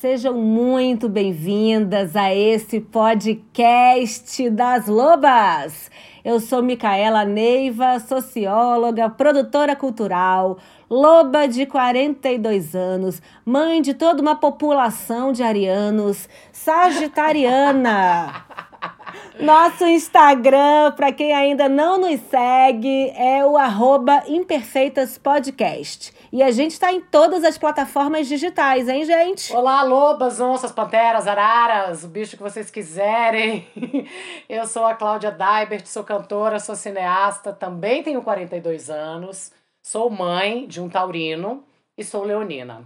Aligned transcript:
Sejam 0.00 0.34
muito 0.34 1.08
bem-vindas 1.08 2.14
a 2.14 2.32
esse 2.34 2.82
podcast 2.82 4.50
das 4.50 4.86
Lobas. 4.88 5.90
Eu 6.22 6.38
sou 6.38 6.62
Micaela 6.62 7.24
Neiva, 7.24 7.98
socióloga, 8.00 9.08
produtora 9.08 9.74
cultural, 9.74 10.58
loba 10.90 11.48
de 11.48 11.64
42 11.64 12.74
anos, 12.76 13.22
mãe 13.42 13.80
de 13.80 13.94
toda 13.94 14.20
uma 14.20 14.36
população 14.36 15.32
de 15.32 15.42
arianos, 15.42 16.28
sagitariana. 16.52 18.44
Nosso 19.40 19.86
Instagram, 19.86 20.92
para 20.94 21.10
quem 21.10 21.32
ainda 21.32 21.70
não 21.70 21.98
nos 21.98 22.20
segue, 22.28 23.10
é 23.16 23.42
o 23.46 23.56
arroba 23.56 24.22
Imperfeitas 24.28 25.16
Podcast. 25.16 26.12
E 26.36 26.42
a 26.42 26.50
gente 26.50 26.72
está 26.72 26.92
em 26.92 27.00
todas 27.00 27.42
as 27.44 27.56
plataformas 27.56 28.28
digitais, 28.28 28.90
hein, 28.90 29.06
gente? 29.06 29.56
Olá, 29.56 29.82
lobas, 29.82 30.38
onças, 30.38 30.70
panteras, 30.70 31.26
araras, 31.26 32.04
o 32.04 32.08
bicho 32.08 32.36
que 32.36 32.42
vocês 32.42 32.70
quiserem. 32.70 33.66
Eu 34.46 34.66
sou 34.66 34.84
a 34.84 34.92
Cláudia 34.92 35.30
Daibert, 35.30 35.86
sou 35.86 36.04
cantora, 36.04 36.60
sou 36.60 36.76
cineasta, 36.76 37.54
também 37.54 38.02
tenho 38.02 38.20
42 38.20 38.90
anos, 38.90 39.50
sou 39.82 40.10
mãe 40.10 40.66
de 40.66 40.78
um 40.78 40.90
taurino 40.90 41.64
e 41.96 42.04
sou 42.04 42.22
leonina. 42.22 42.84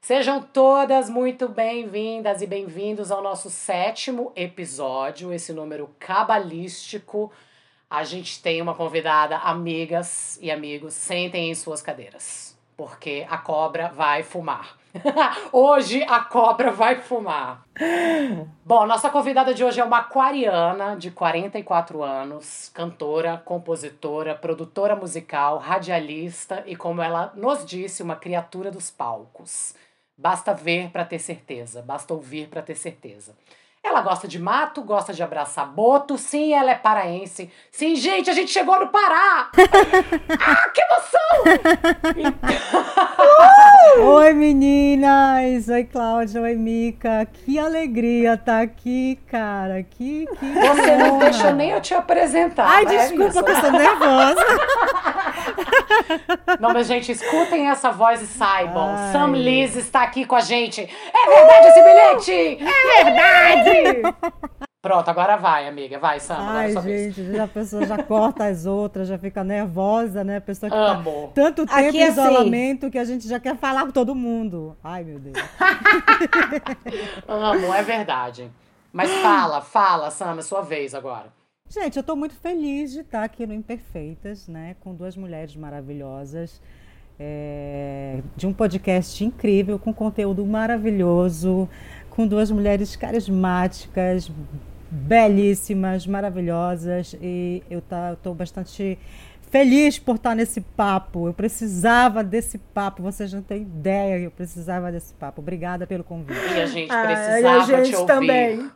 Sejam 0.00 0.42
todas 0.42 1.08
muito 1.08 1.48
bem-vindas 1.48 2.42
e 2.42 2.48
bem-vindos 2.48 3.12
ao 3.12 3.22
nosso 3.22 3.48
sétimo 3.48 4.32
episódio, 4.34 5.32
esse 5.32 5.52
número 5.52 5.88
cabalístico. 6.00 7.30
A 7.88 8.02
gente 8.02 8.42
tem 8.42 8.60
uma 8.60 8.74
convidada, 8.74 9.36
amigas 9.36 10.36
e 10.42 10.50
amigos, 10.50 10.94
sentem 10.94 11.48
em 11.48 11.54
suas 11.54 11.80
cadeiras, 11.80 12.51
porque 12.76 13.26
a 13.28 13.38
cobra 13.38 13.88
vai 13.88 14.22
fumar. 14.22 14.76
hoje 15.52 16.02
a 16.02 16.20
cobra 16.20 16.70
vai 16.70 16.96
fumar. 16.96 17.64
Bom, 18.64 18.86
nossa 18.86 19.08
convidada 19.08 19.54
de 19.54 19.64
hoje 19.64 19.80
é 19.80 19.84
uma 19.84 19.98
aquariana 19.98 20.96
de 20.96 21.10
44 21.10 22.02
anos, 22.02 22.70
cantora, 22.74 23.40
compositora, 23.44 24.34
produtora 24.34 24.94
musical, 24.94 25.58
radialista 25.58 26.62
e, 26.66 26.76
como 26.76 27.00
ela 27.00 27.32
nos 27.34 27.64
disse, 27.64 28.02
uma 28.02 28.16
criatura 28.16 28.70
dos 28.70 28.90
palcos. 28.90 29.74
Basta 30.16 30.52
ver 30.52 30.90
para 30.90 31.04
ter 31.04 31.18
certeza, 31.18 31.82
basta 31.82 32.12
ouvir 32.12 32.48
para 32.48 32.62
ter 32.62 32.74
certeza. 32.74 33.34
Ela 33.84 34.00
gosta 34.00 34.28
de 34.28 34.38
mato, 34.38 34.80
gosta 34.82 35.12
de 35.12 35.22
abraçar 35.22 35.66
boto. 35.66 36.16
Sim, 36.16 36.54
ela 36.54 36.70
é 36.70 36.74
paraense. 36.74 37.50
Sim, 37.70 37.96
gente, 37.96 38.30
a 38.30 38.32
gente 38.32 38.50
chegou 38.50 38.78
no 38.78 38.88
Pará! 38.88 39.50
ah, 40.40 40.68
que 40.70 40.80
emoção! 40.80 41.42
Oi, 43.98 44.32
meninas! 44.32 45.68
Oi, 45.68 45.84
Cláudia. 45.84 46.40
Oi, 46.40 46.54
Mica. 46.54 47.26
Que 47.26 47.58
alegria 47.58 48.34
estar 48.34 48.52
tá 48.52 48.60
aqui, 48.62 49.18
cara. 49.26 49.82
Que, 49.82 50.26
que 50.26 50.46
Você 50.54 50.96
não 50.96 51.18
deixou 51.18 51.52
nem 51.52 51.70
eu 51.70 51.80
te 51.80 51.94
apresentar. 51.94 52.66
Ai, 52.66 52.84
né, 52.84 52.96
desculpa, 52.96 53.42
que 53.42 53.50
eu 53.50 53.60
sou 53.60 53.72
nervosa. 53.72 54.44
não, 56.60 56.72
mas, 56.72 56.86
gente, 56.86 57.12
escutem 57.12 57.68
essa 57.68 57.90
voz 57.90 58.22
e 58.22 58.26
saibam. 58.26 58.94
Ai. 58.96 59.12
Sam 59.12 59.32
Liz 59.36 59.76
está 59.76 60.02
aqui 60.02 60.24
com 60.24 60.36
a 60.36 60.40
gente. 60.40 60.80
É 60.80 61.28
verdade 61.28 61.66
esse 61.68 61.82
bilhete? 61.82 62.58
É 62.64 63.04
verdade! 63.04 64.02
Pronto, 64.82 65.08
agora 65.08 65.36
vai, 65.36 65.68
amiga. 65.68 65.96
Vai, 66.00 66.18
Sam. 66.18 66.38
Ai, 66.40 66.72
gente, 66.82 67.24
já 67.32 67.44
a 67.44 67.48
pessoa 67.48 67.86
já 67.86 68.02
corta 68.02 68.46
as 68.46 68.66
outras, 68.66 69.06
já 69.06 69.16
fica 69.16 69.44
nervosa, 69.44 70.24
né? 70.24 70.38
A 70.38 70.40
pessoa 70.40 70.68
que 70.68 70.76
tá 70.76 70.90
Amo. 70.94 71.28
Tá 71.28 71.42
tanto 71.42 71.64
tempo 71.64 71.88
Aqui, 71.88 71.98
em 71.98 72.02
assim, 72.02 72.20
isolamento 72.20 72.90
que 72.90 72.98
a 72.98 73.04
gente 73.04 73.28
já 73.28 73.38
quer 73.38 73.56
falar 73.56 73.86
com 73.86 73.92
todo 73.92 74.12
mundo. 74.12 74.76
Ai, 74.82 75.04
meu 75.04 75.20
Deus. 75.20 75.36
Amo, 77.28 77.72
é 77.72 77.82
verdade. 77.84 78.50
Mas 78.92 79.08
fala, 79.08 79.60
fala, 79.60 80.10
Sam, 80.10 80.38
é 80.38 80.42
sua 80.42 80.62
vez 80.62 80.96
agora. 80.96 81.32
Gente, 81.68 81.96
eu 81.96 82.00
estou 82.00 82.16
muito 82.16 82.34
feliz 82.34 82.90
de 82.90 83.00
estar 83.02 83.22
aqui 83.22 83.46
no 83.46 83.54
Imperfeitas, 83.54 84.48
né? 84.48 84.74
Com 84.80 84.96
duas 84.96 85.16
mulheres 85.16 85.54
maravilhosas. 85.54 86.60
É, 87.20 88.20
de 88.34 88.48
um 88.48 88.52
podcast 88.52 89.24
incrível, 89.24 89.78
com 89.78 89.94
conteúdo 89.94 90.44
maravilhoso, 90.44 91.68
com 92.10 92.26
duas 92.26 92.50
mulheres 92.50 92.96
carismáticas, 92.96 94.28
belíssimas, 94.92 96.06
maravilhosas 96.06 97.16
e 97.20 97.62
eu 97.70 97.80
tá, 97.80 98.12
estou 98.12 98.34
bastante 98.34 98.98
feliz 99.50 99.98
por 99.98 100.16
estar 100.16 100.34
nesse 100.34 100.60
papo. 100.60 101.28
Eu 101.28 101.32
precisava 101.32 102.22
desse 102.22 102.58
papo, 102.58 103.02
vocês 103.02 103.32
não 103.32 103.42
têm 103.42 103.62
ideia, 103.62 104.18
eu 104.18 104.30
precisava 104.30 104.92
desse 104.92 105.14
papo. 105.14 105.40
Obrigada 105.40 105.86
pelo 105.86 106.04
convite. 106.04 106.38
E 106.38 106.60
a 106.60 106.66
gente 106.66 106.88
precisava 106.88 107.48
ah, 107.48 107.62
a 107.62 107.64
gente 107.64 107.88
te 107.90 107.96
ouvir. 107.96 108.06
também. 108.06 108.70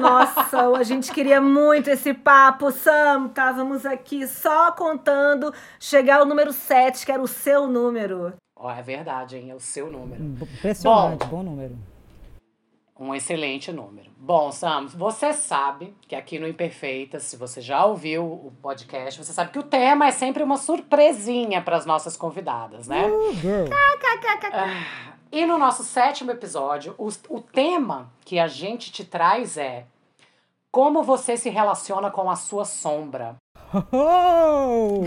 Nossa, 0.00 0.68
a 0.76 0.82
gente 0.84 1.12
queria 1.12 1.40
muito 1.40 1.90
esse 1.90 2.14
papo, 2.14 2.70
Sam. 2.70 3.26
Estávamos 3.26 3.84
aqui 3.84 4.26
só 4.28 4.70
contando 4.70 5.52
chegar 5.80 6.20
ao 6.20 6.26
número 6.26 6.52
7, 6.52 7.04
que 7.04 7.10
era 7.10 7.22
o 7.22 7.28
seu 7.28 7.66
número. 7.66 8.34
Ó, 8.56 8.68
oh, 8.68 8.70
é 8.70 8.82
verdade, 8.82 9.36
hein? 9.36 9.50
É 9.50 9.54
o 9.54 9.60
seu 9.60 9.90
número. 9.90 10.22
Impressionante, 10.22 11.26
bom, 11.26 11.36
bom 11.38 11.42
número. 11.42 11.76
Um 12.98 13.14
excelente 13.14 13.70
número. 13.70 14.10
Bom, 14.16 14.50
Sam, 14.50 14.86
você 14.86 15.34
sabe 15.34 15.94
que 16.08 16.16
aqui 16.16 16.38
no 16.38 16.48
Imperfeitas, 16.48 17.24
se 17.24 17.36
você 17.36 17.60
já 17.60 17.84
ouviu 17.84 18.24
o 18.24 18.50
podcast, 18.62 19.22
você 19.22 19.34
sabe 19.34 19.52
que 19.52 19.58
o 19.58 19.62
tema 19.62 20.06
é 20.06 20.10
sempre 20.10 20.42
uma 20.42 20.56
surpresinha 20.56 21.60
para 21.60 21.76
as 21.76 21.84
nossas 21.84 22.16
convidadas, 22.16 22.88
né? 22.88 23.06
Uh, 23.06 23.68
ah, 24.50 25.12
e 25.30 25.44
no 25.44 25.58
nosso 25.58 25.84
sétimo 25.84 26.30
episódio, 26.30 26.94
o, 26.96 27.08
o 27.28 27.40
tema 27.40 28.10
que 28.24 28.38
a 28.38 28.48
gente 28.48 28.90
te 28.90 29.04
traz 29.04 29.58
é 29.58 29.84
como 30.72 31.02
você 31.02 31.36
se 31.36 31.50
relaciona 31.50 32.10
com 32.10 32.30
a 32.30 32.36
sua 32.36 32.64
sombra. 32.64 33.36
Oh! 33.92 35.02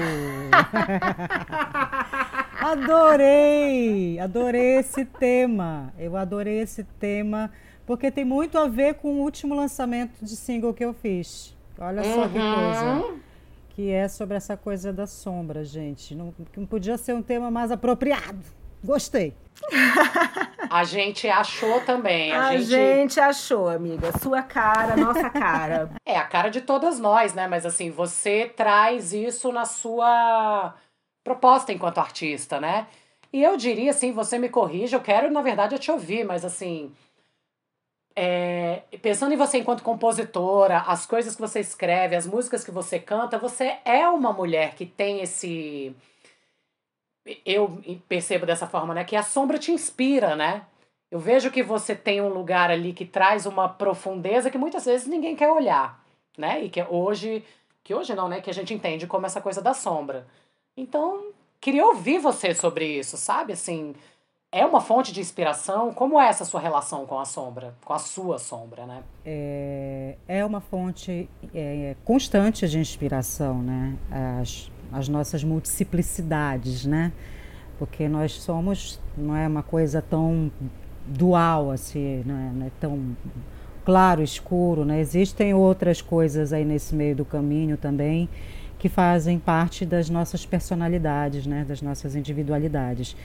adorei! 2.62 4.20
Adorei 4.20 4.78
esse 4.78 5.06
tema. 5.06 5.92
Eu 5.98 6.16
adorei 6.16 6.60
esse 6.60 6.84
tema 6.84 7.52
porque 7.90 8.12
tem 8.12 8.24
muito 8.24 8.56
a 8.56 8.68
ver 8.68 8.94
com 8.94 9.16
o 9.16 9.22
último 9.22 9.56
lançamento 9.56 10.24
de 10.24 10.36
single 10.36 10.76
que 10.76 10.86
eu 10.86 10.94
fiz. 10.94 11.58
Olha 11.76 12.04
só 12.04 12.22
uhum. 12.22 12.30
que 12.30 12.34
coisa. 12.34 13.20
Que 13.70 13.90
é 13.90 14.08
sobre 14.08 14.38
essa 14.38 14.56
coisa 14.56 14.94
da 14.94 15.08
sombra, 15.08 15.64
gente. 15.66 16.14
Não, 16.14 16.32
não 16.56 16.68
podia 16.68 17.00
ser 17.00 17.16
um 17.16 17.24
tema 17.24 17.50
mais 17.50 17.72
apropriado. 17.72 18.44
Gostei. 18.84 19.34
A 20.70 20.84
gente 20.84 21.28
achou 21.28 21.82
também. 21.82 22.32
A, 22.32 22.50
a 22.50 22.58
gente... 22.58 22.70
gente... 22.70 23.20
achou, 23.20 23.68
amiga. 23.68 24.16
Sua 24.20 24.44
cara, 24.44 24.96
nossa 24.96 25.28
cara. 25.32 25.90
É, 26.06 26.16
a 26.16 26.26
cara 26.26 26.50
de 26.50 26.62
todas 26.62 27.00
nós, 27.00 27.34
né? 27.34 27.48
Mas 27.48 27.66
assim, 27.66 27.90
você 27.90 28.46
traz 28.56 29.14
isso 29.14 29.52
na 29.52 29.66
sua 29.66 30.76
proposta 31.24 31.74
enquanto 31.74 31.98
artista, 31.98 32.62
né? 32.62 32.86
E 33.34 33.42
eu 33.42 33.58
diria 33.58 33.90
assim, 33.90 34.12
você 34.12 34.38
me 34.38 34.48
corrija, 34.48 34.98
eu 34.98 35.02
quero, 35.02 35.32
na 35.32 35.42
verdade, 35.42 35.80
te 35.80 35.90
ouvir, 35.90 36.24
mas 36.24 36.46
assim, 36.46 36.92
é, 38.22 38.84
pensando 39.02 39.34
em 39.34 39.38
você 39.38 39.59
enquanto 39.59 39.81
compositora, 39.81 40.80
as 40.80 41.06
coisas 41.06 41.36
que 41.36 41.42
você 41.42 41.62
escreve, 41.62 42.18
as 42.18 42.27
músicas 42.27 42.66
que 42.66 42.71
você 42.71 43.00
canta, 43.00 43.38
você 43.38 43.77
é 43.86 44.06
uma 44.10 44.33
mulher 44.33 44.75
que 44.75 44.86
tem 44.86 45.21
esse. 45.21 45.95
Eu 47.45 47.81
percebo 48.10 48.45
dessa 48.45 48.68
forma, 48.68 48.94
né? 48.94 49.06
Que 49.06 49.16
a 49.16 49.24
sombra 49.24 49.57
te 49.57 49.71
inspira, 49.71 50.36
né? 50.36 50.66
Eu 51.10 51.18
vejo 51.18 51.50
que 51.50 51.63
você 51.63 51.95
tem 51.95 52.19
um 52.19 52.27
lugar 52.27 52.69
ali 52.69 52.92
que 52.92 53.06
traz 53.06 53.45
uma 53.45 53.69
profundeza 53.69 54.51
que 54.51 54.57
muitas 54.57 54.83
vezes 54.83 55.07
ninguém 55.07 55.33
quer 55.33 55.50
olhar, 55.50 56.04
né? 56.38 56.62
E 56.62 56.69
que 56.69 56.83
hoje. 56.83 57.42
Que 57.86 57.94
hoje 57.94 58.13
não, 58.13 58.27
né? 58.27 58.42
Que 58.42 58.50
a 58.50 58.54
gente 58.54 58.74
entende 58.74 59.07
como 59.07 59.27
essa 59.27 59.39
coisa 59.39 59.62
da 59.62 59.74
sombra. 59.74 60.27
Então, 60.75 61.31
queria 61.62 61.86
ouvir 61.86 62.19
você 62.19 62.54
sobre 62.54 62.86
isso, 62.86 63.15
sabe? 63.15 63.54
Assim 63.54 63.95
é 64.51 64.66
uma 64.66 64.81
fonte 64.81 65.13
de 65.13 65.19
inspiração? 65.19 65.94
Como 65.94 66.19
é 66.19 66.28
essa 66.28 66.44
sua 66.44 66.60
relação 66.60 67.06
com 67.06 67.19
a 67.19 67.25
sombra, 67.25 67.75
com 67.86 67.94
a 67.94 68.00
sua 68.00 68.40
sombra, 68.40 68.86
né? 68.86 69.04
É, 69.24 70.16
é 70.28 70.46
uma 70.46 70.60
fonte 70.60 71.30
é, 71.54 71.96
constante 72.04 72.68
de 72.68 72.80
inspiração, 72.80 73.62
né? 73.62 73.96
As, 74.42 74.72
as 74.92 75.07
nossas 75.07 75.44
multiplicidades, 75.44 76.86
né? 76.86 77.12
Porque 77.78 78.10
nós 78.10 78.34
somos, 78.34 79.00
não 79.16 79.36
é 79.36 79.48
uma 79.48 79.62
coisa 79.63 80.01
tão 80.01 80.51
dual 81.06 81.72
assim, 81.72 82.24
não 82.25 82.36
é, 82.36 82.51
não 82.51 82.66
é 82.66 82.72
tão 82.80 83.18
claro, 83.86 84.24
escuro, 84.24 84.84
né? 84.84 85.00
Existem 85.00 85.54
outras 85.54 86.01
coisas 86.01 86.54
aí 86.54 86.66
nesse 86.66 86.96
meio 86.96 87.16
do 87.16 87.25
caminho 87.25 87.78
também 87.78 88.28
que 88.80 88.90
fazem 88.90 89.38
parte 89.38 89.86
das 89.86 90.10
nossas 90.10 90.46
personalidades, 90.46 91.46
né? 91.46 91.66
Das 91.68 91.81
nossas 91.84 92.16
individualidades. 92.16 93.16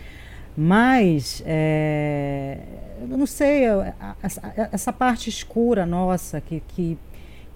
Mas, 0.57 1.43
é, 1.45 2.59
eu 3.01 3.19
não 3.19 3.27
sei, 3.27 3.65
essa 4.71 4.93
parte 4.93 5.29
escura 5.29 5.85
nossa 5.85 6.41
que, 6.41 6.61
que, 6.69 6.99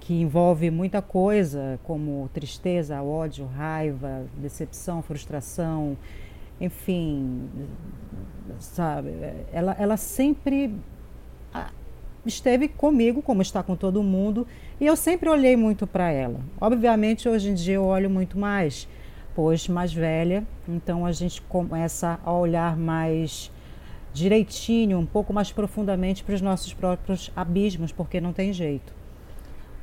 que 0.00 0.14
envolve 0.14 0.68
muita 0.70 1.00
coisa, 1.00 1.78
como 1.84 2.28
tristeza, 2.34 3.00
ódio, 3.00 3.46
raiva, 3.46 4.24
decepção, 4.36 5.00
frustração, 5.00 5.96
enfim, 6.60 7.48
sabe? 8.58 9.10
Ela, 9.52 9.76
ela 9.78 9.96
sempre 9.96 10.74
esteve 12.26 12.68
comigo, 12.68 13.22
como 13.22 13.42
está 13.42 13.62
com 13.62 13.76
todo 13.76 14.02
mundo, 14.02 14.46
e 14.80 14.86
eu 14.86 14.96
sempre 14.96 15.28
olhei 15.28 15.56
muito 15.56 15.86
para 15.86 16.10
ela. 16.10 16.40
Obviamente, 16.60 17.28
hoje 17.28 17.50
em 17.50 17.54
dia 17.54 17.74
eu 17.74 17.84
olho 17.84 18.10
muito 18.10 18.38
mais, 18.38 18.88
pois 19.38 19.68
mais 19.68 19.94
velha, 19.94 20.42
então 20.66 21.06
a 21.06 21.12
gente 21.12 21.40
começa 21.42 22.18
a 22.24 22.32
olhar 22.32 22.76
mais 22.76 23.52
direitinho, 24.12 24.98
um 24.98 25.06
pouco 25.06 25.32
mais 25.32 25.52
profundamente 25.52 26.24
para 26.24 26.34
os 26.34 26.40
nossos 26.40 26.74
próprios 26.74 27.30
abismos, 27.36 27.92
porque 27.92 28.20
não 28.20 28.32
tem 28.32 28.52
jeito. 28.52 28.92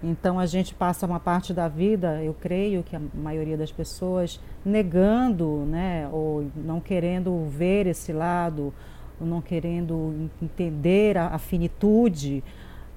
Então 0.03 0.37
a 0.41 0.45
gente 0.45 0.75
passa 0.75 1.05
uma 1.05 1.21
parte 1.21 1.53
da 1.53 1.69
vida, 1.69 2.21
eu 2.21 2.33
creio 2.33 2.83
que 2.83 2.97
a 2.97 3.01
maioria 3.13 3.55
das 3.55 3.71
pessoas 3.71 4.41
negando, 4.65 5.65
né, 5.69 6.09
ou 6.11 6.47
não 6.53 6.81
querendo 6.81 7.45
ver 7.45 7.87
esse 7.87 8.11
lado, 8.11 8.73
ou 9.21 9.25
não 9.25 9.39
querendo 9.41 10.29
entender 10.41 11.17
a, 11.17 11.27
a 11.27 11.37
finitude, 11.37 12.43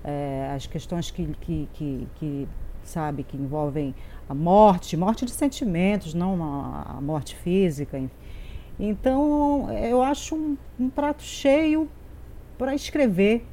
é, 0.03 0.51
as 0.57 0.67
questões 0.67 1.09
que, 1.09 1.25
que, 1.41 1.69
que, 1.73 2.09
que, 2.17 2.49
sabe, 2.83 3.23
que 3.23 3.37
envolvem 3.37 3.95
a 4.29 4.35
morte, 4.35 4.97
morte 4.97 5.25
de 5.25 5.31
sentimentos, 5.31 6.15
não 6.15 6.43
a, 6.43 7.01
morte 7.01 7.35
física. 7.37 8.01
Então 8.79 9.73
eu 9.73 10.03
acho 10.03 10.37
um, 10.37 10.57
um 10.79 10.91
prato 10.91 11.23
cheio 11.23 11.89
para 12.59 12.75
escrever, 12.75 13.47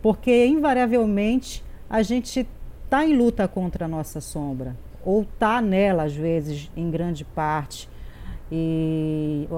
porque 0.00 0.46
invariavelmente 0.46 1.64
a 1.88 2.02
gente 2.02 2.46
está 2.84 3.04
em 3.04 3.16
luta 3.16 3.46
contra 3.48 3.86
a 3.86 3.88
nossa 3.88 4.20
sombra, 4.20 4.76
ou 5.04 5.22
está 5.22 5.60
nela, 5.60 6.04
às 6.04 6.14
vezes, 6.14 6.70
em 6.76 6.90
grande 6.90 7.24
parte. 7.24 7.88
E, 8.52 9.48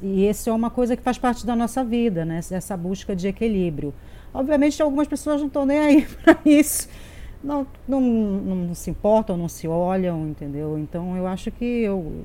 e 0.00 0.24
esse 0.24 0.48
é 0.48 0.52
uma 0.52 0.70
coisa 0.70 0.96
que 0.96 1.02
faz 1.02 1.18
parte 1.18 1.44
da 1.44 1.56
nossa 1.56 1.82
vida, 1.84 2.24
né? 2.24 2.38
essa 2.38 2.76
busca 2.76 3.14
de 3.14 3.26
equilíbrio. 3.26 3.92
Obviamente, 4.32 4.80
algumas 4.80 5.08
pessoas 5.08 5.40
não 5.40 5.48
estão 5.48 5.66
nem 5.66 5.78
aí 5.78 6.06
para 6.22 6.38
isso, 6.44 6.88
não, 7.42 7.66
não, 7.88 8.00
não, 8.00 8.74
se 8.74 8.90
importam, 8.90 9.36
não 9.36 9.48
se 9.48 9.66
olham, 9.66 10.28
entendeu? 10.28 10.78
Então, 10.78 11.16
eu 11.16 11.26
acho 11.26 11.50
que 11.50 11.64
eu, 11.64 12.24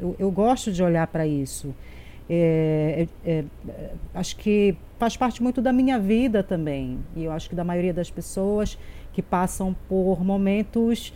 eu, 0.00 0.16
eu 0.18 0.30
gosto 0.30 0.72
de 0.72 0.82
olhar 0.82 1.06
para 1.06 1.26
isso. 1.26 1.74
É, 2.28 3.06
é, 3.24 3.44
é, 3.68 3.90
acho 4.14 4.36
que 4.36 4.76
faz 4.98 5.16
parte 5.16 5.42
muito 5.42 5.60
da 5.60 5.72
minha 5.72 5.98
vida 5.98 6.42
também, 6.42 6.98
e 7.14 7.24
eu 7.24 7.32
acho 7.32 7.50
que 7.50 7.54
da 7.54 7.64
maioria 7.64 7.92
das 7.92 8.10
pessoas 8.10 8.78
que 9.12 9.20
passam 9.20 9.76
por 9.88 10.24
momentos 10.24 11.12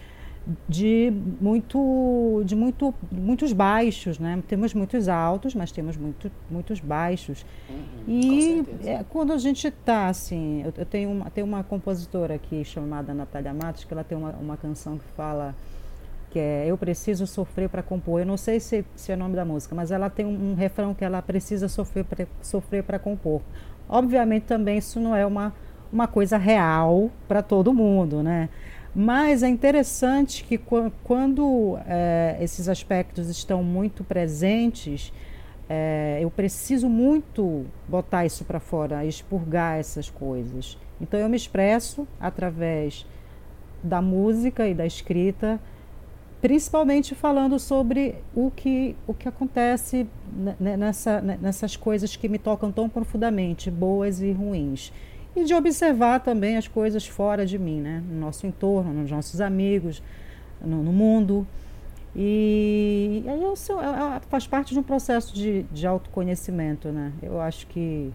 de 0.68 1.12
muito 1.40 2.42
de 2.44 2.56
muito 2.56 2.94
muitos 3.12 3.52
baixos 3.52 4.18
né? 4.18 4.42
Temos 4.48 4.72
muitos 4.72 5.08
altos 5.08 5.54
mas 5.54 5.70
temos 5.70 5.96
muito, 5.96 6.30
muitos 6.50 6.80
baixos. 6.80 7.44
Uhum, 7.68 7.76
e 8.06 8.66
é, 8.84 9.04
quando 9.08 9.32
a 9.32 9.38
gente 9.38 9.68
está 9.68 10.06
assim 10.06 10.62
eu, 10.62 10.72
eu, 10.76 10.86
tenho 10.86 11.10
uma 11.10 11.30
tenho 11.30 11.46
uma 11.46 11.62
compositora 11.62 12.34
aqui 12.34 12.64
chamada 12.64 13.12
Natália 13.12 13.52
Matos 13.52 13.84
que 13.84 13.92
ela 13.92 14.04
tem 14.04 14.16
uma, 14.16 14.30
uma 14.32 14.56
canção 14.56 14.96
que 14.96 15.04
fala 15.16 15.54
que 16.30 16.38
é 16.38 16.66
eu 16.66 16.76
preciso 16.76 17.26
sofrer 17.26 17.68
para 17.68 17.82
compor. 17.82 18.20
Eu 18.20 18.26
não 18.26 18.36
sei 18.36 18.60
se, 18.60 18.84
se 18.94 19.12
é 19.12 19.14
o 19.14 19.18
nome 19.18 19.36
da 19.36 19.44
música 19.44 19.74
mas 19.74 19.90
ela 19.90 20.08
tem 20.08 20.24
um, 20.24 20.52
um 20.52 20.54
refrão 20.54 20.94
que 20.94 21.04
ela 21.04 21.20
precisa 21.20 21.68
sofrer 21.68 22.04
para 22.04 22.26
sofrer 22.40 22.82
para 22.82 22.98
compor. 22.98 23.42
Obviamente 23.86 24.44
também 24.44 24.78
isso 24.78 24.98
não 24.98 25.14
é 25.14 25.26
uma 25.26 25.52
uma 25.92 26.06
coisa 26.06 26.36
real 26.36 27.10
para 27.26 27.42
todo 27.42 27.72
mundo, 27.72 28.22
né? 28.22 28.48
Mas 28.94 29.42
é 29.42 29.48
interessante 29.48 30.42
que 30.44 30.58
quando 31.04 31.78
é, 31.86 32.38
esses 32.40 32.68
aspectos 32.68 33.28
estão 33.28 33.62
muito 33.62 34.02
presentes, 34.02 35.12
é, 35.68 36.18
eu 36.20 36.30
preciso 36.30 36.88
muito 36.88 37.66
botar 37.86 38.24
isso 38.24 38.44
para 38.44 38.58
fora, 38.58 39.04
expurgar 39.04 39.78
essas 39.78 40.08
coisas. 40.08 40.78
Então 41.00 41.20
eu 41.20 41.28
me 41.28 41.36
expresso 41.36 42.08
através 42.18 43.06
da 43.82 44.00
música 44.00 44.66
e 44.66 44.74
da 44.74 44.86
escrita, 44.86 45.60
principalmente 46.40 47.14
falando 47.14 47.58
sobre 47.58 48.16
o 48.34 48.50
que, 48.50 48.96
o 49.06 49.12
que 49.12 49.28
acontece 49.28 50.08
nessa, 50.58 51.20
nessas 51.20 51.76
coisas 51.76 52.16
que 52.16 52.28
me 52.28 52.38
tocam 52.38 52.72
tão 52.72 52.88
profundamente, 52.88 53.70
boas 53.70 54.20
e 54.20 54.32
ruins 54.32 54.92
e 55.38 55.44
de 55.44 55.54
observar 55.54 56.20
também 56.20 56.56
as 56.56 56.68
coisas 56.68 57.06
fora 57.06 57.46
de 57.46 57.58
mim, 57.58 57.80
né? 57.80 58.02
no 58.08 58.20
nosso 58.20 58.46
entorno, 58.46 58.92
nos 58.92 59.10
nossos 59.10 59.40
amigos, 59.40 60.02
no, 60.60 60.82
no 60.82 60.92
mundo. 60.92 61.46
E 62.14 63.22
aí 63.26 63.42
eu 63.42 63.54
sou, 63.54 63.78
faz 64.28 64.46
parte 64.46 64.72
de 64.72 64.80
um 64.80 64.82
processo 64.82 65.34
de, 65.34 65.62
de 65.64 65.86
autoconhecimento, 65.86 66.88
né? 66.88 67.12
Eu 67.22 67.40
acho 67.40 67.66
que 67.68 68.12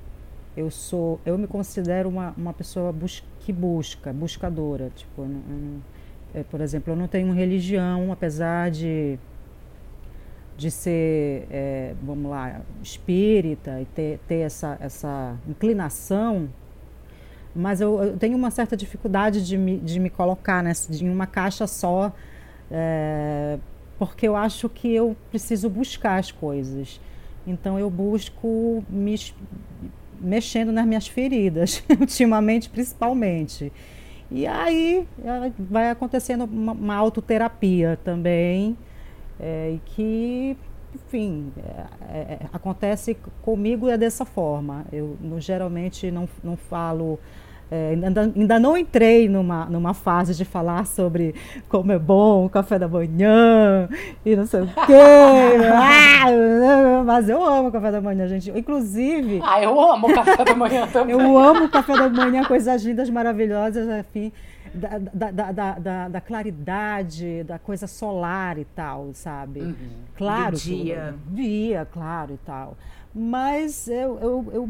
eu 0.57 0.69
sou, 0.69 1.21
eu 1.25 1.37
me 1.37 1.47
considero 1.47 2.09
uma, 2.09 2.33
uma 2.35 2.53
pessoa 2.53 2.91
bus, 2.91 3.23
que 3.39 3.53
busca, 3.53 4.11
buscadora. 4.11 4.91
Tipo, 4.95 5.21
eu 5.21 5.27
eu 6.33 6.41
é, 6.41 6.43
por 6.43 6.59
exemplo, 6.61 6.91
eu 6.91 6.97
não 6.97 7.07
tenho 7.07 7.31
religião, 7.31 8.11
apesar 8.11 8.71
de 8.71 9.17
de 10.55 10.69
ser, 10.69 11.47
é, 11.49 11.95
vamos 12.03 12.29
lá, 12.29 12.61
espírita 12.81 13.81
e 13.81 13.85
ter, 13.85 14.19
ter 14.27 14.39
essa, 14.41 14.77
essa 14.79 15.35
inclinação 15.47 16.47
mas 17.55 17.81
eu, 17.81 18.01
eu, 18.01 18.17
tenho 18.17 18.37
uma 18.37 18.49
certa 18.49 18.75
dificuldade 18.75 19.45
de 19.45 19.57
me, 19.57 19.77
de 19.77 19.99
me 19.99 20.09
colocar 20.09 20.63
nessa, 20.63 20.91
em 20.93 21.09
uma 21.09 21.27
caixa 21.27 21.67
só, 21.67 22.11
é, 22.71 23.59
porque 23.97 24.27
eu 24.27 24.35
acho 24.35 24.67
que 24.69 24.93
eu 24.93 25.15
preciso 25.29 25.69
buscar 25.69 26.17
as 26.17 26.31
coisas. 26.31 26.99
Então 27.45 27.77
eu 27.77 27.89
busco 27.89 28.83
me, 28.89 29.15
mexendo 30.19 30.71
nas 30.71 30.85
minhas 30.85 31.07
feridas, 31.07 31.83
ultimamente 31.99 32.69
principalmente. 32.69 33.71
E 34.31 34.47
aí 34.47 35.07
é, 35.23 35.51
vai 35.59 35.91
acontecendo 35.91 36.45
uma, 36.45 36.71
uma 36.71 36.95
autoterapia 36.95 37.99
também, 38.03 38.75
é, 39.39 39.77
que, 39.85 40.57
enfim, 40.95 41.51
é, 42.09 42.17
é, 42.17 42.39
acontece 42.51 43.15
comigo 43.41 43.89
é 43.89 43.97
dessa 43.97 44.25
forma. 44.25 44.85
Eu 44.91 45.17
no, 45.21 45.39
geralmente 45.39 46.09
não, 46.09 46.27
não 46.43 46.57
falo 46.57 47.19
é, 47.73 47.89
ainda, 47.89 48.31
ainda, 48.35 48.59
não 48.59 48.77
entrei 48.77 49.27
numa, 49.27 49.65
numa 49.65 49.95
fase 49.95 50.35
de 50.35 50.45
falar 50.45 50.85
sobre 50.85 51.33
como 51.67 51.91
é 51.91 51.97
bom 51.97 52.45
o 52.45 52.49
café 52.49 52.77
da 52.77 52.87
manhã 52.87 53.89
e 54.23 54.35
não 54.35 54.45
sei 54.45 54.61
o 54.61 54.67
quê. 54.67 54.93
ah, 55.73 57.03
mas 57.03 57.27
eu 57.27 57.43
amo 57.43 57.69
o 57.69 57.71
café 57.71 57.91
da 57.91 57.99
manhã, 57.99 58.27
gente. 58.27 58.51
Inclusive. 58.51 59.41
Ah, 59.43 59.59
eu 59.59 59.79
amo 59.81 60.07
o 60.07 60.13
café 60.13 60.45
da 60.45 60.53
manhã 60.53 60.85
também. 60.93 61.15
eu 61.15 61.35
amo 61.35 61.65
o 61.65 61.69
café 61.69 61.93
da 61.93 62.09
manhã, 62.09 62.43
coisas 62.43 62.83
lindas, 62.83 63.09
maravilhosas, 63.09 63.87
enfim. 63.87 64.31
Da, 64.71 64.99
da, 64.99 65.31
da, 65.31 65.79
da, 65.79 66.07
da, 66.09 66.21
claridade, 66.21 67.43
da 67.43 67.57
coisa 67.57 67.87
solar 67.87 68.59
e 68.59 68.65
tal, 68.65 69.09
sabe? 69.15 69.61
Uhum. 69.61 69.75
Claro. 70.15 70.51
Do 70.51 70.61
dia. 70.61 71.15
dia, 71.29 71.87
claro 71.91 72.33
e 72.33 72.37
tal. 72.45 72.77
Mas 73.15 73.87
eu, 73.87 74.19
eu, 74.19 74.45
eu 74.53 74.69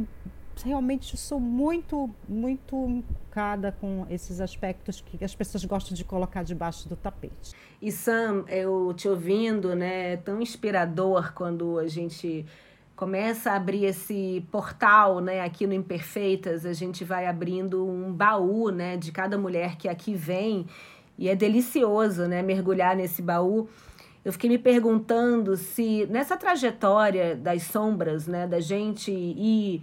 realmente 0.62 1.18
sou 1.18 1.40
muito, 1.40 2.10
muito 2.28 3.04
cada 3.32 3.72
com 3.72 4.06
esses 4.10 4.40
aspectos 4.40 5.02
que 5.02 5.24
as 5.24 5.34
pessoas 5.34 5.66
gostam 5.66 5.96
de 5.96 6.04
colocar 6.04 6.44
debaixo 6.44 6.88
do 6.88 6.96
tapete. 6.96 7.54
E 7.82 7.92
Sam, 7.92 8.46
eu 8.48 8.94
te 8.96 9.08
ouvindo, 9.08 9.76
né, 9.76 10.14
é 10.14 10.18
tão 10.18 10.42
inspirador 10.42 11.34
quando 11.34 11.80
a 11.80 11.88
gente 11.88 12.46
começa 12.96 13.52
a 13.52 13.56
abrir 13.56 13.86
esse 13.86 14.46
portal, 14.52 15.20
né, 15.20 15.42
aqui 15.42 15.66
no 15.66 15.74
Imperfeitas, 15.74 16.66
a 16.66 16.74
gente 16.74 17.04
vai 17.04 17.26
abrindo 17.26 17.86
um 17.86 18.14
baú, 18.14 18.70
né, 18.70 18.96
de 18.96 19.12
cada 19.12 19.38
mulher 19.38 19.76
que 19.78 19.90
aqui 19.90 20.14
vem, 20.14 20.68
e 21.18 21.28
é 21.28 21.36
delicioso, 21.36 22.28
né, 22.28 22.42
mergulhar 22.42 22.96
nesse 22.96 23.22
baú. 23.22 23.68
Eu 24.24 24.32
fiquei 24.32 24.50
me 24.50 24.58
perguntando 24.58 25.58
se 25.58 26.06
nessa 26.06 26.38
trajetória 26.38 27.36
das 27.36 27.64
sombras, 27.64 28.28
né, 28.28 28.48
da 28.48 28.60
gente 28.60 29.12
ir 29.12 29.82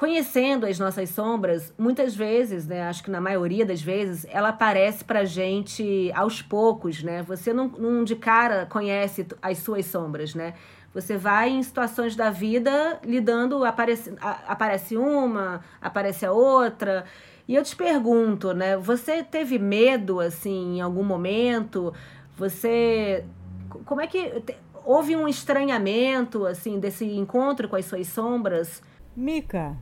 conhecendo 0.00 0.64
as 0.64 0.78
nossas 0.78 1.10
sombras, 1.10 1.74
muitas 1.76 2.16
vezes, 2.16 2.66
né, 2.66 2.84
acho 2.88 3.04
que 3.04 3.10
na 3.10 3.20
maioria 3.20 3.66
das 3.66 3.82
vezes, 3.82 4.26
ela 4.30 4.48
aparece 4.48 5.04
pra 5.04 5.26
gente 5.26 6.10
aos 6.14 6.40
poucos, 6.40 7.02
né? 7.02 7.22
Você 7.24 7.52
não, 7.52 7.68
não 7.68 8.02
de 8.02 8.16
cara 8.16 8.64
conhece 8.64 9.26
as 9.42 9.58
suas 9.58 9.84
sombras, 9.84 10.34
né? 10.34 10.54
Você 10.94 11.18
vai 11.18 11.50
em 11.50 11.62
situações 11.62 12.16
da 12.16 12.30
vida 12.30 12.98
lidando, 13.04 13.62
aparece, 13.62 14.14
aparece 14.22 14.96
uma, 14.96 15.60
aparece 15.82 16.24
a 16.24 16.32
outra. 16.32 17.04
E 17.46 17.54
eu 17.54 17.62
te 17.62 17.76
pergunto, 17.76 18.54
né? 18.54 18.78
Você 18.78 19.22
teve 19.22 19.58
medo, 19.58 20.18
assim, 20.18 20.78
em 20.78 20.80
algum 20.80 21.04
momento? 21.04 21.92
Você. 22.38 23.22
Como 23.84 24.00
é 24.00 24.06
que. 24.06 24.42
Houve 24.82 25.14
um 25.14 25.28
estranhamento, 25.28 26.46
assim, 26.46 26.80
desse 26.80 27.04
encontro 27.04 27.68
com 27.68 27.76
as 27.76 27.84
suas 27.84 28.06
sombras? 28.06 28.82
Mica, 29.14 29.76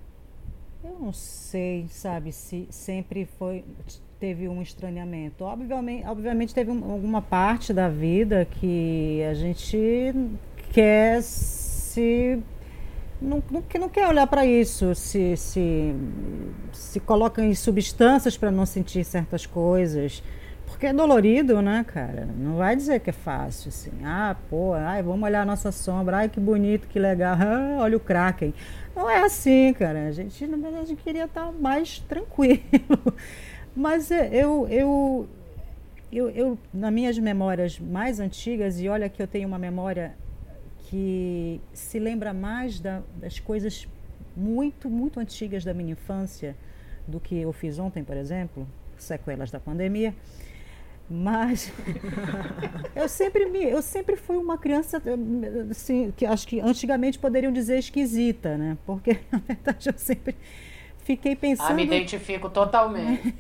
eu 0.82 0.96
não 1.00 1.12
sei, 1.12 1.86
sabe, 1.88 2.32
se 2.32 2.66
sempre 2.70 3.26
foi 3.38 3.64
teve 4.18 4.48
um 4.48 4.60
estranhamento. 4.60 5.44
Obviamente, 5.44 6.06
obviamente 6.06 6.54
teve 6.54 6.70
um, 6.70 6.90
alguma 6.90 7.22
parte 7.22 7.72
da 7.72 7.88
vida 7.88 8.44
que 8.44 9.22
a 9.22 9.34
gente 9.34 10.12
quer 10.72 11.22
se 11.22 12.42
não, 13.20 13.42
não, 13.50 13.62
não 13.80 13.88
quer 13.88 14.06
olhar 14.08 14.26
para 14.26 14.46
isso, 14.46 14.94
se, 14.94 15.36
se, 15.36 15.94
se 16.72 17.00
coloca 17.00 17.44
em 17.44 17.54
substâncias 17.54 18.36
para 18.36 18.50
não 18.50 18.64
sentir 18.64 19.04
certas 19.04 19.44
coisas. 19.46 20.22
Porque 20.68 20.86
é 20.86 20.92
dolorido, 20.92 21.60
né, 21.60 21.84
cara? 21.86 22.26
Não 22.36 22.56
vai 22.56 22.76
dizer 22.76 23.00
que 23.00 23.10
é 23.10 23.12
fácil, 23.12 23.68
assim. 23.70 23.90
Ah, 24.04 24.36
pô, 24.48 24.74
ai, 24.74 25.02
vamos 25.02 25.22
olhar 25.24 25.42
a 25.42 25.44
nossa 25.44 25.72
sombra. 25.72 26.18
Ai, 26.18 26.28
que 26.28 26.38
bonito, 26.38 26.86
que 26.88 26.98
legal. 26.98 27.36
Ah, 27.40 27.78
olha 27.80 27.96
o 27.96 28.00
Kraken. 28.00 28.54
Não 28.94 29.08
é 29.08 29.22
assim, 29.22 29.72
cara. 29.72 30.06
A 30.08 30.12
gente, 30.12 30.46
na 30.46 30.56
verdade, 30.56 30.94
queria 30.96 31.24
estar 31.24 31.50
mais 31.52 31.98
tranquilo. 32.00 32.60
Mas 33.74 34.10
é, 34.10 34.28
eu, 34.32 34.66
eu, 34.68 35.28
eu, 36.12 36.30
eu, 36.30 36.58
nas 36.72 36.92
minhas 36.92 37.18
memórias 37.18 37.78
mais 37.78 38.20
antigas, 38.20 38.80
e 38.80 38.88
olha 38.88 39.08
que 39.08 39.22
eu 39.22 39.26
tenho 39.26 39.48
uma 39.48 39.58
memória 39.58 40.14
que 40.88 41.60
se 41.72 41.98
lembra 41.98 42.32
mais 42.32 42.80
da, 42.80 43.02
das 43.16 43.38
coisas 43.38 43.86
muito, 44.36 44.88
muito 44.88 45.20
antigas 45.20 45.64
da 45.64 45.74
minha 45.74 45.92
infância 45.92 46.56
do 47.06 47.20
que 47.20 47.36
eu 47.36 47.52
fiz 47.52 47.78
ontem, 47.78 48.02
por 48.02 48.16
exemplo, 48.16 48.66
sequelas 48.96 49.50
da 49.50 49.60
pandemia. 49.60 50.14
Mas 51.10 51.72
eu 52.94 53.08
sempre 53.08 53.46
me, 53.46 53.64
eu 53.64 53.80
sempre 53.80 54.14
fui 54.14 54.36
uma 54.36 54.58
criança 54.58 55.02
assim, 55.70 56.12
que 56.14 56.26
acho 56.26 56.46
que 56.46 56.60
antigamente 56.60 57.18
poderiam 57.18 57.50
dizer 57.50 57.78
esquisita, 57.78 58.58
né? 58.58 58.76
Porque 58.84 59.18
na 59.32 59.38
verdade 59.38 59.88
eu 59.88 59.94
sempre 59.96 60.36
fiquei 60.98 61.34
pensando. 61.34 61.70
Ah, 61.70 61.74
me 61.74 61.84
identifico 61.84 62.50
totalmente. 62.50 63.34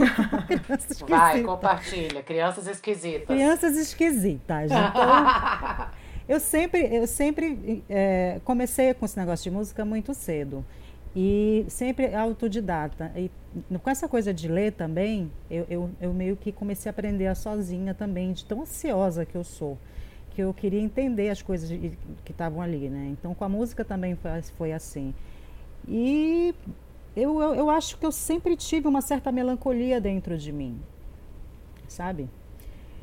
Vai, 1.06 1.42
compartilha. 1.42 2.22
Crianças 2.22 2.66
esquisitas. 2.66 3.26
Crianças 3.26 3.76
esquisitas. 3.76 4.70
Então, 4.70 5.90
eu 6.26 6.40
sempre, 6.40 6.88
eu 6.90 7.06
sempre 7.06 7.84
é, 7.86 8.40
comecei 8.44 8.94
com 8.94 9.04
esse 9.04 9.18
negócio 9.18 9.44
de 9.44 9.50
música 9.54 9.84
muito 9.84 10.14
cedo. 10.14 10.64
E 11.16 11.64
sempre 11.68 12.14
autodidata. 12.14 13.12
E 13.16 13.30
com 13.78 13.90
essa 13.90 14.08
coisa 14.08 14.34
de 14.34 14.48
ler 14.48 14.72
também, 14.72 15.30
eu, 15.50 15.66
eu, 15.70 15.90
eu 16.00 16.12
meio 16.12 16.36
que 16.36 16.50
comecei 16.50 16.88
a 16.88 16.90
aprender 16.90 17.26
a 17.28 17.34
sozinha 17.34 17.94
também, 17.94 18.32
de 18.32 18.44
tão 18.44 18.62
ansiosa 18.62 19.24
que 19.24 19.36
eu 19.36 19.44
sou 19.44 19.78
que 20.34 20.42
eu 20.42 20.52
queria 20.52 20.80
entender 20.80 21.30
as 21.30 21.40
coisas 21.40 21.70
que 22.24 22.32
estavam 22.32 22.60
ali, 22.60 22.88
né? 22.90 23.08
Então 23.12 23.34
com 23.34 23.44
a 23.44 23.48
música 23.48 23.84
também 23.84 24.16
foi, 24.16 24.42
foi 24.58 24.72
assim. 24.72 25.14
E 25.86 26.54
eu, 27.14 27.40
eu, 27.40 27.54
eu, 27.54 27.70
acho 27.70 27.96
que 27.96 28.04
eu 28.04 28.10
sempre 28.10 28.56
tive 28.56 28.88
uma 28.88 29.00
certa 29.00 29.30
melancolia 29.30 30.00
dentro 30.00 30.36
de 30.36 30.50
mim, 30.50 30.80
sabe? 31.86 32.28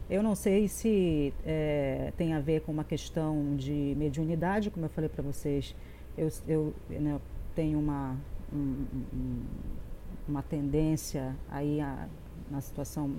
Eu 0.10 0.22
não 0.22 0.36
sei 0.36 0.68
se 0.68 1.34
é, 1.46 2.12
tem 2.18 2.34
a 2.34 2.39
ver 2.41 2.62
com 2.62 2.72
uma 2.74 2.84
questão 2.84 3.56
de 3.56 3.96
mediunidade, 3.98 4.70
como 4.70 4.86
eu 4.86 4.89
falei 4.89 5.10
para 5.10 5.24
vocês, 5.24 5.74
eu, 6.18 6.30
eu 6.46 6.74
né, 6.89 7.18
tenho 7.55 7.79
uma, 7.79 8.15
um, 8.53 8.86
uma 10.27 10.41
tendência 10.41 11.36
aí 11.50 11.79
a, 11.81 12.08
na 12.50 12.62
situação 12.62 13.15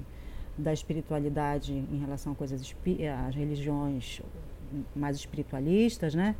da 0.57 0.73
espiritualidade 0.73 1.73
em 1.73 1.99
relação 1.99 2.33
a 2.33 2.35
coisas, 2.35 2.61
às 3.27 3.35
religiões 3.35 4.21
mais 4.95 5.17
espiritualistas, 5.17 6.15
né? 6.15 6.35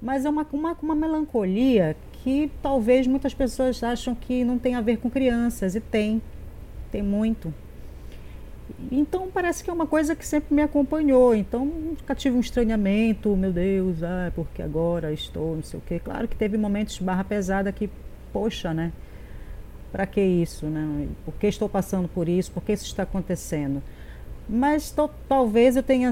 Mas 0.00 0.24
é 0.24 0.30
uma, 0.30 0.46
uma, 0.52 0.76
uma 0.80 0.94
melancolia 0.94 1.96
que 2.12 2.50
talvez 2.62 3.06
muitas 3.06 3.34
pessoas 3.34 3.82
acham 3.82 4.14
que 4.14 4.44
não 4.44 4.58
tem 4.58 4.74
a 4.74 4.80
ver 4.80 4.98
com 4.98 5.10
crianças, 5.10 5.74
e 5.74 5.80
tem, 5.80 6.22
tem 6.90 7.02
muito. 7.02 7.52
Então 8.92 9.28
parece 9.32 9.64
que 9.64 9.70
é 9.70 9.72
uma 9.72 9.86
coisa 9.86 10.14
que 10.14 10.24
sempre 10.24 10.54
me 10.54 10.62
acompanhou. 10.62 11.34
Então 11.34 11.64
nunca 11.64 12.14
tive 12.14 12.36
um 12.36 12.40
estranhamento, 12.40 13.34
meu 13.36 13.52
Deus, 13.52 14.02
ah, 14.02 14.30
porque 14.34 14.62
agora 14.62 15.12
estou, 15.12 15.56
não 15.56 15.62
sei 15.62 15.78
o 15.78 15.82
quê. 15.82 16.00
Claro 16.02 16.28
que 16.28 16.36
teve 16.36 16.56
momentos 16.56 16.98
barra 16.98 17.24
pesada 17.24 17.72
que, 17.72 17.90
poxa, 18.32 18.72
né? 18.72 18.92
Para 19.90 20.06
que 20.06 20.20
isso, 20.20 20.66
né? 20.66 21.08
Por 21.24 21.34
que 21.34 21.46
estou 21.46 21.68
passando 21.68 22.08
por 22.08 22.28
isso? 22.28 22.52
Por 22.52 22.62
que 22.62 22.72
isso 22.72 22.84
está 22.84 23.02
acontecendo? 23.02 23.82
Mas 24.48 24.94
talvez 25.28 25.76
eu 25.76 25.82
tenha 25.82 26.10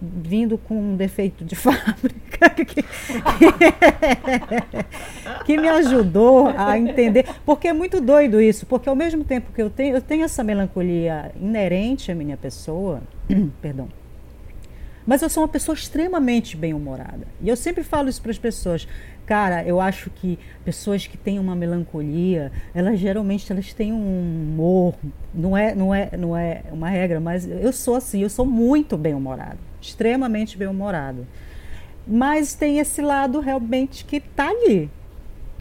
vindo 0.00 0.58
com 0.58 0.78
um 0.78 0.96
defeito 0.96 1.44
de 1.44 1.54
fábrica 1.56 2.50
que, 2.50 2.84
que, 5.44 5.56
me 5.56 5.68
ajudou 5.68 6.48
a 6.48 6.78
entender. 6.78 7.26
Porque 7.44 7.68
é 7.68 7.72
muito 7.72 8.00
doido 8.00 8.40
isso, 8.40 8.66
porque 8.66 8.88
ao 8.88 8.96
mesmo 8.96 9.24
tempo 9.24 9.52
que 9.52 9.62
eu 9.62 9.70
tenho, 9.70 9.96
eu 9.96 10.02
tenho 10.02 10.24
essa 10.24 10.44
melancolia 10.44 11.32
inerente 11.40 12.12
à 12.12 12.14
minha 12.14 12.36
pessoa, 12.36 13.02
perdão, 13.60 13.88
mas 15.06 15.22
eu 15.22 15.30
sou 15.30 15.44
uma 15.44 15.48
pessoa 15.48 15.74
extremamente 15.74 16.56
bem-humorada. 16.56 17.28
E 17.40 17.48
eu 17.48 17.56
sempre 17.56 17.84
falo 17.84 18.08
isso 18.08 18.20
para 18.20 18.32
as 18.32 18.38
pessoas. 18.38 18.88
Cara, 19.24 19.64
eu 19.64 19.80
acho 19.80 20.10
que 20.10 20.38
pessoas 20.64 21.06
que 21.06 21.16
têm 21.16 21.38
uma 21.38 21.54
melancolia, 21.54 22.50
elas 22.74 22.98
geralmente 22.98 23.50
elas 23.50 23.72
têm 23.72 23.92
um 23.92 24.50
humor, 24.52 24.94
não 25.32 25.56
é, 25.56 25.74
não 25.74 25.94
é, 25.94 26.10
não 26.16 26.36
é 26.36 26.62
uma 26.72 26.88
regra, 26.88 27.20
mas 27.20 27.48
eu 27.48 27.72
sou 27.72 27.94
assim, 27.94 28.22
eu 28.22 28.30
sou 28.30 28.44
muito 28.44 28.96
bem-humorada 28.96 29.58
extremamente 29.88 30.56
bem-humorado. 30.56 31.26
Mas 32.06 32.54
tem 32.54 32.78
esse 32.78 33.02
lado 33.02 33.40
realmente 33.40 34.04
que 34.04 34.16
está 34.16 34.48
ali. 34.48 34.90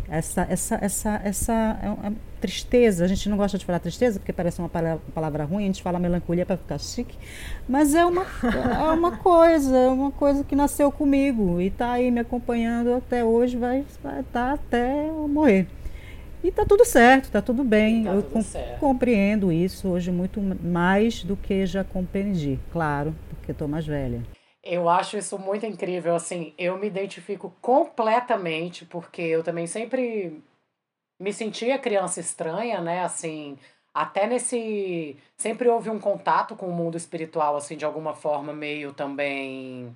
Essa, 0.07 0.45
essa, 0.49 0.77
essa, 0.81 1.21
essa 1.23 1.79
é, 1.81 2.07
é 2.07 2.11
tristeza. 2.39 3.03
A 3.03 3.07
gente 3.07 3.27
não 3.27 3.37
gosta 3.37 3.57
de 3.57 3.65
falar 3.65 3.79
tristeza 3.79 4.19
porque 4.19 4.31
parece 4.31 4.59
uma 4.59 4.69
palavra, 4.69 5.45
ruim, 5.45 5.63
a 5.63 5.67
gente 5.67 5.81
fala 5.81 5.97
melancolia 5.97 6.45
para 6.45 6.57
ficar 6.57 6.77
chique. 6.77 7.17
Mas 7.67 7.95
é 7.95 8.05
uma, 8.05 8.25
é 8.43 8.91
uma 8.91 9.17
coisa, 9.17 9.75
é 9.75 9.87
uma 9.87 10.11
coisa 10.11 10.43
que 10.43 10.55
nasceu 10.55 10.91
comigo 10.91 11.59
e 11.59 11.67
está 11.67 11.93
aí 11.93 12.11
me 12.11 12.19
acompanhando 12.19 12.93
até 12.93 13.23
hoje, 13.23 13.57
vai 13.57 13.79
estar 13.79 14.21
tá 14.31 14.53
até 14.53 15.09
eu 15.09 15.27
morrer. 15.27 15.67
E 16.45 16.49
está 16.49 16.63
tudo 16.63 16.85
certo, 16.85 17.23
está 17.23 17.41
tudo 17.41 17.63
bem. 17.63 18.03
Tá 18.03 18.11
eu 18.11 18.21
tudo 18.21 18.33
com, 18.33 18.77
compreendo 18.79 19.51
isso 19.51 19.89
hoje 19.89 20.11
muito 20.11 20.39
mais 20.39 21.23
do 21.23 21.35
que 21.35 21.65
já 21.65 21.83
compreendi, 21.83 22.59
claro 22.71 23.15
porque 23.29 23.51
estou 23.51 23.67
mais 23.67 23.83
velha. 23.87 24.21
Eu 24.63 24.87
acho 24.87 25.17
isso 25.17 25.39
muito 25.39 25.65
incrível, 25.65 26.13
assim, 26.13 26.53
eu 26.55 26.77
me 26.77 26.85
identifico 26.85 27.51
completamente, 27.59 28.85
porque 28.85 29.23
eu 29.23 29.41
também 29.41 29.65
sempre 29.65 30.39
me 31.19 31.33
sentia 31.33 31.79
criança 31.79 32.19
estranha, 32.19 32.79
né, 32.79 33.03
assim, 33.03 33.57
até 33.91 34.27
nesse, 34.27 35.17
sempre 35.35 35.67
houve 35.67 35.89
um 35.89 35.99
contato 35.99 36.55
com 36.55 36.67
o 36.67 36.73
mundo 36.73 36.95
espiritual, 36.95 37.55
assim, 37.55 37.75
de 37.75 37.85
alguma 37.85 38.13
forma 38.13 38.53
meio 38.53 38.93
também 38.93 39.95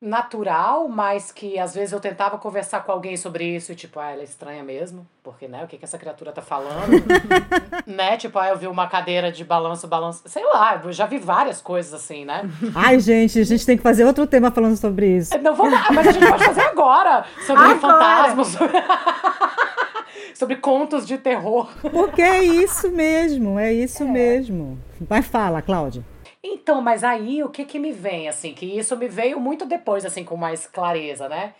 natural, 0.00 0.88
mas 0.88 1.32
que 1.32 1.58
às 1.58 1.74
vezes 1.74 1.92
eu 1.92 2.00
tentava 2.00 2.36
conversar 2.36 2.84
com 2.84 2.92
alguém 2.92 3.16
sobre 3.16 3.56
isso 3.56 3.72
e 3.72 3.74
tipo, 3.74 3.98
ah, 3.98 4.10
ela 4.10 4.20
é 4.20 4.24
estranha 4.24 4.62
mesmo, 4.62 5.06
porque, 5.22 5.48
né, 5.48 5.64
o 5.64 5.66
que 5.66 5.78
que 5.78 5.84
essa 5.84 5.96
criatura 5.96 6.32
tá 6.32 6.42
falando? 6.42 7.02
né, 7.86 8.16
tipo, 8.18 8.38
ah, 8.38 8.48
eu 8.48 8.58
vi 8.58 8.66
uma 8.66 8.86
cadeira 8.88 9.32
de 9.32 9.42
balanço, 9.42 9.88
balanço, 9.88 10.22
sei 10.26 10.44
lá, 10.44 10.80
eu 10.84 10.92
já 10.92 11.06
vi 11.06 11.18
várias 11.18 11.62
coisas 11.62 11.94
assim, 11.94 12.26
né? 12.26 12.42
Ai, 12.74 13.00
gente, 13.00 13.40
a 13.40 13.44
gente 13.44 13.64
tem 13.64 13.76
que 13.76 13.82
fazer 13.82 14.04
outro 14.04 14.26
tema 14.26 14.50
falando 14.50 14.76
sobre 14.76 15.16
isso. 15.16 15.36
Não, 15.38 15.54
vamos, 15.54 15.78
mas 15.90 16.08
a 16.08 16.12
gente 16.12 16.28
pode 16.28 16.44
fazer 16.44 16.60
agora, 16.60 17.24
sobre 17.46 17.62
agora. 17.62 17.78
fantasmas, 17.80 18.48
sobre... 18.48 18.76
sobre 20.34 20.56
contos 20.56 21.06
de 21.06 21.16
terror. 21.16 21.70
Porque 21.80 22.20
é 22.20 22.42
isso 22.42 22.90
mesmo, 22.90 23.58
é 23.58 23.72
isso 23.72 24.02
é. 24.02 24.06
mesmo. 24.06 24.78
Vai, 25.00 25.22
fala, 25.22 25.62
Cláudia. 25.62 26.04
Então, 26.48 26.80
mas 26.80 27.02
aí 27.02 27.42
o 27.42 27.50
que 27.50 27.64
que 27.64 27.78
me 27.78 27.90
vem, 27.92 28.28
assim, 28.28 28.54
que 28.54 28.64
isso 28.64 28.96
me 28.96 29.08
veio 29.08 29.40
muito 29.40 29.66
depois, 29.66 30.04
assim, 30.04 30.24
com 30.24 30.36
mais 30.36 30.66
clareza, 30.66 31.28
né? 31.28 31.54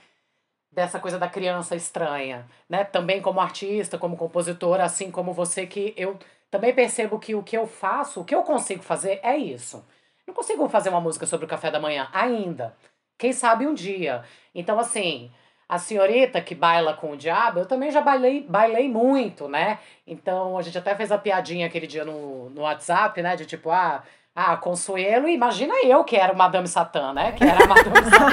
Dessa 0.71 1.01
coisa 1.01 1.19
da 1.19 1.29
criança 1.29 1.75
estranha, 1.75 2.47
né? 2.69 2.85
Também 2.85 3.21
como 3.21 3.41
artista, 3.41 3.99
como 3.99 4.17
compositora, 4.17 4.85
assim 4.85 5.11
como 5.11 5.33
você, 5.33 5.67
que 5.67 5.93
eu 5.97 6.17
também 6.51 6.73
percebo 6.73 7.19
que 7.19 7.35
o 7.35 7.43
que 7.43 7.57
eu 7.57 7.67
faço, 7.67 8.21
o 8.21 8.25
que 8.25 8.35
eu 8.35 8.45
consigo 8.45 8.83
fazer 8.83 9.19
é 9.25 9.37
isso. 9.37 9.85
Não 10.27 10.35
consigo 10.35 10.69
fazer 10.69 10.89
uma 10.91 11.01
música 11.01 11.27
sobre 11.27 11.47
o 11.47 11.49
café 11.49 11.71
da 11.71 11.81
manhã 11.81 12.09
ainda. 12.13 12.77
Quem 13.19 13.33
sabe 13.33 13.67
um 13.67 13.75
dia. 13.75 14.23
Então, 14.55 14.79
assim, 14.79 15.33
a 15.69 15.79
senhorita 15.79 16.41
que 16.41 16.55
baila 16.55 16.95
com 16.95 17.13
o 17.13 17.17
diabo, 17.17 17.61
eu 17.61 17.67
também 17.67 17.91
já 17.91 18.01
bailei, 18.01 18.43
bailei 18.43 18.89
muito, 18.89 19.49
né? 19.49 19.81
Então, 20.07 20.57
a 20.57 20.63
gente 20.63 20.79
até 20.79 20.95
fez 20.95 21.11
a 21.11 21.19
piadinha 21.19 21.67
aquele 21.67 21.87
dia 21.89 22.05
no, 22.05 22.51
no 22.51 22.63
WhatsApp, 22.63 23.21
né? 23.23 23.35
De 23.37 23.47
tipo, 23.47 23.71
ah, 23.71 24.05
Ah, 24.39 24.55
Consuelo, 24.55 25.31
imagina 25.31 25.73
eu 25.83 26.05
que 26.05 26.15
era 26.15 26.35
Madame 26.35 26.69
Satã, 26.69 27.11
né? 27.15 27.33
Que 27.33 27.43
era 27.43 27.65
a 27.65 27.67
Madame 27.67 27.97
Satã. 28.05 28.27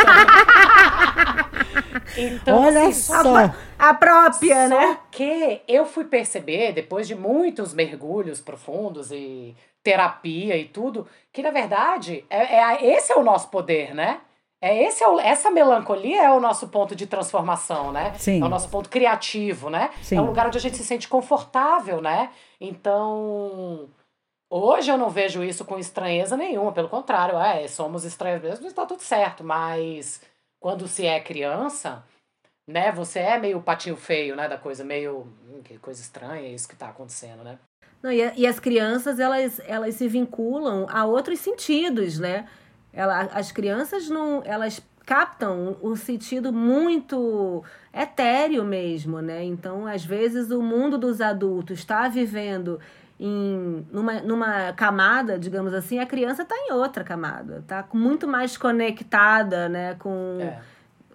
então, 2.19 2.61
Olha 2.61 2.81
assim, 2.81 2.91
só. 2.91 3.37
A, 3.37 3.55
a 3.79 3.93
própria, 3.93 4.67
só 4.67 4.75
né? 4.75 4.99
que 5.09 5.61
eu 5.65 5.85
fui 5.85 6.03
perceber, 6.03 6.73
depois 6.73 7.07
de 7.07 7.15
muitos 7.15 7.73
mergulhos 7.73 8.41
profundos 8.41 9.13
e 9.13 9.55
terapia 9.81 10.57
e 10.57 10.65
tudo, 10.65 11.07
que 11.31 11.41
na 11.41 11.51
verdade 11.51 12.25
é, 12.29 12.57
é 12.57 12.95
esse 12.95 13.13
é 13.13 13.15
o 13.15 13.23
nosso 13.23 13.49
poder, 13.49 13.95
né? 13.95 14.19
É 14.61 14.83
esse 14.83 15.03
é 15.03 15.07
o, 15.07 15.19
essa 15.19 15.49
melancolia 15.51 16.23
é 16.23 16.31
o 16.31 16.39
nosso 16.39 16.67
ponto 16.67 16.95
de 16.95 17.07
transformação, 17.07 17.93
né? 17.93 18.13
Sim. 18.17 18.41
É 18.41 18.45
o 18.45 18.49
nosso 18.49 18.67
ponto 18.67 18.89
criativo, 18.89 19.69
né? 19.69 19.89
Sim. 20.01 20.17
É 20.17 20.21
um 20.21 20.25
lugar 20.25 20.47
onde 20.47 20.57
a 20.57 20.61
gente 20.61 20.75
se 20.75 20.83
sente 20.83 21.07
confortável, 21.07 22.01
né? 22.01 22.29
Então, 22.59 23.89
hoje 24.53 24.91
eu 24.91 24.97
não 24.97 25.09
vejo 25.09 25.43
isso 25.43 25.65
com 25.65 25.77
estranheza 25.77 26.37
nenhuma, 26.37 26.71
pelo 26.71 26.89
contrário, 26.89 27.37
é, 27.37 27.67
somos 27.67 28.03
estranhos 28.03 28.41
mesmo, 28.41 28.67
está 28.67 28.85
tudo 28.85 29.01
certo, 29.01 29.43
mas 29.43 30.21
quando 30.59 30.87
se 30.87 31.05
é 31.05 31.19
criança, 31.19 32.03
né, 32.67 32.91
você 32.91 33.19
é 33.19 33.37
meio 33.39 33.61
patinho 33.61 33.95
feio, 33.95 34.35
né, 34.35 34.47
da 34.47 34.57
coisa, 34.57 34.83
meio, 34.83 35.27
hum, 35.49 35.61
que 35.63 35.77
coisa 35.77 36.01
estranha 36.01 36.47
isso 36.47 36.67
que 36.67 36.75
está 36.75 36.89
acontecendo, 36.89 37.43
né? 37.43 37.57
Não, 38.01 38.11
e, 38.11 38.33
e, 38.35 38.45
as 38.45 38.59
crianças, 38.59 39.17
elas, 39.17 39.61
elas 39.65 39.95
se 39.95 40.07
vinculam 40.09 40.85
a 40.89 41.05
outros 41.05 41.39
sentidos, 41.39 42.19
né? 42.19 42.45
Ela, 42.91 43.21
as 43.33 43.49
crianças 43.49 44.09
não, 44.09 44.43
elas 44.45 44.81
captam 45.05 45.77
o 45.81 45.95
sentido 45.95 46.51
muito 46.51 47.63
etéreo 47.93 48.63
mesmo, 48.63 49.21
né? 49.21 49.43
Então, 49.43 49.87
às 49.87 50.03
vezes, 50.03 50.51
o 50.51 50.61
mundo 50.61 50.97
dos 50.97 51.21
adultos 51.21 51.79
está 51.79 52.09
vivendo 52.09 52.79
em 53.25 53.85
numa, 53.91 54.21
numa 54.21 54.73
camada, 54.73 55.39
digamos 55.39 55.73
assim, 55.73 55.99
a 55.99 56.05
criança 56.05 56.43
está 56.43 56.55
em 56.55 56.73
outra 56.73 57.03
camada, 57.03 57.59
está 57.59 57.87
muito 57.93 58.27
mais 58.27 58.57
conectada, 58.57 59.69
né, 59.69 59.95
com 59.97 60.39
é 60.41 60.59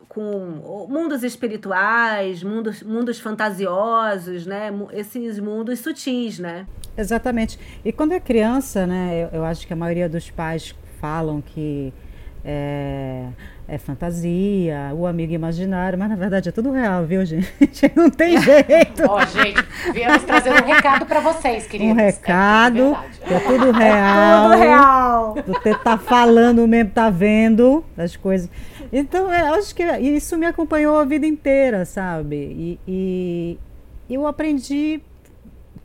com 0.08 0.86
mundos 0.88 1.22
espirituais, 1.22 2.42
mundos, 2.42 2.82
mundos 2.82 3.20
fantasiosos, 3.20 4.46
né? 4.46 4.70
Esses 4.92 5.38
mundos 5.38 5.80
sutis, 5.80 6.38
né? 6.38 6.66
Exatamente. 6.96 7.58
E 7.84 7.92
quando 7.92 8.12
é 8.12 8.18
criança, 8.18 8.86
né? 8.86 9.24
Eu, 9.24 9.40
eu 9.40 9.44
acho 9.44 9.66
que 9.66 9.72
a 9.72 9.76
maioria 9.76 10.08
dos 10.08 10.30
pais 10.30 10.74
falam 10.98 11.42
que 11.42 11.92
é, 12.44 13.28
é, 13.68 13.76
fantasia, 13.76 14.92
o 14.94 15.06
amigo 15.06 15.34
imaginário, 15.34 15.98
mas 15.98 16.08
na 16.08 16.16
verdade 16.16 16.48
é 16.48 16.52
tudo 16.52 16.72
real, 16.72 17.04
viu, 17.04 17.22
gente? 17.26 17.52
Não 17.94 18.08
tem 18.08 18.40
jeito. 18.40 19.02
Ó, 19.06 19.20
oh, 19.20 19.26
gente, 19.26 19.62
viemos 19.92 20.22
trazer 20.22 20.50
um 20.50 20.66
recado 20.66 21.04
para 21.04 21.20
vocês, 21.20 21.66
queridos. 21.66 21.92
Um 21.92 21.96
recado, 21.96 22.96
é, 23.20 23.34
é 23.34 23.40
tudo 23.40 23.70
real. 23.70 24.52
É 24.52 24.56
tudo 24.56 24.62
real. 24.62 25.34
Você 25.46 25.75
tá 25.75 25.98
falando 25.98 26.66
mesmo, 26.66 26.92
tá 26.92 27.10
vendo 27.10 27.84
as 27.94 28.16
coisas. 28.16 28.48
Então, 28.90 29.30
é, 29.30 29.50
eu 29.50 29.54
acho 29.56 29.75
que 29.75 29.82
isso 29.82 30.38
me 30.38 30.46
acompanhou 30.46 30.96
a 30.96 31.04
vida 31.04 31.26
inteira, 31.26 31.84
sabe? 31.84 32.37
E, 32.37 32.80
e 32.88 33.58
eu 34.08 34.26
aprendi 34.26 35.02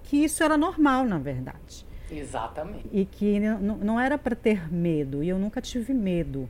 que 0.04 0.24
isso 0.24 0.42
era 0.42 0.56
normal, 0.56 1.04
na 1.04 1.18
verdade. 1.18 1.86
Exatamente. 2.10 2.88
E 2.94 3.04
que 3.04 3.42
não, 3.42 3.60
não 3.60 4.00
era 4.00 4.18
para 4.18 4.38
ter 4.38 4.74
medo, 4.74 5.22
e 5.22 5.28
eu 5.28 5.38
nunca 5.38 5.60
tive 5.60 5.94
medo. 5.94 6.48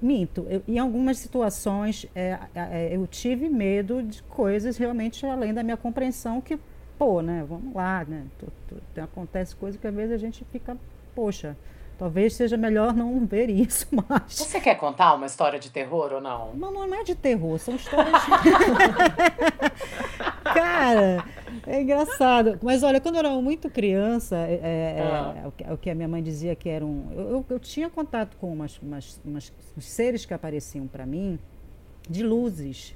Minto, 0.00 0.46
eu, 0.48 0.62
em 0.66 0.78
algumas 0.78 1.18
situações 1.18 2.06
é, 2.14 2.38
é, 2.54 2.96
eu 2.96 3.06
tive 3.06 3.48
medo 3.48 4.02
de 4.02 4.22
coisas 4.22 4.78
realmente 4.78 5.26
além 5.26 5.52
da 5.52 5.62
minha 5.62 5.76
compreensão, 5.76 6.40
que, 6.40 6.58
pô, 6.98 7.20
né, 7.20 7.44
vamos 7.46 7.74
lá, 7.74 8.04
né, 8.04 8.24
acontece 9.02 9.54
coisa 9.54 9.76
que 9.76 9.86
às 9.86 9.94
vezes 9.94 10.12
a 10.12 10.18
gente 10.18 10.44
fica, 10.50 10.76
poxa, 11.14 11.56
Talvez 11.98 12.34
seja 12.34 12.58
melhor 12.58 12.92
não 12.92 13.24
ver 13.24 13.48
isso 13.48 13.86
mais. 13.90 14.34
Você 14.34 14.60
quer 14.60 14.74
contar 14.74 15.14
uma 15.14 15.24
história 15.24 15.58
de 15.58 15.70
terror 15.70 16.12
ou 16.12 16.20
não? 16.20 16.52
Não, 16.54 16.70
não 16.70 16.94
é 16.94 17.02
de 17.02 17.14
terror, 17.14 17.58
são 17.58 17.74
histórias. 17.74 18.12
Cara, 20.44 21.24
é 21.66 21.80
engraçado. 21.80 22.58
Mas 22.62 22.82
olha, 22.82 23.00
quando 23.00 23.14
eu 23.14 23.20
era 23.20 23.30
muito 23.30 23.70
criança, 23.70 24.36
é, 24.36 24.60
é, 24.62 25.02
ah. 25.02 25.50
é, 25.58 25.72
o 25.72 25.78
que 25.78 25.88
a 25.88 25.94
minha 25.94 26.08
mãe 26.08 26.22
dizia 26.22 26.54
que 26.54 26.68
era 26.68 26.84
um. 26.84 27.08
Eu, 27.12 27.30
eu, 27.30 27.46
eu 27.48 27.58
tinha 27.58 27.88
contato 27.88 28.36
com 28.36 28.52
umas, 28.52 28.78
umas, 28.78 29.18
umas 29.24 29.50
seres 29.80 30.26
que 30.26 30.34
apareciam 30.34 30.86
para 30.86 31.06
mim 31.06 31.38
de 32.08 32.22
luzes. 32.22 32.94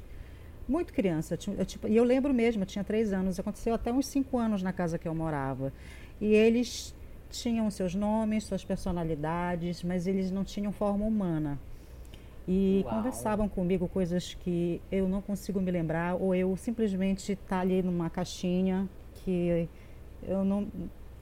Muito 0.68 0.92
criança. 0.92 1.38
Eu, 1.58 1.64
tipo, 1.64 1.88
e 1.88 1.96
eu 1.96 2.04
lembro 2.04 2.34
mesmo, 2.34 2.62
eu 2.62 2.66
tinha 2.66 2.84
três 2.84 3.14
anos, 3.14 3.40
aconteceu 3.40 3.74
até 3.74 3.90
uns 3.90 4.06
cinco 4.06 4.38
anos 4.38 4.62
na 4.62 4.74
casa 4.74 4.98
que 4.98 5.08
eu 5.08 5.14
morava. 5.14 5.72
E 6.20 6.34
eles 6.34 6.94
tinham 7.30 7.70
seus 7.70 7.94
nomes, 7.94 8.44
suas 8.44 8.64
personalidades, 8.64 9.82
mas 9.82 10.06
eles 10.06 10.30
não 10.30 10.44
tinham 10.44 10.72
forma 10.72 11.04
humana. 11.04 11.58
E 12.46 12.82
Uau. 12.84 12.96
conversavam 12.96 13.48
comigo 13.48 13.88
coisas 13.88 14.34
que 14.34 14.80
eu 14.90 15.08
não 15.08 15.22
consigo 15.22 15.60
me 15.60 15.70
lembrar, 15.70 16.16
ou 16.16 16.34
eu 16.34 16.56
simplesmente 16.56 17.36
tá 17.36 17.60
ali 17.60 17.82
numa 17.82 18.10
caixinha 18.10 18.88
que 19.14 19.68
eu 20.22 20.44
não. 20.44 20.66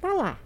tá 0.00 0.12
lá, 0.14 0.38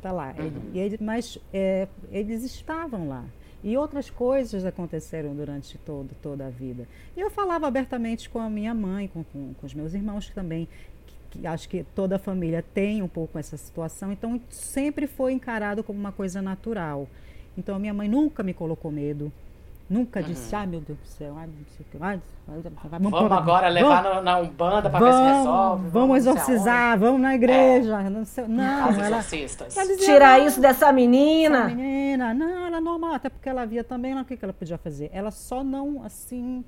tá 0.00 0.12
lá. 0.12 0.34
Uhum. 0.38 0.44
Ele, 0.72 0.78
ele, 0.78 0.98
mas 1.00 1.38
é, 1.52 1.88
eles 2.10 2.44
estavam 2.44 3.08
lá. 3.08 3.24
E 3.62 3.76
outras 3.76 4.08
coisas 4.08 4.64
aconteceram 4.64 5.34
durante 5.34 5.76
todo, 5.78 6.14
toda 6.22 6.46
a 6.46 6.50
vida. 6.50 6.86
E 7.16 7.20
eu 7.20 7.28
falava 7.28 7.66
abertamente 7.66 8.30
com 8.30 8.38
a 8.38 8.48
minha 8.48 8.72
mãe, 8.72 9.08
com, 9.08 9.24
com, 9.24 9.52
com 9.54 9.66
os 9.66 9.74
meus 9.74 9.94
irmãos 9.94 10.30
também, 10.30 10.68
que 11.30 11.46
acho 11.46 11.68
que 11.68 11.84
toda 11.94 12.16
a 12.16 12.18
família 12.18 12.64
tem 12.74 13.02
um 13.02 13.08
pouco 13.08 13.38
essa 13.38 13.56
situação, 13.56 14.12
então 14.12 14.40
sempre 14.50 15.06
foi 15.06 15.32
encarado 15.32 15.82
como 15.82 15.98
uma 15.98 16.12
coisa 16.12 16.40
natural. 16.42 17.06
Então 17.56 17.74
a 17.74 17.78
minha 17.78 17.94
mãe 17.94 18.08
nunca 18.08 18.42
me 18.42 18.54
colocou 18.54 18.90
medo, 18.90 19.32
nunca 19.88 20.20
uhum. 20.20 20.26
disse, 20.26 20.54
ai 20.54 20.66
meu 20.66 20.80
Deus 20.80 20.98
do 20.98 21.06
céu, 21.06 21.34
ai, 21.36 21.48
ai, 22.00 22.20
vamos, 22.46 23.10
vamos 23.10 23.32
agora 23.32 23.68
levar 23.68 24.02
vamos, 24.02 24.24
na 24.24 24.38
Umbanda 24.38 24.88
para 24.88 25.04
ver 25.04 25.12
se 25.12 25.38
resolve. 25.38 25.88
Vamos, 25.90 26.16
exorcizar, 26.18 26.98
vamos 26.98 27.20
na 27.20 27.34
igreja. 27.34 28.00
É. 28.00 28.08
Não, 28.08 28.24
sei, 28.24 28.46
não 28.46 28.84
As 28.84 28.98
ela, 28.98 29.22
ela 29.76 29.96
Tirar 29.98 30.38
isso 30.40 30.60
dessa 30.60 30.92
menina. 30.92 31.66
Essa 31.66 31.74
menina, 31.74 32.34
não, 32.34 32.66
ela 32.66 32.76
é 32.76 32.80
normal, 32.80 33.14
até 33.14 33.28
porque 33.28 33.48
ela 33.48 33.64
via 33.66 33.82
também 33.82 34.18
o 34.18 34.24
que, 34.24 34.36
que 34.36 34.44
ela 34.44 34.54
podia 34.54 34.78
fazer. 34.78 35.10
Ela 35.12 35.30
só 35.30 35.64
não, 35.64 36.02
assim, 36.04 36.64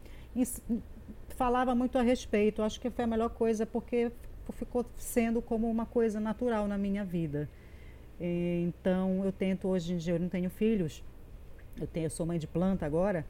falava 1.37 1.75
muito 1.75 1.99
a 1.99 2.03
respeito. 2.03 2.63
Acho 2.63 2.81
que 2.81 2.91
foi 2.91 3.05
a 3.05 3.09
melhor 3.09 3.31
coisa, 3.31 3.65
porque 3.65 4.13
ficou 4.53 4.85
sendo 4.97 5.41
como 5.41 5.71
uma 5.71 5.87
coisa 5.87 6.21
natural 6.21 6.67
na 6.69 6.79
minha 6.79 7.05
vida. 7.05 7.49
E, 8.21 8.65
então 8.69 9.25
eu 9.25 9.33
tento 9.33 9.69
hoje 9.69 9.95
em 9.95 9.97
dia, 9.97 10.15
eu 10.15 10.21
não 10.21 10.29
tenho 10.29 10.51
filhos, 10.51 11.03
eu, 11.81 11.87
tenho, 11.87 12.07
eu 12.07 12.11
sou 12.11 12.27
mãe 12.27 12.39
de 12.39 12.47
planta 12.47 12.85
agora, 12.85 13.25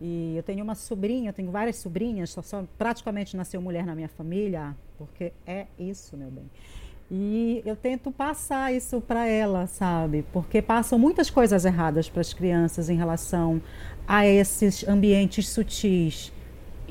e 0.00 0.34
eu 0.36 0.42
tenho 0.42 0.62
uma 0.62 0.74
sobrinha, 0.74 1.30
eu 1.30 1.32
tenho 1.32 1.50
várias 1.50 1.76
sobrinhas, 1.76 2.30
só, 2.30 2.42
só 2.42 2.64
praticamente 2.76 3.36
nasceu 3.36 3.60
mulher 3.60 3.86
na 3.86 3.94
minha 3.94 4.08
família, 4.08 4.76
porque 4.98 5.32
é 5.46 5.66
isso, 5.78 6.16
meu 6.16 6.30
bem. 6.30 6.50
E 7.10 7.62
eu 7.64 7.76
tento 7.76 8.10
passar 8.10 8.74
isso 8.74 9.00
para 9.00 9.26
ela, 9.26 9.66
sabe? 9.68 10.24
Porque 10.32 10.60
passam 10.60 10.98
muitas 10.98 11.30
coisas 11.30 11.64
erradas 11.64 12.10
para 12.10 12.20
as 12.20 12.34
crianças 12.34 12.90
em 12.90 12.96
relação 12.96 13.62
a 14.08 14.26
esses 14.26 14.86
ambientes 14.86 15.48
sutis 15.48 16.32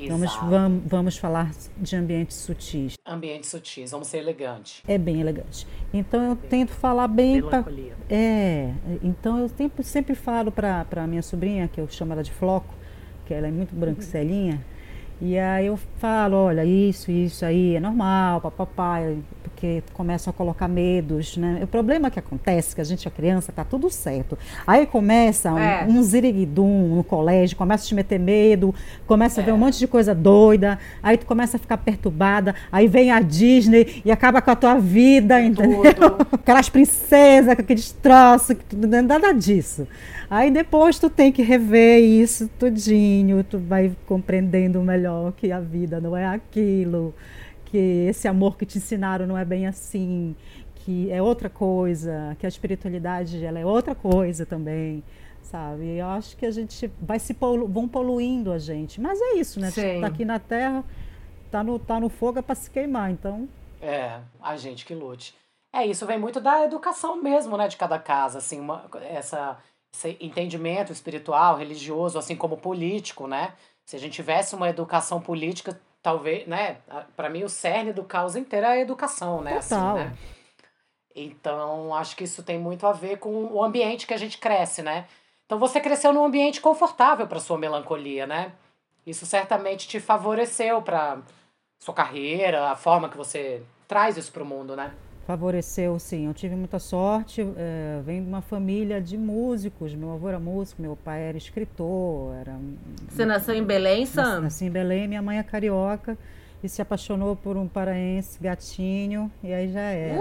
Vamos, 0.10 0.36
vamos, 0.38 0.84
vamos 0.86 1.17
falar 1.17 1.51
de 1.77 1.95
ambientes 1.95 2.38
sutis. 2.38 2.97
Ambientes 3.05 3.49
sutis, 3.49 3.91
vamos 3.91 4.08
ser 4.08 4.17
elegantes. 4.17 4.81
É 4.88 4.97
bem 4.97 5.21
elegante. 5.21 5.65
Então 5.93 6.21
eu 6.21 6.36
tento 6.36 6.71
falar 6.71 7.08
bem. 7.08 7.41
Pra, 7.41 7.63
é, 8.10 8.73
então 9.01 9.39
eu 9.39 9.47
sempre, 9.49 9.84
sempre 9.84 10.15
falo 10.15 10.51
para 10.51 10.86
a 10.95 11.08
minha 11.08 11.21
sobrinha, 11.21 11.67
que 11.67 11.79
eu 11.79 11.88
chamo 11.88 12.13
ela 12.13 12.23
de 12.23 12.31
Floco, 12.31 12.73
que 13.25 13.34
ela 13.34 13.47
é 13.47 13.51
muito 13.51 13.73
branquicelinha. 13.73 14.63
E 15.21 15.39
aí 15.39 15.67
eu 15.67 15.80
falo, 15.97 16.36
olha, 16.36 16.65
isso, 16.65 17.10
isso 17.10 17.45
aí 17.45 17.75
é 17.75 17.80
normal, 17.80 18.41
papai, 18.51 19.17
porque 19.43 19.82
começam 19.93 20.30
a 20.30 20.34
colocar 20.34 20.67
medos, 20.67 21.38
né? 21.38 21.62
O 21.63 21.67
problema 21.67 22.12
que 22.12 22.19
acontece, 22.19 22.75
que 22.75 22.82
a 22.82 22.84
gente 22.84 23.08
é 23.08 23.12
criança, 23.12 23.54
tá 23.54 23.63
tudo 23.63 23.89
certo. 23.89 24.38
Aí 24.67 24.86
começa 24.86 25.54
um, 25.54 25.58
é. 25.58 25.86
um 25.88 26.04
ziriguidum 26.04 26.95
no 26.95 27.04
colégio, 27.04 27.56
começa 27.56 27.86
a 27.86 27.88
te 27.88 27.95
meter 27.95 28.19
medo, 28.19 28.75
começa 29.08 29.39
é. 29.39 29.43
a 29.43 29.45
ver 29.45 29.51
um 29.54 29.58
monte 29.58 29.80
de 29.80 29.88
coisa 29.88 30.13
doida, 30.13 30.78
aí 31.01 31.17
tu 31.17 31.25
começa 31.25 31.56
a 31.56 31.60
ficar 31.60 31.78
perturbada, 31.78 32.54
aí 32.69 32.86
vem 32.86 33.10
a 33.10 33.21
Disney 33.21 34.01
e 34.04 34.12
acaba 34.12 34.41
com 34.41 34.51
a 34.51 34.56
tua 34.56 34.75
vida, 34.75 35.41
entendeu? 35.41 35.84
Aquelas 36.34 36.67
princesas, 36.67 37.56
com 37.56 37.62
aqueles 37.62 37.93
troços, 37.93 38.58
nada 39.08 39.32
disso. 39.32 39.88
Aí 40.30 40.49
depois 40.49 40.97
tu 40.97 41.10
tem 41.10 41.32
que 41.32 41.43
rever 41.43 41.99
isso 41.99 42.49
tudinho, 42.60 43.43
tu 43.43 43.60
vai 43.60 43.91
compreendendo 44.08 44.82
melhor 44.82 45.05
que 45.36 45.52
a 45.52 45.60
vida 45.60 46.00
não 46.00 46.15
é 46.15 46.26
aquilo, 46.26 47.13
que 47.65 47.78
esse 48.08 48.28
amor 48.28 48.58
que 48.58 48.65
te 48.65 48.78
ensinaram 48.78 49.26
não 49.26 49.38
é 49.38 49.44
bem 49.44 49.68
assim, 49.68 50.36
que 50.76 51.12
é 51.12 51.22
outra 51.22 51.50
coisa, 51.50 52.36
que 52.39 52.46
a 52.46 52.50
espiritualidade 52.50 53.44
ela 53.44 53.60
é 53.60 53.65
outra 53.65 53.96
coisa 53.96 54.46
também, 54.46 55.04
sabe? 55.41 55.98
Eu 55.98 56.08
acho 56.08 56.38
que 56.38 56.46
a 56.46 56.52
gente 56.52 56.89
vai 57.02 57.20
se 57.20 57.34
polu 57.34 57.68
vão 57.68 57.88
poluindo 57.88 58.52
a 58.52 58.60
gente, 58.60 59.02
mas 59.02 59.20
é 59.20 59.34
isso, 59.34 59.60
né? 59.60 59.72
Sim. 59.72 60.02
Tá 60.02 60.08
aqui 60.08 60.24
na 60.24 60.39
Terra, 60.39 60.84
tá 61.52 61.63
no 61.63 61.80
tá 61.80 62.00
no 62.00 62.10
fogo 62.10 62.39
é 62.39 62.41
para 62.41 62.56
se 62.56 62.70
queimar, 62.70 63.12
então. 63.12 63.50
É, 63.82 64.20
a 64.41 64.56
gente 64.58 64.86
que 64.86 64.94
lute. 64.94 65.36
É, 65.74 65.86
isso 65.86 66.06
vem 66.06 66.18
muito 66.18 66.39
da 66.39 66.63
educação 66.63 67.22
mesmo, 67.22 67.58
né, 67.58 67.68
de 67.68 67.76
cada 67.76 68.00
casa, 68.00 68.38
assim, 68.38 68.62
uma, 68.62 68.86
essa, 69.10 69.58
esse 69.94 70.18
entendimento 70.22 70.94
espiritual, 70.94 71.58
religioso, 71.58 72.18
assim 72.18 72.36
como 72.36 72.58
político, 72.58 73.28
né? 73.28 73.54
Se 73.86 73.95
a 73.95 74.00
gente 74.00 74.13
tivesse 74.13 74.56
uma 74.56 74.69
educação 74.69 75.21
política, 75.21 75.80
talvez, 76.02 76.48
né, 76.48 76.78
para 77.15 77.30
mim 77.30 77.43
o 77.43 77.50
cerne 77.50 77.93
do 77.93 78.04
caos 78.04 78.36
inteiro 78.36 78.65
é 78.65 78.71
a 78.71 78.80
educação, 78.80 79.41
né, 79.41 79.58
assim, 79.58 79.76
Total. 79.76 79.95
né? 79.95 80.17
Então, 81.15 81.95
acho 81.95 82.15
que 82.15 82.26
isso 82.26 82.43
tem 82.43 82.60
muito 82.60 82.86
a 82.86 82.91
ver 82.91 83.19
com 83.19 83.45
o 83.45 83.63
ambiente 83.63 84.06
que 84.06 84.13
a 84.13 84.17
gente 84.17 84.38
cresce, 84.38 84.82
né? 84.82 85.08
Então, 85.45 85.58
você 85.58 85.80
cresceu 85.80 86.12
num 86.12 86.26
ambiente 86.26 86.60
confortável 86.60 87.26
para 87.26 87.39
sua 87.39 87.58
melancolia, 87.58 88.28
né? 88.28 88.52
Isso 89.08 89.26
certamente 89.26 89.88
te 89.88 90.00
favoreceu 90.00 90.82
para 90.82 91.19
sua 91.80 91.93
carreira, 91.93 92.69
a 92.69 92.76
forma 92.76 93.08
que 93.08 93.15
você 93.15 93.63
traz 93.88 94.17
isso 94.17 94.32
para 94.32 94.43
o 94.43 94.45
mundo, 94.45 94.76
né? 94.76 94.93
Favoreceu, 95.26 95.98
sim. 95.98 96.28
Eu 96.28 96.34
tive 96.34 96.56
muita 96.56 96.78
sorte. 96.78 97.42
É, 97.58 98.00
venho 98.06 98.24
de 98.24 98.30
uma 98.30 98.42
família 98.42 99.02
de 99.02 99.18
músicos. 99.18 99.96
Meu 99.96 100.14
avô 100.14 100.30
era 100.30 100.40
músico, 100.40 100.82
meu 100.82 100.96
pai 100.96 101.24
era 101.24 101.38
escritor. 101.38 102.36
Era 102.36 102.56
Você 103.10 103.26
nasceu 103.26 103.56
em 103.56 103.64
Belém, 103.64 104.06
Sam? 104.06 104.42
nasci 104.42 104.66
em 104.66 104.70
Belém, 104.72 105.08
minha 105.08 105.22
mãe 105.22 105.40
é 105.40 105.44
carioca 105.44 106.18
e 106.64 106.70
se 106.70 106.82
apaixonou 106.82 107.36
por 107.36 107.58
um 107.58 107.68
paraense 107.68 108.40
gatinho, 108.42 109.32
e 109.44 109.54
aí 109.54 109.72
já 109.72 109.82
era. 109.82 110.16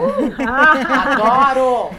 Adoro! 1.12 1.90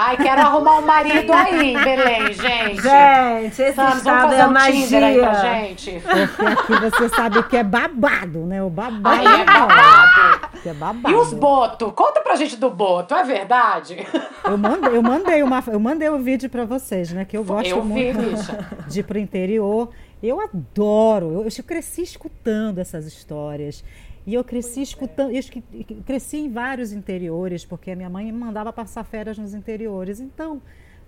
Ai, 0.00 0.16
quero 0.16 0.40
arrumar 0.42 0.78
um 0.78 0.86
marido 0.86 1.32
aí 1.32 1.72
em 1.72 1.82
Belém, 1.82 2.32
gente. 2.32 2.82
Gente, 2.82 3.62
esse 3.62 3.72
Vamos, 3.72 3.94
vamos 3.94 3.96
estado 3.98 4.28
fazer 4.30 4.40
é 4.42 4.46
um 4.46 4.54
Tinder 4.54 5.02
aí 5.04 5.18
pra 5.18 5.32
magia. 5.32 5.50
gente. 5.66 6.00
Porque 6.00 6.44
aqui 6.46 6.90
você 6.90 7.08
sabe 7.08 7.42
que 7.44 7.56
é 7.56 7.64
babado, 7.64 8.46
né? 8.46 8.62
O 8.62 8.70
babado. 8.70 9.08
Aí 9.08 9.26
é 9.40 9.44
babado. 9.44 10.47
É 10.68 10.74
babado. 10.74 11.14
E 11.14 11.18
os 11.18 11.32
boto? 11.32 11.90
Conta 11.92 12.20
pra 12.20 12.36
gente 12.36 12.56
do 12.56 12.70
boto, 12.70 13.14
é 13.14 13.24
verdade? 13.24 13.96
Eu 14.44 14.58
mandei, 14.58 14.96
eu 14.96 15.02
mandei 15.02 15.42
uma, 15.42 15.64
eu 15.66 15.80
mandei 15.80 16.08
o 16.08 16.18
vídeo 16.18 16.50
pra 16.50 16.64
vocês, 16.64 17.12
né? 17.12 17.24
Que 17.24 17.36
eu 17.36 17.44
gosto 17.44 17.68
Eu 17.68 17.82
vi, 17.82 17.88
muito 17.88 18.18
bicha. 18.18 18.68
de 18.88 19.00
ir 19.00 19.02
pro 19.02 19.18
interior. 19.18 19.90
Eu 20.22 20.40
adoro. 20.40 21.32
Eu, 21.32 21.44
eu 21.44 21.64
cresci 21.64 22.02
escutando 22.02 22.78
essas 22.78 23.06
histórias. 23.06 23.84
E 24.26 24.34
eu 24.34 24.44
cresci 24.44 24.82
escutando, 24.82 25.32
eu 25.32 25.42
cresci 26.04 26.36
em 26.36 26.52
vários 26.52 26.92
interiores, 26.92 27.64
porque 27.64 27.90
a 27.90 27.96
minha 27.96 28.10
mãe 28.10 28.26
me 28.26 28.32
mandava 28.32 28.70
passar 28.70 29.02
férias 29.02 29.38
nos 29.38 29.54
interiores. 29.54 30.20
Então, 30.20 30.60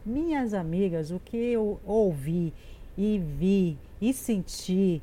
minhas 0.06 0.54
amigas, 0.54 1.10
o 1.10 1.20
que 1.20 1.36
eu 1.36 1.78
ouvi 1.84 2.54
e 2.96 3.18
vi 3.18 3.76
e 4.00 4.14
senti, 4.14 5.02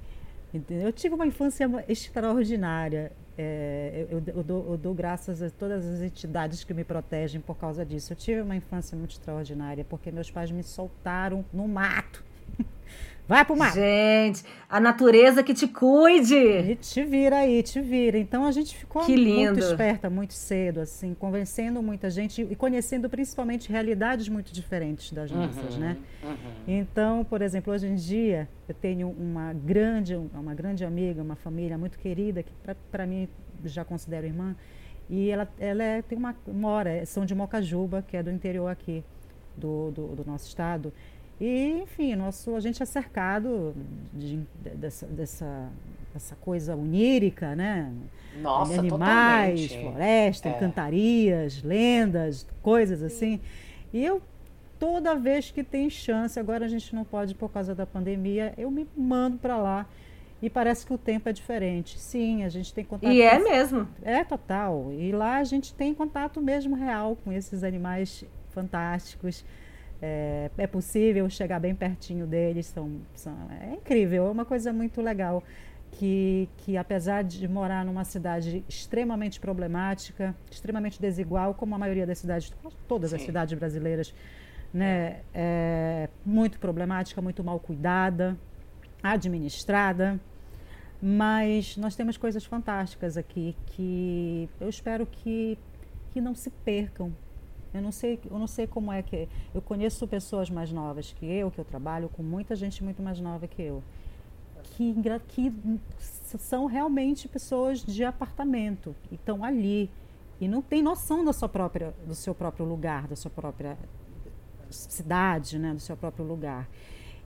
eu 0.69 0.91
tive 0.91 1.13
uma 1.13 1.27
infância 1.27 1.69
extraordinária. 1.87 3.11
É, 3.37 4.07
eu, 4.09 4.21
eu- 4.35 4.43
dou, 4.43 4.71
eu 4.71 4.77
dou 4.77 4.93
graças 4.95 5.41
a 5.43 5.49
todas 5.49 5.85
as 5.85 6.01
entidades 6.01 6.63
que 6.63 6.73
me 6.73 6.83
protegem 6.83 7.39
por 7.39 7.55
causa 7.55 7.85
disso. 7.85 8.11
Eu 8.13 8.17
tive 8.17 8.41
uma 8.41 8.55
infância 8.55 8.97
muito 8.97 9.11
extraordinária, 9.11 9.85
porque 9.85 10.11
meus 10.11 10.31
pais 10.31 10.49
me 10.49 10.63
soltaram 10.63 11.45
no 11.53 11.67
mato. 11.67 12.23
Vai 13.27 13.43
pro 13.43 13.57
mato! 13.57 13.75
Gente, 13.75 14.43
a 14.69 14.79
natureza 14.79 15.43
que 15.43 15.53
te 15.53 15.67
cuide. 15.67 16.35
E 16.35 16.75
te 16.75 17.03
vira 17.03 17.39
aí, 17.39 17.61
te 17.61 17.81
vira. 17.81 18.17
Então 18.17 18.45
a 18.45 18.51
gente 18.51 18.75
ficou 18.75 19.05
Que 19.05 19.15
lindo. 19.15 19.51
muito 19.51 19.59
esperta, 19.59 20.09
muito 20.09 20.33
cedo, 20.33 20.79
assim, 20.79 21.13
convencendo 21.13 21.81
muita 21.83 22.09
gente 22.09 22.41
e 22.41 22.55
conhecendo 22.55 23.09
principalmente 23.09 23.69
realidades 23.69 24.29
muito 24.29 24.53
diferentes 24.53 25.11
das 25.11 25.29
nossas, 25.29 25.75
né? 25.77 25.97
Uhum. 26.23 26.35
Então, 26.67 27.25
por 27.25 27.41
exemplo, 27.41 27.73
hoje 27.73 27.87
em 27.87 27.95
dia 27.95 28.47
eu 28.67 28.73
tenho 28.73 29.09
uma 29.09 29.51
grande, 29.51 30.15
uma 30.15 30.53
grande 30.53 30.85
amiga, 30.85 31.21
uma 31.21 31.35
família 31.35 31.77
muito 31.77 31.99
querida 31.99 32.41
que 32.41 32.51
para 32.89 33.05
mim 33.05 33.27
já 33.65 33.83
considero 33.83 34.25
irmã 34.25 34.55
e 35.09 35.29
ela, 35.29 35.47
ela 35.59 35.83
é, 35.83 36.01
tem 36.01 36.17
uma 36.17 36.35
mora, 36.47 37.05
são 37.05 37.25
de 37.25 37.33
Mocajuba, 37.33 38.03
que 38.07 38.15
é 38.15 38.23
do 38.23 38.31
interior 38.31 38.67
aqui 38.67 39.03
do, 39.55 39.91
do, 39.91 40.07
do 40.15 40.25
nosso 40.25 40.47
estado. 40.47 40.93
E, 41.39 41.81
enfim, 41.83 42.15
nosso, 42.15 42.55
a 42.55 42.59
gente 42.59 42.81
é 42.81 42.85
cercado 42.85 43.75
de, 44.13 44.39
dessa, 44.75 45.05
dessa, 45.05 45.69
dessa 46.13 46.35
coisa 46.37 46.75
onírica, 46.75 47.55
né? 47.55 47.91
Nossa, 48.41 48.73
de 48.73 48.79
animais, 48.79 49.61
totalmente. 49.67 49.81
floresta, 49.91 50.49
É. 50.49 50.53
cantarias, 50.53 51.61
lendas, 51.63 52.47
coisas 52.61 53.03
assim. 53.03 53.39
E 53.93 54.03
eu, 54.03 54.21
toda 54.79 55.15
vez 55.15 55.51
que 55.51 55.63
tem 55.63 55.89
chance, 55.89 56.39
agora 56.39 56.65
a 56.65 56.67
gente 56.67 56.93
não 56.95 57.03
pode 57.03 57.35
por 57.35 57.49
causa 57.51 57.75
da 57.75 57.85
pandemia, 57.85 58.53
eu 58.57 58.69
me 58.71 58.87
mando 58.97 59.37
para 59.37 59.57
lá. 59.57 59.85
E 60.41 60.51
parece 60.51 60.85
que 60.85 60.93
o 60.93 60.99
tempo 60.99 61.27
é 61.29 61.33
diferente. 61.33 61.99
Sim, 61.99 62.43
a 62.43 62.49
gente 62.49 62.71
tem 62.71 62.85
contato. 62.85 63.11
E 63.11 63.21
é 63.23 63.37
com- 63.39 63.43
mesmo. 63.49 63.87
é 64.03 64.23
total. 64.23 64.91
E 64.93 65.11
lá 65.11 65.37
a 65.37 65.43
gente 65.43 65.73
tem 65.73 65.93
contato 65.95 66.39
mesmo 66.41 66.75
real 66.75 67.15
com 67.23 67.31
esses 67.31 67.63
animais 67.63 68.23
fantásticos. 68.49 69.43
É, 70.01 70.49
é 70.57 70.67
possível 70.67 71.29
chegar 71.29 71.59
bem 71.59 71.73
pertinho 71.73 72.27
deles. 72.27 72.67
São, 72.67 73.01
são, 73.15 73.35
é 73.61 73.73
incrível, 73.73 74.27
é 74.27 74.31
uma 74.31 74.45
coisa 74.45 74.71
muito 74.71 75.01
legal. 75.01 75.43
Que, 75.89 76.49
que 76.57 76.75
apesar 76.77 77.23
de 77.23 77.47
morar 77.47 77.85
numa 77.85 78.03
cidade 78.03 78.63
extremamente 78.67 79.39
problemática, 79.39 80.35
extremamente 80.51 81.01
desigual, 81.01 81.53
como 81.53 81.73
a 81.73 81.77
maioria 81.77 82.05
das 82.05 82.19
cidades, 82.19 82.53
todas 82.87 83.13
as 83.13 83.21
Sim. 83.21 83.27
cidades 83.27 83.57
brasileiras, 83.57 84.13
né, 84.73 85.21
é 85.33 86.09
muito 86.25 86.59
problemática, 86.59 87.21
muito 87.21 87.41
mal 87.41 87.57
cuidada, 87.57 88.37
administrada, 89.01 90.19
mas 91.01 91.77
nós 91.77 91.95
temos 91.95 92.17
coisas 92.17 92.43
fantásticas 92.43 93.17
aqui 93.17 93.55
que 93.67 94.49
eu 94.59 94.69
espero 94.69 95.05
que, 95.05 95.57
que 96.11 96.19
não 96.19 96.35
se 96.35 96.49
percam. 96.49 97.13
Eu 97.73 97.81
não 97.81 97.91
sei, 97.91 98.19
eu 98.29 98.39
não 98.39 98.47
sei 98.47 98.65
como 98.67 98.91
é 98.91 99.01
que 99.01 99.27
eu 99.53 99.61
conheço 99.61 100.07
pessoas 100.07 100.49
mais 100.49 100.71
novas 100.71 101.13
que 101.13 101.25
eu, 101.25 101.51
que 101.51 101.59
eu 101.59 101.65
trabalho 101.65 102.09
com 102.09 102.23
muita 102.23 102.55
gente 102.55 102.83
muito 102.83 103.01
mais 103.03 103.19
nova 103.19 103.47
que 103.47 103.61
eu, 103.61 103.83
que, 104.63 104.93
que 105.27 105.53
são 106.39 106.65
realmente 106.65 107.27
pessoas 107.27 107.83
de 107.83 108.03
apartamento 108.03 108.95
e 109.11 109.15
estão 109.15 109.43
ali 109.43 109.89
e 110.39 110.47
não 110.47 110.61
tem 110.61 110.81
noção 110.81 111.25
da 111.25 111.33
sua 111.33 111.49
própria, 111.49 111.93
do 112.05 112.13
seu 112.15 112.33
próprio 112.35 112.65
lugar, 112.65 113.07
da 113.07 113.15
sua 113.15 113.31
própria 113.31 113.77
cidade, 114.69 115.57
né, 115.57 115.73
do 115.73 115.79
seu 115.79 115.95
próprio 115.95 116.25
lugar. 116.25 116.67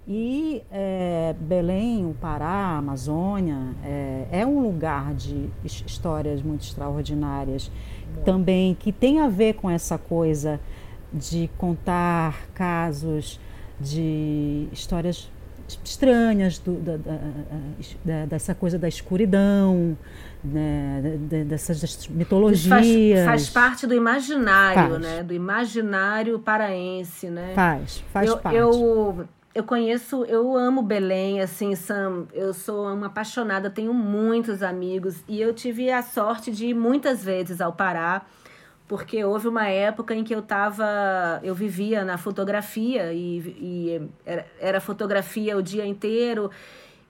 E 0.08 0.63
é, 0.71 1.36
Belém, 1.39 2.06
o 2.10 2.13
Pará, 2.15 2.47
a 2.47 2.77
Amazônia, 2.77 3.75
é, 3.84 4.27
é 4.32 4.45
um 4.45 4.60
lugar 4.60 5.13
de 5.13 5.47
his- 5.63 5.84
histórias 5.86 6.41
muito 6.41 6.63
extraordinárias 6.63 7.71
também, 8.26 8.76
que 8.76 8.91
tem 8.91 9.19
a 9.19 9.28
ver 9.28 9.54
com 9.56 9.69
essa 9.69 9.97
coisa 9.97 10.60
de 11.13 11.50
contar 11.58 12.47
casos 12.54 13.39
de 13.80 14.67
histórias 14.71 15.30
estranhas, 15.84 16.60
do, 16.60 16.74
da, 16.74 16.97
da- 16.97 18.26
dessa 18.26 18.54
coisa 18.54 18.78
da 18.78 18.88
escuridão, 18.89 19.97
né, 20.43 21.17
de- 21.30 21.43
dessas 21.45 22.08
mitologias. 22.10 22.67
faz, 22.67 23.26
faz 23.26 23.50
parte 23.50 23.88
do 23.88 23.93
imaginário, 23.93 24.91
Faz. 24.93 25.02
né? 25.02 25.24
Do 25.24 25.34
imaginário 25.34 26.39
paraense, 26.39 27.30
né? 27.30 27.54
Faz, 27.56 28.04
faz 28.12 28.30
eu, 28.30 28.38
parte. 28.38 28.58
Eu, 28.58 29.26
eu 29.53 29.63
conheço, 29.63 30.23
eu 30.25 30.55
amo 30.55 30.81
Belém, 30.81 31.41
assim, 31.41 31.75
Sam. 31.75 32.25
Eu 32.33 32.53
sou 32.53 32.91
uma 32.93 33.07
apaixonada, 33.07 33.69
tenho 33.69 33.93
muitos 33.93 34.63
amigos 34.63 35.23
e 35.27 35.41
eu 35.41 35.53
tive 35.53 35.91
a 35.91 36.01
sorte 36.01 36.51
de 36.51 36.67
ir 36.67 36.73
muitas 36.73 37.23
vezes 37.23 37.59
ao 37.59 37.73
Pará, 37.73 38.25
porque 38.87 39.23
houve 39.23 39.49
uma 39.49 39.67
época 39.67 40.15
em 40.15 40.23
que 40.23 40.33
eu 40.33 40.41
tava, 40.41 41.39
eu 41.43 41.53
vivia 41.53 42.05
na 42.05 42.17
fotografia 42.17 43.11
e, 43.13 43.39
e 43.39 44.09
era, 44.25 44.45
era 44.59 44.81
fotografia 44.81 45.57
o 45.57 45.61
dia 45.61 45.85
inteiro 45.85 46.49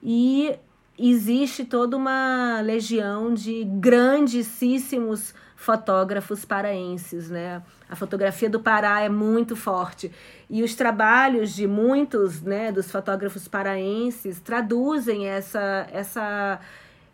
e 0.02 0.52
existe 0.98 1.64
toda 1.64 1.96
uma 1.96 2.60
legião 2.60 3.32
de 3.32 3.64
grandíssimos 3.64 5.32
fotógrafos 5.62 6.44
paraenses, 6.44 7.30
né? 7.30 7.62
A 7.88 7.94
fotografia 7.94 8.50
do 8.50 8.58
Pará 8.58 9.00
é 9.00 9.08
muito 9.08 9.54
forte 9.54 10.10
e 10.50 10.60
os 10.62 10.74
trabalhos 10.74 11.54
de 11.54 11.68
muitos, 11.68 12.42
né, 12.42 12.72
dos 12.72 12.90
fotógrafos 12.90 13.46
paraenses 13.46 14.40
traduzem 14.40 15.28
essa 15.28 15.86
essa 15.92 16.58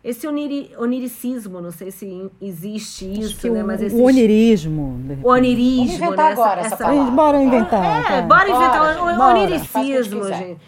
esse 0.03 0.25
oniri, 0.25 0.71
oniricismo, 0.77 1.59
não 1.61 1.71
sei 1.71 1.91
se 1.91 2.31
existe 2.41 3.05
Acho 3.11 3.19
isso, 3.21 3.37
que 3.41 3.49
né, 3.49 3.61
o, 3.61 3.67
mas 3.67 3.81
o 3.81 3.85
esse 3.85 4.01
onirismo. 4.01 4.97
de 5.03 5.07
repente. 5.09 5.25
o 5.25 5.29
onirismo, 5.29 5.85
Vamos 5.85 5.93
inventar 6.01 6.25
né? 6.25 6.31
agora 6.31 6.61
essa 6.61 6.75
A 6.75 6.77
palavra. 6.77 7.11
bora 7.11 7.41
inventar. 7.43 7.85
é, 7.85 8.03
tá? 8.03 8.21
bora 8.23 8.49
inventar 8.49 8.79
Bora, 8.79 9.13
o 9.13 9.17
bora. 9.17 9.39
oniricismo, 9.39 10.21
o 10.21 10.33
gente. 10.33 10.61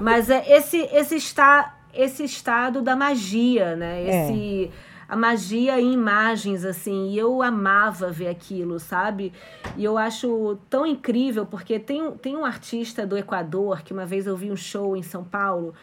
Mas 0.00 0.28
é 0.28 0.44
esse 0.52 0.78
esse 0.92 1.14
está 1.16 1.78
esse 1.94 2.24
estado 2.24 2.82
da 2.82 2.94
magia, 2.96 3.76
né? 3.76 4.02
É. 4.08 4.26
A 5.08 5.16
magia 5.16 5.80
em 5.80 5.92
imagens 5.92 6.64
assim, 6.64 7.10
e 7.10 7.18
eu 7.18 7.42
amava 7.42 8.10
ver 8.10 8.28
aquilo, 8.28 8.78
sabe? 8.80 9.32
E 9.76 9.84
eu 9.84 9.98
acho 9.98 10.56
tão 10.70 10.86
incrível 10.86 11.44
porque 11.46 11.78
tem 11.78 12.02
um- 12.02 12.12
tem 12.12 12.36
um 12.36 12.44
artista 12.44 13.06
do 13.06 13.16
Equador 13.16 13.82
que 13.82 13.92
uma 13.92 14.06
vez 14.06 14.26
eu 14.26 14.36
vi 14.36 14.50
um 14.50 14.56
show 14.56 14.96
em 14.96 15.02
São 15.02 15.22
Paulo. 15.24 15.74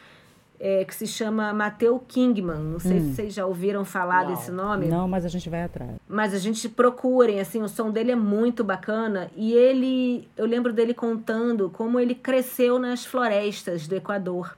é, 0.62 0.84
que 0.84 0.93
se 0.93 1.08
chama 1.08 1.53
Mateu 1.53 1.97
Kingman. 2.05 2.58
Não 2.60 2.79
sei 2.82 2.97
hum. 2.97 2.99
se 3.12 3.15
vocês 3.15 3.34
já 3.34 3.45
ouviram 3.45 3.86
falar 3.86 4.25
Não. 4.25 4.32
desse 4.36 4.51
nome. 4.51 4.88
Não, 4.88 5.08
mas 5.08 5.23
a 5.23 5.29
gente 5.29 5.49
vai 5.49 5.63
atrás. 5.63 5.91
Mas 6.05 6.34
a 6.34 6.38
gente 6.38 6.67
procurem, 6.67 7.39
assim, 7.39 7.62
o 7.63 7.69
som 7.69 7.89
dele 7.89 8.12
é 8.12 8.15
muito 8.17 8.62
bacana. 8.62 9.32
E 9.38 9.53
ele, 9.53 10.27
eu 10.36 10.45
lembro 10.45 10.73
dele 10.73 10.93
contando 10.93 11.69
como 11.69 11.97
ele 11.97 12.13
cresceu 12.13 12.77
nas 12.77 13.05
florestas 13.05 13.88
do 13.88 13.95
Equador. 13.95 14.53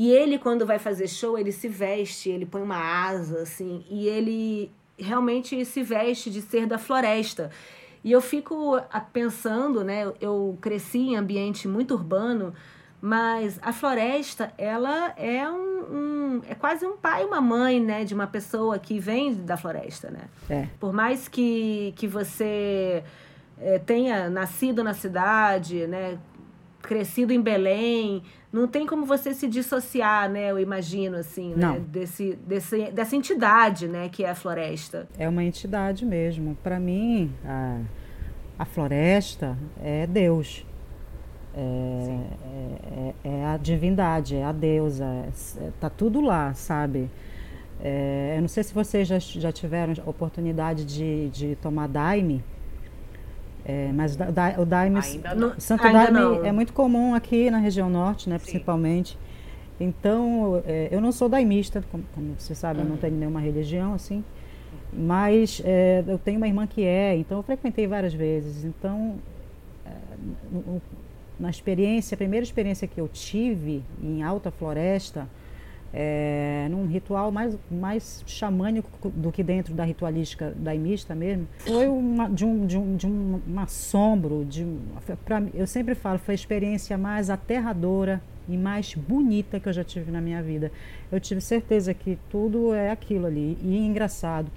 E 0.00 0.10
ele, 0.10 0.38
quando 0.38 0.64
vai 0.64 0.78
fazer 0.78 1.06
show, 1.06 1.36
ele 1.36 1.52
se 1.52 1.68
veste, 1.68 2.30
ele 2.30 2.46
põe 2.46 2.62
uma 2.62 2.78
asa, 2.78 3.42
assim, 3.42 3.84
e 3.90 4.08
ele 4.08 4.72
realmente 4.98 5.62
se 5.66 5.82
veste 5.82 6.30
de 6.30 6.40
ser 6.40 6.66
da 6.66 6.78
floresta. 6.78 7.50
E 8.02 8.10
eu 8.10 8.22
fico 8.22 8.80
pensando, 9.12 9.84
né? 9.84 10.10
Eu 10.18 10.56
cresci 10.58 11.00
em 11.00 11.16
ambiente 11.16 11.68
muito 11.68 11.92
urbano, 11.92 12.54
mas 12.98 13.58
a 13.60 13.74
floresta, 13.74 14.50
ela 14.56 15.12
é 15.18 15.46
um, 15.46 15.82
um, 15.92 16.42
é 16.48 16.54
quase 16.54 16.86
um 16.86 16.96
pai 16.96 17.20
e 17.20 17.26
uma 17.26 17.42
mãe, 17.42 17.78
né, 17.78 18.02
de 18.02 18.14
uma 18.14 18.26
pessoa 18.26 18.78
que 18.78 18.98
vem 18.98 19.34
da 19.34 19.58
floresta, 19.58 20.10
né? 20.10 20.22
É. 20.48 20.66
Por 20.80 20.94
mais 20.94 21.28
que, 21.28 21.92
que 21.94 22.06
você 22.06 23.04
é, 23.60 23.78
tenha 23.78 24.30
nascido 24.30 24.82
na 24.82 24.94
cidade, 24.94 25.86
né, 25.86 26.18
crescido 26.82 27.32
em 27.32 27.40
Belém, 27.40 28.22
não 28.52 28.66
tem 28.66 28.86
como 28.86 29.06
você 29.06 29.32
se 29.32 29.46
dissociar, 29.46 30.28
né? 30.28 30.50
Eu 30.50 30.58
imagino 30.58 31.16
assim, 31.16 31.50
né? 31.50 31.66
Não. 31.66 31.80
Desse, 31.80 32.36
desse, 32.46 32.90
dessa 32.90 33.14
entidade, 33.14 33.86
né? 33.86 34.08
Que 34.08 34.24
é 34.24 34.30
a 34.30 34.34
floresta. 34.34 35.08
É 35.18 35.28
uma 35.28 35.44
entidade 35.44 36.04
mesmo. 36.04 36.56
Para 36.62 36.80
mim, 36.80 37.32
a, 37.44 37.80
a 38.58 38.64
floresta 38.64 39.56
é 39.82 40.06
Deus. 40.06 40.66
É, 41.54 41.60
é, 41.62 43.14
é, 43.24 43.28
é, 43.28 43.44
a 43.46 43.56
divindade, 43.56 44.36
é 44.36 44.44
a 44.44 44.52
deusa, 44.52 45.04
é, 45.04 45.70
tá 45.80 45.90
tudo 45.90 46.20
lá, 46.20 46.54
sabe? 46.54 47.10
É, 47.82 48.34
eu 48.36 48.40
não 48.40 48.48
sei 48.48 48.62
se 48.62 48.72
vocês 48.72 49.08
já, 49.08 49.18
já 49.18 49.50
tiveram 49.50 49.94
oportunidade 50.06 50.84
de, 50.84 51.28
de 51.30 51.56
tomar 51.56 51.88
daime, 51.88 52.44
é, 53.70 53.92
mas 53.92 54.16
da, 54.16 54.30
da, 54.30 54.60
o 54.60 54.64
daime, 54.66 55.00
Santo 55.58 55.86
ainda 55.86 56.10
Daime 56.10 56.18
não. 56.18 56.44
é 56.44 56.52
muito 56.52 56.72
comum 56.72 57.14
aqui 57.14 57.50
na 57.50 57.58
região 57.58 57.88
norte, 57.88 58.28
né, 58.28 58.38
principalmente. 58.38 59.16
Então, 59.78 60.62
é, 60.66 60.88
eu 60.90 61.00
não 61.00 61.12
sou 61.12 61.28
daimista, 61.28 61.82
como, 61.90 62.04
como 62.14 62.34
você 62.38 62.54
sabe, 62.54 62.80
eu 62.80 62.84
não 62.84 62.96
tenho 62.96 63.14
nenhuma 63.16 63.40
religião 63.40 63.94
assim, 63.94 64.22
mas 64.92 65.62
é, 65.64 66.04
eu 66.06 66.18
tenho 66.18 66.36
uma 66.38 66.46
irmã 66.48 66.66
que 66.66 66.82
é, 66.84 67.16
então 67.16 67.38
eu 67.38 67.42
frequentei 67.42 67.86
várias 67.86 68.12
vezes. 68.12 68.64
Então, 68.64 69.14
é, 69.86 69.90
no- 70.52 70.82
na 71.38 71.48
experiência, 71.48 72.14
a 72.14 72.18
primeira 72.18 72.44
experiência 72.44 72.86
que 72.86 73.00
eu 73.00 73.08
tive 73.08 73.82
em 74.02 74.22
alta 74.22 74.50
floresta, 74.50 75.26
é, 75.92 76.68
num 76.70 76.86
ritual 76.86 77.32
mais, 77.32 77.56
mais 77.70 78.22
xamânico 78.26 79.10
do 79.10 79.32
que 79.32 79.42
dentro 79.42 79.74
da 79.74 79.84
ritualística 79.84 80.52
daimista 80.56 81.14
mesmo, 81.14 81.48
foi 81.58 81.88
uma, 81.88 82.28
de, 82.28 82.44
um, 82.44 82.66
de, 82.66 82.76
um, 82.76 82.96
de 82.96 83.06
um, 83.06 83.40
um 83.48 83.60
assombro, 83.60 84.44
de, 84.44 84.66
pra 85.24 85.42
eu 85.54 85.66
sempre 85.66 85.94
falo, 85.94 86.18
foi 86.18 86.34
a 86.34 86.36
experiência 86.36 86.96
mais 86.96 87.30
aterradora 87.30 88.22
e 88.48 88.56
mais 88.56 88.94
bonita 88.94 89.60
que 89.60 89.68
eu 89.68 89.72
já 89.72 89.84
tive 89.84 90.10
na 90.10 90.20
minha 90.20 90.42
vida. 90.42 90.72
Eu 91.10 91.20
tive 91.20 91.40
certeza 91.40 91.94
que 91.94 92.18
tudo 92.28 92.74
é 92.74 92.90
aquilo 92.90 93.26
ali. 93.26 93.56
E 93.62 93.78
engraçado, 93.78 94.50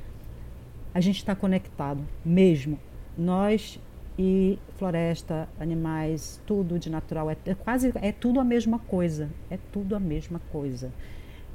a 0.93 0.99
gente 0.99 1.17
está 1.17 1.35
conectado 1.35 2.03
mesmo. 2.25 2.79
Nós 3.15 3.79
e 4.17 4.59
floresta, 4.77 5.47
animais, 5.59 6.39
tudo 6.45 6.77
de 6.77 6.89
natural 6.89 7.29
é, 7.29 7.37
é 7.45 7.55
quase 7.55 7.91
é 7.95 8.11
tudo 8.11 8.39
a 8.39 8.43
mesma 8.43 8.79
coisa. 8.79 9.29
É 9.49 9.57
tudo 9.71 9.95
a 9.95 9.99
mesma 9.99 10.39
coisa. 10.51 10.91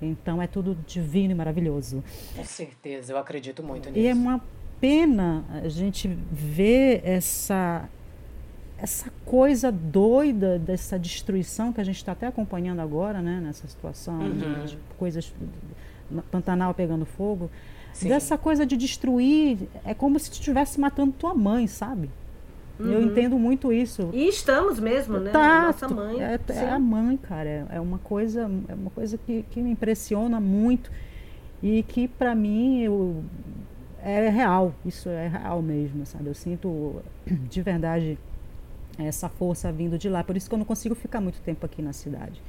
Então 0.01 0.41
é 0.41 0.47
tudo 0.47 0.77
divino 0.87 1.33
e 1.33 1.35
maravilhoso. 1.35 2.03
Com 2.37 2.45
certeza, 2.45 3.13
eu 3.13 3.19
acredito 3.19 3.63
muito 3.63 3.89
nisso. 3.89 3.99
E 4.01 4.07
é 4.07 4.15
uma 4.15 4.41
pena 4.81 5.45
a 5.65 5.69
gente 5.69 6.09
ver 6.31 7.01
essa 7.05 7.89
essa 8.81 9.11
coisa 9.27 9.73
doida 9.73 10.57
dessa 10.57 10.97
destruição 10.97 11.73
que 11.73 11.81
a 11.81 11.85
gente 11.85 11.97
está 11.97 12.13
até 12.13 12.29
acompanhando 12.29 12.79
agora, 12.79 13.21
né, 13.21 13.41
nessa 13.43 13.67
situação 13.67 14.19
de- 14.31 14.45
Uhum. 14.45 14.65
de, 14.67 14.79
coisas 14.97 15.35
no 16.09 16.23
Pantanal 16.23 16.73
pegando 16.73 17.05
fogo, 17.05 17.51
Sim. 17.93 18.09
dessa 18.09 18.39
coisa 18.39 18.65
de 18.65 18.77
destruir, 18.77 19.69
é 19.85 19.93
como 19.95 20.17
se 20.21 20.31
estivesse 20.31 20.79
matando 20.79 21.11
tua 21.13 21.35
mãe, 21.35 21.67
sabe? 21.67 22.09
Eu 22.79 23.03
entendo 23.03 23.39
muito 23.39 23.73
isso. 23.73 24.11
E 24.13 24.29
estamos 24.29 24.79
mesmo, 24.79 25.19
né? 25.19 25.31
Tá, 25.31 25.63
Nossa 25.63 25.89
mãe. 25.89 26.23
É, 26.23 26.39
é 26.49 26.71
a 26.71 26.79
mãe, 26.79 27.17
cara. 27.17 27.67
É, 27.71 27.81
uma 27.81 27.99
coisa, 27.99 28.51
é 28.69 28.75
uma 28.75 28.91
coisa 28.91 29.19
que, 29.19 29.45
que 29.51 29.61
me 29.61 29.71
impressiona 29.71 30.39
muito 30.39 30.91
e 31.63 31.83
que 31.83 32.07
para 32.07 32.35
mim 32.35 32.81
eu, 32.81 33.25
é 34.03 34.29
real. 34.29 34.73
Isso 34.87 35.09
é 35.09 35.27
real 35.27 35.61
mesmo, 35.61 36.07
sabe? 36.07 36.29
Eu 36.29 36.35
sinto 36.35 37.03
de 37.27 37.63
verdade 37.63 38.19
essa 38.99 39.29
força 39.29 39.71
vindo 39.73 39.99
de 39.99 40.09
lá. 40.09 40.23
Por 40.23 40.37
isso 40.37 40.49
que 40.49 40.55
eu 40.55 40.59
não 40.59 40.67
consigo 40.67 40.95
ficar 40.95 41.21
muito 41.21 41.41
tempo 41.41 41.65
aqui 41.67 41.83
na 41.83 41.93
cidade. 41.93 42.41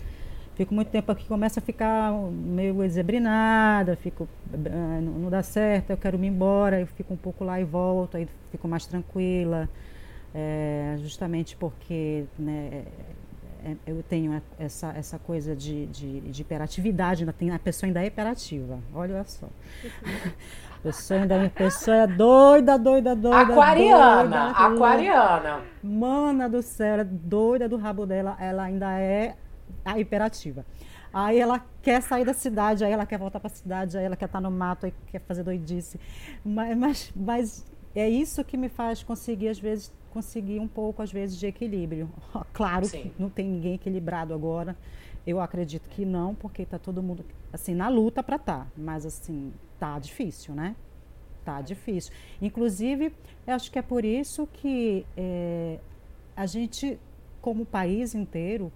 Fico 0.55 0.73
muito 0.73 0.89
tempo 0.89 1.09
aqui, 1.09 1.25
começa 1.25 1.61
a 1.61 1.63
ficar 1.63 2.11
meio 2.11 2.83
exebrinada, 2.83 3.95
fico, 3.95 4.27
não, 4.51 5.13
não 5.13 5.29
dá 5.29 5.41
certo, 5.41 5.91
eu 5.91 5.95
quero 5.95 6.19
me 6.19 6.27
embora, 6.27 6.81
eu 6.81 6.85
fico 6.85 7.13
um 7.13 7.17
pouco 7.17 7.45
lá 7.45 7.61
e 7.61 7.63
volto, 7.63 8.17
aí 8.17 8.27
fico 8.51 8.67
mais 8.67 8.85
tranquila. 8.85 9.69
É, 10.33 10.95
justamente 10.99 11.55
porque 11.55 12.25
né, 12.37 12.83
é- 13.63 13.75
eu 13.85 14.01
tenho 14.03 14.41
essa, 14.57 14.93
essa 14.95 15.17
coisa 15.19 15.55
de, 15.55 15.87
de, 15.87 16.21
de 16.21 16.41
hiperatividade, 16.41 17.23
ainda 17.23 17.33
tem, 17.33 17.51
a 17.51 17.59
pessoa 17.59 17.87
ainda 17.87 18.01
é 18.01 18.05
hiperativa, 18.05 18.79
olha 18.93 19.23
só. 19.25 19.47
A 20.77 20.81
pessoa 20.81 21.19
ainda 21.19 21.45
a 21.45 21.49
pessoa 21.49 21.97
é 21.97 22.07
doida, 22.07 22.77
doida, 22.77 23.15
doida. 23.15 23.41
Aquariana, 23.41 24.21
doida, 24.21 24.49
aquariana. 24.51 25.61
Mana 25.83 26.47
do 26.47 26.61
céu, 26.61 26.93
ela 26.93 27.01
é 27.01 27.05
doida 27.05 27.67
do 27.67 27.75
rabo 27.75 28.05
dela, 28.05 28.37
ela 28.39 28.63
ainda 28.63 28.97
é 28.97 29.35
a 29.83 29.99
hiperativa. 29.99 30.65
Aí 31.11 31.39
ela 31.39 31.59
quer 31.81 32.01
sair 32.01 32.23
da 32.23 32.33
cidade, 32.33 32.85
aí 32.85 32.91
ela 32.91 33.05
quer 33.05 33.17
voltar 33.17 33.39
para 33.39 33.47
a 33.47 33.53
cidade, 33.53 33.97
aí 33.97 34.05
ela 34.05 34.15
quer 34.15 34.25
estar 34.25 34.39
no 34.39 34.51
mato, 34.51 34.85
aí 34.85 34.93
quer 35.07 35.19
fazer 35.21 35.43
doidice. 35.43 35.99
Mas, 36.45 36.77
mas, 36.77 37.11
mas 37.15 37.65
é 37.95 38.07
isso 38.07 38.43
que 38.43 38.55
me 38.55 38.69
faz 38.69 39.03
conseguir, 39.03 39.49
às 39.49 39.59
vezes, 39.59 39.91
conseguir 40.09 40.59
um 40.59 40.67
pouco, 40.67 41.01
às 41.01 41.11
vezes, 41.11 41.37
de 41.37 41.47
equilíbrio. 41.47 42.09
Claro 42.53 42.85
Sim. 42.85 43.03
que 43.03 43.21
não 43.21 43.29
tem 43.29 43.47
ninguém 43.47 43.75
equilibrado 43.75 44.33
agora. 44.33 44.75
Eu 45.25 45.39
acredito 45.39 45.87
que 45.89 46.05
não, 46.05 46.33
porque 46.35 46.63
está 46.63 46.77
todo 46.79 47.01
mundo, 47.03 47.23
assim, 47.53 47.73
na 47.75 47.87
luta 47.87 48.21
para 48.23 48.35
estar. 48.37 48.67
Mas, 48.75 49.05
assim, 49.05 49.53
tá 49.79 49.97
difícil, 49.99 50.53
né? 50.55 50.75
Tá 51.45 51.61
difícil. 51.61 52.11
Inclusive, 52.41 53.13
eu 53.47 53.53
acho 53.53 53.71
que 53.71 53.79
é 53.79 53.81
por 53.81 54.03
isso 54.03 54.47
que 54.53 55.05
eh, 55.15 55.79
a 56.35 56.45
gente, 56.45 56.99
como 57.41 57.65
país 57.65 58.13
inteiro, 58.15 58.71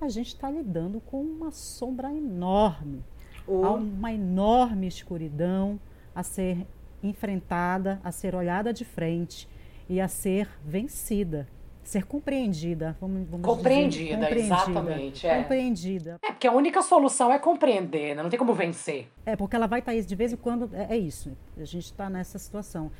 a 0.00 0.08
gente 0.08 0.28
está 0.28 0.50
lidando 0.50 1.00
com 1.00 1.20
uma 1.20 1.50
sombra 1.50 2.12
enorme. 2.12 3.02
Ou- 3.46 3.64
Há 3.64 3.72
uma 3.72 4.12
enorme 4.12 4.86
escuridão 4.86 5.78
a 6.14 6.22
ser 6.22 6.66
enfrentada, 7.02 8.00
a 8.04 8.10
ser 8.12 8.34
olhada 8.34 8.72
de 8.72 8.84
frente 8.84 9.48
e 9.88 10.00
a 10.00 10.08
ser 10.08 10.48
vencida, 10.64 11.46
ser 11.82 12.04
compreendida. 12.04 12.96
Vamos, 13.00 13.26
vamos 13.28 13.46
Compreendida, 13.46 14.26
dizer, 14.28 14.36
exatamente, 14.36 15.26
é. 15.26 15.38
Compreendida. 15.42 16.16
É, 16.22 16.30
porque 16.32 16.46
a 16.46 16.52
única 16.52 16.82
solução 16.82 17.32
é 17.32 17.38
compreender, 17.38 18.14
né? 18.14 18.22
Não 18.22 18.30
tem 18.30 18.38
como 18.38 18.52
vencer. 18.54 19.08
É, 19.24 19.34
porque 19.36 19.56
ela 19.56 19.66
vai 19.66 19.78
estar 19.80 19.94
de 19.98 20.14
vez 20.14 20.32
em 20.32 20.36
quando, 20.36 20.68
é, 20.74 20.94
é 20.94 20.96
isso, 20.98 21.32
a 21.56 21.64
gente 21.64 21.84
está 21.84 22.10
nessa 22.10 22.38
situação. 22.38 22.90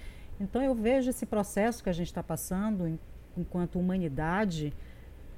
Então 0.41 0.63
eu 0.63 0.75
vejo 0.75 1.11
esse 1.11 1.27
processo 1.27 1.83
que 1.83 1.91
a 1.91 1.93
gente 1.93 2.07
está 2.07 2.23
passando 2.23 2.87
em- 2.87 2.99
enquanto 3.37 3.79
humanidade 3.79 4.73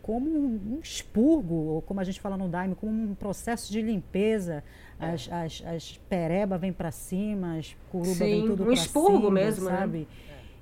como 0.03 0.31
um, 0.31 0.75
um 0.77 0.81
expurgo, 0.83 1.55
ou 1.55 1.83
como 1.83 2.01
a 2.01 2.05
gente 2.05 2.21
fala 2.21 2.37
no 2.37 2.49
Daime, 2.49 2.75
como 2.75 2.91
um 2.91 3.15
processo 3.15 3.71
de 3.71 3.83
limpeza. 3.83 4.65
As, 4.99 5.31
as, 5.31 5.63
as 5.67 6.01
pereba 6.09 6.59
vêm 6.59 6.73
para 6.73 6.91
cima, 6.91 7.57
as 7.59 7.77
curuba 7.91 8.15
vem 8.15 8.41
Sim, 8.43 8.47
tudo 8.49 8.63
um 8.63 8.67
pra 8.67 8.75
expurgo 8.75 9.19
cima, 9.19 9.31
mesmo, 9.31 9.65
né? 9.71 10.07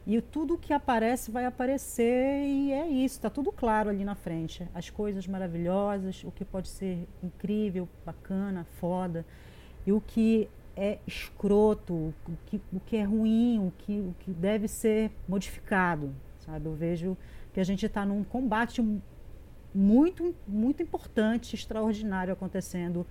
E 0.08 0.22
tudo 0.22 0.56
que 0.56 0.72
aparece 0.72 1.30
vai 1.30 1.44
aparecer 1.44 2.42
e 2.46 2.72
é 2.72 2.88
isso, 2.88 3.16
está 3.16 3.28
tudo 3.28 3.52
claro 3.52 3.90
ali 3.90 4.06
na 4.06 4.14
frente. 4.14 4.66
As 4.74 4.88
coisas 4.88 5.26
maravilhosas, 5.26 6.24
o 6.24 6.30
que 6.30 6.46
pode 6.46 6.70
ser 6.70 7.06
incrível, 7.22 7.86
bacana, 8.06 8.64
foda, 8.80 9.26
e 9.86 9.92
o 9.92 10.00
que 10.00 10.48
é 10.74 10.98
escroto, 11.06 11.92
o 11.92 12.14
que, 12.46 12.58
o 12.72 12.80
que 12.80 12.96
é 12.96 13.02
ruim, 13.02 13.58
o 13.58 13.70
que, 13.76 14.00
o 14.00 14.14
que 14.20 14.30
deve 14.30 14.66
ser 14.66 15.10
modificado, 15.28 16.14
sabe? 16.40 16.64
Eu 16.64 16.74
vejo 16.74 17.14
que 17.52 17.60
a 17.60 17.64
gente 17.64 17.84
está 17.84 18.06
num 18.06 18.24
combate 18.24 18.82
muito, 19.74 20.34
muito 20.46 20.82
importante, 20.82 21.54
extraordinário 21.54 22.32
acontecendo 22.32 23.06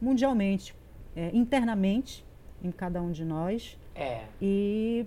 mundialmente, 0.00 0.74
é, 1.14 1.30
internamente 1.34 2.24
em 2.64 2.70
cada 2.70 3.02
um 3.02 3.12
de 3.12 3.22
nós 3.22 3.78
É. 3.94 4.24
e 4.40 5.04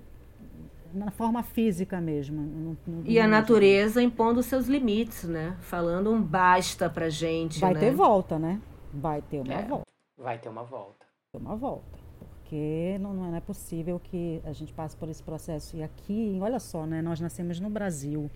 na 0.96 1.12
forma 1.12 1.44
física 1.44 2.00
mesmo. 2.02 2.42
no- 2.42 2.78
no- 2.88 3.04
E 3.06 3.20
a 3.20 3.28
natureza 3.28 4.02
impondo 4.02 4.42
seus 4.42 4.68
limites, 4.68 5.26
né? 5.26 5.56
Falando 5.62 6.12
um 6.12 6.22
basta 6.22 6.90
pra 6.90 7.10
gente, 7.10 7.60
Vai 7.60 7.74
né? 7.74 7.80
ter 7.80 7.92
volta, 7.94 8.40
né? 8.40 8.62
vai 8.94 9.22
ter 9.22 9.42
uma 9.42 9.54
é, 9.54 9.62
volta. 9.64 9.86
Vai 10.18 10.38
ter 10.40 10.48
uma 10.50 10.64
volta. 10.64 11.06
Ter 11.34 11.38
uma 11.40 11.56
volta. 11.56 11.84
Porque 12.18 12.98
não, 13.02 13.14
não 13.14 13.36
é 13.36 13.42
possível 13.42 14.00
que 14.02 14.40
a 14.46 14.54
gente 14.54 14.72
passe 14.74 14.96
por 14.96 15.10
esse 15.10 15.22
processo. 15.22 15.76
E 15.76 15.84
aqui, 15.84 16.38
olha 16.42 16.60
só, 16.60 16.86
né, 16.86 17.02
nós 17.02 17.20
nascemos 17.20 17.60
no 17.60 17.70
Brasil 17.70 18.32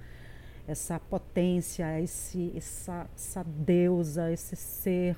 essa 0.67 0.99
potência, 0.99 1.99
esse, 2.01 2.51
essa, 2.55 3.07
essa 3.15 3.43
deusa, 3.43 4.31
esse 4.31 4.55
ser 4.55 5.15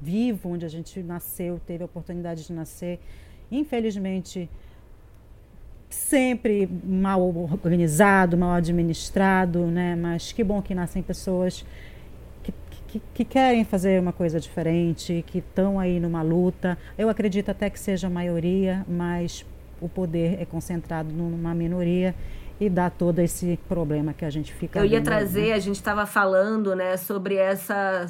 vivo 0.00 0.50
onde 0.50 0.64
a 0.64 0.68
gente 0.68 1.02
nasceu, 1.02 1.60
teve 1.66 1.82
a 1.82 1.86
oportunidade 1.86 2.46
de 2.46 2.52
nascer. 2.52 3.00
Infelizmente, 3.50 4.48
sempre 5.94 6.68
mal 6.84 7.20
organizado, 7.22 8.36
mal 8.36 8.52
administrado, 8.52 9.66
né? 9.66 9.96
Mas 9.96 10.32
que 10.32 10.42
bom 10.42 10.60
que 10.62 10.74
nascem 10.74 11.02
pessoas 11.02 11.64
que, 12.42 12.52
que, 12.88 13.02
que 13.14 13.24
querem 13.24 13.64
fazer 13.64 14.00
uma 14.00 14.12
coisa 14.12 14.40
diferente, 14.40 15.24
que 15.26 15.38
estão 15.38 15.78
aí 15.78 16.00
numa 16.00 16.22
luta. 16.22 16.78
Eu 16.96 17.08
acredito 17.08 17.50
até 17.50 17.68
que 17.68 17.78
seja 17.78 18.06
a 18.06 18.10
maioria, 18.10 18.84
mas 18.88 19.44
o 19.80 19.88
poder 19.88 20.40
é 20.40 20.44
concentrado 20.44 21.12
numa 21.12 21.54
minoria 21.54 22.14
e 22.60 22.70
dá 22.70 22.88
todo 22.88 23.18
esse 23.18 23.58
problema 23.68 24.12
que 24.12 24.24
a 24.24 24.30
gente 24.30 24.52
fica. 24.52 24.78
Eu 24.78 24.84
ia 24.84 24.98
vendo, 24.98 25.04
trazer, 25.04 25.48
né? 25.48 25.52
a 25.54 25.58
gente 25.58 25.76
estava 25.76 26.06
falando, 26.06 26.76
né, 26.76 26.96
sobre 26.96 27.34
essa 27.34 28.06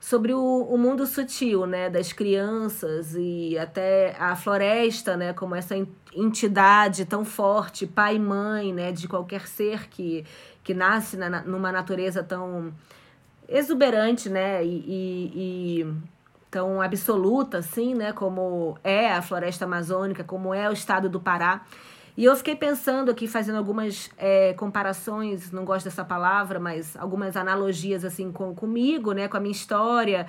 sobre 0.00 0.32
o, 0.32 0.66
o, 0.70 0.78
mundo 0.78 1.06
sutil, 1.06 1.66
né, 1.66 1.90
das 1.90 2.12
crianças 2.12 3.14
e 3.16 3.58
até 3.58 4.16
a 4.18 4.36
floresta, 4.36 5.16
né, 5.16 5.32
como 5.32 5.54
essa 5.54 5.74
entidade 6.14 7.04
tão 7.04 7.24
forte, 7.24 7.86
pai 7.86 8.16
e 8.16 8.18
mãe, 8.18 8.72
né, 8.72 8.92
de 8.92 9.08
qualquer 9.08 9.46
ser 9.48 9.88
que, 9.88 10.24
que 10.62 10.72
nasce 10.72 11.16
na, 11.16 11.42
numa 11.42 11.72
natureza 11.72 12.22
tão 12.22 12.72
exuberante, 13.48 14.28
né, 14.28 14.64
e, 14.64 14.68
e, 14.68 15.80
e 15.82 15.94
tão 16.50 16.80
absoluta, 16.80 17.58
assim, 17.58 17.94
né, 17.94 18.12
como 18.12 18.78
é 18.84 19.12
a 19.12 19.20
floresta 19.20 19.64
amazônica, 19.64 20.22
como 20.22 20.54
é 20.54 20.68
o 20.68 20.72
estado 20.72 21.08
do 21.08 21.18
Pará. 21.18 21.62
E 22.18 22.24
eu 22.24 22.34
fiquei 22.34 22.56
pensando 22.56 23.12
aqui, 23.12 23.28
fazendo 23.28 23.58
algumas 23.58 24.10
é, 24.18 24.52
comparações, 24.54 25.52
não 25.52 25.64
gosto 25.64 25.84
dessa 25.84 26.04
palavra, 26.04 26.58
mas 26.58 26.96
algumas 26.96 27.36
analogias 27.36 28.04
assim 28.04 28.32
com, 28.32 28.52
comigo, 28.52 29.12
né, 29.12 29.28
com 29.28 29.36
a 29.36 29.40
minha 29.40 29.52
história. 29.52 30.26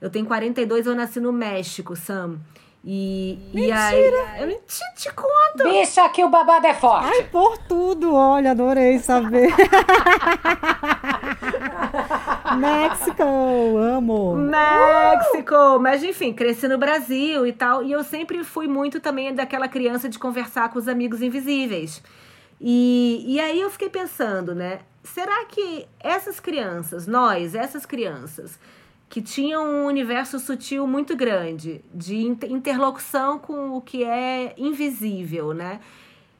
Eu 0.00 0.10
tenho 0.10 0.26
42, 0.26 0.86
eu 0.86 0.96
nasci 0.96 1.20
no 1.20 1.32
México, 1.32 1.94
Sam. 1.94 2.40
E, 2.84 3.38
Mentira! 3.54 3.68
E 3.68 3.72
aí, 3.72 4.52
eu 4.52 4.60
te, 4.66 4.80
te 4.96 5.14
conto. 5.14 5.62
Bicha, 5.62 6.08
que 6.08 6.24
o 6.24 6.28
babado 6.28 6.66
é 6.66 6.74
forte. 6.74 7.06
Ai, 7.06 7.22
por 7.30 7.56
tudo, 7.56 8.16
olha, 8.16 8.50
adorei 8.50 8.98
saber. 8.98 9.54
México, 12.58 13.22
amo. 13.78 14.34
México, 14.34 14.77
uh! 15.54 15.80
mas 15.80 16.02
enfim, 16.02 16.32
cresci 16.32 16.68
no 16.68 16.78
Brasil 16.78 17.46
e 17.46 17.52
tal, 17.52 17.82
e 17.82 17.92
eu 17.92 18.02
sempre 18.04 18.42
fui 18.44 18.66
muito 18.66 19.00
também 19.00 19.34
daquela 19.34 19.68
criança 19.68 20.08
de 20.08 20.18
conversar 20.18 20.70
com 20.70 20.78
os 20.78 20.88
amigos 20.88 21.22
invisíveis. 21.22 22.02
E, 22.60 23.24
e 23.26 23.40
aí 23.40 23.60
eu 23.60 23.70
fiquei 23.70 23.88
pensando, 23.88 24.54
né? 24.54 24.80
Será 25.02 25.44
que 25.46 25.86
essas 26.00 26.40
crianças, 26.40 27.06
nós, 27.06 27.54
essas 27.54 27.86
crianças, 27.86 28.58
que 29.08 29.22
tinham 29.22 29.64
um 29.64 29.86
universo 29.86 30.38
sutil 30.38 30.86
muito 30.86 31.16
grande, 31.16 31.82
de 31.94 32.16
interlocução 32.16 33.38
com 33.38 33.70
o 33.76 33.80
que 33.80 34.04
é 34.04 34.54
invisível, 34.58 35.54
né? 35.54 35.80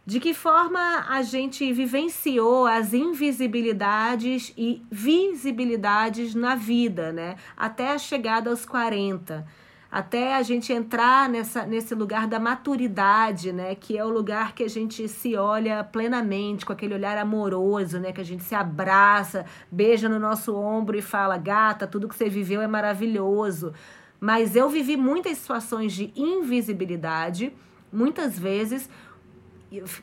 De 0.08 0.18
que 0.20 0.32
forma 0.32 1.04
a 1.06 1.20
gente 1.20 1.70
vivenciou 1.70 2.66
as 2.66 2.94
invisibilidades 2.94 4.54
e 4.56 4.82
visibilidades 4.90 6.34
na 6.34 6.54
vida, 6.54 7.12
né? 7.12 7.36
Até 7.54 7.90
a 7.90 7.98
chegada 7.98 8.48
aos 8.48 8.64
40 8.64 9.46
até 9.90 10.34
a 10.34 10.42
gente 10.42 10.70
entrar 10.70 11.28
nessa, 11.28 11.66
nesse 11.66 11.94
lugar 11.94 12.26
da 12.26 12.40
maturidade, 12.40 13.52
né? 13.52 13.74
Que 13.74 13.98
é 13.98 14.04
o 14.04 14.08
lugar 14.08 14.54
que 14.54 14.62
a 14.62 14.68
gente 14.68 15.06
se 15.08 15.36
olha 15.36 15.84
plenamente, 15.84 16.64
com 16.64 16.72
aquele 16.72 16.94
olhar 16.94 17.18
amoroso, 17.18 17.98
né? 17.98 18.10
Que 18.10 18.22
a 18.22 18.24
gente 18.24 18.44
se 18.44 18.54
abraça, 18.54 19.44
beija 19.70 20.08
no 20.08 20.18
nosso 20.18 20.56
ombro 20.56 20.96
e 20.96 21.02
fala, 21.02 21.36
gata, 21.36 21.86
tudo 21.86 22.08
que 22.08 22.16
você 22.16 22.30
viveu 22.30 22.62
é 22.62 22.66
maravilhoso. 22.66 23.74
Mas 24.18 24.56
eu 24.56 24.70
vivi 24.70 24.96
muitas 24.96 25.36
situações 25.36 25.92
de 25.92 26.12
invisibilidade, 26.16 27.52
muitas 27.92 28.38
vezes. 28.38 28.88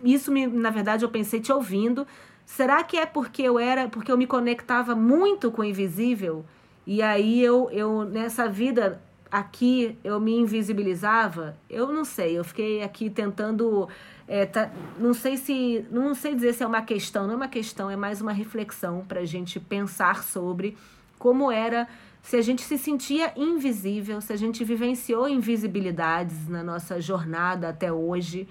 Isso, 0.04 0.32
me, 0.32 0.48
na 0.48 0.70
verdade, 0.70 1.04
eu 1.04 1.10
pensei 1.10 1.40
te 1.40 1.52
ouvindo. 1.52 2.06
Será 2.46 2.84
que 2.84 2.98
é 2.98 3.06
porque 3.06 3.42
eu 3.42 3.58
era, 3.58 3.88
porque 3.88 4.12
eu 4.12 4.18
me 4.18 4.28
conectava 4.28 4.96
muito 4.96 5.52
com 5.52 5.62
o 5.62 5.66
invisível? 5.66 6.46
E 6.86 7.02
aí 7.02 7.42
eu, 7.42 7.70
eu 7.72 8.06
nessa 8.06 8.48
vida 8.48 9.02
aqui 9.32 9.98
eu 10.04 10.20
me 10.20 10.34
invisibilizava, 10.38 11.58
eu 11.70 11.92
não 11.92 12.06
sei, 12.06 12.38
eu 12.38 12.44
fiquei 12.44 12.84
aqui 12.84 13.10
tentando. 13.10 13.90
É, 14.28 14.46
tá, 14.46 14.72
não 15.00 15.14
sei 15.14 15.38
se. 15.38 15.86
Não 15.92 16.16
sei 16.16 16.36
dizer 16.36 16.54
se 16.54 16.64
é 16.64 16.68
uma 16.68 16.82
questão, 16.82 17.26
não 17.26 17.34
é 17.34 17.36
uma 17.36 17.48
questão, 17.48 17.90
é 17.90 17.96
mais 17.96 18.22
uma 18.22 18.32
reflexão 18.32 19.04
para 19.08 19.22
a 19.22 19.26
gente 19.26 19.60
pensar 19.60 20.24
sobre 20.24 20.78
como 21.18 21.52
era. 21.52 21.88
Se 22.22 22.38
a 22.38 22.42
gente 22.42 22.64
se 22.64 22.78
sentia 22.78 23.32
invisível, 23.36 24.20
se 24.20 24.34
a 24.34 24.36
gente 24.36 24.64
vivenciou 24.64 25.30
invisibilidades 25.30 26.48
na 26.48 26.64
nossa 26.64 27.00
jornada 27.00 27.70
até 27.70 27.94
hoje, 27.94 28.48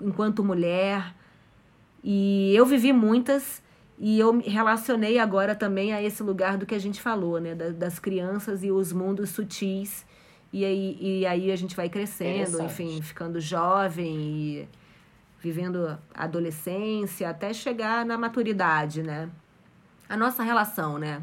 enquanto 0.00 0.44
mulher. 0.44 1.14
E 2.02 2.54
eu 2.54 2.64
vivi 2.64 2.92
muitas, 2.92 3.62
e 3.98 4.18
eu 4.18 4.32
me 4.32 4.44
relacionei 4.44 5.18
agora 5.18 5.54
também 5.54 5.92
a 5.92 6.02
esse 6.02 6.22
lugar 6.22 6.56
do 6.56 6.64
que 6.64 6.74
a 6.74 6.78
gente 6.78 7.00
falou, 7.00 7.38
né? 7.38 7.54
das 7.54 7.98
crianças 7.98 8.64
e 8.64 8.70
os 8.70 8.92
mundos 8.92 9.30
sutis 9.30 10.06
e 10.52 10.64
aí, 10.64 10.98
e 11.00 11.26
aí 11.26 11.52
a 11.52 11.56
gente 11.56 11.76
vai 11.76 11.88
crescendo, 11.88 12.60
enfim, 12.62 13.00
ficando 13.00 13.40
jovem 13.40 14.16
e 14.16 14.68
vivendo 15.40 15.86
a 16.12 16.24
adolescência 16.24 17.30
até 17.30 17.52
chegar 17.52 18.04
na 18.04 18.18
maturidade, 18.18 19.02
né? 19.02 19.30
A 20.08 20.16
nossa 20.16 20.42
relação, 20.42 20.98
né? 20.98 21.22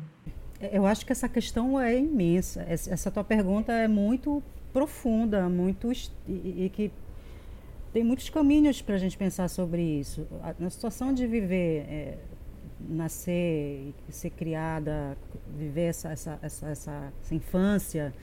Eu 0.71 0.85
acho 0.85 1.05
que 1.05 1.11
essa 1.11 1.27
questão 1.27 1.79
é 1.79 1.97
imensa. 1.99 2.65
Essa 2.67 3.11
tua 3.11 3.23
pergunta 3.23 3.73
é 3.73 3.87
muito 3.87 4.41
profunda, 4.71 5.49
muito 5.49 5.91
e, 6.25 6.65
e 6.65 6.71
que 6.73 6.91
tem 7.97 8.03
muitos 8.03 8.29
caminhos 8.29 8.79
para 8.79 8.93
a 8.93 8.97
gente 8.99 9.17
pensar 9.17 9.47
sobre 9.47 9.81
isso. 9.81 10.27
Na 10.59 10.69
situação 10.69 11.11
de 11.11 11.25
viver, 11.25 11.83
é, 11.89 12.17
nascer, 12.87 13.91
ser 14.07 14.29
criada, 14.29 15.17
viver 15.57 15.85
essa, 15.85 16.09
essa, 16.09 16.37
essa, 16.43 16.67
essa, 16.67 17.13
essa 17.23 17.33
infância, 17.33 18.13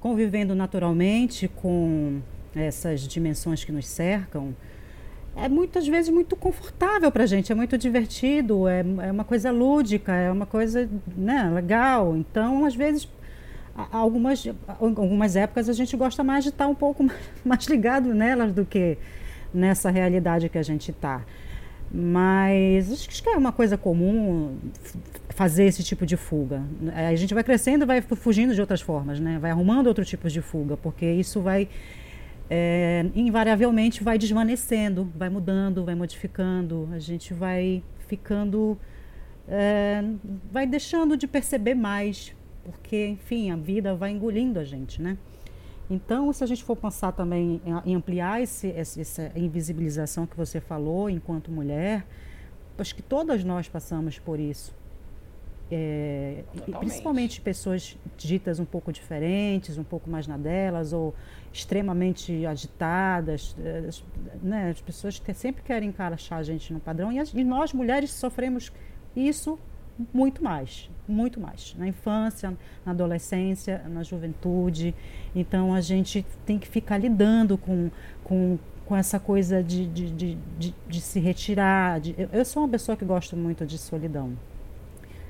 convivendo 0.00 0.56
naturalmente 0.56 1.46
com 1.46 2.20
essas 2.52 3.02
dimensões 3.02 3.62
que 3.62 3.70
nos 3.70 3.86
cercam, 3.86 4.52
é 5.36 5.48
muitas 5.48 5.86
vezes 5.86 6.12
muito 6.12 6.34
confortável 6.34 7.12
para 7.12 7.22
a 7.22 7.26
gente, 7.28 7.52
é 7.52 7.54
muito 7.54 7.78
divertido, 7.78 8.66
é, 8.66 8.80
é 8.80 9.12
uma 9.12 9.22
coisa 9.22 9.52
lúdica, 9.52 10.12
é 10.16 10.32
uma 10.32 10.46
coisa 10.46 10.90
né, 11.16 11.48
legal. 11.54 12.16
Então, 12.16 12.64
às 12.64 12.74
vezes, 12.74 13.08
algumas, 13.92 14.46
algumas 14.78 15.36
épocas 15.36 15.68
a 15.68 15.72
gente 15.72 15.96
gosta 15.96 16.24
mais 16.24 16.44
de 16.44 16.50
estar 16.50 16.66
um 16.66 16.74
pouco 16.74 17.06
mais 17.44 17.66
ligado 17.66 18.14
nelas 18.14 18.52
do 18.52 18.64
que 18.64 18.98
nessa 19.52 19.90
realidade 19.90 20.48
que 20.48 20.58
a 20.58 20.62
gente 20.62 20.90
está. 20.90 21.22
Mas 21.92 22.92
acho 22.92 23.22
que 23.22 23.28
é 23.28 23.36
uma 23.36 23.52
coisa 23.52 23.78
comum 23.78 24.56
fazer 25.30 25.64
esse 25.64 25.82
tipo 25.84 26.04
de 26.04 26.16
fuga. 26.16 26.62
A 26.94 27.14
gente 27.14 27.32
vai 27.32 27.44
crescendo 27.44 27.84
e 27.84 27.86
vai 27.86 28.00
fugindo 28.00 28.54
de 28.54 28.60
outras 28.60 28.80
formas, 28.80 29.20
né? 29.20 29.38
vai 29.38 29.50
arrumando 29.50 29.86
outros 29.86 30.08
tipos 30.08 30.32
de 30.32 30.40
fuga, 30.40 30.76
porque 30.76 31.06
isso 31.06 31.40
vai, 31.40 31.68
é, 32.50 33.06
invariavelmente, 33.14 34.02
vai 34.02 34.18
desvanecendo, 34.18 35.10
vai 35.14 35.28
mudando, 35.28 35.84
vai 35.84 35.94
modificando, 35.94 36.88
a 36.92 36.98
gente 36.98 37.32
vai 37.32 37.82
ficando, 38.08 38.78
é, 39.48 40.02
vai 40.50 40.66
deixando 40.66 41.16
de 41.16 41.26
perceber 41.26 41.74
mais, 41.74 42.34
porque, 42.68 43.06
enfim, 43.06 43.50
a 43.50 43.56
vida 43.56 43.94
vai 43.94 44.10
engolindo 44.10 44.58
a 44.58 44.64
gente, 44.64 45.00
né? 45.00 45.16
Então, 45.88 46.32
se 46.32 46.42
a 46.42 46.46
gente 46.46 46.64
for 46.64 46.76
pensar 46.76 47.12
também 47.12 47.60
em 47.84 47.94
ampliar 47.94 48.42
esse, 48.42 48.70
essa 48.72 49.30
invisibilização 49.36 50.26
que 50.26 50.36
você 50.36 50.60
falou 50.60 51.08
enquanto 51.08 51.50
mulher, 51.50 52.04
acho 52.76 52.94
que 52.94 53.02
todas 53.02 53.44
nós 53.44 53.68
passamos 53.68 54.18
por 54.18 54.40
isso. 54.40 54.74
É, 55.68 56.44
principalmente 56.78 57.40
pessoas 57.40 57.96
ditas 58.16 58.60
um 58.60 58.64
pouco 58.64 58.92
diferentes, 58.92 59.76
um 59.76 59.82
pouco 59.82 60.08
mais 60.08 60.26
na 60.26 60.36
delas, 60.36 60.92
ou 60.92 61.14
extremamente 61.52 62.46
agitadas, 62.46 63.56
né? 64.42 64.70
as 64.70 64.80
pessoas 64.80 65.18
que 65.18 65.34
sempre 65.34 65.62
querem 65.62 65.88
encaixar 65.88 66.38
a 66.38 66.42
gente 66.42 66.72
no 66.72 66.78
padrão, 66.78 67.12
e, 67.12 67.18
as, 67.18 67.32
e 67.32 67.42
nós 67.42 67.72
mulheres 67.72 68.10
sofremos 68.12 68.72
isso 69.14 69.58
muito 70.12 70.42
mais, 70.42 70.90
muito 71.08 71.40
mais. 71.40 71.74
Na 71.78 71.86
infância, 71.86 72.56
na 72.84 72.92
adolescência, 72.92 73.82
na 73.88 74.02
juventude. 74.02 74.94
Então 75.34 75.74
a 75.74 75.80
gente 75.80 76.24
tem 76.44 76.58
que 76.58 76.68
ficar 76.68 76.98
lidando 76.98 77.56
com, 77.56 77.90
com, 78.24 78.58
com 78.84 78.96
essa 78.96 79.18
coisa 79.18 79.62
de, 79.62 79.86
de, 79.86 80.10
de, 80.10 80.38
de, 80.58 80.74
de 80.88 81.00
se 81.00 81.18
retirar. 81.18 82.00
De, 82.00 82.14
eu, 82.18 82.28
eu 82.32 82.44
sou 82.44 82.62
uma 82.62 82.68
pessoa 82.68 82.96
que 82.96 83.04
gosto 83.04 83.36
muito 83.36 83.64
de 83.64 83.78
solidão. 83.78 84.32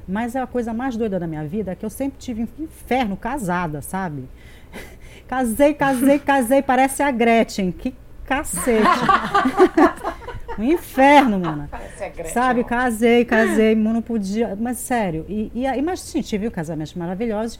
Mas 0.08 0.36
a 0.36 0.46
coisa 0.46 0.72
mais 0.72 0.96
doida 0.96 1.18
da 1.18 1.26
minha 1.26 1.44
vida 1.44 1.72
é 1.72 1.74
que 1.74 1.84
eu 1.84 1.90
sempre 1.90 2.18
tive 2.18 2.42
um 2.42 2.64
inferno 2.64 3.16
casada, 3.16 3.82
sabe? 3.82 4.28
Casei, 5.26 5.74
casei, 5.74 6.20
casei, 6.20 6.62
parece 6.62 7.02
a 7.02 7.10
Gretchen. 7.10 7.72
Que 7.72 7.92
cacete. 8.24 8.86
um 10.58 10.64
inferno, 10.64 11.38
mano. 11.38 11.68
Parece 11.70 12.04
a 12.04 12.08
Gretchen. 12.08 12.32
Sabe, 12.32 12.64
casei, 12.64 13.24
casei, 13.24 13.74
não 13.74 14.02
podia. 14.02 14.56
Mas 14.58 14.78
sério. 14.78 15.24
E, 15.28 15.50
e, 15.54 15.82
mas 15.82 16.00
sim, 16.00 16.20
tive 16.20 16.50
casamentos 16.50 16.94
maravilhosos. 16.94 17.58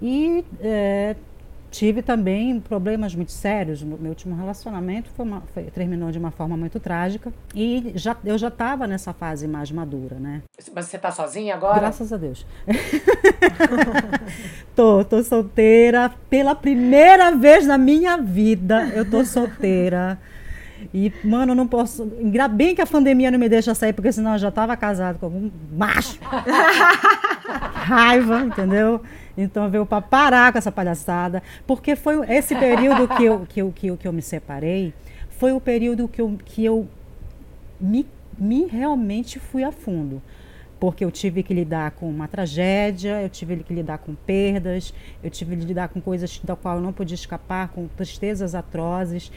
E 0.00 0.44
é, 0.60 1.16
tive 1.70 2.02
também 2.02 2.60
problemas 2.60 3.14
muito 3.14 3.32
sérios. 3.32 3.82
Meu 3.82 4.10
último 4.10 4.34
relacionamento 4.34 5.10
foi 5.10 5.24
uma, 5.24 5.42
foi, 5.52 5.64
terminou 5.64 6.10
de 6.10 6.18
uma 6.18 6.30
forma 6.30 6.56
muito 6.56 6.80
trágica 6.80 7.32
e 7.54 7.92
já, 7.94 8.16
eu 8.24 8.38
já 8.38 8.48
estava 8.48 8.86
nessa 8.86 9.12
fase 9.12 9.46
mais 9.46 9.70
madura, 9.70 10.18
né? 10.18 10.42
Mas 10.74 10.86
você 10.86 10.96
está 10.96 11.10
sozinha 11.10 11.54
agora? 11.54 11.78
Graças 11.78 12.12
a 12.12 12.16
Deus. 12.16 12.46
tô, 14.74 15.04
tô 15.04 15.22
solteira 15.22 16.10
pela 16.30 16.54
primeira 16.54 17.32
vez 17.32 17.66
na 17.66 17.78
minha 17.78 18.16
vida. 18.16 18.88
Eu 18.94 19.08
tô 19.08 19.24
solteira. 19.24 20.18
E, 20.92 21.12
mano, 21.22 21.52
eu 21.52 21.56
não 21.56 21.66
posso. 21.66 22.10
Ainda 22.18 22.48
bem 22.48 22.74
que 22.74 22.80
a 22.80 22.86
pandemia 22.86 23.30
não 23.30 23.38
me 23.38 23.48
deixa 23.48 23.74
sair, 23.74 23.92
porque 23.92 24.10
senão 24.10 24.32
eu 24.32 24.38
já 24.38 24.48
estava 24.48 24.76
casado 24.76 25.18
com 25.18 25.26
algum 25.26 25.50
macho. 25.72 26.18
Raiva, 27.84 28.40
entendeu? 28.40 29.02
Então 29.36 29.70
veio 29.70 29.86
para 29.86 30.02
parar 30.02 30.50
com 30.50 30.58
essa 30.58 30.72
palhaçada, 30.72 31.42
porque 31.66 31.94
foi 31.94 32.26
esse 32.28 32.54
período 32.56 33.06
que 33.06 33.24
eu, 33.24 33.46
que 33.46 33.60
eu, 33.60 33.72
que 33.72 33.86
eu, 33.86 33.96
que 33.96 34.08
eu 34.08 34.12
me 34.12 34.22
separei, 34.22 34.92
foi 35.30 35.52
o 35.52 35.60
período 35.60 36.08
que 36.08 36.20
eu, 36.20 36.36
que 36.44 36.64
eu 36.64 36.88
me, 37.80 38.04
me 38.36 38.66
realmente 38.66 39.38
fui 39.38 39.62
a 39.62 39.70
fundo. 39.70 40.20
Porque 40.80 41.04
eu 41.04 41.10
tive 41.10 41.42
que 41.42 41.52
lidar 41.52 41.90
com 41.92 42.08
uma 42.08 42.28
tragédia, 42.28 43.20
eu 43.20 43.28
tive 43.28 43.56
que 43.64 43.74
lidar 43.74 43.98
com 43.98 44.14
perdas, 44.14 44.94
eu 45.22 45.30
tive 45.30 45.56
que 45.56 45.64
lidar 45.64 45.88
com 45.88 46.00
coisas 46.00 46.40
da 46.42 46.54
qual 46.54 46.76
eu 46.76 46.82
não 46.82 46.92
podia 46.92 47.16
escapar, 47.16 47.68
com 47.68 47.88
tristezas 47.88 48.54
atrozes. 48.54 49.30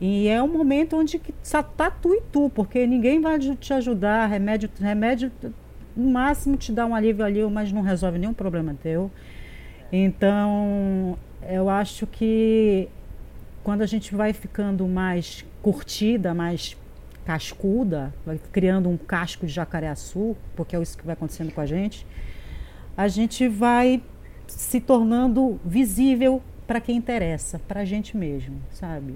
E 0.00 0.28
é 0.28 0.42
um 0.42 0.48
momento 0.48 0.96
onde 0.96 1.20
só 1.42 1.62
tá 1.62 1.90
tu 1.90 2.14
e 2.14 2.20
tu, 2.32 2.50
porque 2.50 2.86
ninguém 2.86 3.20
vai 3.20 3.38
te 3.38 3.72
ajudar. 3.72 4.26
Remédio, 4.26 4.68
remédio 4.80 5.30
no 5.96 6.10
máximo 6.10 6.56
te 6.56 6.72
dá 6.72 6.84
um 6.84 6.94
alívio 6.94 7.24
ali, 7.24 7.42
mas 7.44 7.72
não 7.72 7.82
resolve 7.82 8.18
nenhum 8.18 8.34
problema 8.34 8.76
teu. 8.82 9.10
Então, 9.92 11.16
eu 11.48 11.68
acho 11.68 12.06
que 12.06 12.88
quando 13.62 13.82
a 13.82 13.86
gente 13.86 14.14
vai 14.14 14.32
ficando 14.32 14.86
mais 14.86 15.44
curtida, 15.62 16.34
mais 16.34 16.76
cascuda, 17.24 18.12
vai 18.26 18.38
criando 18.52 18.88
um 18.88 18.96
casco 18.96 19.46
de 19.46 19.52
jacareaçu, 19.52 20.36
porque 20.54 20.76
é 20.76 20.82
isso 20.82 20.98
que 20.98 21.06
vai 21.06 21.14
acontecendo 21.14 21.52
com 21.52 21.60
a 21.60 21.66
gente, 21.66 22.06
a 22.96 23.08
gente 23.08 23.48
vai 23.48 24.02
se 24.46 24.80
tornando 24.80 25.58
visível 25.64 26.42
para 26.66 26.80
quem 26.80 26.96
interessa, 26.96 27.58
para 27.58 27.80
a 27.80 27.84
gente 27.84 28.16
mesmo, 28.16 28.60
sabe? 28.70 29.14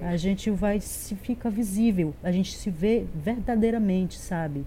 A 0.00 0.16
gente 0.16 0.50
vai 0.50 0.80
se 0.80 1.14
fica 1.14 1.48
visível, 1.48 2.14
a 2.22 2.30
gente 2.30 2.56
se 2.56 2.70
vê 2.70 3.06
verdadeiramente, 3.14 4.18
sabe? 4.18 4.64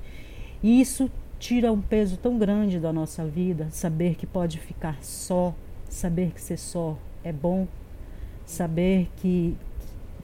E 0.62 0.82
isso 0.82 1.10
tira 1.38 1.72
um 1.72 1.82
peso 1.82 2.18
tão 2.18 2.38
grande 2.38 2.80
da 2.80 2.92
nossa 2.92 3.26
vida, 3.26 3.68
saber 3.72 4.16
que 4.16 4.26
pode 4.26 4.60
ficar 4.60 4.98
só, 5.02 5.56
saber 5.88 6.32
que 6.32 6.42
ser 6.42 6.58
só 6.58 6.98
é 7.24 7.32
bom, 7.32 7.68
saber 8.46 9.10
que, 9.18 9.56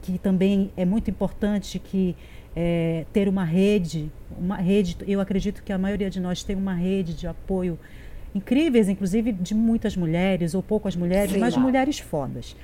que 0.02 0.18
também 0.18 0.70
é 0.76 0.84
muito 0.84 1.10
importante 1.10 1.78
que 1.78 2.16
é, 2.54 3.04
ter 3.12 3.28
uma 3.28 3.44
rede, 3.44 4.10
uma 4.38 4.56
rede, 4.56 4.96
eu 5.06 5.20
acredito 5.20 5.62
que 5.62 5.72
a 5.72 5.78
maioria 5.78 6.10
de 6.10 6.20
nós 6.20 6.42
tem 6.42 6.56
uma 6.56 6.74
rede 6.74 7.14
de 7.14 7.26
apoio 7.26 7.78
incríveis, 8.34 8.88
inclusive 8.88 9.32
de 9.32 9.54
muitas 9.54 9.96
mulheres, 9.96 10.54
ou 10.54 10.62
poucas 10.62 10.94
mulheres, 10.96 11.32
Sim, 11.32 11.38
mas 11.38 11.56
mulheres 11.56 11.98
fodas. 11.98 12.56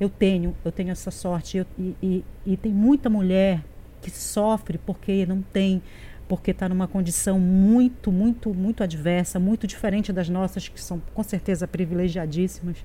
Eu 0.00 0.08
tenho, 0.08 0.56
eu 0.64 0.72
tenho 0.72 0.90
essa 0.90 1.10
sorte, 1.10 1.58
eu, 1.58 1.66
e, 1.78 1.94
e, 2.02 2.24
e 2.46 2.56
tem 2.56 2.72
muita 2.72 3.10
mulher 3.10 3.62
que 4.00 4.10
sofre 4.10 4.78
porque 4.78 5.26
não 5.26 5.42
tem 5.42 5.82
porque 6.26 6.52
está 6.52 6.68
numa 6.68 6.86
condição 6.86 7.40
muito, 7.40 8.12
muito, 8.12 8.54
muito 8.54 8.84
adversa, 8.84 9.40
muito 9.40 9.66
diferente 9.66 10.12
das 10.12 10.28
nossas, 10.28 10.68
que 10.68 10.80
são 10.80 11.02
com 11.12 11.24
certeza 11.24 11.66
privilegiadíssimas. 11.66 12.76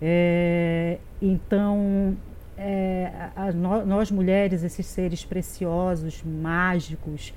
É, 0.00 0.98
então, 1.22 2.14
é, 2.54 3.10
a, 3.34 3.50
nós 3.50 4.10
mulheres, 4.10 4.62
esses 4.62 4.84
seres 4.84 5.24
preciosos, 5.24 6.22
mágicos, 6.22 7.32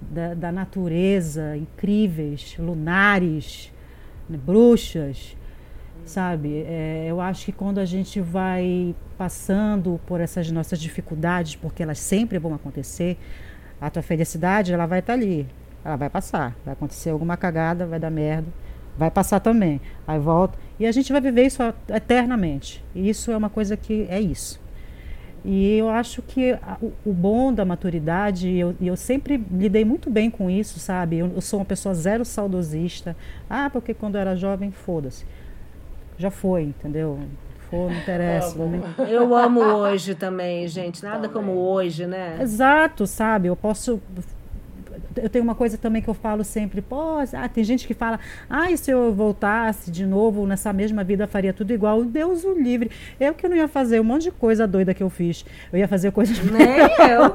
da, 0.00 0.32
da 0.32 0.50
natureza, 0.50 1.58
incríveis, 1.58 2.56
lunares, 2.58 3.70
né, 4.30 4.38
bruxas, 4.38 5.36
sabe? 6.10 6.64
É, 6.66 7.06
eu 7.08 7.20
acho 7.20 7.46
que 7.46 7.52
quando 7.52 7.78
a 7.78 7.84
gente 7.84 8.20
vai 8.20 8.94
passando 9.16 10.00
por 10.06 10.20
essas 10.20 10.50
nossas 10.50 10.78
dificuldades, 10.80 11.54
porque 11.54 11.82
elas 11.82 11.98
sempre 11.98 12.38
vão 12.38 12.52
acontecer, 12.54 13.16
a 13.80 13.88
tua 13.88 14.02
felicidade, 14.02 14.72
ela 14.72 14.86
vai 14.86 14.98
estar 14.98 15.14
tá 15.14 15.18
ali. 15.18 15.46
Ela 15.84 15.96
vai 15.96 16.10
passar. 16.10 16.56
Vai 16.64 16.74
acontecer 16.74 17.10
alguma 17.10 17.36
cagada, 17.36 17.86
vai 17.86 17.98
dar 17.98 18.10
merda. 18.10 18.48
Vai 18.98 19.10
passar 19.10 19.40
também. 19.40 19.80
Aí 20.06 20.18
volta. 20.18 20.58
E 20.78 20.86
a 20.86 20.92
gente 20.92 21.12
vai 21.12 21.20
viver 21.20 21.46
isso 21.46 21.62
eternamente. 21.88 22.84
E 22.94 23.08
isso 23.08 23.30
é 23.30 23.36
uma 23.36 23.48
coisa 23.48 23.76
que 23.76 24.06
é 24.10 24.20
isso. 24.20 24.60
E 25.42 25.78
eu 25.78 25.88
acho 25.88 26.20
que 26.20 26.58
o, 26.82 26.92
o, 27.06 27.12
bom 27.14 27.50
da 27.50 27.64
maturidade, 27.64 28.46
e 28.46 28.60
eu, 28.60 28.76
eu, 28.78 28.94
sempre 28.94 29.42
lidei 29.50 29.86
muito 29.86 30.10
bem 30.10 30.30
com 30.30 30.50
isso, 30.50 30.78
sabe? 30.78 31.16
Eu, 31.16 31.32
eu, 31.34 31.40
sou 31.40 31.60
uma 31.60 31.64
pessoa 31.64 31.94
zero 31.94 32.26
saudosista. 32.26 33.16
Ah, 33.48 33.70
porque 33.70 33.94
quando 33.94 34.16
eu 34.16 34.20
era 34.20 34.36
jovem, 34.36 34.70
foda-se. 34.70 35.24
Já 36.20 36.30
foi, 36.30 36.64
entendeu? 36.64 37.18
for, 37.70 37.90
não 37.90 37.98
interessa. 37.98 38.56
Tá 38.96 39.04
eu 39.04 39.34
amo 39.34 39.60
hoje 39.60 40.14
também, 40.14 40.66
gente. 40.68 41.02
Nada 41.02 41.28
também. 41.28 41.30
como 41.30 41.52
hoje, 41.52 42.06
né? 42.06 42.36
Exato, 42.40 43.06
sabe? 43.06 43.48
Eu 43.48 43.56
posso 43.56 44.02
eu 45.16 45.28
tenho 45.28 45.42
uma 45.42 45.54
coisa 45.54 45.76
também 45.76 46.00
que 46.00 46.08
eu 46.08 46.14
falo 46.14 46.44
sempre, 46.44 46.80
pô, 46.80 47.18
ah, 47.18 47.48
tem 47.48 47.64
gente 47.64 47.86
que 47.86 47.92
fala, 47.94 48.20
ah, 48.48 48.70
e 48.70 48.76
se 48.76 48.90
eu 48.90 49.12
voltasse 49.12 49.90
de 49.90 50.06
novo 50.06 50.46
nessa 50.46 50.72
mesma 50.72 51.02
vida, 51.02 51.26
faria 51.26 51.52
tudo 51.52 51.72
igual. 51.72 52.04
Deus 52.04 52.44
o 52.44 52.52
livre. 52.54 52.90
Eu 53.18 53.34
que 53.34 53.48
não 53.48 53.56
ia 53.56 53.66
fazer 53.66 54.00
um 54.00 54.04
monte 54.04 54.24
de 54.24 54.30
coisa 54.30 54.66
doida 54.66 54.94
que 54.94 55.02
eu 55.02 55.10
fiz. 55.10 55.44
Eu 55.72 55.78
ia 55.78 55.88
fazer 55.88 56.12
coisas 56.12 56.38
Nem 56.44 56.80
eu. 57.10 57.34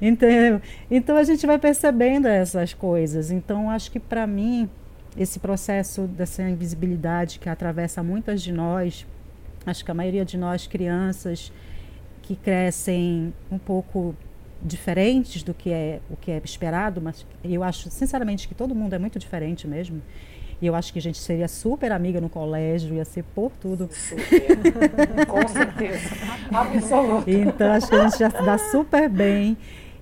Entendeu? 0.00 0.60
Então 0.90 1.16
a 1.16 1.24
gente 1.24 1.46
vai 1.46 1.58
percebendo 1.58 2.28
essas 2.28 2.74
coisas. 2.74 3.30
Então 3.30 3.70
acho 3.70 3.90
que 3.90 3.98
para 3.98 4.26
mim 4.26 4.68
esse 5.16 5.38
processo 5.38 6.02
dessa 6.02 6.42
invisibilidade 6.42 7.38
que 7.38 7.48
atravessa 7.48 8.02
muitas 8.02 8.42
de 8.42 8.52
nós, 8.52 9.06
Acho 9.66 9.84
que 9.84 9.90
a 9.90 9.94
maioria 9.94 10.24
de 10.24 10.38
nós, 10.38 10.68
crianças 10.68 11.52
que 12.22 12.36
crescem 12.36 13.34
um 13.50 13.58
pouco 13.58 14.14
diferentes 14.62 15.42
do 15.42 15.52
que 15.52 15.72
é 15.72 16.00
o 16.08 16.16
que 16.16 16.30
é 16.30 16.40
esperado, 16.44 17.00
mas 17.00 17.26
eu 17.44 17.62
acho 17.64 17.90
sinceramente 17.90 18.46
que 18.46 18.54
todo 18.54 18.74
mundo 18.74 18.94
é 18.94 18.98
muito 18.98 19.18
diferente 19.18 19.66
mesmo. 19.66 20.00
E 20.62 20.66
eu 20.66 20.74
acho 20.74 20.92
que 20.92 20.98
a 21.00 21.02
gente 21.02 21.18
seria 21.18 21.48
super 21.48 21.92
amiga 21.92 22.20
no 22.20 22.30
colégio, 22.30 22.94
ia 22.94 23.04
ser 23.04 23.24
por 23.34 23.52
tudo. 23.60 23.90
Com 25.28 25.48
certeza. 25.48 26.10
Absoluto. 26.50 27.28
Então 27.28 27.72
acho 27.72 27.88
que 27.88 27.94
a 27.94 28.08
gente 28.08 28.18
já 28.18 28.30
se 28.30 28.42
dá 28.42 28.56
super 28.56 29.08
bem. 29.08 29.56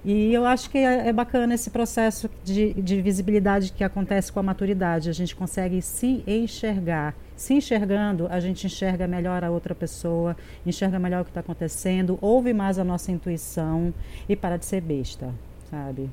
E 0.05 0.35
eu 0.35 0.45
acho 0.45 0.69
que 0.69 0.77
é, 0.77 1.09
é, 1.09 1.13
bacana 1.13 1.55
esse 1.55 1.71
processo 1.71 2.29
de, 2.45 2.75
de 2.75 3.01
visibilidade 3.01 3.73
que 3.73 3.83
acontece 3.83 4.31
com 4.31 4.39
a 4.39 4.43
maturidade. 4.43 5.09
A 5.09 5.13
gente 5.15 5.35
consegue 5.35 5.81
se 5.81 6.23
enxergar. 6.27 7.15
Se 7.35 7.55
enxergando, 7.55 8.29
a 8.31 8.39
gente 8.39 8.67
enxerga 8.67 9.09
melhor 9.09 9.43
a 9.43 9.51
outra 9.51 9.75
pessoa, 9.75 10.37
enxerga 10.65 10.99
melhor 10.99 11.23
o 11.23 11.25
que 11.25 11.31
está 11.31 11.41
acontecendo, 11.41 12.19
ouve 12.21 12.53
mais 12.53 12.79
a 12.79 12.85
nossa 12.85 13.11
intuição 13.11 13.93
e 14.29 14.37
para 14.37 14.57
de 14.57 14.67
ser 14.67 14.81
besta, 14.83 15.35
sabe? 15.71 16.09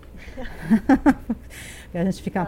a 1.93 2.03
gente 2.05 2.23
fica, 2.23 2.45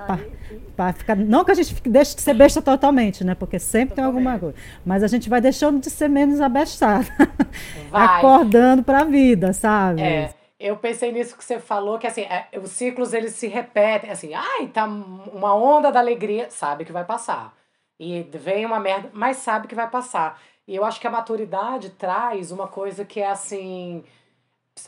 pa, 0.75 0.93
fica. 0.93 1.13
Não 1.13 1.45
que 1.45 1.51
a 1.51 1.55
gente 1.55 1.75
deixe 1.87 2.15
de 2.15 2.21
ser 2.21 2.33
besta 2.33 2.61
totalmente, 2.61 3.23
né? 3.23 3.35
Porque 3.35 3.59
sempre 3.59 3.95
tem 3.95 4.03
alguma 4.03 4.39
coisa. 4.39 4.55
Mas 4.83 5.03
a 5.03 5.07
gente 5.07 5.29
vai 5.29 5.41
deixando 5.41 5.79
de 5.79 5.89
ser 5.89 6.07
menos 6.07 6.41
abestada. 6.41 7.05
Acordando 7.91 8.81
para 8.81 9.01
a 9.01 9.05
vida, 9.05 9.53
sabe? 9.53 10.01
É. 10.01 10.42
Eu 10.64 10.78
pensei 10.78 11.11
nisso 11.11 11.36
que 11.36 11.43
você 11.43 11.59
falou, 11.59 11.99
que 11.99 12.07
assim, 12.07 12.22
é, 12.22 12.47
os 12.57 12.72
ciclos 12.72 13.14
eles 13.14 13.34
se 13.34 13.47
repetem, 13.47 14.09
assim, 14.09 14.34
ai, 14.34 14.68
tá 14.68 14.86
uma 14.86 15.53
onda 15.53 15.91
da 15.91 15.99
alegria, 15.99 16.49
sabe 16.49 16.86
que 16.86 16.91
vai 16.93 17.03
passar. 17.03 17.53
E 17.99 18.22
vem 18.32 18.66
uma 18.66 18.80
merda, 18.80 19.09
mas 19.11 19.38
sabe 19.38 19.68
que 19.68 19.76
vai 19.76 19.89
passar. 19.89 20.39
E 20.66 20.74
eu 20.74 20.86
acho 20.86 21.01
que 21.01 21.07
a 21.07 21.11
maturidade 21.11 21.89
traz 21.89 22.49
uma 22.49 22.66
coisa 22.66 23.03
que 23.03 23.20
é 23.20 23.30
assim, 23.30 24.05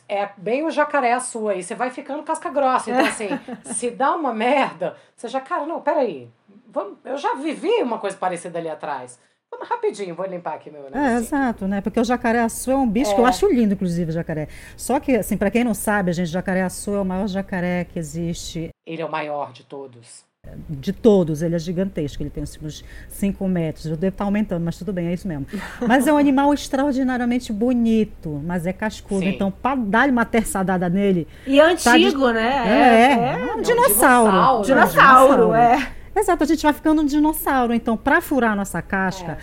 é 0.07 0.29
bem 0.37 0.63
o 0.63 0.71
jacaré 0.71 1.11
a 1.11 1.19
sua 1.19 1.51
aí, 1.51 1.61
você 1.61 1.75
vai 1.75 1.89
ficando 1.89 2.23
casca 2.23 2.49
grossa. 2.49 2.91
Então, 2.91 3.05
assim, 3.05 3.27
se 3.73 3.91
dá 3.91 4.15
uma 4.15 4.33
merda, 4.33 4.95
você 5.13 5.27
já, 5.27 5.41
cara, 5.41 5.65
não, 5.65 5.81
peraí, 5.81 6.29
vamos, 6.69 6.99
eu 7.03 7.17
já 7.17 7.33
vivi 7.35 7.83
uma 7.83 7.99
coisa 7.99 8.15
parecida 8.15 8.59
ali 8.59 8.69
atrás. 8.69 9.19
Rapidinho, 9.61 10.15
vou 10.15 10.25
limpar 10.25 10.55
aqui 10.55 10.69
meu 10.69 10.83
negócio. 10.83 10.99
É, 10.99 11.15
exato, 11.15 11.67
né? 11.67 11.81
Porque 11.81 11.99
o 11.99 12.03
jacaré-açu 12.03 12.71
é 12.71 12.75
um 12.75 12.87
bicho 12.87 13.11
é. 13.11 13.13
que 13.15 13.21
eu 13.21 13.25
é. 13.25 13.29
acho 13.29 13.51
lindo, 13.51 13.73
inclusive, 13.73 14.09
o 14.11 14.13
jacaré. 14.13 14.47
Só 14.75 14.99
que, 14.99 15.15
assim, 15.15 15.37
para 15.37 15.51
quem 15.51 15.63
não 15.63 15.73
sabe, 15.73 16.11
a 16.11 16.13
gente, 16.13 16.27
jacaré-açu 16.27 16.95
é 16.95 17.01
o 17.01 17.05
maior 17.05 17.27
jacaré 17.27 17.85
que 17.85 17.99
existe. 17.99 18.69
Ele 18.85 19.01
é 19.01 19.05
o 19.05 19.11
maior 19.11 19.51
de 19.51 19.63
todos. 19.63 20.25
de 20.69 20.93
todos, 20.93 21.41
ele 21.41 21.55
é 21.55 21.59
gigantesco, 21.59 22.21
ele 22.21 22.29
tem 22.29 22.43
uns 22.43 22.83
5 23.09 23.47
metros. 23.47 23.85
Eu 23.87 23.97
devo 23.97 24.13
estar 24.13 24.25
aumentando, 24.25 24.63
mas 24.63 24.77
tudo 24.77 24.93
bem, 24.93 25.07
é 25.07 25.13
isso 25.13 25.27
mesmo. 25.27 25.47
Mas 25.87 26.05
é 26.07 26.13
um 26.13 26.17
animal 26.17 26.53
extraordinariamente 26.53 27.51
bonito, 27.51 28.41
mas 28.43 28.65
é 28.65 28.73
cascudo. 28.73 29.21
Sim. 29.21 29.29
Então, 29.29 29.51
para 29.51 29.75
dar 29.75 30.09
uma 30.09 30.25
terçadada 30.25 30.89
nele. 30.89 31.27
E 31.47 31.59
é 31.59 31.63
tá 31.75 31.93
antigo, 31.93 32.21
tá 32.21 32.27
de... 32.27 32.33
né? 32.33 32.63
É, 32.67 33.41
é, 33.41 33.49
é 33.49 33.53
um 33.55 33.61
dinossauro. 33.61 34.31
Dinossauro, 34.31 34.63
dinossauro, 34.63 35.53
é. 35.53 36.04
Exato, 36.15 36.43
a 36.43 36.47
gente 36.47 36.63
vai 36.63 36.73
ficando 36.73 37.01
um 37.01 37.05
dinossauro. 37.05 37.73
Então, 37.73 37.97
para 37.97 38.21
furar 38.21 38.53
a 38.53 38.55
nossa 38.55 38.81
casca, 38.81 39.37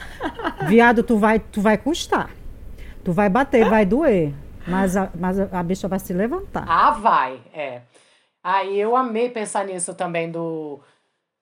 é. 0.61 0.65
viado, 0.67 1.03
tu 1.03 1.19
vai, 1.19 1.39
tu 1.39 1.61
vai 1.61 1.77
custar. 1.77 2.31
Tu 3.05 3.13
vai 3.13 3.29
bater, 3.29 3.69
vai 3.69 3.85
doer. 3.85 4.33
Mas 4.67 4.97
a, 4.97 5.11
mas 5.15 5.39
a 5.39 5.63
bicha 5.63 5.89
vai 5.89 5.99
se 5.99 6.13
levantar. 6.13 6.65
Ah, 6.67 6.93
vai, 6.93 7.41
é. 7.53 7.83
Aí 8.43 8.79
eu 8.79 8.97
amei 8.97 9.29
pensar 9.29 9.65
nisso 9.65 9.95
também 9.95 10.31
do 10.31 10.81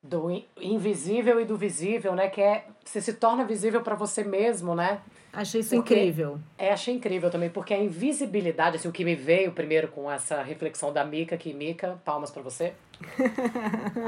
do 0.02 0.30
invisível 0.58 1.38
e 1.40 1.44
do 1.44 1.56
visível, 1.56 2.14
né? 2.14 2.28
Que 2.28 2.40
é 2.40 2.64
você 2.82 3.00
se 3.00 3.12
torna 3.12 3.44
visível 3.44 3.82
para 3.82 3.94
você 3.94 4.24
mesmo, 4.24 4.74
né? 4.74 5.00
Achei 5.32 5.60
isso 5.60 5.76
porque, 5.76 5.94
incrível. 5.94 6.38
É, 6.58 6.72
achei 6.72 6.94
incrível 6.94 7.30
também, 7.30 7.48
porque 7.48 7.72
a 7.72 7.78
invisibilidade, 7.78 8.76
assim, 8.76 8.88
o 8.88 8.92
que 8.92 9.04
me 9.04 9.14
veio 9.14 9.52
primeiro 9.52 9.88
com 9.88 10.10
essa 10.10 10.42
reflexão 10.42 10.92
da 10.92 11.04
Mica, 11.04 11.36
que 11.36 11.52
Mica, 11.52 12.00
palmas 12.04 12.30
para 12.30 12.42
você. 12.42 12.72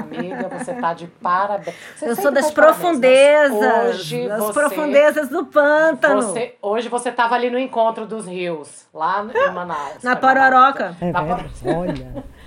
Amiga, 0.02 0.48
você 0.48 0.74
tá 0.74 0.92
de 0.92 1.06
parabéns. 1.06 1.76
Você 1.96 2.10
eu 2.10 2.16
sou 2.16 2.30
das 2.30 2.48
tá 2.48 2.52
profundezas, 2.52 3.94
hoje 3.96 4.28
das 4.28 4.38
você, 4.40 4.52
profundezas 4.52 5.28
do 5.28 5.46
pântano. 5.46 6.22
Você, 6.22 6.56
hoje 6.60 6.88
você 6.88 7.10
tava 7.12 7.34
ali 7.34 7.48
no 7.48 7.58
encontro 7.58 8.06
dos 8.06 8.26
rios, 8.26 8.86
lá 8.92 9.24
em 9.24 9.50
Manaus. 9.54 10.02
Na 10.02 10.16
Pororoca. 10.16 10.96
É, 11.00 11.12
Na 11.12 11.22
Olha. 11.64 12.24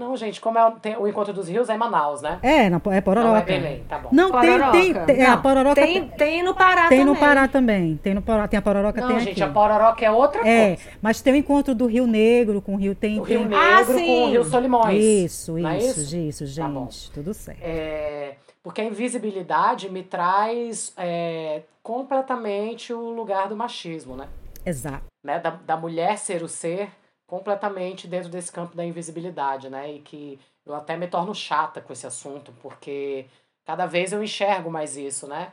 Não, 0.00 0.16
gente, 0.16 0.40
como 0.40 0.58
é 0.58 0.72
tem, 0.80 0.96
o 0.96 1.06
Encontro 1.06 1.30
dos 1.30 1.46
Rios 1.46 1.68
é 1.68 1.74
em 1.74 1.76
Manaus, 1.76 2.22
né? 2.22 2.38
É, 2.42 2.70
na, 2.70 2.80
é 2.90 3.02
Pororoca. 3.02 3.28
Não, 3.28 3.36
é 3.36 3.42
Belém, 3.42 3.84
tá 3.86 3.98
bom. 3.98 4.08
Não, 4.10 4.30
Pororoca. 4.30 4.72
tem, 4.72 4.94
tem, 4.94 5.04
tem, 5.04 5.18
Não, 5.18 5.32
a 5.34 5.36
Pororoca 5.36 5.74
tem, 5.74 6.08
tem 6.08 6.42
no 6.42 6.54
Pará 6.54 6.88
tem 6.88 7.00
também. 7.00 7.04
no 7.04 7.16
Pará 7.16 7.48
também. 7.48 7.96
Tem 8.02 8.14
no 8.14 8.22
Pará, 8.22 8.48
tem 8.48 8.58
a 8.58 8.62
Pororoca, 8.62 8.98
Não, 8.98 9.08
tem 9.08 9.20
gente, 9.20 9.32
aqui. 9.32 9.42
a 9.42 9.52
Pororoca 9.52 10.02
é 10.02 10.10
outra 10.10 10.40
é, 10.48 10.76
coisa. 10.76 10.90
mas 11.02 11.20
tem 11.20 11.34
o 11.34 11.36
encontro 11.36 11.74
do 11.74 11.84
Rio 11.84 12.06
Negro 12.06 12.62
com 12.62 12.76
o 12.76 12.78
Rio 12.78 12.94
tem 12.94 13.20
o 13.20 13.24
Rio 13.24 13.40
tem... 13.40 13.48
Negro 13.48 13.58
ah, 13.58 13.84
com 13.84 14.24
o 14.24 14.30
Rio 14.30 14.42
Solimões. 14.42 15.04
Isso, 15.04 15.58
é 15.58 15.76
isso, 15.76 16.00
isso, 16.00 16.44
isso, 16.44 16.60
Tá 16.62 16.66
gente, 16.66 17.10
tudo 17.10 17.34
certo. 17.34 17.60
É, 17.62 18.36
porque 18.62 18.80
a 18.80 18.84
invisibilidade 18.84 19.90
me 19.90 20.02
traz 20.02 20.94
é, 20.96 21.60
completamente 21.82 22.94
o 22.94 23.10
lugar 23.10 23.48
do 23.48 23.56
machismo, 23.56 24.16
né? 24.16 24.28
Exato. 24.64 25.04
Né? 25.22 25.38
Da, 25.38 25.50
da 25.50 25.76
mulher 25.76 26.16
ser 26.16 26.42
o 26.42 26.48
ser 26.48 26.88
completamente 27.30 28.08
dentro 28.08 28.28
desse 28.28 28.50
campo 28.50 28.76
da 28.76 28.84
invisibilidade, 28.84 29.70
né? 29.70 29.92
E 29.92 30.00
que 30.00 30.38
eu 30.66 30.74
até 30.74 30.96
me 30.96 31.06
torno 31.06 31.32
chata 31.32 31.80
com 31.80 31.92
esse 31.92 32.04
assunto, 32.04 32.52
porque 32.60 33.26
cada 33.64 33.86
vez 33.86 34.12
eu 34.12 34.22
enxergo 34.22 34.68
mais 34.68 34.96
isso, 34.96 35.28
né? 35.28 35.52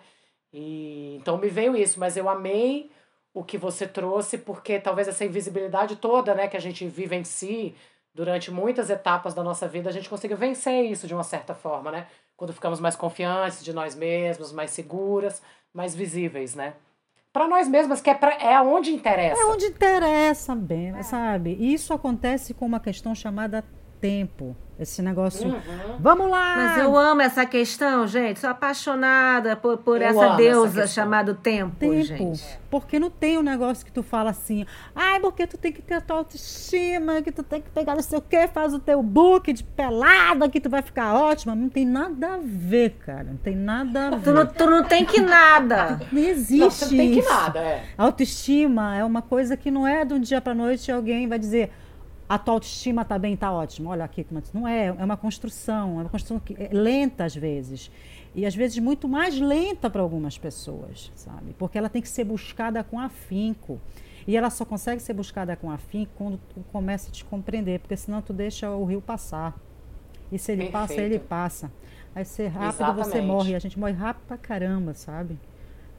E 0.52 1.18
então 1.18 1.38
me 1.38 1.50
veio 1.50 1.76
isso, 1.78 2.00
mas 2.00 2.18
eu 2.18 2.28
amei 2.28 2.90
o 3.32 3.44
que 3.44 3.60
você 3.60 3.88
trouxe, 3.88 4.40
porque 4.40 4.80
talvez 4.80 5.08
essa 5.08 5.24
invisibilidade 5.24 5.98
toda, 5.98 6.34
né, 6.34 6.48
que 6.48 6.58
a 6.58 6.60
gente 6.60 6.88
vive 6.88 7.16
em 7.16 7.24
si 7.24 7.76
durante 8.14 8.50
muitas 8.50 8.90
etapas 8.90 9.36
da 9.36 9.44
nossa 9.44 9.68
vida, 9.68 9.90
a 9.90 9.94
gente 9.94 10.10
consiga 10.10 10.36
vencer 10.36 10.86
isso 10.86 11.06
de 11.08 11.14
uma 11.14 11.24
certa 11.24 11.54
forma, 11.54 11.92
né? 11.92 12.08
Quando 12.36 12.54
ficamos 12.54 12.80
mais 12.80 12.96
confiantes 12.96 13.64
de 13.64 13.72
nós 13.72 13.94
mesmos, 13.96 14.52
mais 14.52 14.72
seguras, 14.72 15.42
mais 15.72 15.94
visíveis, 15.96 16.56
né? 16.56 16.74
Para 17.34 17.48
nós 17.48 17.68
mesmas, 17.68 18.02
que 18.02 18.10
é, 18.10 18.14
pra, 18.14 18.34
é 18.36 18.60
onde 18.62 18.92
interessa. 18.92 19.42
É 19.42 19.46
onde 19.46 19.66
interessa, 19.66 20.56
bem, 20.56 20.90
é. 20.98 21.04
sabe? 21.04 21.54
Isso 21.60 21.94
acontece 21.94 22.54
com 22.54 22.66
uma 22.66 22.80
questão 22.80 23.14
chamada 23.14 23.64
tempo. 24.00 24.56
Esse 24.80 25.02
negócio. 25.02 25.48
Uhum. 25.48 25.98
Vamos 26.00 26.30
lá! 26.30 26.56
Mas 26.56 26.78
eu 26.78 26.96
amo 26.96 27.22
essa 27.22 27.48
questão, 27.48 28.06
gente. 28.06 28.40
Sou 28.40 28.52
apaixonada 28.52 29.56
por, 29.56 29.80
por 29.80 30.00
essa 30.00 30.36
deusa 30.36 30.84
essa 30.84 30.94
chamada 30.94 31.34
tempo, 31.34 31.76
tempo, 31.80 32.04
gente. 32.04 32.60
Porque 32.70 33.00
não 33.00 33.10
tem 33.10 33.40
um 33.40 33.42
negócio 33.42 33.84
que 33.84 33.92
tu 33.92 34.04
fala 34.04 34.30
assim, 34.30 34.68
ai, 34.96 35.20
porque 35.20 35.48
tu 35.48 35.58
tem 35.58 35.72
que 35.72 35.82
ter 35.82 35.96
a 35.96 36.02
tua 36.02 36.18
autoestima, 36.18 37.24
que 37.24 37.32
tu 37.32 37.42
tem 37.42 37.60
que 37.60 37.72
pegar 37.72 37.96
não 37.96 38.04
sei 38.04 38.20
o 38.20 38.22
quê, 38.22 38.48
faz 38.48 38.72
o 38.72 38.78
teu 38.78 39.02
book 39.02 39.52
de 39.52 39.64
pelada, 39.64 40.48
que 40.48 40.62
tu 40.62 40.70
vai 40.70 40.84
ficar 40.84 41.16
ótima. 41.16 41.56
Não 41.56 41.70
tem 41.70 41.84
nada 41.84 42.36
a 42.36 42.40
ver, 42.40 42.92
cara. 43.04 43.24
Não 43.24 43.38
tem 43.38 43.56
nada 43.56 44.08
a 44.08 44.10
ver. 44.12 44.22
Tu 44.22 44.30
não, 44.32 44.46
tu 44.46 44.70
não 44.70 44.84
tem 44.84 45.06
que 45.06 45.20
nada. 45.20 46.00
Não 46.12 46.22
existe. 46.22 46.60
Não, 46.60 46.70
você 46.70 46.86
não 46.86 46.92
tem 46.92 47.12
que 47.20 47.28
nada, 47.28 47.60
é. 47.60 47.84
Autoestima 47.98 48.96
é 48.96 49.04
uma 49.04 49.24
coisa 49.24 49.58
que 49.58 49.72
não 49.72 49.88
é 49.88 50.06
de 50.06 50.14
um 50.14 50.20
dia 50.20 50.40
pra 50.40 50.54
noite 50.54 50.92
alguém 50.92 51.28
vai 51.28 51.40
dizer 51.40 51.72
a 52.30 52.38
tua 52.38 52.56
autoestima 52.56 53.04
bem, 53.20 53.34
está 53.34 53.52
ótimo. 53.52 53.90
Olha 53.90 54.04
aqui 54.04 54.24
como 54.24 54.42
não 54.54 54.68
é, 54.68 54.88
é 54.88 54.92
uma 54.92 55.18
construção, 55.18 56.00
é 56.00 56.04
uma 56.04 56.10
construção 56.10 56.40
que 56.40 56.56
é 56.60 56.70
lenta 56.72 57.26
às 57.26 57.36
vezes 57.36 57.90
e 58.36 58.46
às 58.46 58.56
vezes 58.56 58.78
muito 58.78 59.08
mais 59.08 59.40
lenta 59.40 59.90
para 59.90 60.02
algumas 60.02 60.38
pessoas, 60.38 61.12
sabe? 61.16 61.56
Porque 61.58 61.78
ela 61.78 61.90
tem 61.90 62.02
que 62.02 62.10
ser 62.10 62.24
buscada 62.24 62.84
com 62.84 63.00
afinco. 63.00 63.80
E 64.28 64.36
ela 64.36 64.50
só 64.50 64.66
consegue 64.66 65.02
ser 65.02 65.14
buscada 65.14 65.56
com 65.56 65.72
afinco 65.72 66.12
quando 66.18 66.38
tu 66.54 66.64
começa 66.72 67.10
a 67.10 67.12
te 67.12 67.24
compreender, 67.26 67.80
porque 67.80 67.96
senão 67.96 68.22
tu 68.22 68.34
deixa 68.34 68.70
o 68.70 68.84
rio 68.84 69.02
passar. 69.02 69.58
E 70.32 70.38
se 70.38 70.52
ele 70.52 70.66
Perfeito. 70.66 70.88
passa, 70.88 71.02
ele 71.02 71.20
passa. 71.20 71.72
Aí 72.14 72.26
ser 72.26 72.48
rápido, 72.48 72.76
Exatamente. 72.76 73.06
você 73.06 73.22
morre. 73.22 73.52
E 73.52 73.56
a 73.56 73.60
gente 73.60 73.80
morre 73.80 73.94
rápido 73.94 74.26
pra 74.28 74.38
caramba, 74.38 74.94
sabe? 74.94 75.40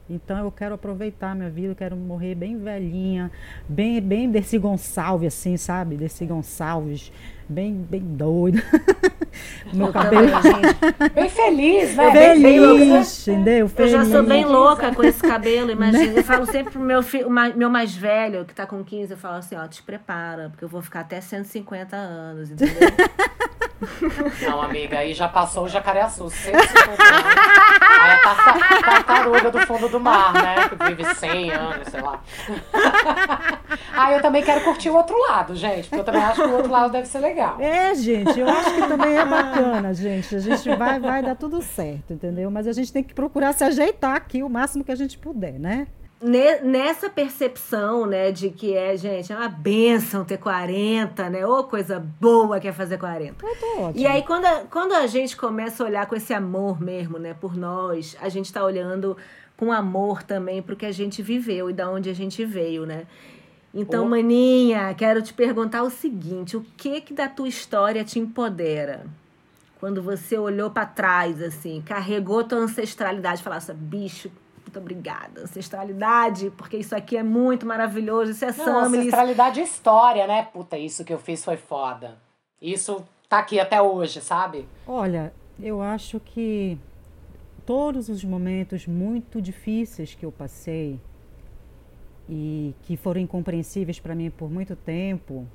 Então 0.08 0.38
eu 0.38 0.50
quero 0.50 0.74
aproveitar 0.74 1.34
minha 1.34 1.50
vida, 1.50 1.72
eu 1.72 1.76
quero 1.76 1.96
morrer 1.96 2.34
bem 2.34 2.56
velhinha, 2.58 3.30
bem 3.68 4.00
bem 4.00 4.30
desse 4.30 4.58
Gonçalves 4.58 5.34
assim, 5.34 5.56
sabe? 5.56 5.96
Desse 5.96 6.24
Gonçalves, 6.24 7.12
bem 7.48 7.74
bem 7.74 8.02
doido. 8.02 8.62
Meu 9.72 9.92
cabelo 9.92 10.30
também, 10.42 11.10
bem 11.14 11.28
feliz, 11.28 11.94
né? 11.94 12.10
Feliz, 12.10 12.42
bem 12.42 12.60
feliz, 12.60 13.28
entendeu? 13.28 13.68
Feliz. 13.68 13.92
Eu 13.92 14.04
já 14.04 14.10
sou 14.10 14.22
bem 14.22 14.44
louca 14.44 14.94
com 14.94 15.02
esse 15.02 15.20
cabelo, 15.20 15.70
imagina. 15.72 16.18
Eu 16.18 16.24
falo 16.24 16.46
sempre 16.46 16.72
pro 16.72 16.80
meu 16.80 17.02
filho, 17.02 17.28
meu 17.30 17.70
mais 17.70 17.94
velho, 17.94 18.44
que 18.44 18.54
tá 18.54 18.66
com 18.66 18.82
15, 18.82 19.12
eu 19.12 19.18
falo 19.18 19.36
assim, 19.36 19.56
ó, 19.56 19.66
te 19.68 19.82
prepara, 19.82 20.48
porque 20.50 20.64
eu 20.64 20.68
vou 20.68 20.82
ficar 20.82 21.00
até 21.00 21.20
150 21.20 21.96
anos, 21.96 22.50
entendeu? 22.50 22.88
Não, 24.42 24.60
amiga, 24.60 24.98
aí 24.98 25.14
já 25.14 25.28
passou 25.28 25.64
o 25.64 25.68
jacaré 25.68 26.02
azul, 26.02 26.28
150 26.28 26.60
anos. 26.80 26.98
Aí 28.00 28.10
a 28.10 28.82
tartaruga 28.82 29.50
do 29.50 29.60
fundo 29.60 29.88
do 29.88 30.00
mar, 30.00 30.32
né? 30.32 30.68
Que 30.68 30.84
vive 30.88 31.14
100 31.14 31.50
anos, 31.52 31.88
sei 31.88 32.00
lá. 32.00 32.20
Aí 33.92 34.14
eu 34.14 34.22
também 34.22 34.42
quero 34.42 34.62
curtir 34.62 34.90
o 34.90 34.96
outro 34.96 35.16
lado, 35.28 35.54
gente, 35.54 35.88
porque 35.88 36.00
eu 36.00 36.04
também 36.04 36.22
acho 36.22 36.42
que 36.42 36.48
o 36.48 36.56
outro 36.56 36.72
lado 36.72 36.90
deve 36.90 37.06
ser 37.06 37.20
legal. 37.20 37.37
É, 37.58 37.94
gente, 37.94 38.38
eu 38.38 38.48
acho 38.48 38.74
que 38.74 38.88
também 38.88 39.16
é 39.16 39.24
bacana, 39.26 39.94
gente. 39.94 40.34
A 40.36 40.38
gente 40.38 40.68
vai, 40.76 40.98
vai 40.98 41.22
dar 41.22 41.34
tudo 41.34 41.62
certo, 41.62 42.12
entendeu? 42.12 42.50
Mas 42.50 42.66
a 42.66 42.72
gente 42.72 42.92
tem 42.92 43.02
que 43.02 43.14
procurar 43.14 43.52
se 43.52 43.64
ajeitar 43.64 44.14
aqui 44.14 44.42
o 44.42 44.48
máximo 44.48 44.84
que 44.84 44.92
a 44.92 44.96
gente 44.96 45.18
puder, 45.18 45.58
né? 45.58 45.86
nessa 46.20 47.08
percepção, 47.08 48.04
né, 48.04 48.32
de 48.32 48.50
que 48.50 48.74
é, 48.74 48.96
gente, 48.96 49.32
é 49.32 49.36
uma 49.36 49.48
benção 49.48 50.24
ter 50.24 50.36
40, 50.36 51.30
né? 51.30 51.46
Ou 51.46 51.64
coisa 51.64 52.00
boa 52.00 52.58
que 52.58 52.66
é 52.66 52.72
fazer 52.72 52.98
40. 52.98 53.46
Eu 53.46 53.56
tô 53.56 53.82
ótimo. 53.82 53.92
E 53.94 54.06
aí, 54.06 54.22
quando 54.22 54.44
a, 54.44 54.64
quando 54.68 54.94
a 54.94 55.06
gente 55.06 55.36
começa 55.36 55.82
a 55.82 55.86
olhar 55.86 56.06
com 56.06 56.16
esse 56.16 56.34
amor 56.34 56.80
mesmo, 56.80 57.18
né, 57.18 57.34
por 57.40 57.56
nós, 57.56 58.16
a 58.20 58.28
gente 58.28 58.46
está 58.46 58.64
olhando 58.64 59.16
com 59.56 59.72
amor 59.72 60.22
também 60.22 60.60
para 60.60 60.74
o 60.74 60.76
que 60.76 60.86
a 60.86 60.92
gente 60.92 61.22
viveu 61.22 61.70
e 61.70 61.72
da 61.72 61.88
onde 61.90 62.10
a 62.10 62.14
gente 62.14 62.44
veio, 62.44 62.84
né? 62.84 63.06
Então, 63.78 64.06
oh. 64.06 64.08
maninha, 64.08 64.92
quero 64.94 65.22
te 65.22 65.32
perguntar 65.32 65.84
o 65.84 65.90
seguinte: 65.90 66.56
o 66.56 66.66
que 66.76 67.00
que 67.00 67.14
da 67.14 67.28
tua 67.28 67.48
história 67.48 68.04
te 68.04 68.18
empodera? 68.18 69.06
Quando 69.78 70.02
você 70.02 70.36
olhou 70.36 70.68
para 70.68 70.84
trás, 70.84 71.40
assim, 71.40 71.80
carregou 71.80 72.42
tua 72.42 72.58
ancestralidade, 72.58 73.40
falasse, 73.40 73.72
bicho, 73.72 74.28
muito 74.66 74.76
obrigada. 74.80 75.42
Ancestralidade, 75.42 76.52
porque 76.56 76.78
isso 76.78 76.96
aqui 76.96 77.16
é 77.16 77.22
muito 77.22 77.64
maravilhoso. 77.64 78.32
Isso 78.32 78.44
é 78.44 78.52
Não, 78.52 78.80
Ancestralidade 78.80 79.60
e 79.60 79.62
história, 79.62 80.26
né? 80.26 80.48
Puta, 80.52 80.76
isso 80.76 81.04
que 81.04 81.12
eu 81.12 81.18
fiz 81.18 81.44
foi 81.44 81.56
foda. 81.56 82.18
Isso 82.60 83.04
tá 83.28 83.38
aqui 83.38 83.60
até 83.60 83.80
hoje, 83.80 84.20
sabe? 84.20 84.66
Olha, 84.84 85.32
eu 85.62 85.80
acho 85.80 86.18
que 86.18 86.76
todos 87.64 88.08
os 88.08 88.24
momentos 88.24 88.88
muito 88.88 89.40
difíceis 89.40 90.14
que 90.14 90.26
eu 90.26 90.32
passei 90.32 90.98
e 92.28 92.74
que 92.82 92.96
foram 92.96 93.20
incompreensíveis 93.20 93.98
para 93.98 94.14
mim 94.14 94.30
por 94.30 94.50
muito 94.50 94.76
tempo, 94.76 95.46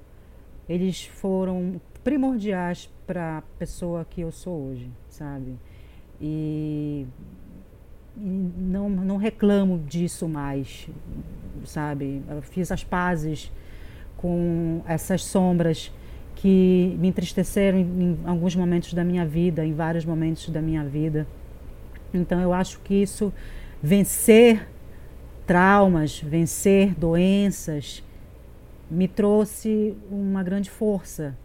eles 0.67 1.05
foram 1.05 1.80
primordiais 2.03 2.89
para 3.05 3.39
a 3.39 3.41
pessoa 3.59 4.05
que 4.09 4.21
eu 4.21 4.32
sou 4.32 4.69
hoje, 4.69 4.89
sabe? 5.09 5.55
E 6.21 7.05
não, 8.15 8.89
não 8.89 9.17
reclamo 9.17 9.80
disso 9.80 10.28
mais, 10.28 10.88
sabe? 11.65 12.21
Eu 12.30 12.41
fiz 12.41 12.71
as 12.71 12.84
pazes 12.84 13.51
com 14.17 14.82
essas 14.88 15.24
sombras 15.24 15.91
que 16.36 16.95
me 16.99 17.07
entristeceram 17.07 17.78
em, 17.78 17.84
em, 17.84 18.19
alguns 18.26 18.55
momentos 18.55 18.93
da 18.93 19.03
minha 19.03 19.26
vida, 19.26 19.65
em 19.65 19.74
vários 19.74 20.05
momentos 20.05 20.49
da 20.49 20.61
minha 20.61 20.84
vida. 20.84 21.28
Então 22.13 22.39
eu 22.39 22.53
acho 22.53 22.80
que 22.82 22.93
isso, 22.93 23.34
vencer 23.82 24.67
traumas, 25.46 26.20
vencer 26.20 26.94
doenças, 26.96 28.04
me 28.89 29.08
trouxe 29.08 29.98
uma 30.10 30.44
grande 30.44 30.70
força, 30.70 31.36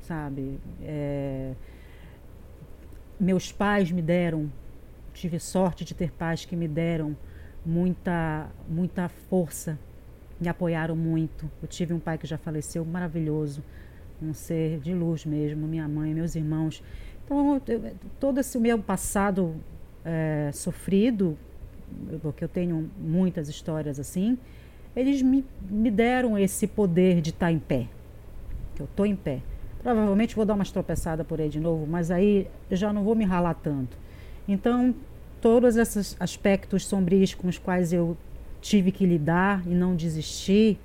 sabe? 0.00 0.58
É, 0.82 1.52
meus 3.18 3.50
pais 3.52 3.90
me 3.90 4.02
deram, 4.02 4.50
tive 5.12 5.38
sorte 5.38 5.84
de 5.84 5.94
ter 5.94 6.12
pais 6.12 6.44
que 6.44 6.56
me 6.56 6.68
deram 6.68 7.16
muita, 7.64 8.48
muita 8.68 9.08
força, 9.08 9.78
me 10.40 10.48
apoiaram 10.48 10.96
muito. 10.96 11.50
Eu 11.60 11.68
tive 11.68 11.92
um 11.92 12.00
pai 12.00 12.18
que 12.18 12.26
já 12.26 12.38
faleceu, 12.38 12.84
maravilhoso, 12.84 13.62
um 14.22 14.32
ser 14.32 14.78
de 14.80 14.94
luz 14.94 15.24
mesmo, 15.24 15.66
minha 15.66 15.88
mãe, 15.88 16.14
meus 16.14 16.34
irmãos. 16.34 16.82
Então, 17.24 17.60
eu, 17.66 17.92
todo 18.18 18.40
esse 18.40 18.58
meu 18.58 18.78
passado 18.78 19.56
é, 20.04 20.50
sofrido, 20.52 21.36
porque 22.22 22.44
eu 22.44 22.48
tenho 22.48 22.90
muitas 22.98 23.48
histórias 23.48 23.98
assim, 23.98 24.38
eles 24.94 25.22
me, 25.22 25.44
me 25.68 25.90
deram 25.90 26.38
esse 26.38 26.66
poder 26.66 27.20
de 27.20 27.30
estar 27.30 27.52
em 27.52 27.58
pé. 27.58 27.86
Que 28.74 28.82
eu 28.82 28.86
estou 28.86 29.06
em 29.06 29.16
pé. 29.16 29.40
Provavelmente 29.82 30.34
vou 30.34 30.44
dar 30.44 30.54
umas 30.54 30.70
tropeçadas 30.70 31.26
por 31.26 31.40
aí 31.40 31.48
de 31.48 31.60
novo, 31.60 31.86
mas 31.86 32.10
aí 32.10 32.48
já 32.70 32.92
não 32.92 33.04
vou 33.04 33.14
me 33.14 33.24
ralar 33.24 33.54
tanto. 33.54 33.96
Então, 34.46 34.94
todos 35.40 35.76
esses 35.76 36.16
aspectos 36.18 36.84
sombrios 36.84 37.34
com 37.34 37.48
os 37.48 37.58
quais 37.58 37.92
eu 37.92 38.16
tive 38.60 38.90
que 38.90 39.06
lidar 39.06 39.62
e 39.66 39.74
não 39.74 39.94
desistir, 39.94 40.78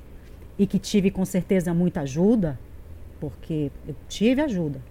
e 0.58 0.68
que 0.68 0.78
tive 0.78 1.10
com 1.10 1.26
certeza 1.26 1.74
muita 1.74 2.02
ajuda, 2.02 2.60
porque 3.20 3.72
eu 3.88 3.96
tive 4.08 4.42
ajuda. 4.42 4.82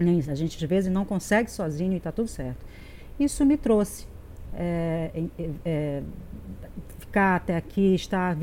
A 0.00 0.34
gente 0.34 0.62
às 0.62 0.70
vezes 0.70 0.92
não 0.92 1.04
consegue 1.04 1.50
sozinho 1.50 1.92
e 1.92 1.96
está 1.96 2.12
tudo 2.12 2.28
certo. 2.28 2.64
Isso 3.18 3.44
me 3.44 3.56
trouxe 3.56 4.06
é, 4.54 5.10
é, 5.38 5.50
é, 5.64 6.02
ficar 6.98 7.36
até 7.36 7.56
aqui, 7.56 7.94
estar 7.94 8.36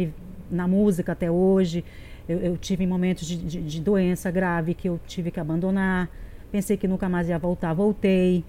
na 0.50 0.68
música 0.68 1.12
até 1.12 1.30
hoje. 1.30 1.84
Eu, 2.28 2.40
eu 2.40 2.58
tive 2.58 2.88
momentos 2.88 3.28
de, 3.28 3.38
de, 3.38 3.62
de, 3.62 3.82
doença 3.82 4.32
grave 4.32 4.74
que 4.74 4.90
eu 4.90 5.00
tive 5.06 5.32
que 5.32 5.40
abandonar. 5.40 6.10
Pensei 6.52 6.78
que 6.78 6.88
nunca 6.88 7.08
mais 7.08 7.30
ia 7.30 7.38
voltar, 7.38 7.74
voltei, 7.74 8.44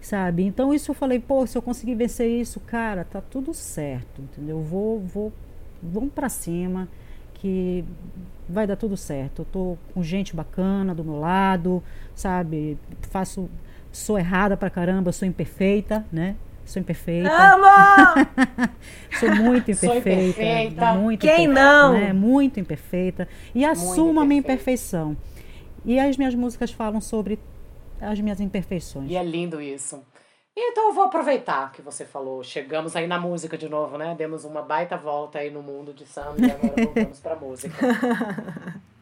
sabe? 0.00 0.42
Então 0.42 0.74
isso 0.74 0.90
eu 0.90 0.94
falei, 0.94 1.18
pô, 1.18 1.46
se 1.46 1.56
eu 1.56 1.62
conseguir 1.62 1.94
vencer 1.94 2.28
isso, 2.28 2.60
cara, 2.60 3.04
tá 3.04 3.20
tudo 3.20 3.54
certo, 3.54 4.20
entendeu? 4.20 4.60
Vou, 4.60 5.00
vou, 5.00 5.32
vamos 5.82 6.12
para 6.12 6.28
cima, 6.28 6.88
que 7.34 7.84
vai 8.48 8.66
dar 8.66 8.76
tudo 8.76 8.96
certo. 8.96 9.42
Eu 9.42 9.46
tô 9.46 9.78
com 9.94 10.02
gente 10.02 10.34
bacana 10.34 10.94
do 10.94 11.04
meu 11.04 11.18
lado, 11.18 11.82
sabe? 12.14 12.76
Faço, 13.10 13.48
sou 13.90 14.18
errada 14.18 14.56
pra 14.56 14.68
caramba, 14.68 15.12
sou 15.12 15.26
imperfeita, 15.26 16.04
né? 16.12 16.36
Sou 16.64 16.80
imperfeita. 16.80 17.30
Amo! 17.30 17.66
Sou 19.18 19.34
muito 19.34 19.70
imperfeita. 19.70 19.86
Sou 19.86 19.96
imperfeita. 19.96 20.94
Muito 20.94 21.20
Quem 21.20 21.44
imperfeita, 21.44 21.60
não? 21.60 21.92
Né? 21.92 22.12
Muito 22.12 22.60
imperfeita. 22.60 23.28
E 23.54 23.64
assumo 23.64 24.20
a 24.20 24.24
minha 24.24 24.40
imperfeição. 24.40 25.16
E 25.84 25.98
as 25.98 26.16
minhas 26.16 26.34
músicas 26.34 26.70
falam 26.70 27.00
sobre 27.00 27.38
as 28.00 28.20
minhas 28.20 28.40
imperfeições. 28.40 29.10
E 29.10 29.16
é 29.16 29.22
lindo 29.22 29.60
isso. 29.60 30.02
Então 30.56 30.88
eu 30.88 30.92
vou 30.92 31.04
aproveitar 31.04 31.72
que 31.72 31.80
você 31.80 32.04
falou. 32.04 32.42
Chegamos 32.44 32.94
aí 32.94 33.06
na 33.06 33.18
música 33.18 33.56
de 33.56 33.68
novo, 33.68 33.96
né? 33.96 34.14
Demos 34.16 34.44
uma 34.44 34.62
baita 34.62 34.96
volta 34.96 35.38
aí 35.38 35.50
no 35.50 35.62
mundo 35.62 35.94
de 35.94 36.06
samba 36.06 36.36
e 36.38 36.50
agora 36.50 36.74
voltamos 36.84 37.20
pra 37.20 37.36
música. 37.36 37.74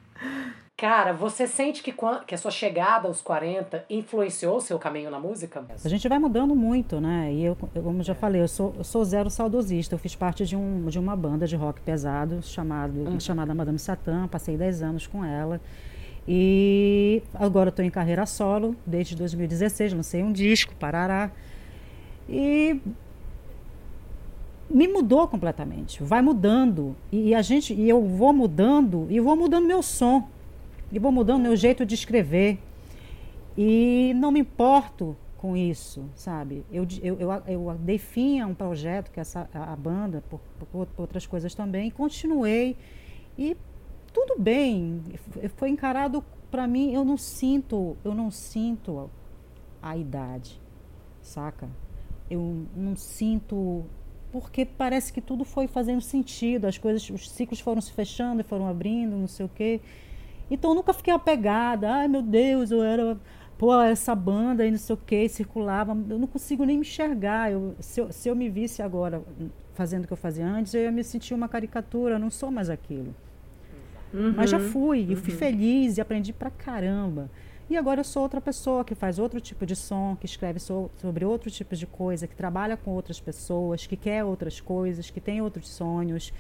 Cara, 0.81 1.13
você 1.13 1.47
sente 1.47 1.83
que, 1.83 1.95
que 2.27 2.35
a 2.35 2.39
sua 2.39 2.51
chegada 2.51 3.07
aos 3.07 3.21
40 3.21 3.85
influenciou 3.91 4.57
o 4.57 4.61
seu 4.63 4.79
caminho 4.79 5.11
na 5.11 5.21
música? 5.21 5.63
A 5.85 5.89
gente 5.91 6.09
vai 6.09 6.19
mudando 6.19 6.57
muito, 6.57 6.99
né? 6.99 7.31
E 7.31 7.45
eu, 7.45 7.55
eu 7.75 7.83
como 7.83 8.03
já 8.03 8.15
falei, 8.15 8.41
eu 8.41 8.49
sou, 8.49 8.75
eu 8.79 8.83
sou 8.83 9.05
zero 9.05 9.29
saudosista. 9.29 9.95
Eu 9.95 9.99
fiz 9.99 10.17
parte 10.17 10.47
de, 10.47 10.57
um, 10.57 10.87
de 10.87 10.99
uma 10.99 11.15
banda 11.15 11.47
de 11.47 11.55
rock 11.55 11.83
pesado 11.83 12.41
chamado, 12.43 12.99
uhum. 12.99 13.21
chamada 13.21 13.55
Madame 13.55 13.79
Satã. 13.79 14.27
Passei 14.27 14.57
10 14.57 14.81
anos 14.81 15.07
com 15.07 15.23
ela. 15.23 15.61
E 16.27 17.23
agora 17.35 17.69
estou 17.69 17.85
em 17.85 17.91
carreira 17.91 18.25
solo, 18.25 18.75
desde 18.87 19.15
2016. 19.15 19.93
Lancei 19.93 20.23
um 20.23 20.33
disco, 20.33 20.75
Parará. 20.77 21.31
E 22.27 22.81
me 24.71 24.89
mudou 24.89 25.29
completamente. 25.29 26.03
Vai 26.03 26.23
mudando. 26.23 26.97
E 27.13 27.35
a 27.35 27.43
gente, 27.43 27.75
e 27.75 27.87
eu 27.87 28.03
vou 28.03 28.33
mudando, 28.33 29.07
e 29.11 29.21
vou 29.21 29.37
mudando 29.37 29.67
meu 29.67 29.83
som 29.83 30.27
e 30.91 30.99
vou 30.99 31.13
mudando 31.13 31.43
meu 31.43 31.57
jeito 31.57 31.85
de 31.85 31.95
escrever. 31.95 32.59
E 33.57 34.13
não 34.17 34.31
me 34.31 34.41
importo 34.41 35.17
com 35.37 35.57
isso, 35.57 36.05
sabe? 36.15 36.65
Eu, 36.71 36.87
eu, 37.03 37.19
eu, 37.19 37.43
eu 37.47 37.79
dei 37.79 37.99
fim 37.99 38.41
a 38.41 38.47
um 38.47 38.55
projeto, 38.55 39.11
que 39.11 39.19
é 39.19 39.23
essa, 39.23 39.49
a, 39.55 39.73
a 39.73 39.77
banda, 39.77 40.23
por, 40.29 40.41
por, 40.59 40.87
por, 40.87 41.03
outras 41.03 41.27
coisas 41.27 41.55
também, 41.55 41.89
e 41.89 41.91
continuei. 41.91 42.77
E 43.39 43.57
tudo 44.13 44.39
bem, 44.39 45.03
foi 45.57 45.71
encarado 45.71 46.25
para 46.51 46.67
mim, 46.67 46.93
eu 46.93 47.05
não 47.05 47.17
sinto, 47.17 47.97
eu 48.05 48.15
não 48.15 48.31
sinto 48.31 49.11
a, 49.83 49.91
a 49.91 49.97
idade, 49.97 50.61
saca? 51.23 51.69
Eu 52.29 52.67
não 52.77 52.95
sinto 52.97 53.85
porque 54.31 54.65
parece 54.65 55.13
que 55.13 55.21
tudo 55.21 55.45
foi 55.45 55.67
fazendo 55.67 56.01
sentido, 56.01 56.67
as 56.67 56.79
coisas, 56.79 57.09
os 57.11 57.31
ciclos 57.31 57.61
foram 57.61 57.81
se 57.81 57.93
fechando 57.93 58.41
e 58.41 58.45
foram 58.45 58.69
abrindo, 58.69 59.17
não 59.17 59.27
sei 59.27 59.47
o 59.47 59.49
quê. 59.49 59.81
Então 60.51 60.73
eu 60.73 60.75
nunca 60.75 60.93
fiquei 60.93 61.13
apegada. 61.13 61.91
Ai, 61.91 62.09
meu 62.09 62.23
Deus, 62.23 62.71
eu 62.71 62.83
era 62.83 63.19
pô, 63.57 63.79
essa 63.81 64.15
banda 64.15 64.67
e 64.67 64.71
não 64.71 64.79
sei 64.79 64.95
o 64.95 64.97
que, 64.97 65.29
circulava. 65.29 65.93
Eu 66.09 66.19
não 66.19 66.27
consigo 66.27 66.65
nem 66.65 66.77
me 66.77 66.83
enxergar. 66.83 67.53
Eu, 67.53 67.75
se, 67.79 68.01
eu, 68.01 68.13
se 68.13 68.29
eu 68.29 68.35
me 68.35 68.49
visse 68.49 68.83
agora 68.83 69.23
fazendo 69.75 70.05
o 70.05 70.07
que 70.07 70.13
eu 70.13 70.17
fazia 70.17 70.47
antes, 70.47 70.75
eu 70.75 70.83
ia 70.83 70.91
me 70.91 71.05
sentir 71.05 71.35
uma 71.35 71.49
caricatura. 71.49 72.15
Eu 72.15 72.19
não 72.19 72.31
sou 72.31 72.51
mais 72.51 72.71
aquilo. 72.71 73.15
Uhum, 74.13 74.35
Mas 74.37 74.51
já 74.51 74.59
fui, 74.59 75.05
uhum. 75.05 75.13
e 75.13 75.17
fui 75.17 75.33
feliz 75.33 75.97
e 75.97 76.01
aprendi 76.01 76.33
pra 76.33 76.51
caramba. 76.51 77.31
E 77.69 77.77
agora 77.77 78.01
eu 78.01 78.05
sou 78.05 78.25
outra 78.25 78.41
pessoa 78.41 78.85
que 78.85 78.97
faz 78.97 79.21
outro 79.21 79.41
tipo 79.41 79.65
de 79.65 79.77
som, 79.77 80.17
que 80.19 80.27
escreve 80.27 80.59
so, 80.59 80.91
sobre 80.97 81.25
outro 81.25 81.49
tipo 81.51 81.77
de 81.77 81.87
coisa, 81.87 82.27
que 82.27 82.35
trabalha 82.35 82.77
com 82.77 82.91
outras 82.91 83.21
pessoas, 83.21 83.87
que 83.87 83.97
quer 83.97 84.25
outras 84.25 84.61
coisas, 84.61 85.09
que 85.09 85.21
tem 85.21 85.41
outros 85.41 85.69
sonhos. 85.69 86.33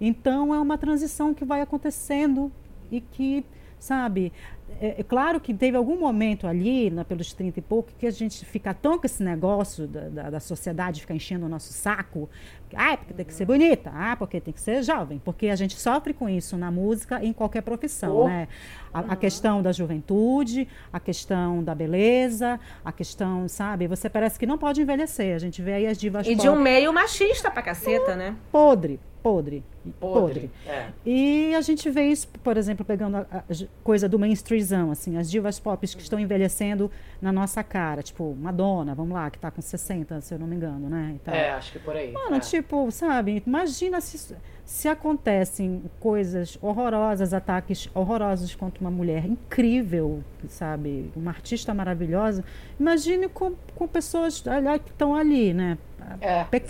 Então 0.00 0.52
é 0.52 0.58
uma 0.58 0.76
transição 0.76 1.32
que 1.32 1.44
vai 1.44 1.60
acontecendo 1.60 2.50
e 2.92 3.00
que, 3.00 3.44
sabe, 3.80 4.32
é, 4.80 4.96
é, 4.98 5.02
claro 5.02 5.40
que 5.40 5.52
teve 5.52 5.76
algum 5.76 5.98
momento 5.98 6.46
ali, 6.46 6.90
na, 6.90 7.04
pelos 7.04 7.32
30 7.32 7.58
e 7.58 7.62
pouco, 7.62 7.90
que 7.98 8.06
a 8.06 8.10
gente 8.10 8.44
fica 8.44 8.72
tão 8.72 8.98
com 8.98 9.06
esse 9.06 9.22
negócio 9.22 9.86
da, 9.86 10.08
da, 10.08 10.30
da 10.30 10.40
sociedade 10.40 11.00
ficar 11.00 11.14
enchendo 11.14 11.46
o 11.46 11.48
nosso 11.48 11.72
saco. 11.72 12.28
Ah, 12.74 12.96
porque 12.96 13.12
tem 13.12 13.24
que 13.24 13.34
ser 13.34 13.44
bonita. 13.44 13.92
Ah, 13.94 14.16
porque 14.16 14.40
tem 14.40 14.52
que 14.52 14.60
ser 14.60 14.82
jovem. 14.82 15.20
Porque 15.22 15.48
a 15.48 15.56
gente 15.56 15.78
sofre 15.78 16.14
com 16.14 16.28
isso 16.28 16.56
na 16.56 16.70
música 16.70 17.22
em 17.24 17.32
qualquer 17.32 17.62
profissão, 17.62 18.16
oh. 18.16 18.28
né? 18.28 18.48
A, 18.92 19.00
a, 19.00 19.16
questão 19.16 19.62
da 19.62 19.72
juventude, 19.72 20.66
a 20.92 20.98
questão 20.98 21.62
da 21.62 21.74
beleza, 21.74 22.58
a 22.84 22.92
questão, 22.92 23.48
sabe? 23.48 23.86
Você 23.88 24.08
parece 24.08 24.38
que 24.38 24.46
não 24.46 24.58
pode 24.58 24.80
envelhecer. 24.80 25.34
A 25.34 25.38
gente 25.38 25.60
vê 25.60 25.74
aí 25.74 25.86
as 25.86 25.98
divas 25.98 26.26
E 26.26 26.30
pop. 26.30 26.42
de 26.42 26.48
um 26.48 26.60
meio 26.60 26.92
machista 26.92 27.50
pra 27.50 27.62
caceta, 27.62 28.16
né? 28.16 28.36
Podre, 28.50 28.98
podre. 29.22 29.62
Podre. 30.00 30.48
podre. 30.48 30.50
É. 30.66 30.88
E 31.04 31.54
a 31.54 31.60
gente 31.60 31.88
vê 31.90 32.04
isso, 32.04 32.28
por 32.42 32.56
exemplo, 32.56 32.84
pegando 32.84 33.16
a, 33.16 33.20
a 33.20 33.42
coisa 33.82 34.08
do 34.08 34.18
mainstreamzão, 34.18 34.90
assim, 34.90 35.16
as 35.16 35.30
divas 35.30 35.58
pop 35.58 35.86
que 35.86 36.02
estão 36.02 36.18
envelhecendo 36.18 36.90
na 37.20 37.32
nossa 37.32 37.62
cara, 37.62 38.02
tipo 38.02 38.34
Madonna, 38.34 38.94
vamos 38.94 39.12
lá, 39.14 39.30
que 39.30 39.38
está 39.38 39.50
com 39.50 39.60
60, 39.60 40.20
se 40.20 40.34
eu 40.34 40.38
não 40.38 40.46
me 40.46 40.56
engano, 40.56 40.88
né? 40.88 41.12
Então, 41.14 41.34
é, 41.34 41.50
acho 41.50 41.72
que 41.72 41.78
por 41.78 41.96
aí. 41.96 42.12
Mano, 42.12 42.36
é. 42.36 42.40
tipo, 42.40 42.90
sabe, 42.90 43.42
imagina 43.46 44.00
se, 44.00 44.36
se 44.64 44.88
acontecem 44.88 45.82
coisas 46.00 46.58
horrorosas, 46.60 47.32
ataques 47.32 47.88
horrorosos 47.94 48.54
contra 48.54 48.80
uma 48.80 48.90
mulher 48.90 49.24
incrível, 49.24 50.22
sabe, 50.48 51.10
uma 51.14 51.30
artista 51.30 51.72
maravilhosa, 51.74 52.44
imagine 52.78 53.28
com, 53.28 53.54
com 53.74 53.86
pessoas 53.86 54.40
que 54.40 54.90
estão 54.90 55.14
ali, 55.14 55.52
né? 55.52 55.78
É, 56.20 56.44
Pe 56.44 56.60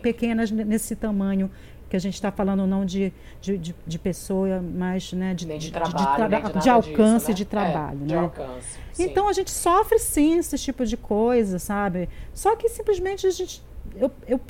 pequenas 0.00 0.50
nesse 0.50 0.96
tamanho 0.96 1.50
que 1.88 1.96
a 1.96 1.98
gente 1.98 2.14
está 2.14 2.30
falando 2.30 2.66
não 2.66 2.84
de, 2.84 3.12
de, 3.40 3.56
de, 3.56 3.74
de, 3.86 3.98
pessoa, 3.98 4.60
mas 4.62 5.12
né, 5.12 5.32
de, 5.32 5.46
de, 5.58 5.72
trabalho, 5.72 6.28
de, 6.28 6.52
de, 6.52 6.60
de 6.60 6.68
alcance 6.68 7.26
disso, 7.26 7.28
né? 7.28 7.34
de 7.34 7.44
trabalho. 7.44 7.98
É, 8.02 8.06
né? 8.06 8.16
alcance, 8.16 8.78
então 8.98 9.28
a 9.28 9.32
gente 9.32 9.50
sofre 9.50 9.98
sim 9.98 10.38
esse 10.38 10.58
tipo 10.58 10.84
de 10.84 10.96
coisa, 10.96 11.58
sabe? 11.58 12.08
Só 12.34 12.54
que 12.56 12.68
simplesmente 12.68 13.26
a 13.26 13.30
gente. 13.30 13.62
Eu, 13.96 14.10
eu 14.26 14.40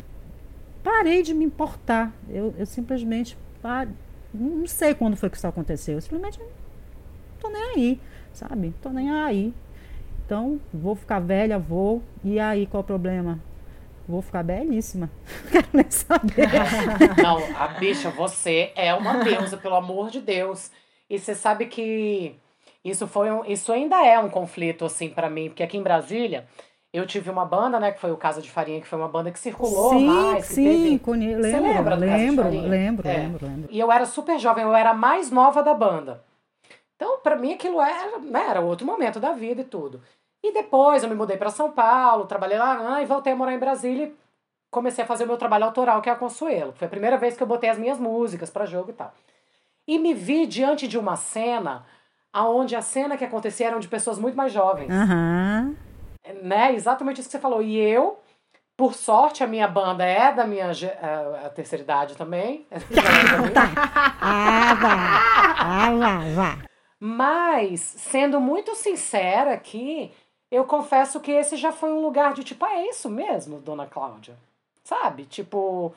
parei 0.82 1.22
de 1.22 1.32
me 1.32 1.45
importar. 1.45 2.12
Eu, 2.28 2.55
eu 2.59 2.66
simplesmente 2.66 3.36
não 4.32 4.66
sei 4.66 4.95
quando 4.95 5.16
foi 5.16 5.30
que 5.30 5.36
isso 5.36 5.47
aconteceu. 5.47 5.95
Eu 5.95 6.01
simplesmente 6.01 6.39
não 6.39 6.49
tô 7.39 7.49
nem 7.49 7.62
aí, 7.74 8.01
sabe? 8.32 8.74
Tô 8.82 8.91
nem 8.91 9.11
aí. 9.11 9.55
Então, 10.24 10.61
vou 10.72 10.95
ficar 10.95 11.20
velha, 11.20 11.59
vou. 11.59 12.03
E 12.22 12.39
aí, 12.39 12.66
qual 12.66 12.82
o 12.82 12.84
problema? 12.84 13.39
Vou 14.09 14.23
ficar 14.23 14.43
belíssima. 14.43 15.11
Quero 15.53 15.69
nem 15.73 15.91
saber. 15.91 16.49
Não, 17.23 17.39
a 17.57 17.69
bicha, 17.69 18.09
você 18.09 18.73
é 18.75 18.95
uma 18.95 19.23
deusa, 19.23 19.59
pelo 19.59 19.75
amor 19.75 20.09
de 20.11 20.21
Deus. 20.21 20.71
E 21.11 21.19
você 21.19 21.35
sabe 21.35 21.67
que 21.67 22.35
isso 22.83 23.07
foi 23.07 23.31
um, 23.31 23.45
isso 23.45 23.71
ainda 23.71 24.05
é 24.05 24.19
um 24.19 24.31
conflito 24.31 24.85
assim 24.85 25.11
para 25.11 25.29
mim, 25.29 25.49
porque 25.49 25.63
aqui 25.63 25.77
em 25.77 25.83
Brasília 25.83 26.47
eu 26.93 27.07
tive 27.07 27.29
uma 27.29 27.45
banda, 27.45 27.79
né, 27.79 27.93
que 27.93 28.01
foi 28.01 28.11
o 28.11 28.17
Casa 28.17 28.41
de 28.41 28.51
Farinha, 28.51 28.81
que 28.81 28.87
foi 28.87 28.99
uma 28.99 29.09
banda 29.09 29.31
que 29.31 29.39
circulou 29.39 29.91
sim, 29.91 30.07
mais, 30.07 30.47
sim, 30.47 30.65
teve... 30.65 30.99
lembro, 30.99 31.43
Você 31.43 31.61
lembra 31.61 31.95
lembro, 31.95 32.49
lembro, 32.49 33.09
é. 33.09 33.17
lembro, 33.17 33.47
lembro. 33.47 33.69
E 33.71 33.79
eu 33.79 33.93
era 33.93 34.07
super 34.07 34.39
jovem, 34.39 34.65
eu 34.65 34.75
era 34.75 34.91
a 34.91 34.95
mais 34.95 35.31
nova 35.31 35.63
da 35.63 35.75
banda. 35.75 36.25
Então, 36.97 37.21
para 37.21 37.37
mim 37.37 37.53
aquilo 37.53 37.81
era, 37.81 38.19
né, 38.19 38.47
era 38.49 38.61
outro 38.61 38.87
momento 38.87 39.21
da 39.21 39.33
vida 39.33 39.61
e 39.61 39.65
tudo. 39.65 40.01
E 40.43 40.53
depois 40.53 41.03
eu 41.03 41.09
me 41.09 41.14
mudei 41.14 41.36
para 41.36 41.51
São 41.51 41.72
Paulo, 41.72 42.26
trabalhei 42.26 42.59
lá 42.59 43.03
e 43.03 43.07
voltei 43.07 43.32
a 43.32 43.36
morar 43.36 43.55
em 43.55 43.59
Brasília 43.59 44.07
e 44.07 44.16
comecei 44.70 45.05
a 45.05 45.07
fazer 45.07 45.24
o 45.24 45.26
meu 45.26 45.36
trabalho 45.36 45.64
autoral, 45.64 46.01
que 46.01 46.09
é 46.09 46.12
a 46.12 46.16
Consuelo. 46.16 46.72
Foi 46.72 46.86
a 46.86 46.91
primeira 46.91 47.16
vez 47.16 47.36
que 47.36 47.43
eu 47.43 47.47
botei 47.47 47.68
as 47.68 47.78
minhas 47.78 47.99
músicas 47.99 48.51
para 48.51 48.66
jogo 48.66 48.91
e 48.91 48.95
tal. 48.95 49.12
E 49.86 49.99
me 49.99 50.14
vi 50.14 50.47
diante 50.47 50.86
de 50.86 50.99
uma 50.99 51.16
cena 51.16 51.84
aonde 52.32 52.76
a 52.76 52.82
cena 52.82 53.16
que 53.16 53.24
acontecia 53.24 53.68
eram 53.68 53.80
de 53.80 53.89
pessoas 53.89 54.18
muito 54.18 54.36
mais 54.36 54.53
jovens. 54.53 54.93
Uhum. 54.93 55.76
Né? 56.43 56.74
Exatamente 56.74 57.20
isso 57.20 57.28
que 57.28 57.32
você 57.32 57.41
falou. 57.41 57.62
E 57.62 57.76
eu, 57.76 58.18
por 58.76 58.95
sorte, 58.95 59.43
a 59.43 59.47
minha 59.47 59.66
banda 59.66 60.05
é 60.05 60.32
da 60.32 60.47
minha 60.47 60.66
a, 60.66 61.47
a 61.47 61.51
terceira 61.51 61.82
idade 61.82 62.16
também. 62.16 62.66
ah, 64.20 64.74
vá. 64.74 64.95
Ah, 65.59 65.91
vá, 65.97 66.18
vá. 66.34 66.59
Mas, 67.01 67.80
sendo 67.80 68.41
muito 68.41 68.74
sincera 68.74 69.53
aqui, 69.53 70.12
eu 70.51 70.65
confesso 70.65 71.21
que 71.21 71.31
esse 71.31 71.57
já 71.57 71.73
foi 71.73 71.93
um 71.93 72.01
lugar 72.01 72.33
de 72.35 72.43
tipo, 72.43 72.65
ah, 72.65 72.75
é 72.75 72.89
isso 72.89 73.09
mesmo, 73.09 73.61
dona 73.61 73.87
Cláudia? 73.87 74.37
Sabe? 74.83 75.25
Tipo, 75.25 75.95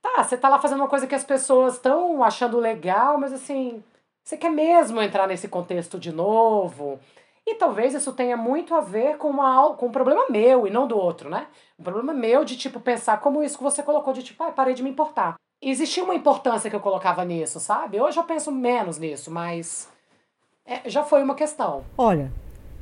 tá, 0.00 0.24
você 0.24 0.36
tá 0.36 0.48
lá 0.48 0.58
fazendo 0.58 0.80
uma 0.80 0.88
coisa 0.88 1.06
que 1.06 1.14
as 1.14 1.24
pessoas 1.24 1.74
estão 1.74 2.22
achando 2.24 2.58
legal, 2.58 3.18
mas 3.18 3.32
assim, 3.32 3.82
você 4.24 4.36
quer 4.36 4.50
mesmo 4.50 5.00
entrar 5.02 5.26
nesse 5.26 5.48
contexto 5.48 5.98
de 5.98 6.12
novo? 6.12 6.98
E 7.46 7.54
talvez 7.54 7.94
isso 7.94 8.12
tenha 8.12 8.36
muito 8.36 8.74
a 8.74 8.80
ver 8.80 9.16
com, 9.16 9.30
uma, 9.30 9.74
com 9.74 9.86
um 9.86 9.92
problema 9.92 10.26
meu 10.28 10.66
e 10.66 10.70
não 10.70 10.86
do 10.86 10.98
outro, 10.98 11.30
né? 11.30 11.46
Um 11.78 11.82
problema 11.82 12.12
meu 12.12 12.44
de, 12.44 12.56
tipo, 12.56 12.78
pensar 12.78 13.20
como 13.20 13.42
isso 13.42 13.56
que 13.56 13.64
você 13.64 13.82
colocou, 13.82 14.12
de 14.12 14.22
tipo, 14.22 14.42
ah, 14.44 14.52
parei 14.52 14.74
de 14.74 14.82
me 14.82 14.90
importar. 14.90 15.36
Existia 15.60 16.04
uma 16.04 16.14
importância 16.14 16.68
que 16.68 16.76
eu 16.76 16.80
colocava 16.80 17.24
nisso, 17.24 17.58
sabe? 17.58 18.00
Hoje 18.00 18.18
eu 18.18 18.24
penso 18.24 18.52
menos 18.52 18.98
nisso, 18.98 19.30
mas 19.30 19.90
é, 20.64 20.88
já 20.90 21.02
foi 21.02 21.22
uma 21.22 21.34
questão. 21.34 21.84
Olha, 21.96 22.30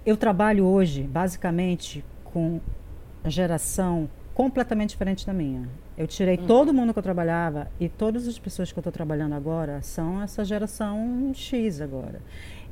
eu 0.07 0.17
trabalho 0.17 0.65
hoje, 0.65 1.03
basicamente, 1.03 2.05
com 2.25 2.61
a 3.25 3.29
geração 3.29 4.09
completamente 4.33 4.91
diferente 4.91 5.27
da 5.27 5.33
minha. 5.33 5.69
Eu 5.99 6.07
tirei 6.07 6.37
uhum. 6.37 6.47
todo 6.47 6.73
mundo 6.73 6.93
que 6.93 6.99
eu 6.99 7.03
trabalhava 7.03 7.69
e 7.81 7.89
todas 7.89 8.29
as 8.29 8.39
pessoas 8.39 8.71
que 8.71 8.79
eu 8.79 8.81
estou 8.81 8.93
trabalhando 8.93 9.35
agora 9.35 9.83
são 9.83 10.23
essa 10.23 10.45
geração 10.45 11.33
X 11.35 11.81
agora. 11.81 12.21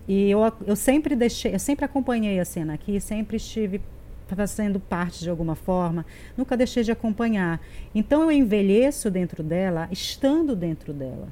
E 0.07 0.31
eu, 0.31 0.41
eu 0.67 0.77
sempre 0.77 1.17
deixei, 1.17 1.55
eu 1.55 1.59
sempre 1.59 1.85
acompanhei 1.85 2.39
a 2.39 2.45
cena 2.45 2.75
aqui, 2.75 3.01
sempre 3.01 3.37
estive 3.39 3.81
fazendo 4.29 4.79
parte 4.79 5.21
de 5.21 5.31
alguma 5.31 5.55
forma, 5.55 6.05
nunca 6.37 6.57
deixei 6.57 6.83
de 6.83 6.93
acompanhar. 6.93 7.61
Então 7.95 8.23
eu 8.23 8.31
envelheço 8.31 9.11
dentro 9.11 9.43
dela, 9.43 9.89
estando 9.91 10.55
dentro 10.55 10.93
dela. 10.93 11.29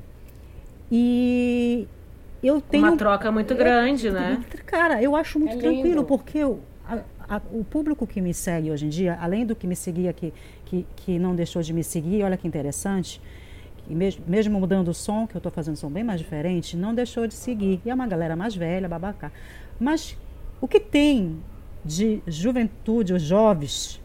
E 0.91 1.87
eu 2.43 2.61
tenho 2.61 2.85
uma 2.85 2.97
troca 2.97 3.31
muito 3.31 3.55
grande, 3.55 4.11
né? 4.11 4.45
Cara, 4.67 5.03
eu 5.03 5.15
acho 5.15 5.39
muito 5.39 5.57
é 5.57 5.59
tranquilo 5.59 6.05
porque 6.05 6.39
eu, 6.39 6.61
a, 6.87 7.37
a, 7.37 7.41
o 7.53 7.65
público 7.65 8.07
que 8.07 8.21
me 8.21 8.35
segue 8.35 8.71
hoje 8.71 8.87
em 8.87 8.89
dia, 8.89 9.17
além 9.21 9.47
do 9.47 9.55
que 9.55 9.67
me 9.67 9.77
seguia 9.77 10.13
que, 10.13 10.33
que, 10.65 10.87
que 10.97 11.19
não 11.19 11.35
deixou 11.35 11.63
de 11.63 11.73
me 11.73 11.85
seguir, 11.85 12.23
olha 12.25 12.37
que 12.37 12.47
interessante, 12.47 13.21
que 13.87 13.95
mesmo, 13.95 14.25
mesmo 14.27 14.59
mudando 14.59 14.89
o 14.89 14.95
som, 14.95 15.27
que 15.27 15.37
eu 15.37 15.39
estou 15.39 15.53
fazendo 15.53 15.75
um 15.75 15.77
som 15.77 15.91
bem 15.91 16.03
mais 16.03 16.21
diferente, 16.21 16.77
não 16.77 16.95
deixou 16.95 17.27
de 17.27 17.35
seguir. 17.35 17.81
E 17.85 17.91
é 17.91 17.95
uma 17.95 18.07
galera 18.07 18.35
mais 18.35 18.55
velha, 18.55 18.89
babacá. 18.89 19.31
Mas 19.79 20.17
o 20.61 20.67
que 20.67 20.81
tem 20.81 21.41
de 21.85 22.23
juventude, 22.27 23.13
os 23.13 23.23
jovens, 23.23 24.02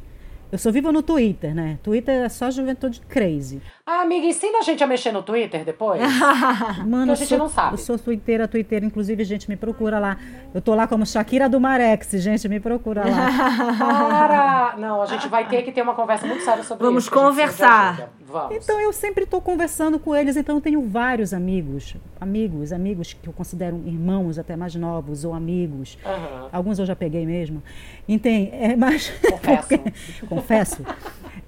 eu 0.51 0.57
sou 0.57 0.71
viva 0.71 0.91
no 0.91 1.03
Twitter, 1.03 1.53
né? 1.53 1.77
Twitter 1.83 2.25
é 2.25 2.29
só 2.29 2.49
juventude 2.49 3.01
crazy. 3.01 3.61
Ah, 3.85 4.01
amiga, 4.01 4.25
ensina 4.25 4.59
a 4.59 4.61
gente 4.61 4.83
a 4.83 4.87
mexer 4.87 5.11
no 5.11 5.21
Twitter 5.21 5.65
depois. 5.65 6.01
Mano, 6.87 7.11
a 7.11 7.15
gente 7.15 7.27
sou, 7.27 7.37
não 7.37 7.49
sabe. 7.49 7.73
Eu 7.73 7.77
sou 7.77 7.99
twitteira, 7.99 8.47
twitteira. 8.47 8.85
Inclusive, 8.85 9.23
gente, 9.25 9.49
me 9.49 9.57
procura 9.57 9.99
lá. 9.99 10.17
Eu 10.53 10.61
tô 10.61 10.73
lá 10.73 10.87
como 10.87 11.05
Shakira 11.05 11.49
do 11.49 11.59
Marex, 11.59 12.11
gente, 12.11 12.47
me 12.47 12.59
procura 12.59 13.03
lá. 13.05 13.77
Para! 13.77 14.75
Não, 14.77 15.01
a 15.01 15.05
gente 15.05 15.27
vai 15.27 15.47
ter 15.47 15.63
que 15.63 15.71
ter 15.71 15.81
uma 15.81 15.93
conversa 15.93 16.25
muito 16.25 16.43
séria 16.43 16.63
sobre 16.63 16.85
Vamos 16.85 17.03
isso. 17.03 17.13
Vamos 17.13 17.29
conversar. 17.35 18.09
Vamos. 18.29 18.57
Então, 18.57 18.79
eu 18.81 18.91
sempre 18.91 19.25
tô 19.25 19.39
conversando 19.39 19.97
com 19.97 20.13
eles. 20.13 20.35
Então, 20.35 20.57
eu 20.57 20.61
tenho 20.61 20.81
vários 20.81 21.33
amigos. 21.33 21.95
Amigos, 22.19 22.73
amigos 22.73 23.13
que 23.13 23.27
eu 23.27 23.31
considero 23.31 23.81
irmãos 23.85 24.37
até 24.37 24.55
mais 24.57 24.75
novos 24.75 25.23
ou 25.23 25.33
amigos. 25.33 25.97
Uhum. 26.05 26.49
Alguns 26.51 26.77
eu 26.77 26.85
já 26.85 26.95
peguei 26.95 27.25
mesmo. 27.25 27.63
Entende? 28.07 28.51
É, 28.53 28.75
mas... 28.75 29.09
Confesso. 29.31 30.27
confesso. 30.27 30.85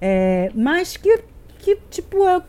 É, 0.00 0.50
mas 0.54 0.96
que, 0.96 1.22
que 1.58 1.76
tipo, 1.90 2.24
eu 2.26 2.42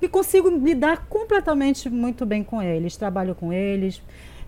que 0.00 0.08
consigo 0.08 0.48
lidar 0.50 1.06
completamente 1.08 1.88
muito 1.90 2.24
bem 2.24 2.42
com 2.42 2.62
eles. 2.62 2.96
Trabalho 2.96 3.34
com 3.34 3.52
eles, 3.52 4.02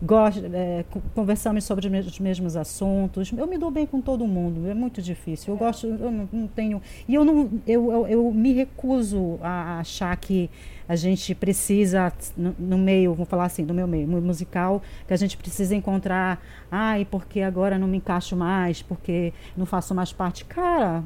gosto, 0.05 0.41
é, 0.53 0.85
conversamos 1.15 1.65
sobre 1.65 1.89
os 1.89 2.19
mesmos 2.21 2.57
assuntos. 2.57 3.33
Eu 3.33 3.47
me 3.47 3.59
dou 3.59 3.71
bem 3.71 3.87
com 3.87 4.01
todo 4.01 4.27
mundo, 4.27 4.69
é 4.69 4.75
muito 4.75 5.01
difícil. 5.01 5.55
Eu 5.55 5.59
gosto, 5.59 5.87
eu 5.87 6.11
não, 6.11 6.29
não 6.33 6.47
tenho. 6.47 6.81
E 7.09 7.15
eu, 7.15 7.25
não, 7.25 7.51
eu, 7.67 7.91
eu, 7.91 8.07
eu, 8.07 8.33
me 8.33 8.53
recuso 8.53 9.39
a 9.43 9.81
achar 9.81 10.17
que 10.17 10.51
a 10.89 10.95
gente 10.95 11.35
precisa, 11.35 12.13
no, 12.37 12.55
no, 12.59 12.79
meio, 12.79 13.15
vou 13.15 13.25
falar 13.25 13.47
assim, 13.47 13.65
do 13.65 13.73
meu 13.73 13.87
meio 13.87 14.07
musical, 14.07 14.83
que 15.07 15.15
a 15.15 15.17
gente 15.17 15.37
precisa 15.37 15.75
encontrar, 15.75 16.41
ai, 16.71 17.07
porque 17.11 17.41
agora 17.41 17.79
não 17.79 17.89
me 17.89 17.97
encaixo 17.97 18.37
mais, 18.37 18.83
porque 18.83 19.33
não 19.57 19.65
faço 19.65 19.95
mais 19.95 20.13
parte. 20.13 20.45
Cara, 20.45 21.03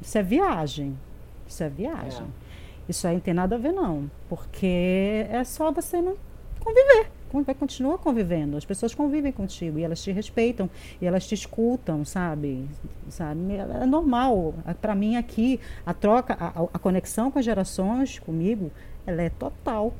isso 0.00 0.18
é 0.18 0.22
viagem. 0.22 0.98
Isso 1.46 1.62
é 1.62 1.68
viagem. 1.68 2.26
É. 2.26 2.42
Isso 2.88 3.06
aí 3.06 3.14
não 3.14 3.20
tem 3.20 3.34
nada 3.34 3.54
a 3.54 3.58
ver, 3.58 3.72
não. 3.72 4.10
Porque 4.28 5.26
é 5.30 5.44
só 5.44 5.70
você 5.70 6.02
não 6.02 6.16
conviver. 6.58 7.21
Vai 7.40 7.54
continuar 7.54 7.98
convivendo. 7.98 8.56
As 8.56 8.64
pessoas 8.64 8.94
convivem 8.94 9.32
contigo 9.32 9.78
e 9.78 9.84
elas 9.84 10.02
te 10.02 10.12
respeitam 10.12 10.68
e 11.00 11.06
elas 11.06 11.26
te 11.26 11.34
escutam, 11.34 12.04
sabe? 12.04 12.68
sabe? 13.08 13.56
É 13.56 13.86
normal. 13.86 14.54
Para 14.80 14.94
mim 14.94 15.16
aqui, 15.16 15.58
a 15.86 15.94
troca, 15.94 16.36
a, 16.38 16.62
a 16.74 16.78
conexão 16.78 17.30
com 17.30 17.38
as 17.38 17.44
gerações, 17.44 18.18
comigo, 18.18 18.70
ela 19.06 19.22
é 19.22 19.30
total. 19.30 19.94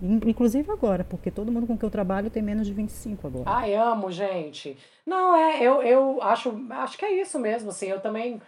Inclusive 0.00 0.70
agora, 0.70 1.02
porque 1.02 1.30
todo 1.30 1.50
mundo 1.50 1.66
com 1.66 1.76
que 1.76 1.84
eu 1.84 1.90
trabalho 1.90 2.30
tem 2.30 2.42
menos 2.42 2.66
de 2.66 2.72
25 2.72 3.26
agora. 3.26 3.44
Ai, 3.46 3.74
amo, 3.74 4.10
gente. 4.12 4.78
Não, 5.04 5.34
é, 5.34 5.60
eu, 5.60 5.82
eu 5.82 6.22
acho, 6.22 6.54
acho 6.70 6.96
que 6.96 7.04
é 7.04 7.20
isso 7.20 7.38
mesmo, 7.38 7.70
assim, 7.70 7.86
eu 7.86 8.00
também 8.00 8.40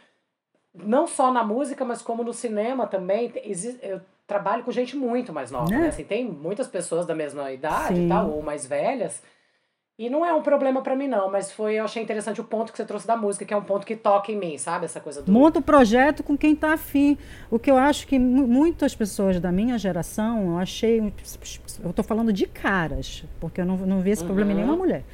não 0.73 1.07
só 1.07 1.33
na 1.33 1.43
música, 1.43 1.85
mas 1.85 2.01
como 2.01 2.23
no 2.23 2.33
cinema 2.33 2.87
também, 2.87 3.33
eu 3.83 4.01
trabalho 4.31 4.63
com 4.63 4.71
gente 4.71 4.97
muito 4.97 5.33
mais 5.33 5.51
nova, 5.51 5.69
né? 5.69 5.79
né? 5.79 5.89
Assim, 5.89 6.05
tem 6.05 6.25
muitas 6.25 6.69
pessoas 6.69 7.05
da 7.05 7.15
mesma 7.15 7.51
idade 7.51 8.07
tal, 8.09 8.31
ou 8.31 8.43
mais 8.43 8.65
velhas. 8.65 9.21
E 9.99 10.09
não 10.09 10.25
é 10.25 10.33
um 10.33 10.41
problema 10.41 10.81
para 10.81 10.97
mim, 10.97 11.09
não, 11.09 11.31
mas 11.31 11.53
foi, 11.53 11.75
eu 11.75 11.85
achei 11.85 12.03
interessante 12.03 12.41
o 12.41 12.45
ponto 12.45 12.73
que 12.73 12.79
você 12.79 12.87
trouxe 12.87 13.07
da 13.07 13.17
música, 13.17 13.45
que 13.45 13.53
é 13.53 13.57
um 13.57 13.63
ponto 13.63 13.85
que 13.85 13.95
toca 13.95 14.33
em 14.33 14.39
mim, 14.39 14.57
sabe? 14.57 14.87
Essa 14.87 14.99
coisa 14.99 15.21
do. 15.21 15.31
Monta 15.31 15.59
o 15.59 15.63
projeto 15.63 16.23
com 16.23 16.39
quem 16.39 16.57
tá 16.57 16.73
afim. 16.73 17.19
O 17.51 17.59
que 17.59 17.71
eu 17.71 17.77
acho 17.77 18.07
que 18.07 18.19
muitas 18.19 18.95
pessoas 18.95 19.39
da 19.39 19.53
minha 19.53 19.77
geração, 19.77 20.53
eu 20.53 20.59
achei. 20.59 21.13
Eu 21.85 21.93
tô 21.93 22.03
falando 22.03 22.33
de 22.33 22.47
caras, 22.47 23.25
porque 23.39 23.61
eu 23.61 23.67
não, 23.67 23.77
não 23.77 24.01
vi 24.01 24.11
esse 24.13 24.23
uhum. 24.23 24.29
problema 24.29 24.53
em 24.53 24.55
nenhuma 24.55 24.77
mulher. 24.77 25.05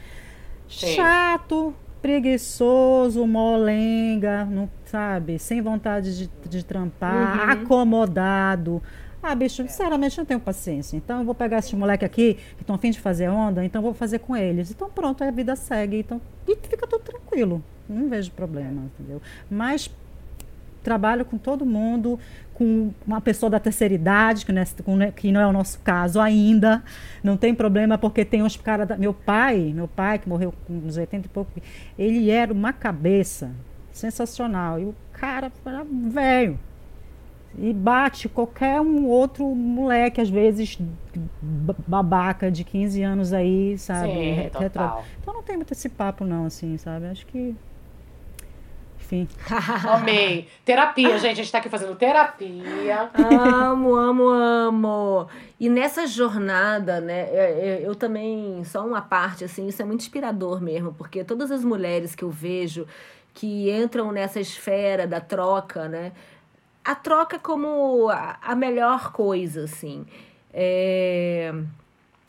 Sim. 0.69 0.95
Chato, 0.95 1.75
preguiçoso, 2.01 3.27
molenga, 3.27 4.45
não 4.45 4.71
sabe, 4.85 5.41
sem 5.41 5.61
vontade 5.61 6.17
de, 6.17 6.31
de 6.49 6.65
trampar, 6.65 7.39
uhum. 7.39 7.65
acomodado. 7.65 8.81
Ah, 9.29 9.35
bicho, 9.35 9.57
sinceramente 9.63 10.17
não 10.17 10.25
tenho 10.25 10.39
paciência. 10.39 10.97
Então 10.97 11.19
eu 11.19 11.25
vou 11.25 11.35
pegar 11.35 11.59
esses 11.59 11.73
moleque 11.73 12.05
aqui 12.05 12.35
que 12.35 12.63
estão 12.63 12.77
afim 12.77 12.93
de 12.93 13.01
fazer 13.01 13.29
onda, 13.29 13.65
então 13.65 13.83
vou 13.83 13.93
fazer 13.93 14.21
com 14.21 14.37
eles. 14.37 14.71
Então 14.71 14.89
pronto, 14.89 15.25
a 15.25 15.31
vida 15.33 15.57
segue. 15.57 15.99
Então, 15.99 16.21
e 16.47 16.55
fica 16.55 16.87
tudo 16.87 17.03
tranquilo. 17.03 17.61
Não 17.89 18.09
vejo 18.09 18.31
problema, 18.31 18.85
entendeu? 18.85 19.21
Mas 19.51 19.91
trabalho 20.85 21.25
com 21.25 21.37
todo 21.37 21.67
mundo, 21.67 22.21
com 22.55 22.93
uma 23.05 23.21
pessoa 23.21 23.51
da 23.51 23.59
terceira 23.59 23.93
idade, 23.93 24.47
que 24.47 24.53
não, 24.53 24.63
é, 25.03 25.11
que 25.11 25.33
não 25.33 25.41
é 25.41 25.47
o 25.49 25.53
nosso 25.53 25.81
caso 25.81 26.21
ainda. 26.21 26.85
Não 27.21 27.37
tem 27.37 27.53
problema, 27.53 27.99
porque 27.99 28.25
tem 28.25 28.45
uns 28.45 28.57
caras. 28.57 28.97
Meu 28.97 29.13
pai, 29.13 29.73
meu 29.75 29.89
pai, 29.89 30.21
que 30.21 30.29
morreu 30.29 30.55
com 30.69 30.75
uns 30.75 30.97
80 30.97 31.27
e 31.27 31.29
pouco, 31.31 31.51
ele 31.99 32.31
era 32.31 32.53
uma 32.53 32.73
cabeça 32.73 33.51
sensacional. 33.91 34.79
E 34.79 34.85
o 34.85 34.95
cara 35.13 35.51
era 35.65 35.85
velho. 35.85 36.57
E 37.59 37.73
bate 37.73 38.29
qualquer 38.29 38.81
um 38.81 39.07
outro 39.07 39.47
moleque, 39.55 40.21
às 40.21 40.29
vezes 40.29 40.79
babaca 41.87 42.51
de 42.51 42.63
15 42.65 43.03
anos 43.03 43.33
aí, 43.33 43.79
sabe? 43.79 44.13
Sim, 44.13 44.51
total. 44.51 45.05
Então 45.21 45.33
não 45.33 45.43
tem 45.43 45.57
muito 45.57 45.73
esse 45.73 45.89
papo, 45.89 46.25
não, 46.25 46.45
assim, 46.47 46.77
sabe? 46.77 47.07
Acho 47.07 47.25
que 47.27 47.57
enfim. 49.07 49.29
Amei. 49.89 50.49
Terapia, 50.65 51.17
gente. 51.19 51.41
A 51.41 51.43
gente 51.43 51.53
tá 51.53 51.59
aqui 51.59 51.69
fazendo 51.69 51.95
terapia. 51.95 53.09
Amo, 53.15 53.95
amo, 53.95 54.29
amo. 54.29 55.29
E 55.59 55.69
nessa 55.69 56.07
jornada, 56.07 57.01
né, 57.01 57.21
é, 57.31 57.81
é, 57.83 57.87
eu 57.87 57.95
também, 57.95 58.63
só 58.65 58.85
uma 58.85 59.01
parte, 59.01 59.45
assim, 59.45 59.69
isso 59.69 59.81
é 59.81 59.85
muito 59.85 60.01
inspirador 60.01 60.61
mesmo, 60.61 60.93
porque 60.93 61.25
todas 61.25 61.51
as 61.51 61.65
mulheres 61.65 62.15
que 62.15 62.25
eu 62.25 62.31
vejo 62.31 62.87
que 63.33 63.71
entram 63.71 64.11
nessa 64.13 64.41
esfera 64.41 65.07
da 65.07 65.21
troca, 65.21 65.89
né, 65.89 66.13
a 66.87 66.95
troca 66.95 67.39
como 67.39 68.09
a 68.09 68.55
melhor 68.55 69.11
coisa, 69.11 69.65
assim. 69.65 70.07
É, 70.55 71.53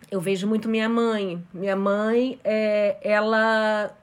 eu 0.10 0.20
vejo 0.20 0.47
muito 0.47 0.68
minha 0.68 0.89
mãe. 0.89 1.45
Minha 1.53 1.76
mãe, 1.76 2.39
é, 2.43 2.97
ela 3.01 3.95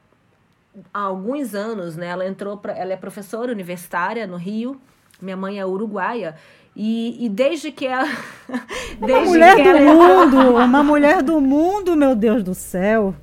há 0.92 1.00
alguns 1.00 1.54
anos, 1.54 1.96
né? 1.96 2.06
Ela 2.06 2.26
entrou 2.26 2.56
para, 2.56 2.72
ela 2.72 2.92
é 2.92 2.96
professora 2.96 3.50
universitária 3.50 4.28
no 4.28 4.36
Rio. 4.36 4.80
Minha 5.20 5.36
mãe 5.36 5.58
é 5.58 5.66
uruguaia 5.66 6.36
e, 6.76 7.24
e 7.24 7.28
desde 7.28 7.70
que 7.70 7.86
ela. 7.86 8.08
Desde 8.98 9.12
uma 9.12 9.20
mulher 9.22 9.56
do 9.56 9.68
ela... 9.68 9.80
mundo! 9.80 10.56
Uma 10.64 10.82
mulher 10.82 11.22
do 11.22 11.40
mundo, 11.40 11.96
meu 11.96 12.14
Deus 12.14 12.42
do 12.42 12.54
céu! 12.54 13.14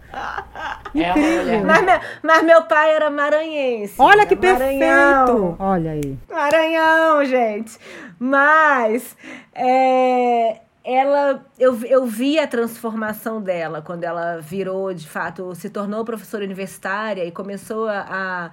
É 0.93 1.09
Incrível. 1.09 1.65
Mas, 1.65 1.85
meu, 1.85 1.99
mas 2.23 2.43
meu 2.43 2.61
pai 2.63 2.91
era 2.91 3.09
maranhense. 3.09 3.95
Olha 3.97 4.25
que 4.25 4.35
Maranhão. 4.35 5.25
perfeito! 5.25 5.55
Olha 5.59 5.91
aí. 5.91 6.17
Maranhão, 6.29 7.25
gente! 7.25 7.77
Mas. 8.19 9.15
É, 9.53 10.59
ela 10.83 11.45
eu, 11.59 11.79
eu 11.85 12.05
vi 12.05 12.39
a 12.39 12.47
transformação 12.47 13.41
dela 13.41 13.81
quando 13.81 14.03
ela 14.03 14.39
virou 14.39 14.93
de 14.93 15.07
fato 15.07 15.53
se 15.53 15.69
tornou 15.69 16.03
professora 16.03 16.43
universitária 16.43 17.23
e 17.23 17.31
começou 17.31 17.87
a, 17.87 18.05
a 18.09 18.51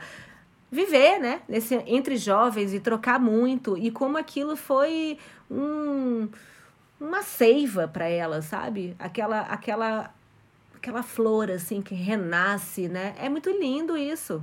viver, 0.70 1.18
né, 1.18 1.40
nesse, 1.48 1.74
entre 1.86 2.16
jovens 2.16 2.74
e 2.74 2.80
trocar 2.80 3.18
muito 3.18 3.76
e 3.76 3.90
como 3.90 4.18
aquilo 4.18 4.56
foi 4.56 5.18
um, 5.50 6.28
uma 7.00 7.22
seiva 7.22 7.88
para 7.88 8.06
ela, 8.08 8.42
sabe? 8.42 8.94
Aquela 8.98 9.40
aquela 9.40 10.14
aquela 10.74 11.02
flor 11.02 11.50
assim 11.50 11.80
que 11.80 11.94
renasce, 11.94 12.88
né? 12.88 13.14
É 13.18 13.28
muito 13.28 13.50
lindo 13.50 13.96
isso. 13.96 14.42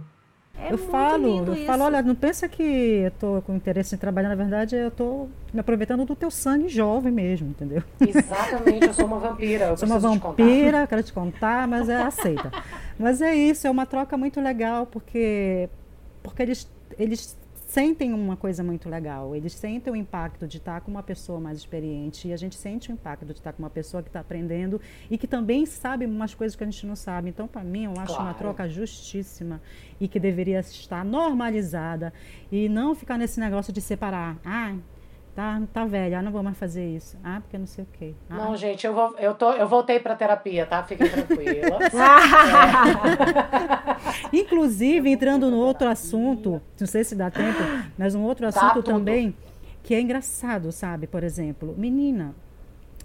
É 0.58 0.72
eu 0.72 0.78
falo, 0.78 1.46
eu 1.46 1.54
isso. 1.54 1.66
falo, 1.66 1.84
olha, 1.84 2.02
não 2.02 2.16
pensa 2.16 2.48
que 2.48 2.64
eu 2.64 3.12
tô 3.12 3.42
com 3.42 3.56
interesse 3.56 3.94
em 3.94 3.98
trabalhar, 3.98 4.30
na 4.30 4.36
verdade, 4.36 4.76
eu 4.76 4.90
tô 4.90 5.28
me 5.54 5.60
aproveitando 5.60 6.06
do 6.06 6.16
teu 6.16 6.32
sangue 6.32 6.70
jovem 6.70 7.12
mesmo, 7.12 7.50
entendeu? 7.50 7.84
Exatamente, 8.00 8.88
eu 8.88 8.94
sou 8.94 9.06
uma 9.06 9.20
vampira. 9.20 9.66
Eu 9.66 9.78
sou 9.78 9.86
uma 9.86 10.00
vampira, 10.00 10.88
quero 10.88 11.04
te 11.04 11.12
contar, 11.12 11.68
mas 11.68 11.90
é 11.90 12.02
aceita. 12.02 12.52
mas 12.98 13.22
é 13.22 13.36
isso, 13.36 13.68
é 13.68 13.70
uma 13.70 13.86
troca 13.86 14.16
muito 14.16 14.40
legal, 14.40 14.86
porque 14.86 15.70
porque 16.26 16.42
eles, 16.42 16.68
eles 16.98 17.38
sentem 17.68 18.14
uma 18.14 18.36
coisa 18.36 18.64
muito 18.64 18.90
legal. 18.90 19.36
Eles 19.36 19.54
sentem 19.54 19.92
o 19.92 19.96
impacto 19.96 20.48
de 20.48 20.58
estar 20.58 20.82
com 20.82 20.92
uma 20.92 21.04
pessoa 21.04 21.40
mais 21.40 21.58
experiente 21.58 22.28
e 22.28 22.34
a 22.34 22.38
gente 22.38 22.56
sente 22.56 22.90
o 22.90 22.94
impacto 22.94 23.26
de 23.26 23.34
estar 23.34 23.54
com 23.54 23.64
uma 23.64 23.70
pessoa 23.70 24.02
que 24.02 24.10
está 24.10 24.20
aprendendo 24.20 24.80
e 25.10 25.18
que 25.18 25.28
também 25.28 25.66
sabe 25.66 26.06
umas 26.06 26.34
coisas 26.34 26.56
que 26.56 26.64
a 26.64 26.70
gente 26.70 26.86
não 26.86 26.96
sabe. 26.96 27.30
Então, 27.30 27.48
para 27.48 27.64
mim, 27.64 27.86
eu 27.86 27.92
acho 27.92 28.14
claro. 28.14 28.24
uma 28.24 28.34
troca 28.34 28.68
justíssima 28.68 29.62
e 30.00 30.08
que 30.08 30.20
deveria 30.20 30.60
estar 30.60 31.04
normalizada 31.04 32.14
e 32.52 32.70
não 32.70 32.96
ficar 32.96 33.18
nesse 33.18 33.40
negócio 33.40 33.74
de 33.74 33.82
separar. 33.82 34.38
Ah, 34.46 34.76
tá, 35.36 35.62
tá 35.74 35.86
velha, 35.86 36.20
ah, 36.20 36.22
não 36.22 36.32
vou 36.32 36.42
mais 36.42 36.58
fazer 36.58 36.88
isso. 36.96 37.18
Ah, 37.22 37.42
porque 37.42 37.58
não 37.58 37.68
sei 37.68 37.84
o 37.84 37.88
quê. 37.92 38.14
Ah. 38.30 38.36
Não, 38.38 38.56
gente, 38.56 38.88
eu, 38.88 38.94
vou, 38.94 39.14
eu, 39.20 39.36
tô, 39.36 39.52
eu 39.52 39.68
voltei 39.68 40.00
pra 40.00 40.16
terapia, 40.16 40.66
tá? 40.66 40.82
Fiquem 40.84 41.10
tranquilas. 41.10 41.94
é. 44.32 44.38
Inclusive, 44.38 45.10
entrando 45.10 45.52
no 45.52 45.58
outro 45.58 45.90
assunto, 45.90 46.62
não 46.80 46.88
sei 46.88 47.04
se 47.04 47.16
dá 47.16 47.30
tempo, 47.30 47.60
mas 47.98 48.16
um 48.16 48.24
outro 48.24 48.48
assunto 48.48 48.82
também, 48.82 49.36
que 49.84 49.94
é 49.94 50.00
engraçado, 50.00 50.72
sabe? 50.72 51.06
Por 51.06 51.24
exemplo, 51.24 51.76
menina, 51.78 52.34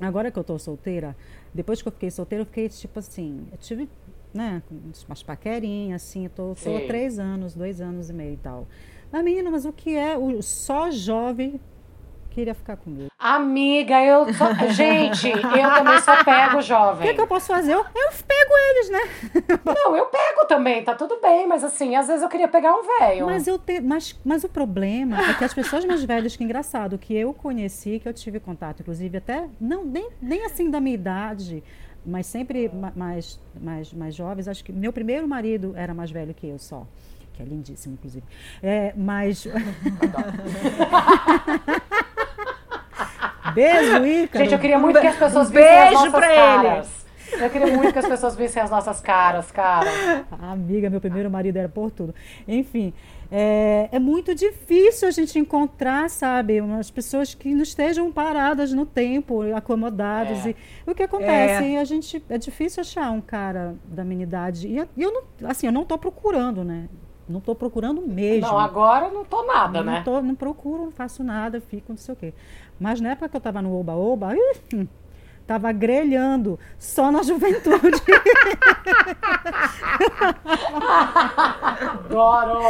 agora 0.01 0.31
que 0.31 0.39
eu 0.39 0.45
tô 0.45 0.57
solteira, 0.57 1.17
depois 1.53 1.83
que 1.83 1.89
eu 1.89 1.93
fiquei 1.93 2.13
solteira, 2.13 2.43
eu 2.43 2.47
fiquei 2.47 2.69
tipo 2.69 3.01
assim, 3.01 3.49
eu 3.51 3.59
tive, 3.59 3.89
né, 4.33 4.63
umas 5.09 5.23
paquerinhas, 5.25 6.03
assim, 6.03 6.25
eu 6.25 6.31
tô, 6.31 6.55
tô 6.55 6.77
há 6.77 6.81
três 6.87 7.19
anos, 7.19 7.55
dois 7.55 7.81
anos 7.81 8.09
e 8.09 8.13
meio 8.13 8.35
e 8.35 8.39
tal. 8.39 8.69
Mas, 9.11 9.25
menina, 9.25 9.51
mas 9.51 9.65
o 9.65 9.73
que 9.73 9.97
é 9.97 10.17
o 10.17 10.41
só 10.41 10.89
jovem 10.93 11.61
queria 12.31 12.55
ficar 12.55 12.77
comigo. 12.77 13.11
Amiga, 13.19 14.03
eu 14.03 14.33
só... 14.33 14.55
Gente, 14.73 15.29
eu 15.29 15.75
também 15.75 16.01
só 16.01 16.25
pego 16.25 16.63
jovem. 16.63 17.07
O 17.07 17.11
que, 17.11 17.15
que, 17.15 17.21
eu 17.21 17.27
posso 17.27 17.49
fazer? 17.49 17.75
Eu, 17.75 17.81
eu 17.81 18.11
pego 18.27 18.53
eles, 18.71 18.91
né? 18.91 19.01
Não, 19.75 19.97
eu 19.97 20.07
pego 20.07 20.47
também, 20.47 20.83
tá 20.83 20.95
tudo 20.95 21.21
bem, 21.21 21.47
mas 21.47 21.63
assim, 21.63 21.97
às 21.97 22.07
vezes 22.07 22.23
eu 22.23 22.29
queria 22.29 22.49
pegar 22.49 22.75
um 22.75 22.83
velho. 22.99 23.27
Mas 23.27 23.47
eu 23.47 23.59
te... 23.59 23.81
mas, 23.81 24.19
mas 24.25 24.45
o 24.45 24.49
problema 24.49 25.21
é 25.31 25.35
que 25.35 25.45
as 25.45 25.53
pessoas 25.53 25.85
mais 25.85 26.03
velhas, 26.05 26.37
que 26.37 26.45
engraçado, 26.45 26.97
que 26.99 27.15
eu 27.15 27.35
conheci, 27.35 27.99
que 28.01 28.09
eu 28.09 28.15
tive 28.15 28.41
contato, 28.41 28.81
inclusive 28.81 29.19
até, 29.19 29.49
não, 29.61 29.85
nem, 29.85 30.09
nem 30.23 30.45
assim 30.47 30.71
da 30.71 30.81
minha 30.81 30.95
idade, 30.95 31.63
mas 32.07 32.27
sempre 32.27 32.71
mais, 32.97 33.39
mais, 33.61 33.93
mais 33.93 34.15
jovens. 34.15 34.49
Acho 34.49 34.65
que 34.65 34.73
meu 34.73 34.93
primeiro 34.93 35.29
marido 35.29 35.75
era 35.77 35.93
mais 35.93 36.11
velho 36.11 36.33
que 36.33 36.47
eu 36.47 36.59
só 36.59 36.87
que 37.41 37.43
é 37.43 37.47
lindíssimo, 37.47 37.95
inclusive. 37.95 38.25
É, 38.63 38.93
mas. 38.97 39.47
Beijo, 43.55 44.07
Ícaro. 44.07 44.45
Gente, 44.45 44.53
eu 44.53 44.59
queria 44.59 44.79
muito 44.79 45.01
que 45.01 45.07
as 45.07 45.17
pessoas 45.17 45.49
um 45.49 45.53
vissem 45.53 45.79
as 45.79 45.93
nossas 45.93 46.21
caras. 46.21 46.89
Ele. 46.89 47.01
Eu 47.33 47.51
queria 47.51 47.77
muito 47.77 47.93
que 47.93 47.99
as 47.99 48.09
pessoas 48.09 48.37
vissem 48.37 48.63
as 48.63 48.71
nossas 48.71 49.01
caras, 49.01 49.51
cara. 49.51 49.89
Amiga, 50.41 50.91
meu 50.91 51.01
primeiro 51.01 51.31
marido 51.31 51.57
era 51.57 51.69
por 51.69 51.91
tudo. 51.91 52.15
Enfim, 52.47 52.93
é, 53.31 53.89
é, 53.93 53.99
muito 53.99 54.35
difícil 54.35 55.07
a 55.07 55.11
gente 55.13 55.39
encontrar, 55.39 56.11
sabe, 56.11 56.61
umas 56.61 56.91
pessoas 56.91 57.33
que 57.33 57.55
não 57.55 57.63
estejam 57.63 58.11
paradas 58.11 58.73
no 58.73 58.85
tempo, 58.85 59.43
acomodadas. 59.55 60.45
É. 60.47 60.51
E 60.87 60.91
o 60.91 60.95
que 60.95 61.05
acontece? 61.05 61.75
É. 61.75 61.81
A 61.81 61.85
gente, 61.85 62.23
é 62.29 62.37
difícil 62.37 62.81
achar 62.81 63.11
um 63.13 63.21
cara 63.21 63.77
da 63.85 64.05
minha 64.05 64.25
idade. 64.25 64.67
E 64.67 64.77
eu 64.77 65.13
não, 65.13 65.23
assim, 65.49 65.67
eu 65.67 65.73
não 65.73 65.83
estou 65.83 65.99
procurando, 65.99 66.65
né? 66.65 66.89
Não 67.31 67.39
estou 67.39 67.55
procurando 67.55 68.03
mesmo. 68.03 68.49
Não, 68.49 68.59
agora 68.59 69.09
não 69.11 69.23
estou 69.23 69.47
nada, 69.47 69.83
não 69.83 69.93
né? 69.93 70.03
Tô, 70.05 70.21
não 70.21 70.35
procuro, 70.35 70.85
não 70.85 70.93
faço 70.93 71.23
nada, 71.23 71.61
fico, 71.61 71.87
não 71.91 71.97
sei 71.97 72.13
o 72.13 72.17
quê. 72.17 72.35
Mas 72.79 73.01
na 73.01 73.11
época 73.11 73.29
que 73.29 73.37
eu 73.37 73.39
estava 73.39 73.63
no 73.63 73.79
Oba-Oba, 73.79 74.35
estava 75.51 75.73
grelhando 75.73 76.59
só 76.79 77.11
na 77.11 77.23
juventude. 77.23 78.01
Adoro! 81.81 82.61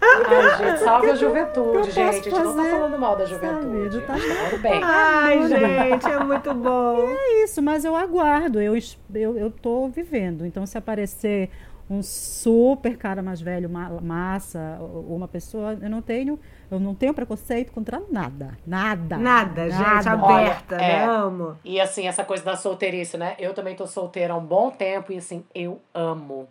Ai, 0.00 0.56
gente, 0.58 0.78
salve 0.80 1.10
a 1.10 1.14
juventude, 1.16 1.90
gente. 1.90 2.08
A 2.08 2.12
gente 2.12 2.30
não 2.30 2.50
está 2.50 2.64
falando 2.64 2.98
mal 2.98 3.16
da 3.16 3.26
juventude. 3.26 4.06
Sabe, 4.06 4.06
tá 4.06 4.34
falando 4.34 4.62
bem. 4.62 4.80
Ai, 4.82 5.48
gente, 5.48 6.06
é 6.06 6.24
muito 6.24 6.54
bom. 6.54 7.08
E 7.08 7.12
é 7.12 7.44
isso, 7.44 7.60
mas 7.60 7.84
eu 7.84 7.94
aguardo, 7.94 8.58
eu, 8.60 8.74
eu, 9.14 9.36
eu 9.36 9.50
tô 9.50 9.88
vivendo. 9.88 10.46
Então, 10.46 10.64
se 10.66 10.78
aparecer 10.78 11.50
um 11.88 12.02
super 12.02 12.96
cara 12.96 13.22
mais 13.22 13.40
velho, 13.40 13.68
massa, 13.68 14.78
uma 14.80 15.28
pessoa, 15.28 15.78
eu 15.80 15.90
não 15.90 16.00
tenho, 16.00 16.40
eu 16.70 16.80
não 16.80 16.94
tenho 16.94 17.12
preconceito 17.12 17.72
contra 17.72 18.00
nada, 18.10 18.56
nada. 18.66 19.18
Nada, 19.18 19.66
nada. 19.66 19.70
gente, 19.70 20.08
aberta, 20.08 20.76
Olha, 20.76 20.86
né? 20.86 21.04
Amo. 21.04 21.58
E 21.62 21.80
assim, 21.80 22.06
essa 22.06 22.24
coisa 22.24 22.42
da 22.42 22.56
solteirice, 22.56 23.18
né? 23.18 23.36
Eu 23.38 23.52
também 23.52 23.76
tô 23.76 23.86
solteira 23.86 24.32
há 24.32 24.36
um 24.36 24.44
bom 24.44 24.70
tempo 24.70 25.12
e 25.12 25.18
assim, 25.18 25.44
eu 25.54 25.80
amo. 25.92 26.48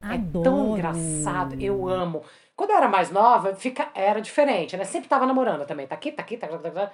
Adoro. 0.00 0.40
É 0.40 0.42
tão 0.42 0.76
engraçado, 0.76 1.60
eu 1.60 1.88
amo. 1.88 2.22
Quando 2.54 2.70
eu 2.70 2.76
era 2.76 2.88
mais 2.88 3.10
nova, 3.10 3.54
fica, 3.56 3.90
era 3.94 4.20
diferente, 4.20 4.76
né? 4.76 4.84
Sempre 4.84 5.08
tava 5.08 5.26
namorando 5.26 5.66
também, 5.66 5.86
tá 5.86 5.96
aqui, 5.96 6.12
tá 6.12 6.22
aqui, 6.22 6.36
tá 6.36 6.46
aqui, 6.46 6.58
tá 6.58 6.68
aqui. 6.68 6.74
Tá 6.76 6.92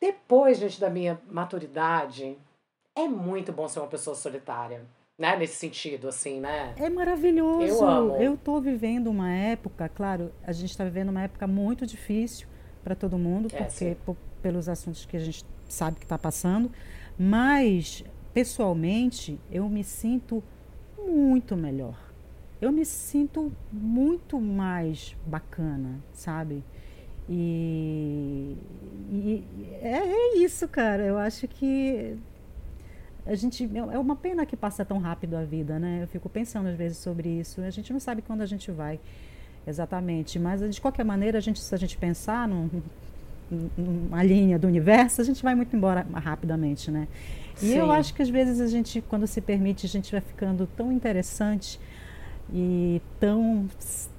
Depois, 0.00 0.58
gente, 0.58 0.80
da 0.80 0.88
minha 0.88 1.20
maturidade, 1.30 2.38
é 2.96 3.06
muito 3.06 3.52
bom 3.52 3.68
ser 3.68 3.80
uma 3.80 3.88
pessoa 3.88 4.16
solitária 4.16 4.82
né? 5.18 5.36
Nesse 5.36 5.56
sentido, 5.56 6.08
assim, 6.08 6.40
né? 6.40 6.74
É 6.76 6.90
maravilhoso. 6.90 7.66
Eu 7.66 7.84
amo. 7.84 8.16
Eu 8.16 8.36
tô 8.36 8.60
vivendo 8.60 9.08
uma 9.08 9.30
época, 9.32 9.88
claro, 9.88 10.32
a 10.42 10.52
gente 10.52 10.70
está 10.70 10.84
vivendo 10.84 11.10
uma 11.10 11.22
época 11.22 11.46
muito 11.46 11.86
difícil 11.86 12.48
para 12.82 12.94
todo 12.94 13.16
mundo, 13.16 13.48
é, 13.52 13.56
porque 13.56 13.96
por, 14.04 14.16
pelos 14.42 14.68
assuntos 14.68 15.06
que 15.06 15.16
a 15.16 15.20
gente 15.20 15.44
sabe 15.68 15.98
que 15.98 16.04
está 16.04 16.18
passando, 16.18 16.70
mas 17.18 18.04
pessoalmente 18.32 19.40
eu 19.50 19.68
me 19.68 19.84
sinto 19.84 20.42
muito 20.98 21.56
melhor. 21.56 21.98
Eu 22.60 22.72
me 22.72 22.84
sinto 22.84 23.52
muito 23.70 24.40
mais 24.40 25.16
bacana, 25.26 26.02
sabe? 26.12 26.64
E, 27.28 28.56
e 29.10 29.44
é, 29.80 29.98
é 29.98 30.36
isso, 30.38 30.66
cara. 30.68 31.02
Eu 31.04 31.18
acho 31.18 31.46
que 31.48 32.16
a 33.26 33.34
gente 33.34 33.70
é 33.92 33.98
uma 33.98 34.16
pena 34.16 34.44
que 34.44 34.56
passa 34.56 34.84
tão 34.84 34.98
rápido 34.98 35.34
a 35.34 35.44
vida, 35.44 35.78
né? 35.78 36.00
Eu 36.02 36.08
fico 36.08 36.28
pensando 36.28 36.68
às 36.68 36.76
vezes 36.76 36.98
sobre 36.98 37.28
isso. 37.28 37.60
A 37.62 37.70
gente 37.70 37.92
não 37.92 38.00
sabe 38.00 38.20
quando 38.20 38.42
a 38.42 38.46
gente 38.46 38.70
vai 38.70 39.00
exatamente, 39.66 40.38
mas 40.38 40.60
de 40.74 40.80
qualquer 40.80 41.04
maneira, 41.04 41.38
a 41.38 41.40
gente, 41.40 41.58
se 41.58 41.74
a 41.74 41.78
gente 41.78 41.96
pensar 41.96 42.46
num, 42.46 42.68
numa 43.78 44.22
linha 44.22 44.58
do 44.58 44.66
universo, 44.66 45.22
a 45.22 45.24
gente 45.24 45.42
vai 45.42 45.54
muito 45.54 45.74
embora 45.74 46.06
rapidamente, 46.12 46.90
né? 46.90 47.08
E 47.56 47.66
Sim. 47.66 47.78
eu 47.78 47.90
acho 47.90 48.12
que 48.12 48.20
às 48.20 48.28
vezes 48.28 48.60
a 48.60 48.66
gente, 48.66 49.00
quando 49.00 49.26
se 49.26 49.40
permite, 49.40 49.86
a 49.86 49.88
gente 49.88 50.12
vai 50.12 50.20
ficando 50.20 50.66
tão 50.76 50.92
interessante 50.92 51.80
e 52.52 53.00
tão 53.18 53.66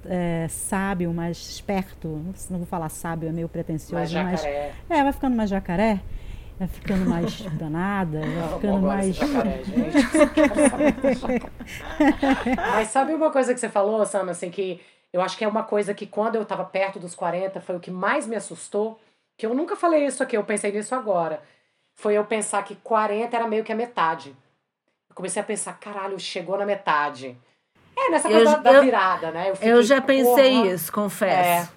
é, 0.04 0.48
sábio, 0.48 1.12
mais 1.14 1.36
esperto. 1.36 2.08
Não 2.50 2.58
vou 2.58 2.66
falar 2.66 2.88
sábio, 2.88 3.28
é 3.28 3.32
meio 3.32 3.48
pretensioso, 3.48 4.12
mais 4.12 4.12
mas 4.12 4.44
é, 4.44 4.72
vai 4.88 5.12
ficando 5.12 5.36
mais 5.36 5.48
jacaré 5.48 6.00
vai 6.58 6.68
ficando 6.68 7.08
mais 7.08 7.40
danada, 7.56 8.20
vai 8.20 8.48
ficando 8.54 8.86
mais. 8.86 9.16
Mas 12.56 12.88
sabe 12.88 13.14
uma 13.14 13.30
coisa 13.30 13.54
que 13.54 13.60
você 13.60 13.68
falou, 13.68 14.04
Sam, 14.06 14.30
assim, 14.30 14.50
que 14.50 14.80
eu 15.12 15.20
acho 15.20 15.36
que 15.36 15.44
é 15.44 15.48
uma 15.48 15.62
coisa 15.64 15.94
que 15.94 16.06
quando 16.06 16.36
eu 16.36 16.44
tava 16.44 16.64
perto 16.64 16.98
dos 16.98 17.14
40 17.14 17.60
foi 17.60 17.76
o 17.76 17.80
que 17.80 17.90
mais 17.90 18.26
me 18.26 18.36
assustou, 18.36 19.00
que 19.36 19.46
eu 19.46 19.54
nunca 19.54 19.76
falei 19.76 20.06
isso 20.06 20.22
aqui, 20.22 20.36
eu 20.36 20.44
pensei 20.44 20.72
nisso 20.72 20.94
agora. 20.94 21.42
Foi 21.94 22.14
eu 22.14 22.24
pensar 22.24 22.62
que 22.64 22.74
40 22.76 23.34
era 23.36 23.46
meio 23.48 23.64
que 23.64 23.72
a 23.72 23.76
metade. 23.76 24.30
Eu 25.08 25.14
comecei 25.14 25.40
a 25.40 25.44
pensar, 25.44 25.78
caralho, 25.78 26.18
chegou 26.20 26.58
na 26.58 26.66
metade. 26.66 27.36
É, 27.96 28.10
nessa 28.10 28.28
coisa 28.28 28.40
Eu- 28.40 28.44
da, 28.44 28.56
da 28.58 28.72
eu- 28.74 28.82
virada, 28.82 29.30
né? 29.30 29.50
Eu 29.50 29.56
fiquei, 29.56 29.82
já 29.82 30.00
pensei 30.02 30.56
porra. 30.56 30.66
isso, 30.74 30.92
confesso. 30.92 31.72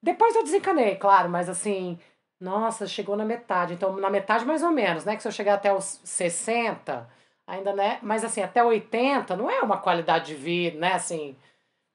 Depois 0.00 0.36
eu 0.36 0.44
desencanei, 0.44 0.94
claro, 0.94 1.28
mas 1.28 1.48
assim, 1.48 1.98
nossa, 2.40 2.86
chegou 2.86 3.16
na 3.16 3.24
metade. 3.24 3.74
Então, 3.74 3.96
na 3.96 4.10
metade 4.10 4.44
mais 4.44 4.62
ou 4.62 4.70
menos, 4.70 5.04
né? 5.04 5.16
Que 5.16 5.22
se 5.22 5.28
eu 5.28 5.32
chegar 5.32 5.54
até 5.54 5.72
os 5.72 6.00
60, 6.04 7.08
ainda, 7.46 7.72
né? 7.72 7.98
Mas 8.02 8.24
assim, 8.24 8.42
até 8.42 8.62
80 8.62 9.36
não 9.36 9.50
é 9.50 9.60
uma 9.60 9.78
qualidade 9.78 10.26
de 10.26 10.34
vida, 10.34 10.78
né? 10.78 10.92
Assim, 10.92 11.36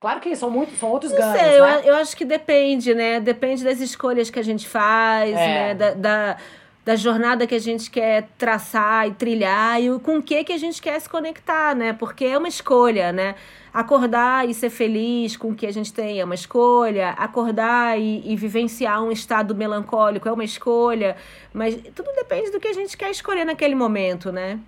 claro 0.01 0.19
que 0.19 0.35
são 0.35 0.49
muitos, 0.49 0.77
são 0.77 0.89
outros 0.89 1.11
Não 1.11 1.19
ganhos, 1.19 1.39
sei, 1.39 1.59
eu, 1.59 1.63
né? 1.65 1.81
eu 1.85 1.95
acho 1.95 2.17
que 2.17 2.25
depende, 2.25 2.93
né? 2.93 3.19
Depende 3.19 3.63
das 3.63 3.79
escolhas 3.79 4.29
que 4.29 4.39
a 4.39 4.43
gente 4.43 4.67
faz, 4.67 5.31
É. 5.31 5.35
né? 5.47 5.75
Da, 5.75 5.93
da, 5.93 6.37
da 6.85 6.95
jornada 6.95 7.47
que 7.47 7.55
a 7.55 7.59
gente 7.59 7.89
quer 7.89 8.27
traçar 8.37 9.07
e 9.07 9.11
trilhar 9.11 9.81
e 9.81 9.97
com 9.99 10.17
o 10.17 10.21
que, 10.21 10.43
que 10.43 10.51
a 10.51 10.57
gente 10.57 10.81
quer 10.81 10.99
se 10.99 11.07
conectar, 11.07 11.73
né? 11.75 11.93
Porque 11.93 12.25
é 12.25 12.37
uma 12.37 12.47
escolha, 12.47 13.11
né? 13.13 13.35
Acordar 13.73 14.47
e 14.47 14.53
ser 14.53 14.69
feliz 14.69 15.37
com 15.37 15.49
o 15.51 15.55
que 15.55 15.65
a 15.65 15.71
gente 15.71 15.93
tem 15.93 16.19
é 16.19 16.25
uma 16.25 16.35
escolha, 16.35 17.11
acordar 17.11 17.99
e, 17.99 18.21
e 18.25 18.35
vivenciar 18.35 19.01
um 19.01 19.11
estado 19.11 19.55
melancólico 19.55 20.27
é 20.27 20.31
uma 20.31 20.43
escolha, 20.43 21.15
mas 21.53 21.75
tudo 21.95 22.11
depende 22.15 22.51
do 22.51 22.59
que 22.59 22.67
a 22.67 22.73
gente 22.73 22.97
quer 22.97 23.09
escolher 23.09 23.45
naquele 23.45 23.75
momento, 23.75 24.31
né? 24.31 24.59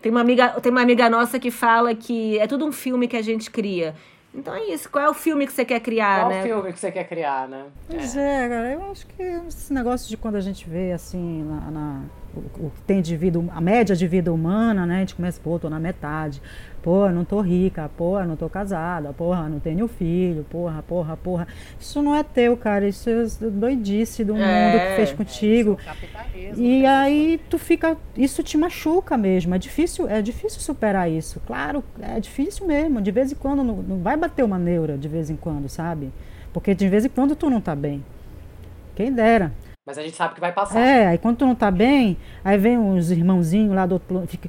Tem 0.00 0.12
uma 0.12 0.20
amiga, 0.20 0.48
tem 0.60 0.70
uma 0.70 0.82
amiga 0.82 1.10
nossa 1.10 1.38
que 1.38 1.50
fala 1.50 1.94
que 1.94 2.38
é 2.38 2.46
tudo 2.46 2.64
um 2.64 2.72
filme 2.72 3.08
que 3.08 3.16
a 3.16 3.22
gente 3.22 3.50
cria. 3.50 3.94
Então 4.36 4.54
é 4.54 4.64
isso. 4.66 4.88
Qual 4.90 5.02
é 5.04 5.08
o 5.08 5.14
filme 5.14 5.46
que 5.46 5.52
você 5.52 5.64
quer 5.64 5.80
criar, 5.80 6.20
Qual 6.20 6.28
né? 6.28 6.42
filme 6.42 6.72
que 6.72 6.78
você 6.78 6.92
quer 6.92 7.04
criar, 7.04 7.48
né? 7.48 7.64
Pois 7.88 8.14
é, 8.16 8.48
cara, 8.48 8.72
eu 8.74 8.90
acho 8.90 9.06
que 9.06 9.22
esse 9.48 9.72
negócio 9.72 10.08
de 10.08 10.16
quando 10.16 10.36
a 10.36 10.40
gente 10.40 10.68
vê 10.68 10.92
assim, 10.92 11.42
na, 11.44 11.70
na- 11.70 12.02
o, 12.36 12.70
que 12.70 12.82
tem 12.82 13.00
de 13.00 13.16
vida, 13.16 13.42
a 13.50 13.60
média 13.60 13.96
de 13.96 14.06
vida 14.06 14.32
humana, 14.32 14.86
né? 14.86 14.96
A 14.96 15.00
gente 15.00 15.14
começa, 15.14 15.40
pô, 15.42 15.58
tô 15.58 15.68
na 15.70 15.78
metade, 15.80 16.40
pô, 16.82 17.10
não 17.10 17.24
tô 17.24 17.40
rica, 17.40 17.90
pô, 17.96 18.22
não 18.24 18.36
tô 18.36 18.48
casada, 18.48 19.12
porra, 19.12 19.48
não 19.48 19.58
tenho 19.58 19.88
filho, 19.88 20.44
porra, 20.48 20.82
porra, 20.82 21.16
porra. 21.16 21.48
Isso 21.80 22.00
não 22.02 22.14
é 22.14 22.22
teu, 22.22 22.56
cara, 22.56 22.86
isso 22.86 23.10
é 23.10 23.24
doidice 23.50 24.24
do 24.24 24.34
mundo 24.34 24.44
que 24.44 24.96
fez 24.96 25.12
contigo. 25.12 25.78
E 26.56 26.86
aí 26.86 27.40
tu 27.50 27.58
fica, 27.58 27.96
isso 28.16 28.42
te 28.42 28.56
machuca 28.56 29.16
mesmo. 29.16 29.54
É 29.54 29.58
difícil, 29.58 30.08
é 30.08 30.22
difícil 30.22 30.60
superar 30.60 31.10
isso. 31.10 31.40
Claro, 31.46 31.82
é 32.00 32.20
difícil 32.20 32.66
mesmo. 32.66 33.00
De 33.00 33.10
vez 33.10 33.32
em 33.32 33.34
quando 33.34 33.64
não, 33.64 33.76
não 33.76 33.98
vai 33.98 34.16
bater 34.16 34.44
uma 34.44 34.58
neura 34.58 34.96
de 34.96 35.08
vez 35.08 35.30
em 35.30 35.36
quando, 35.36 35.68
sabe? 35.68 36.12
Porque 36.52 36.74
de 36.74 36.88
vez 36.88 37.04
em 37.04 37.08
quando 37.08 37.34
tu 37.34 37.50
não 37.50 37.60
tá 37.60 37.74
bem. 37.74 38.04
Quem 38.94 39.12
dera. 39.12 39.52
Mas 39.86 39.98
a 39.98 40.02
gente 40.02 40.16
sabe 40.16 40.34
que 40.34 40.40
vai 40.40 40.52
passar. 40.52 40.80
É, 40.80 41.06
aí 41.06 41.18
quando 41.18 41.38
tu 41.38 41.46
não 41.46 41.54
tá 41.54 41.70
bem, 41.70 42.16
aí 42.44 42.58
vem 42.58 42.76
uns 42.76 43.10
irmãozinhos 43.12 43.74
lá 43.74 43.86
do 43.86 43.92
outro 43.92 44.08
plano, 44.08 44.26
fica, 44.26 44.48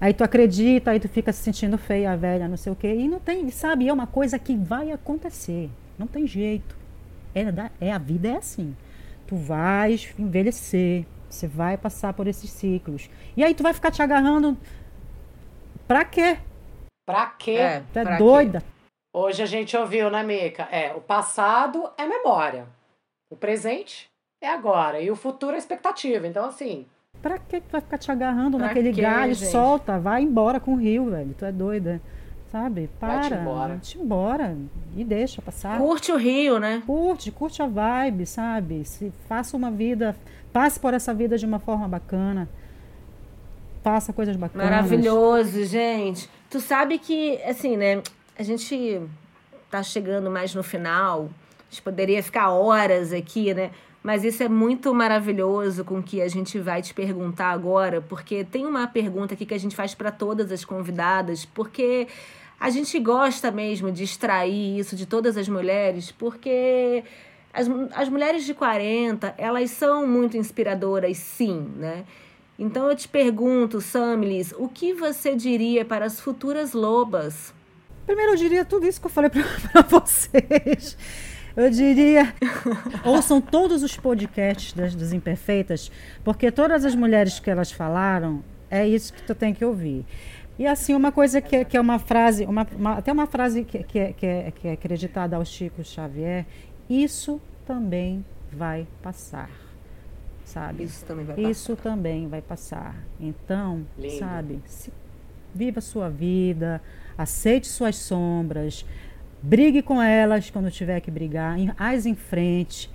aí 0.00 0.12
tu 0.12 0.24
acredita, 0.24 0.90
aí 0.90 0.98
tu 0.98 1.08
fica 1.08 1.32
se 1.32 1.40
sentindo 1.42 1.78
feia, 1.78 2.16
velha, 2.16 2.48
não 2.48 2.56
sei 2.56 2.72
o 2.72 2.76
quê. 2.76 2.92
E 2.92 3.06
não 3.08 3.20
tem, 3.20 3.48
sabe, 3.50 3.88
é 3.88 3.92
uma 3.92 4.08
coisa 4.08 4.38
que 4.40 4.56
vai 4.56 4.90
acontecer. 4.90 5.70
Não 5.96 6.06
tem 6.08 6.26
jeito. 6.26 6.76
É, 7.32 7.52
da- 7.52 7.70
é 7.80 7.92
a 7.92 7.98
vida 7.98 8.26
é 8.28 8.36
assim. 8.38 8.76
Tu 9.28 9.36
vais 9.36 10.12
envelhecer, 10.18 11.06
você 11.28 11.46
vai 11.46 11.76
passar 11.76 12.12
por 12.12 12.26
esses 12.26 12.50
ciclos. 12.50 13.08
E 13.36 13.44
aí 13.44 13.54
tu 13.54 13.62
vai 13.62 13.72
ficar 13.72 13.92
te 13.92 14.02
agarrando 14.02 14.58
pra 15.86 16.04
quê? 16.04 16.38
Pra 17.06 17.26
quê? 17.26 17.52
É, 17.52 17.80
Tu 17.92 17.98
é 18.00 18.02
pra 18.02 18.16
quê? 18.16 18.18
doida. 18.18 18.62
Hoje 19.14 19.42
a 19.44 19.46
gente 19.46 19.76
ouviu, 19.76 20.10
né, 20.10 20.24
Mica? 20.24 20.64
É, 20.72 20.92
o 20.92 21.00
passado 21.00 21.88
é 21.96 22.04
memória. 22.04 22.66
O 23.30 23.36
presente 23.36 24.09
é 24.40 24.48
agora. 24.48 25.00
E 25.00 25.10
o 25.10 25.16
futuro 25.16 25.54
é 25.54 25.58
expectativa. 25.58 26.26
Então, 26.26 26.44
assim, 26.46 26.86
Pra 27.20 27.38
que 27.38 27.60
tu 27.60 27.72
vai 27.72 27.80
ficar 27.82 27.98
te 27.98 28.10
agarrando 28.10 28.56
Pra 28.56 28.68
naquele 28.68 28.92
quê, 28.92 29.02
galho? 29.02 29.34
gente? 29.34 29.50
Solta, 29.50 29.98
vai 29.98 30.22
embora 30.22 30.58
com 30.58 30.72
o 30.72 30.76
rio, 30.76 31.10
velho. 31.10 31.34
Tu 31.36 31.44
é 31.44 31.52
doida. 31.52 32.00
Sabe? 32.50 32.88
Para. 32.98 33.20
Vai-te 33.20 33.34
embora. 33.34 33.68
vai-te 33.68 33.98
embora. 33.98 34.56
E 34.96 35.04
deixa 35.04 35.40
passar. 35.42 35.78
Curte 35.78 36.10
o 36.10 36.16
Rio, 36.16 36.58
né? 36.58 36.82
Curte, 36.84 37.30
curte 37.30 37.62
a 37.62 37.66
vibe, 37.66 38.26
sabe? 38.26 38.84
Se 38.84 39.12
faça 39.28 39.56
uma 39.56 39.70
vida, 39.70 40.16
passe 40.52 40.80
por 40.80 40.92
essa 40.94 41.14
vida 41.14 41.38
de 41.38 41.46
uma 41.46 41.60
forma 41.60 41.86
bacana. 41.86 42.48
Faça 43.84 44.12
coisas 44.12 44.34
bacanas. 44.36 44.68
Maravilhoso, 44.68 45.64
gente. 45.64 46.28
Tu 46.50 46.58
sabe 46.60 46.98
que, 46.98 47.40
assim, 47.44 47.76
né? 47.76 48.02
A 48.36 48.42
gente 48.42 49.00
tá 49.70 49.82
chegando 49.82 50.28
mais 50.30 50.54
no 50.54 50.62
final. 50.62 51.28
A 51.68 51.70
gente 51.70 51.82
poderia 51.82 52.20
ficar 52.22 52.50
horas 52.50 53.12
aqui, 53.12 53.54
né? 53.54 53.70
Mas 54.02 54.24
isso 54.24 54.42
é 54.42 54.48
muito 54.48 54.94
maravilhoso 54.94 55.84
com 55.84 56.02
que 56.02 56.22
a 56.22 56.28
gente 56.28 56.58
vai 56.58 56.80
te 56.80 56.94
perguntar 56.94 57.50
agora, 57.50 58.00
porque 58.00 58.44
tem 58.44 58.64
uma 58.64 58.86
pergunta 58.86 59.34
aqui 59.34 59.44
que 59.44 59.54
a 59.54 59.58
gente 59.58 59.76
faz 59.76 59.94
para 59.94 60.10
todas 60.10 60.50
as 60.50 60.64
convidadas, 60.64 61.44
porque 61.44 62.08
a 62.58 62.70
gente 62.70 62.98
gosta 62.98 63.50
mesmo 63.50 63.92
de 63.92 64.04
extrair 64.04 64.78
isso 64.78 64.96
de 64.96 65.04
todas 65.04 65.36
as 65.36 65.48
mulheres, 65.48 66.10
porque 66.10 67.04
as, 67.52 67.66
as 67.94 68.08
mulheres 68.08 68.44
de 68.44 68.54
40, 68.54 69.34
elas 69.36 69.70
são 69.70 70.06
muito 70.06 70.36
inspiradoras, 70.36 71.18
sim, 71.18 71.70
né? 71.76 72.04
Então 72.58 72.88
eu 72.88 72.94
te 72.94 73.08
pergunto, 73.08 73.80
Samilis, 73.80 74.52
o 74.58 74.68
que 74.68 74.92
você 74.92 75.34
diria 75.34 75.84
para 75.84 76.04
as 76.04 76.20
futuras 76.20 76.74
lobas? 76.74 77.54
Primeiro 78.04 78.32
eu 78.32 78.36
diria 78.36 78.64
tudo 78.64 78.86
isso 78.86 79.00
que 79.00 79.06
eu 79.06 79.10
falei 79.10 79.30
pra 79.30 79.82
vocês. 79.88 80.96
Eu 81.56 81.70
diria, 81.70 82.32
ouçam 83.04 83.40
todos 83.40 83.82
os 83.82 83.96
podcasts 83.96 84.72
das 84.72 84.94
Desimperfeitas, 84.94 85.90
porque 86.24 86.50
todas 86.50 86.84
as 86.84 86.94
mulheres 86.94 87.38
que 87.40 87.50
elas 87.50 87.72
falaram, 87.72 88.42
é 88.70 88.86
isso 88.86 89.12
que 89.12 89.22
tu 89.22 89.34
tem 89.34 89.52
que 89.52 89.64
ouvir. 89.64 90.04
E 90.58 90.66
assim, 90.66 90.94
uma 90.94 91.10
coisa 91.10 91.40
que, 91.40 91.56
é- 91.56 91.64
que 91.64 91.76
é 91.76 91.80
uma 91.80 91.98
frase, 91.98 92.44
uma, 92.44 92.66
uma- 92.76 92.92
até 92.98 93.12
uma 93.12 93.26
frase 93.26 93.64
que, 93.64 93.82
que, 93.82 93.98
é, 93.98 94.12
que, 94.12 94.26
é, 94.26 94.50
que 94.50 94.68
é 94.68 94.72
acreditada 94.72 95.36
ao 95.36 95.44
Chico 95.44 95.82
Xavier, 95.82 96.46
isso 96.88 97.40
também 97.66 98.24
vai 98.52 98.86
passar, 99.02 99.48
sabe? 100.44 100.84
Isso 100.84 101.04
também 101.04 101.24
vai 101.24 101.40
Isso 101.40 101.76
também 101.76 102.28
vai 102.28 102.42
passar. 102.42 102.94
Então, 103.18 103.86
Lindo. 103.98 104.18
sabe, 104.18 104.60
se- 104.66 104.92
viva 105.54 105.78
a 105.78 105.82
sua 105.82 106.08
vida, 106.10 106.80
aceite 107.16 107.66
suas 107.66 107.96
sombras, 107.96 108.84
brigue 109.42 109.82
com 109.82 110.00
elas 110.00 110.50
quando 110.50 110.70
tiver 110.70 111.00
que 111.00 111.10
brigar, 111.10 111.56
as 111.78 112.06
em 112.06 112.14
frente. 112.14 112.90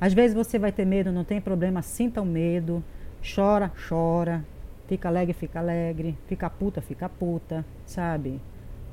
Às 0.00 0.12
vezes 0.12 0.34
você 0.34 0.58
vai 0.58 0.70
ter 0.70 0.84
medo, 0.84 1.10
não 1.10 1.24
tem 1.24 1.40
problema, 1.40 1.82
sinta 1.82 2.22
o 2.22 2.26
medo, 2.26 2.82
chora, 3.34 3.72
chora, 3.88 4.44
fica 4.86 5.08
alegre, 5.08 5.34
fica 5.34 5.58
alegre, 5.58 6.16
fica 6.26 6.48
puta, 6.48 6.80
fica 6.80 7.08
puta, 7.08 7.64
sabe? 7.84 8.40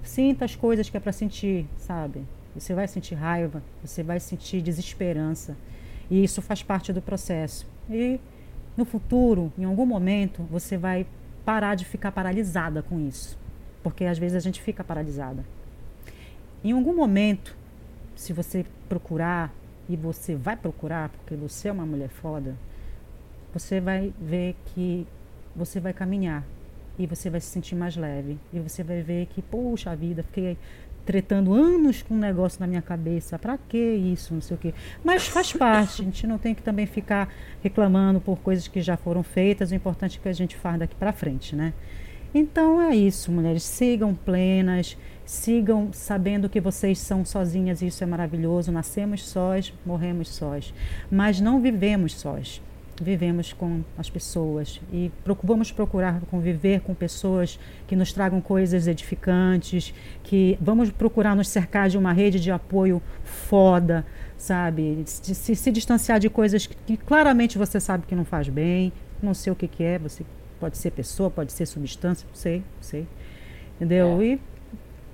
Sinta 0.02 0.46
as 0.46 0.56
coisas 0.56 0.90
que 0.90 0.98
é 0.98 1.00
para 1.00 1.12
sentir, 1.12 1.68
sabe? 1.78 2.24
Você 2.56 2.74
vai 2.74 2.88
sentir 2.88 3.16
raiva, 3.16 3.62
você 3.84 4.02
vai 4.02 4.20
sentir 4.20 4.62
desesperança. 4.62 5.56
E 6.10 6.24
isso 6.24 6.42
faz 6.42 6.64
parte 6.64 6.94
do 6.94 7.02
processo. 7.02 7.68
E 7.90 8.20
no 8.78 8.86
futuro, 8.86 9.52
em 9.58 9.64
algum 9.64 9.86
momento, 9.86 10.44
você 10.50 10.78
vai 10.78 11.06
parar 11.44 11.76
de 11.76 11.86
ficar 11.86 12.12
paralisada 12.12 12.82
com 12.82 13.00
isso. 13.00 13.38
Porque 13.84 14.06
às 14.06 14.18
vezes 14.18 14.36
a 14.36 14.40
gente 14.40 14.62
fica 14.62 14.84
paralisada. 14.84 15.46
Em 16.66 16.72
algum 16.72 16.96
momento, 16.96 17.56
se 18.16 18.34
você 18.34 18.66
procurar, 18.90 19.54
e 19.88 19.96
você 19.96 20.34
vai 20.34 20.56
procurar, 20.56 21.10
porque 21.10 21.36
você 21.36 21.68
é 21.68 21.72
uma 21.72 21.86
mulher 21.86 22.10
foda, 22.10 22.56
você 23.54 23.80
vai 23.80 24.12
ver 24.20 24.56
que 24.74 25.06
você 25.56 25.80
vai 25.80 25.94
caminhar 25.94 26.44
e 26.98 27.06
você 27.06 27.30
vai 27.30 27.40
se 27.40 27.46
sentir 27.46 27.76
mais 27.76 27.96
leve. 27.96 28.40
E 28.52 28.60
você 28.60 28.84
vai 28.84 29.04
ver 29.04 29.28
que, 29.28 29.44
poxa 29.44 29.96
vida, 29.96 30.24
fiquei 30.24 30.58
tretando 31.06 31.54
anos 31.54 32.02
com 32.02 32.16
um 32.16 32.20
negócio 32.20 32.60
na 32.60 32.66
minha 32.66 32.82
cabeça. 32.82 33.38
Pra 33.38 33.60
que 33.60 33.78
isso? 33.78 34.34
Não 34.34 34.42
sei 34.42 34.58
o 34.58 34.60
quê. 34.60 34.74
Mas 35.04 35.28
faz 35.28 35.54
parte. 35.54 36.02
A 36.02 36.06
gente 36.06 36.26
não 36.26 36.40
tem 36.40 36.56
que 36.56 36.64
também 36.64 36.88
ficar 36.88 37.32
reclamando 37.62 38.20
por 38.20 38.40
coisas 38.40 38.68
que 38.68 38.82
já 38.82 38.98
foram 38.98 39.22
feitas. 39.22 39.70
O 39.70 39.76
importante 39.76 40.18
é 40.18 40.22
que 40.24 40.30
a 40.30 40.34
gente 40.34 40.56
faz 40.56 40.80
daqui 40.80 40.96
pra 40.96 41.14
frente, 41.14 41.56
né? 41.56 41.76
Então 42.34 42.82
é 42.82 42.96
isso, 42.96 43.32
mulheres. 43.32 43.62
Sigam 43.62 44.16
plenas, 44.16 44.98
sigam 45.26 45.90
sabendo 45.92 46.48
que 46.48 46.62
vocês 46.62 47.00
são 47.00 47.26
sozinhas 47.26 47.82
e 47.82 47.88
isso 47.88 48.04
é 48.04 48.08
maravilhoso. 48.08 48.72
Nascemos 48.72 49.28
sós, 49.28 49.74
morremos 49.86 50.30
sós. 50.30 50.74
Mas 51.10 51.42
não 51.42 51.60
vivemos 51.60 52.14
sós. 52.14 52.62
Vivemos 53.02 53.52
com 53.52 53.84
as 53.98 54.10
pessoas 54.10 54.80
e 54.94 55.12
vamos 55.44 55.70
procurar 55.70 56.22
conviver 56.32 56.80
com 56.80 56.94
pessoas 56.94 57.60
que 57.86 57.94
nos 57.94 58.14
tragam 58.14 58.40
coisas 58.40 58.88
edificantes, 58.88 59.94
que 60.24 60.58
vamos 60.62 60.90
procurar 60.92 61.36
nos 61.36 61.50
cercar 61.50 61.90
de 61.90 61.98
uma 61.98 62.14
rede 62.14 62.40
de 62.40 62.52
apoio 62.52 63.02
foda, 63.22 64.06
sabe? 64.38 65.04
Se, 65.08 65.36
se, 65.36 65.56
se 65.58 65.72
distanciar 65.74 66.22
de 66.22 66.30
coisas 66.30 66.68
que, 66.68 66.76
que 66.86 66.96
claramente 66.96 67.58
você 67.58 67.82
sabe 67.82 68.06
que 68.08 68.16
não 68.16 68.24
faz 68.24 68.48
bem, 68.48 68.94
não 69.22 69.34
sei 69.34 69.52
o 69.52 69.58
que, 69.58 69.68
que 69.68 69.84
é, 69.84 70.00
você 70.00 70.26
pode 70.58 70.78
ser 70.78 70.92
pessoa, 70.92 71.30
pode 71.30 71.52
ser 71.52 71.66
substância, 71.66 72.26
não 72.26 72.36
sei, 72.36 72.60
não 72.60 72.82
sei. 72.82 73.06
Entendeu? 73.76 74.24
E 74.24 74.36
e 74.36 74.40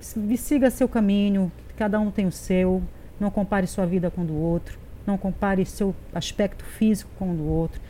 siga 0.02 0.70
seu 0.70 0.88
caminho, 0.88 1.52
cada 1.78 2.00
um 2.00 2.12
tem 2.12 2.26
o 2.26 2.32
seu, 2.32 2.82
não 3.20 3.30
compare 3.30 3.68
sua 3.68 3.86
vida 3.86 4.10
com 4.10 4.22
o 4.22 4.26
do 4.26 4.36
outro, 4.36 4.78
não 5.06 5.18
compare 5.18 5.66
seu 5.66 5.96
aspecto 6.14 6.64
físico 6.64 7.10
com 7.18 7.32
o 7.32 7.36
do 7.36 7.48
outro. 7.48 7.82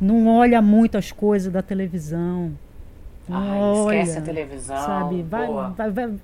Não 0.00 0.26
olha 0.28 0.62
muito 0.62 0.96
as 0.96 1.12
coisas 1.12 1.52
da 1.52 1.62
televisão. 1.62 2.52
Ai, 3.28 4.00
esquece 4.00 4.18
a 4.18 4.22
televisão. 4.22 4.76
Sabe? 4.76 5.22
Vai, 5.22 5.46
vai, 5.46 5.90
vai, 5.90 6.14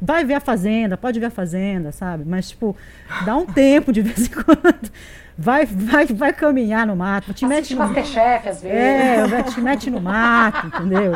vai, 0.00 0.24
ver 0.24 0.34
a 0.34 0.40
Fazenda, 0.40 0.96
pode 0.96 1.20
ver 1.20 1.26
a 1.26 1.30
Fazenda, 1.30 1.92
sabe? 1.92 2.24
Mas, 2.26 2.50
tipo, 2.50 2.76
dá 3.24 3.36
um 3.36 3.46
tempo 3.46 3.92
de 3.92 4.02
vez 4.02 4.26
em 4.26 4.30
quando. 4.30 4.90
Vai, 5.38 5.66
vai, 5.66 6.06
vai 6.06 6.32
caminhar 6.32 6.86
no 6.86 6.96
mato. 6.96 7.34
Te 7.34 7.46
mete 7.46 7.74
no... 7.74 7.80
Masterchef, 7.80 8.48
às 8.48 8.62
vezes. 8.62 9.32
É, 9.32 9.42
te 9.42 9.60
mete 9.60 9.90
no 9.90 10.00
mato, 10.00 10.66
entendeu? 10.68 11.12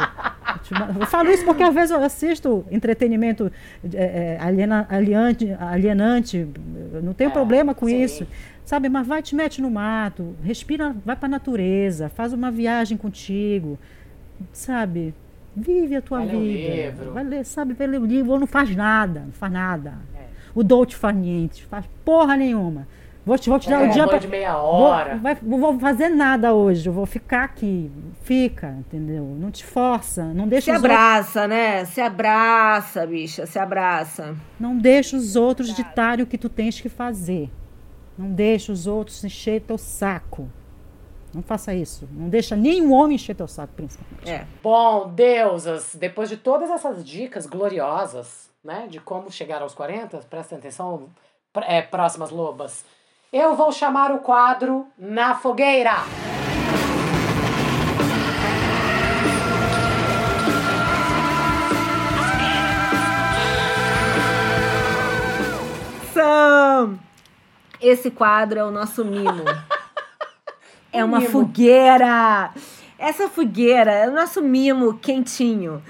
Eu 0.98 1.06
falo 1.06 1.30
isso 1.30 1.44
porque 1.44 1.62
às 1.62 1.74
vezes 1.74 1.90
eu 1.90 2.02
assisto 2.04 2.64
entretenimento 2.70 3.50
é, 3.94 4.36
é 4.36 4.38
aliena, 4.40 4.86
alienante, 4.90 5.56
alienante, 5.58 6.46
não 7.02 7.14
tenho 7.14 7.30
é, 7.30 7.32
problema 7.32 7.74
com 7.74 7.86
sim. 7.86 8.02
isso. 8.02 8.26
Sabe, 8.64 8.88
mas 8.88 9.06
vai, 9.06 9.22
te 9.22 9.34
mete 9.34 9.60
no 9.60 9.70
mato, 9.70 10.36
respira, 10.44 10.94
vai 11.04 11.16
para 11.16 11.26
a 11.26 11.30
natureza, 11.30 12.08
faz 12.08 12.32
uma 12.32 12.50
viagem 12.50 12.96
contigo, 12.96 13.78
sabe? 14.52 15.14
Vive 15.56 15.96
a 15.96 16.02
tua 16.02 16.18
vai 16.18 16.28
vida. 16.28 16.38
Ler 16.38 16.86
livro. 16.86 17.12
Vai 17.12 17.24
ler, 17.24 17.44
sabe, 17.44 17.72
vai 17.72 17.86
ler 17.86 18.00
o 18.00 18.06
livro 18.06 18.32
ou 18.32 18.38
não 18.38 18.46
faz 18.46 18.74
nada, 18.76 19.20
não 19.20 19.32
faz 19.32 19.52
nada. 19.52 19.94
É. 20.14 20.26
O 20.54 20.62
Dolce 20.62 20.94
faz 20.94 21.16
niente, 21.16 21.64
faz 21.64 21.84
porra 22.04 22.36
nenhuma. 22.36 22.86
Vou, 23.30 23.38
te, 23.38 23.48
vou 23.48 23.60
tirar 23.60 23.84
é, 23.84 23.88
o 23.88 23.92
dia 23.92 24.08
para 24.08 24.18
de 24.18 24.26
meia 24.26 24.58
hora. 24.58 25.12
Vou, 25.12 25.20
vai, 25.20 25.36
vou 25.36 25.78
fazer 25.78 26.08
nada 26.08 26.52
hoje. 26.52 26.88
Eu 26.88 26.92
vou 26.92 27.06
ficar 27.06 27.44
aqui. 27.44 27.88
Fica, 28.22 28.74
entendeu? 28.80 29.22
Não 29.22 29.52
te 29.52 29.64
força. 29.64 30.24
Não 30.34 30.48
deixa 30.48 30.72
Se 30.72 30.76
abraça, 30.76 31.42
outros... 31.42 31.56
né? 31.56 31.84
Se 31.84 32.00
abraça, 32.00 33.06
bicha. 33.06 33.46
Se 33.46 33.56
abraça. 33.56 34.34
Não 34.58 34.76
deixa 34.76 35.16
os 35.16 35.36
outros 35.36 35.72
ditarem 35.72 36.24
o 36.24 36.26
que 36.26 36.36
tu 36.36 36.48
tens 36.48 36.80
que 36.80 36.88
fazer. 36.88 37.48
Não 38.18 38.32
deixa 38.32 38.72
os 38.72 38.88
outros 38.88 39.22
encher 39.22 39.60
teu 39.60 39.78
saco. 39.78 40.48
Não 41.32 41.40
faça 41.40 41.72
isso. 41.72 42.08
Não 42.10 42.28
deixa 42.28 42.56
nenhum 42.56 42.92
homem 42.92 43.14
encher 43.14 43.36
teu 43.36 43.46
saco, 43.46 43.74
principalmente. 43.76 44.28
É. 44.28 44.44
Bom, 44.60 45.08
deusas, 45.08 45.94
depois 45.94 46.28
de 46.28 46.36
todas 46.36 46.68
essas 46.68 47.04
dicas 47.04 47.46
gloriosas, 47.46 48.50
né, 48.64 48.88
de 48.90 48.98
como 48.98 49.30
chegar 49.30 49.62
aos 49.62 49.72
40, 49.72 50.18
prestem 50.28 50.58
atenção, 50.58 51.08
é, 51.68 51.80
próximas 51.80 52.30
lobas. 52.30 52.84
Eu 53.32 53.54
vou 53.54 53.70
chamar 53.70 54.10
o 54.10 54.18
quadro 54.18 54.88
Na 54.98 55.36
Fogueira. 55.36 55.98
Sam! 66.12 66.98
Esse 67.80 68.10
quadro 68.10 68.58
é 68.58 68.64
o 68.64 68.72
nosso 68.72 69.04
mimo. 69.04 69.44
é 70.92 71.04
uma 71.04 71.20
mimo. 71.20 71.30
fogueira! 71.30 72.50
Essa 72.98 73.28
fogueira 73.28 73.92
é 73.92 74.08
o 74.08 74.12
nosso 74.12 74.42
mimo 74.42 74.98
quentinho. 74.98 75.80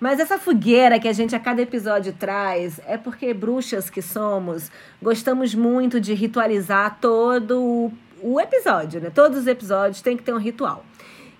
Mas 0.00 0.20
essa 0.20 0.38
fogueira 0.38 0.98
que 1.00 1.08
a 1.08 1.12
gente 1.12 1.34
a 1.34 1.40
cada 1.40 1.60
episódio 1.60 2.12
traz 2.12 2.80
é 2.86 2.96
porque 2.96 3.34
bruxas 3.34 3.90
que 3.90 4.00
somos, 4.00 4.70
gostamos 5.02 5.54
muito 5.54 6.00
de 6.00 6.14
ritualizar 6.14 6.98
todo 7.00 7.90
o 8.22 8.40
episódio, 8.40 9.00
né? 9.00 9.10
Todos 9.10 9.38
os 9.38 9.46
episódios 9.46 10.00
tem 10.00 10.16
que 10.16 10.22
ter 10.22 10.32
um 10.32 10.38
ritual. 10.38 10.84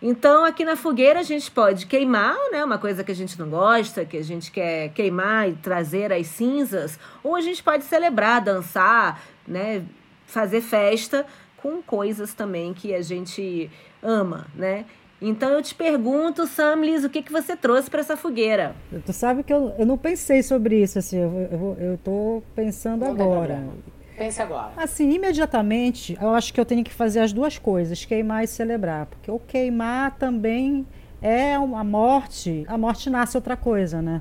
Então, 0.01 0.45
aqui 0.45 0.65
na 0.65 0.77
fogueira 0.77 1.21
a 1.21 1.25
gente 1.25 1.51
pode 1.51 1.87
queimar, 1.87 2.37
né? 2.53 2.65
Uma 2.65 2.79
coisa 2.79 3.03
que 3.03 3.11
a 3.11 3.15
gente 3.15 3.39
não 3.39 3.49
gosta, 3.49 4.05
que 4.05 4.17
a 4.17 4.23
gente 4.23 4.51
quer 4.51 4.91
queimar 4.91 5.49
e 5.49 5.55
trazer 5.55 6.13
as 6.13 6.27
cinzas, 6.29 6.99
ou 7.23 7.35
a 7.35 7.41
gente 7.41 7.63
pode 7.63 7.85
celebrar, 7.85 8.41
dançar, 8.41 9.21
né? 9.47 9.85
Fazer 10.27 10.61
festa 10.61 11.27
com 11.57 11.83
coisas 11.83 12.33
também 12.33 12.73
que 12.73 12.95
a 12.95 13.03
gente 13.03 13.69
ama, 14.01 14.47
né? 14.55 14.85
Então 15.21 15.51
eu 15.51 15.61
te 15.61 15.75
pergunto, 15.75 16.47
Samlis, 16.47 17.03
o 17.05 17.11
que, 17.11 17.23
que 17.23 17.33
você 17.33 17.57
trouxe 17.57 17.91
para 17.91 18.01
essa 18.01 18.17
fogueira? 18.17 18.75
Tu 19.05 19.13
sabe 19.13 19.43
que 19.43 19.53
eu, 19.53 19.75
eu 19.77 19.85
não 19.85 19.99
pensei 19.99 20.43
sobre 20.43 20.81
isso, 20.81 20.99
assim, 20.99 21.19
eu, 21.19 21.49
eu, 21.51 21.77
eu 21.81 21.99
tô 21.99 22.43
pensando 22.55 23.05
não 23.05 23.11
agora. 23.11 23.65
Pense 24.17 24.41
agora. 24.43 24.73
Assim, 24.77 25.11
imediatamente, 25.13 26.19
eu 26.21 26.31
acho 26.31 26.53
que 26.53 26.61
eu 26.61 26.65
tenho 26.65 26.83
que 26.85 26.93
fazer 26.93 27.21
as 27.21 27.33
duas 27.33 27.57
coisas, 27.57 28.05
queimar 28.05 28.43
e 28.43 28.47
celebrar. 28.49 29.07
Porque 29.07 29.31
o 29.31 29.39
queimar 29.39 30.17
também 30.17 30.85
é 31.23 31.57
uma 31.59 31.85
morte, 31.85 32.65
a 32.69 32.77
morte 32.77 33.09
nasce 33.09 33.37
outra 33.37 33.57
coisa, 33.57 34.03
né? 34.03 34.21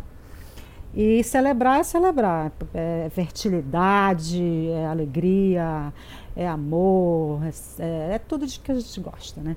E 0.94 1.24
celebrar 1.24 1.80
é 1.80 1.84
celebrar. 1.84 2.52
É 2.74 3.10
fertilidade, 3.12 4.70
é 4.70 4.86
alegria, 4.86 5.92
é 6.36 6.48
amor, 6.48 7.42
é, 7.80 8.16
é 8.16 8.20
tudo 8.20 8.46
de 8.46 8.60
que 8.60 8.72
a 8.72 8.76
gente 8.76 9.00
gosta, 9.00 9.42
né? 9.42 9.56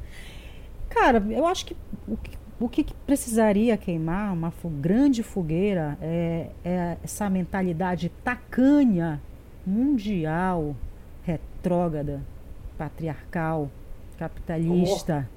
Cara, 0.90 1.24
eu 1.30 1.46
acho 1.46 1.64
que 1.64 1.76
o 2.06 2.16
que, 2.16 2.30
o 2.58 2.68
que 2.68 2.84
precisaria 3.06 3.76
queimar 3.76 4.32
uma 4.32 4.52
grande 4.80 5.22
fogueira 5.22 5.96
é, 6.02 6.48
é 6.64 6.96
essa 7.02 7.30
mentalidade 7.30 8.10
tacanha, 8.22 9.22
mundial, 9.66 10.74
retrógrada, 11.22 12.20
patriarcal, 12.76 13.70
capitalista. 14.18 15.28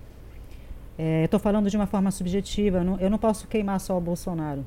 É, 0.97 1.23
Estou 1.23 1.39
falando 1.39 1.69
de 1.69 1.77
uma 1.77 1.87
forma 1.87 2.11
subjetiva, 2.11 2.79
eu 2.79 2.83
não, 2.83 2.99
eu 2.99 3.09
não 3.09 3.17
posso 3.17 3.47
queimar 3.47 3.79
só 3.79 3.97
o 3.97 4.01
Bolsonaro. 4.01 4.65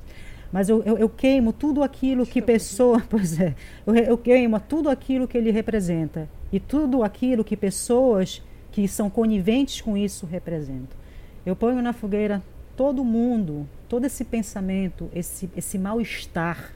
Mas 0.52 0.68
eu, 0.68 0.82
eu, 0.84 0.96
eu 0.96 1.08
queimo 1.08 1.52
tudo 1.52 1.82
aquilo 1.82 2.24
que 2.24 2.40
pessoa. 2.40 3.02
Pois 3.10 3.38
é, 3.40 3.54
eu, 3.86 3.94
eu 3.94 4.18
queimo 4.18 4.60
tudo 4.60 4.88
aquilo 4.88 5.26
que 5.26 5.36
ele 5.36 5.50
representa. 5.50 6.28
E 6.52 6.60
tudo 6.60 7.02
aquilo 7.02 7.44
que 7.44 7.56
pessoas 7.56 8.42
que 8.76 8.86
são 8.86 9.08
coniventes 9.08 9.80
com 9.80 9.96
isso 9.96 10.26
representam. 10.26 10.98
Eu 11.46 11.56
ponho 11.56 11.80
na 11.80 11.94
fogueira 11.94 12.42
todo 12.76 13.02
mundo, 13.02 13.66
todo 13.88 14.04
esse 14.04 14.22
pensamento, 14.22 15.08
esse, 15.14 15.48
esse 15.56 15.78
mal-estar, 15.78 16.74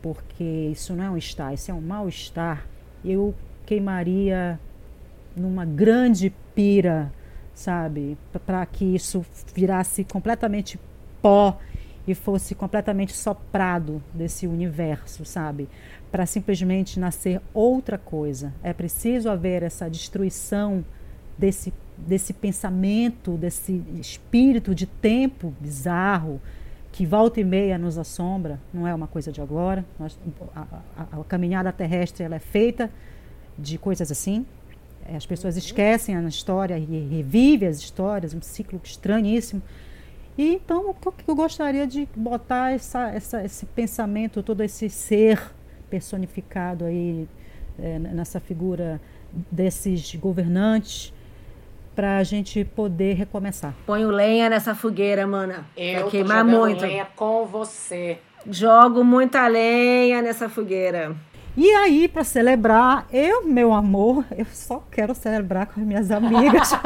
porque 0.00 0.44
isso 0.44 0.94
não 0.94 1.02
é 1.02 1.10
um 1.10 1.16
estar, 1.18 1.52
isso 1.52 1.72
é 1.72 1.74
um 1.74 1.80
mal-estar. 1.80 2.68
Eu 3.04 3.34
queimaria 3.66 4.60
numa 5.34 5.64
grande 5.64 6.32
pira, 6.54 7.12
sabe, 7.52 8.16
para 8.46 8.64
que 8.64 8.84
isso 8.84 9.26
virasse 9.52 10.04
completamente 10.04 10.78
pó 11.20 11.58
e 12.06 12.14
fosse 12.14 12.54
completamente 12.54 13.12
soprado 13.12 14.02
desse 14.14 14.46
universo, 14.46 15.24
sabe? 15.24 15.68
para 16.12 16.26
simplesmente 16.26 17.00
nascer 17.00 17.40
outra 17.54 17.96
coisa. 17.96 18.52
É 18.62 18.74
preciso 18.74 19.30
haver 19.30 19.62
essa 19.62 19.88
destruição 19.88 20.84
desse, 21.38 21.72
desse 21.96 22.34
pensamento, 22.34 23.38
desse 23.38 23.82
espírito 23.98 24.74
de 24.74 24.84
tempo 24.84 25.54
bizarro 25.58 26.38
que 26.92 27.06
volta 27.06 27.40
e 27.40 27.44
meia 27.44 27.78
nos 27.78 27.96
assombra. 27.96 28.60
Não 28.74 28.86
é 28.86 28.94
uma 28.94 29.06
coisa 29.06 29.32
de 29.32 29.40
agora. 29.40 29.82
Nós, 29.98 30.18
a, 30.54 30.66
a, 30.98 31.20
a 31.20 31.24
caminhada 31.24 31.72
terrestre 31.72 32.22
ela 32.22 32.36
é 32.36 32.38
feita 32.38 32.90
de 33.58 33.78
coisas 33.78 34.12
assim. 34.12 34.44
As 35.16 35.24
pessoas 35.24 35.56
esquecem 35.56 36.14
a 36.14 36.22
história 36.24 36.78
e 36.78 37.08
revivem 37.08 37.66
as 37.66 37.78
histórias, 37.78 38.34
um 38.34 38.42
ciclo 38.42 38.78
estranhíssimo. 38.84 39.62
E 40.36 40.54
então 40.54 40.94
eu 41.26 41.34
gostaria 41.34 41.86
de 41.86 42.08
botar 42.16 42.72
essa, 42.72 43.08
essa, 43.10 43.44
esse 43.44 43.66
pensamento, 43.66 44.42
todo 44.42 44.62
esse 44.62 44.88
ser 44.88 45.40
personificado 45.90 46.84
aí 46.86 47.28
é, 47.78 47.98
nessa 47.98 48.40
figura 48.40 49.00
desses 49.50 50.14
governantes 50.14 51.12
para 51.94 52.16
a 52.16 52.24
gente 52.24 52.64
poder 52.64 53.14
recomeçar. 53.14 53.74
Ponho 53.84 54.08
lenha 54.10 54.48
nessa 54.48 54.74
fogueira, 54.74 55.26
mana. 55.26 55.66
Eu 55.76 56.08
queimar 56.08 56.44
muito. 56.44 56.82
lenha 56.82 57.06
com 57.14 57.44
você. 57.44 58.18
Jogo 58.50 59.04
muita 59.04 59.46
lenha 59.46 60.22
nessa 60.22 60.48
fogueira. 60.48 61.14
E 61.54 61.70
aí, 61.70 62.08
para 62.08 62.24
celebrar, 62.24 63.06
eu, 63.12 63.46
meu 63.46 63.74
amor, 63.74 64.24
eu 64.36 64.46
só 64.46 64.82
quero 64.90 65.14
celebrar 65.14 65.66
com 65.66 65.80
as 65.80 65.86
minhas 65.86 66.10
amigas. 66.10 66.70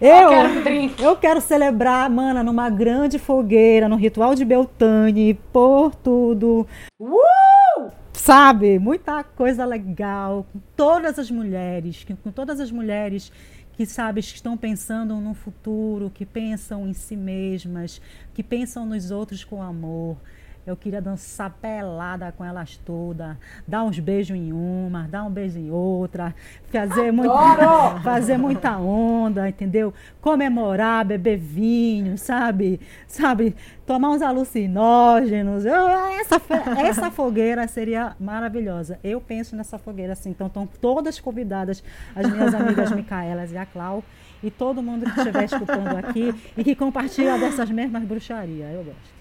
Eu, 0.00 1.04
eu 1.04 1.16
quero 1.16 1.42
celebrar, 1.42 2.08
mana, 2.08 2.42
numa 2.42 2.70
grande 2.70 3.18
fogueira, 3.18 3.86
no 3.86 3.96
ritual 3.96 4.34
de 4.34 4.46
Beltane, 4.46 5.34
por 5.52 5.94
tudo. 5.94 6.66
Uh! 6.98 7.90
Sabe? 8.14 8.78
Muita 8.78 9.22
coisa 9.22 9.66
legal. 9.66 10.46
Com 10.52 10.60
todas 10.74 11.18
as 11.18 11.30
mulheres, 11.30 12.06
com 12.22 12.30
todas 12.30 12.60
as 12.60 12.70
mulheres 12.70 13.30
que, 13.74 13.84
sabes, 13.84 14.30
que 14.30 14.36
estão 14.36 14.56
pensando 14.56 15.16
no 15.16 15.34
futuro, 15.34 16.10
que 16.14 16.24
pensam 16.24 16.88
em 16.88 16.94
si 16.94 17.16
mesmas, 17.16 18.00
que 18.32 18.42
pensam 18.42 18.86
nos 18.86 19.10
outros 19.10 19.44
com 19.44 19.62
amor. 19.62 20.16
Eu 20.66 20.76
queria 20.76 21.00
dançar 21.00 21.50
pelada 21.50 22.32
com 22.32 22.44
elas 22.44 22.76
todas, 22.76 23.34
dar 23.66 23.82
uns 23.82 23.98
beijos 23.98 24.36
em 24.36 24.52
uma, 24.52 25.08
dar 25.08 25.24
um 25.24 25.30
beijo 25.30 25.58
em 25.58 25.70
outra, 25.70 26.34
fazer, 26.70 27.10
muito, 27.10 27.32
fazer 28.04 28.36
muita 28.36 28.76
onda, 28.76 29.48
entendeu? 29.48 29.92
Comemorar, 30.20 31.04
beber 31.04 31.38
vinho, 31.38 32.18
sabe? 32.18 32.78
Sabe? 33.06 33.56
Tomar 33.86 34.10
uns 34.10 34.22
alucinógenos. 34.22 35.64
Eu, 35.64 35.88
essa, 35.88 36.40
essa 36.78 37.10
fogueira 37.10 37.66
seria 37.66 38.14
maravilhosa. 38.20 38.98
Eu 39.02 39.20
penso 39.20 39.56
nessa 39.56 39.78
fogueira 39.78 40.12
assim. 40.12 40.30
Então 40.30 40.46
estão 40.46 40.66
todas 40.66 41.18
convidadas, 41.18 41.82
as 42.14 42.30
minhas 42.30 42.54
amigas 42.54 42.90
Micaelas 42.92 43.50
e 43.50 43.56
a 43.56 43.64
Clau. 43.64 44.04
e 44.42 44.50
todo 44.50 44.82
mundo 44.82 45.10
que 45.10 45.18
estiver 45.18 45.44
escutando 45.44 45.96
aqui 45.96 46.34
e 46.56 46.62
que 46.62 46.74
compartilha 46.74 47.38
dessas 47.38 47.70
mesmas 47.70 48.04
bruxarias. 48.04 48.74
Eu 48.74 48.84
gosto. 48.84 49.19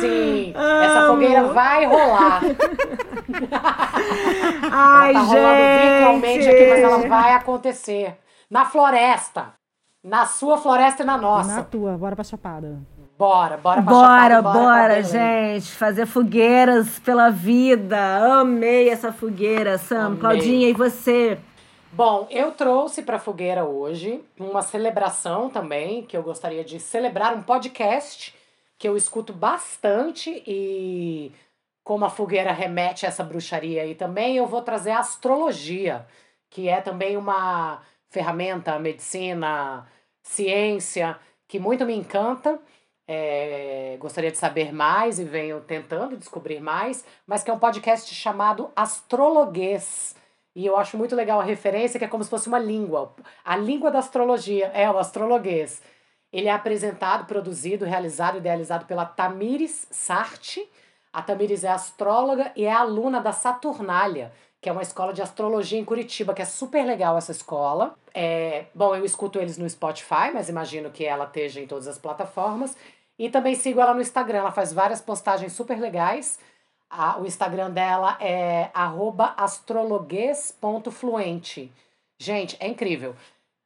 Sim, 0.00 0.52
essa 0.54 1.06
fogueira 1.08 1.44
vai 1.48 1.86
rolar. 1.86 2.40
Ai, 4.70 5.14
ela 5.14 5.20
tá 5.20 5.26
gente. 5.26 5.36
rolando 5.36 5.88
virtualmente 5.90 6.48
aqui, 6.48 6.66
mas 6.68 6.80
ela 6.80 7.08
vai 7.08 7.32
acontecer. 7.34 8.16
Na 8.50 8.64
floresta. 8.64 9.52
Na 10.02 10.26
sua 10.26 10.56
floresta 10.56 11.02
e 11.02 11.06
na 11.06 11.16
nossa. 11.18 11.56
Na 11.56 11.62
tua, 11.62 11.98
bora 11.98 12.14
pra 12.14 12.24
Chapada. 12.24 12.78
Bora, 13.18 13.56
bora 13.56 13.82
pra 13.82 13.92
Bora, 13.92 14.36
Chapada, 14.36 14.42
bora, 14.42 14.88
Belém. 15.02 15.04
gente. 15.60 15.72
Fazer 15.72 16.06
fogueiras 16.06 16.98
pela 17.00 17.30
vida. 17.30 17.98
Amei 18.40 18.88
essa 18.88 19.12
fogueira, 19.12 19.76
Sam. 19.76 20.06
Amei. 20.06 20.20
Claudinha, 20.20 20.68
e 20.68 20.72
você? 20.72 21.38
Bom, 21.92 22.28
eu 22.30 22.52
trouxe 22.52 23.02
para 23.02 23.18
fogueira 23.18 23.64
hoje 23.64 24.22
uma 24.38 24.62
celebração 24.62 25.50
também, 25.50 26.02
que 26.02 26.16
eu 26.16 26.22
gostaria 26.22 26.62
de 26.62 26.78
celebrar 26.78 27.34
um 27.34 27.42
podcast 27.42 28.34
que 28.78 28.88
eu 28.88 28.96
escuto 28.96 29.32
bastante 29.32 30.42
e 30.46 31.32
como 31.82 32.04
a 32.04 32.10
fogueira 32.10 32.52
remete 32.52 33.06
a 33.06 33.08
essa 33.08 33.24
bruxaria 33.24 33.82
aí 33.82 33.94
também, 33.94 34.36
eu 34.36 34.46
vou 34.46 34.62
trazer 34.62 34.90
a 34.90 35.00
astrologia, 35.00 36.06
que 36.50 36.68
é 36.68 36.80
também 36.80 37.16
uma 37.16 37.82
ferramenta, 38.10 38.78
medicina, 38.78 39.86
ciência, 40.22 41.18
que 41.46 41.58
muito 41.58 41.84
me 41.84 41.94
encanta. 41.94 42.60
É, 43.10 43.96
gostaria 43.98 44.30
de 44.30 44.36
saber 44.36 44.70
mais 44.72 45.18
e 45.18 45.24
venho 45.24 45.62
tentando 45.62 46.16
descobrir 46.16 46.60
mais, 46.60 47.04
mas 47.26 47.42
que 47.42 47.50
é 47.50 47.54
um 47.54 47.58
podcast 47.58 48.14
chamado 48.14 48.70
Astrologuês. 48.76 50.14
E 50.54 50.66
eu 50.66 50.76
acho 50.76 50.98
muito 50.98 51.16
legal 51.16 51.40
a 51.40 51.44
referência, 51.44 51.98
que 51.98 52.04
é 52.04 52.08
como 52.08 52.22
se 52.22 52.28
fosse 52.28 52.48
uma 52.48 52.58
língua. 52.58 53.14
A 53.44 53.56
língua 53.56 53.90
da 53.90 54.00
astrologia 54.00 54.66
é 54.74 54.90
o 54.90 54.98
astrologuês. 54.98 55.80
Ele 56.32 56.48
é 56.48 56.52
apresentado, 56.52 57.26
produzido, 57.26 57.84
realizado 57.84 58.36
e 58.36 58.38
idealizado 58.38 58.86
pela 58.86 59.04
Tamires 59.06 59.86
Sarti. 59.90 60.66
A 61.12 61.22
Tamires 61.22 61.64
é 61.64 61.68
astróloga 61.68 62.52
e 62.54 62.64
é 62.64 62.72
aluna 62.72 63.20
da 63.20 63.32
Saturnália, 63.32 64.32
que 64.60 64.68
é 64.68 64.72
uma 64.72 64.82
escola 64.82 65.12
de 65.12 65.22
astrologia 65.22 65.78
em 65.78 65.84
Curitiba, 65.84 66.34
que 66.34 66.42
é 66.42 66.44
super 66.44 66.84
legal 66.84 67.16
essa 67.16 67.32
escola. 67.32 67.96
É, 68.12 68.66
bom, 68.74 68.94
eu 68.94 69.04
escuto 69.04 69.38
eles 69.38 69.56
no 69.56 69.68
Spotify, 69.68 70.30
mas 70.34 70.48
imagino 70.48 70.90
que 70.90 71.04
ela 71.06 71.24
esteja 71.24 71.60
em 71.60 71.66
todas 71.66 71.86
as 71.88 71.98
plataformas. 71.98 72.76
E 73.18 73.30
também 73.30 73.54
sigo 73.54 73.80
ela 73.80 73.94
no 73.94 74.00
Instagram, 74.00 74.38
ela 74.40 74.52
faz 74.52 74.72
várias 74.72 75.00
postagens 75.00 75.52
super 75.52 75.80
legais. 75.80 76.38
A- 76.90 77.18
o 77.18 77.26
Instagram 77.26 77.70
dela 77.70 78.16
é 78.20 78.70
arroba 78.74 79.34
astrologuês.fluente. 79.36 81.72
Gente, 82.18 82.56
é 82.60 82.68
incrível. 82.68 83.14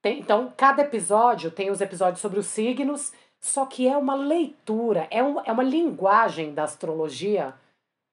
Tem- 0.03 0.19
então, 0.19 0.53
cada 0.57 0.83
episódio 0.83 1.51
tem 1.51 1.70
os 1.70 1.81
episódios 1.81 2.20
sobre 2.20 2.39
os 2.41 2.47
signos, 2.47 3.12
só 3.41 3.65
que 3.65 3.89
é 3.89 3.97
uma 3.97 4.15
leitura, 4.15 5.07
é, 5.11 5.23
um, 5.23 5.41
é 5.45 5.53
uma 5.53 5.62
linguagem 5.62 6.53
da 6.53 6.65
astrologia 6.65 7.55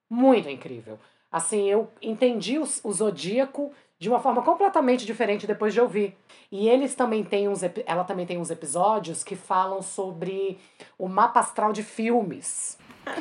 muito 0.08 0.48
incrível. 0.48 0.98
Assim, 1.30 1.68
eu 1.68 1.88
entendi 2.00 2.58
o, 2.58 2.62
o 2.84 2.92
zodíaco 2.92 3.72
de 3.98 4.08
uma 4.08 4.18
forma 4.18 4.42
completamente 4.42 5.04
diferente 5.04 5.46
depois 5.46 5.74
de 5.74 5.80
ouvir. 5.80 6.16
E 6.50 6.68
eles 6.68 6.94
também 6.94 7.22
têm 7.22 7.48
uns, 7.48 7.60
ela 7.86 8.02
também 8.02 8.26
tem 8.26 8.38
uns 8.38 8.50
episódios 8.50 9.22
que 9.22 9.36
falam 9.36 9.82
sobre 9.82 10.58
o 10.98 11.06
mapa 11.06 11.40
astral 11.40 11.72
de 11.72 11.82
filmes. 11.82 12.78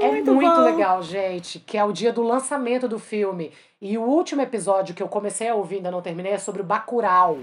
É 0.00 0.08
Muito 0.10 0.34
muito 0.34 0.60
legal, 0.60 1.00
gente, 1.04 1.60
que 1.60 1.78
é 1.78 1.84
o 1.84 1.92
dia 1.92 2.12
do 2.12 2.20
lançamento 2.20 2.88
do 2.88 2.98
filme. 2.98 3.52
E 3.80 3.96
o 3.96 4.02
último 4.02 4.42
episódio 4.42 4.92
que 4.92 5.00
eu 5.00 5.06
comecei 5.06 5.48
a 5.48 5.54
ouvir, 5.54 5.76
ainda 5.76 5.90
não 5.92 6.02
terminei, 6.02 6.32
é 6.32 6.38
sobre 6.38 6.62
o 6.62 6.64
Bacurau. 6.64 7.38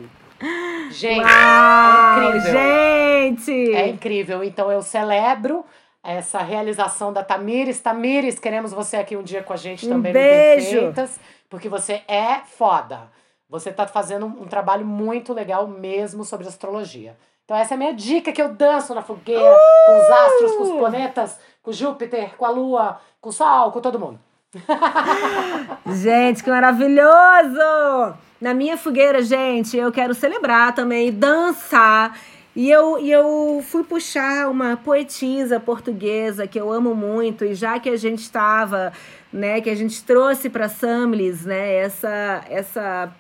Gente, 0.91 1.23
Uau, 1.23 2.21
é 2.21 2.27
incrível. 2.27 2.51
gente! 2.51 3.73
É 3.75 3.87
incrível. 3.87 4.43
Então 4.43 4.71
eu 4.71 4.81
celebro 4.81 5.65
essa 6.03 6.39
realização 6.39 7.13
da 7.13 7.23
Tamires. 7.23 7.79
Tamires, 7.79 8.37
queremos 8.39 8.73
você 8.73 8.97
aqui 8.97 9.15
um 9.15 9.23
dia 9.23 9.41
com 9.41 9.53
a 9.53 9.57
gente 9.57 9.85
Um 9.85 9.89
também 9.89 10.11
beijo. 10.13 10.65
no 10.75 10.81
Perfeitas, 10.93 11.19
porque 11.49 11.69
você 11.69 12.01
é 12.07 12.41
foda. 12.45 13.11
Você 13.49 13.71
tá 13.71 13.87
fazendo 13.87 14.25
um, 14.25 14.43
um 14.43 14.45
trabalho 14.47 14.85
muito 14.85 15.31
legal 15.33 15.67
mesmo 15.67 16.23
sobre 16.25 16.47
astrologia. 16.47 17.15
Então 17.45 17.55
essa 17.57 17.73
é 17.73 17.75
a 17.75 17.77
minha 17.77 17.93
dica 17.93 18.31
que 18.31 18.41
eu 18.41 18.49
danço 18.53 18.93
na 18.95 19.01
fogueira, 19.01 19.57
com 19.85 19.97
os 19.97 20.09
astros, 20.09 20.51
com 20.55 20.63
os 20.63 20.71
planetas, 20.71 21.39
com 21.61 21.71
Júpiter, 21.71 22.35
com 22.37 22.45
a 22.45 22.49
Lua, 22.49 22.99
com 23.21 23.29
o 23.29 23.33
Sol, 23.33 23.71
com 23.71 23.79
todo 23.81 23.99
mundo. 23.99 24.19
Gente, 25.93 26.43
que 26.43 26.49
maravilhoso! 26.49 28.17
Na 28.43 28.53
minha 28.53 28.75
fogueira, 28.75 29.21
gente, 29.21 29.77
eu 29.77 29.89
quero 29.89 30.13
celebrar 30.13 30.75
também, 30.75 31.09
dançar. 31.13 32.19
E 32.53 32.69
eu, 32.69 32.99
e 32.99 33.09
eu 33.09 33.63
fui 33.65 33.85
puxar 33.85 34.49
uma 34.49 34.75
poetisa 34.75 35.61
portuguesa 35.61 36.45
que 36.45 36.59
eu 36.59 36.69
amo 36.69 36.93
muito, 36.93 37.45
e 37.45 37.55
já 37.55 37.79
que 37.79 37.89
a 37.89 37.95
gente 37.95 38.19
estava, 38.19 38.91
né, 39.31 39.61
que 39.61 39.69
a 39.69 39.75
gente 39.75 40.03
trouxe 40.03 40.49
para 40.49 40.67
Samlis, 40.67 41.45
né, 41.45 41.73
essa, 41.75 42.43
essa, 42.49 43.15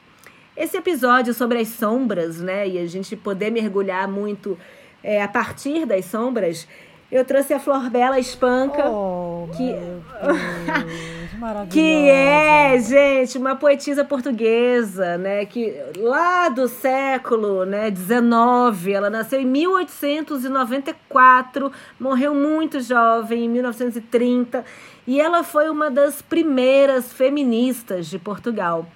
esse 0.57 0.75
episódio 0.75 1.33
sobre 1.33 1.57
as 1.57 1.69
sombras, 1.69 2.41
né, 2.41 2.67
e 2.67 2.77
a 2.77 2.85
gente 2.85 3.15
poder 3.15 3.49
mergulhar 3.49 4.09
muito 4.09 4.59
é, 5.01 5.23
a 5.23 5.27
partir 5.29 5.85
das 5.85 6.03
sombras, 6.03 6.67
eu 7.09 7.23
trouxe 7.23 7.53
a 7.53 7.59
Flor 7.61 7.89
Bela 7.89 8.19
Espanca. 8.19 8.89
Oh, 8.89 9.47
Que- 9.55 9.63
meu 9.63 9.79
Deus, 9.79 10.03
maravilhosa. 10.21 11.22
Que 11.69 12.09
é, 12.09 12.79
gente, 12.79 13.37
uma 13.37 13.55
poetisa 13.55 14.03
portuguesa, 14.05 15.17
né? 15.17 15.45
Que 15.45 15.75
lá 15.97 16.47
do 16.47 16.65
século 16.67 17.65
né, 17.65 17.91
19, 17.91 18.93
ela 18.93 19.09
nasceu 19.09 19.41
em 19.41 19.45
1894, 19.45 21.71
morreu 21.99 22.33
muito 22.33 22.79
jovem, 22.79 23.43
em 23.45 23.49
1930, 23.49 24.63
e 25.05 25.19
ela 25.19 25.43
foi 25.43 25.69
uma 25.69 25.91
das 25.91 26.21
primeiras 26.21 27.11
feministas 27.11 28.07
de 28.07 28.17
Portugal. 28.17 28.87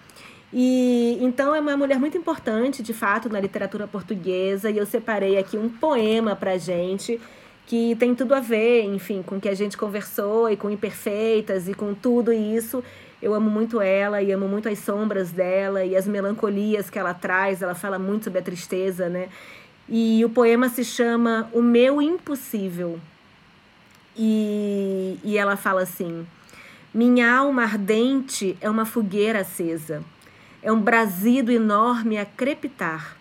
E 0.54 1.18
então 1.22 1.54
é 1.54 1.60
uma 1.60 1.76
mulher 1.76 2.00
muito 2.00 2.18
importante, 2.18 2.82
de 2.82 2.94
fato, 2.94 3.28
na 3.28 3.42
literatura 3.42 3.86
portuguesa, 3.88 4.72
e 4.72 4.78
eu 4.78 4.86
separei 4.86 5.38
aqui 5.38 5.58
um 5.58 5.68
poema 5.68 6.34
pra 6.36 6.58
gente 6.58 7.20
que 7.68 7.98
tem 8.00 8.16
tudo 8.16 8.34
a 8.34 8.40
ver, 8.40 8.86
enfim, 8.86 9.22
com 9.22 9.36
o 9.36 9.42
que 9.42 9.50
a 9.50 9.54
gente 9.54 9.78
conversou 9.78 10.50
e 10.50 10.56
com 10.56 10.70
imperfeitas 10.70 11.68
e 11.68 11.74
com 11.74 11.94
tudo 11.94 12.32
isso. 12.32 12.82
Eu 13.22 13.34
amo 13.34 13.50
muito 13.50 13.82
ela 13.82 14.22
e 14.22 14.32
amo 14.32 14.48
muito 14.48 14.70
as 14.70 14.80
sombras 14.80 15.32
dela 15.32 15.84
e 15.84 15.94
as 15.94 16.08
melancolias 16.08 16.90
que 16.90 16.98
ela 16.98 17.14
traz. 17.14 17.62
Ela 17.62 17.76
fala 17.76 18.00
muito 18.00 18.24
sobre 18.24 18.40
a 18.40 18.42
tristeza, 18.42 19.10
né? 19.10 19.28
E 19.90 20.24
o 20.24 20.30
poema 20.30 20.70
se 20.70 20.86
chama 20.86 21.50
O 21.52 21.62
Meu 21.62 22.02
Impossível. 22.02 23.00
E, 24.16 25.20
e 25.22 25.38
ela 25.38 25.58
fala 25.58 25.82
assim: 25.82 26.26
Minha 26.94 27.36
alma 27.36 27.64
ardente 27.64 28.58
é 28.62 28.70
uma 28.70 28.86
fogueira 28.86 29.42
acesa, 29.42 30.02
é 30.64 30.72
um 30.72 30.80
brasido 30.80 31.52
enorme 31.52 32.18
a 32.18 32.26
crepitar, 32.26 33.18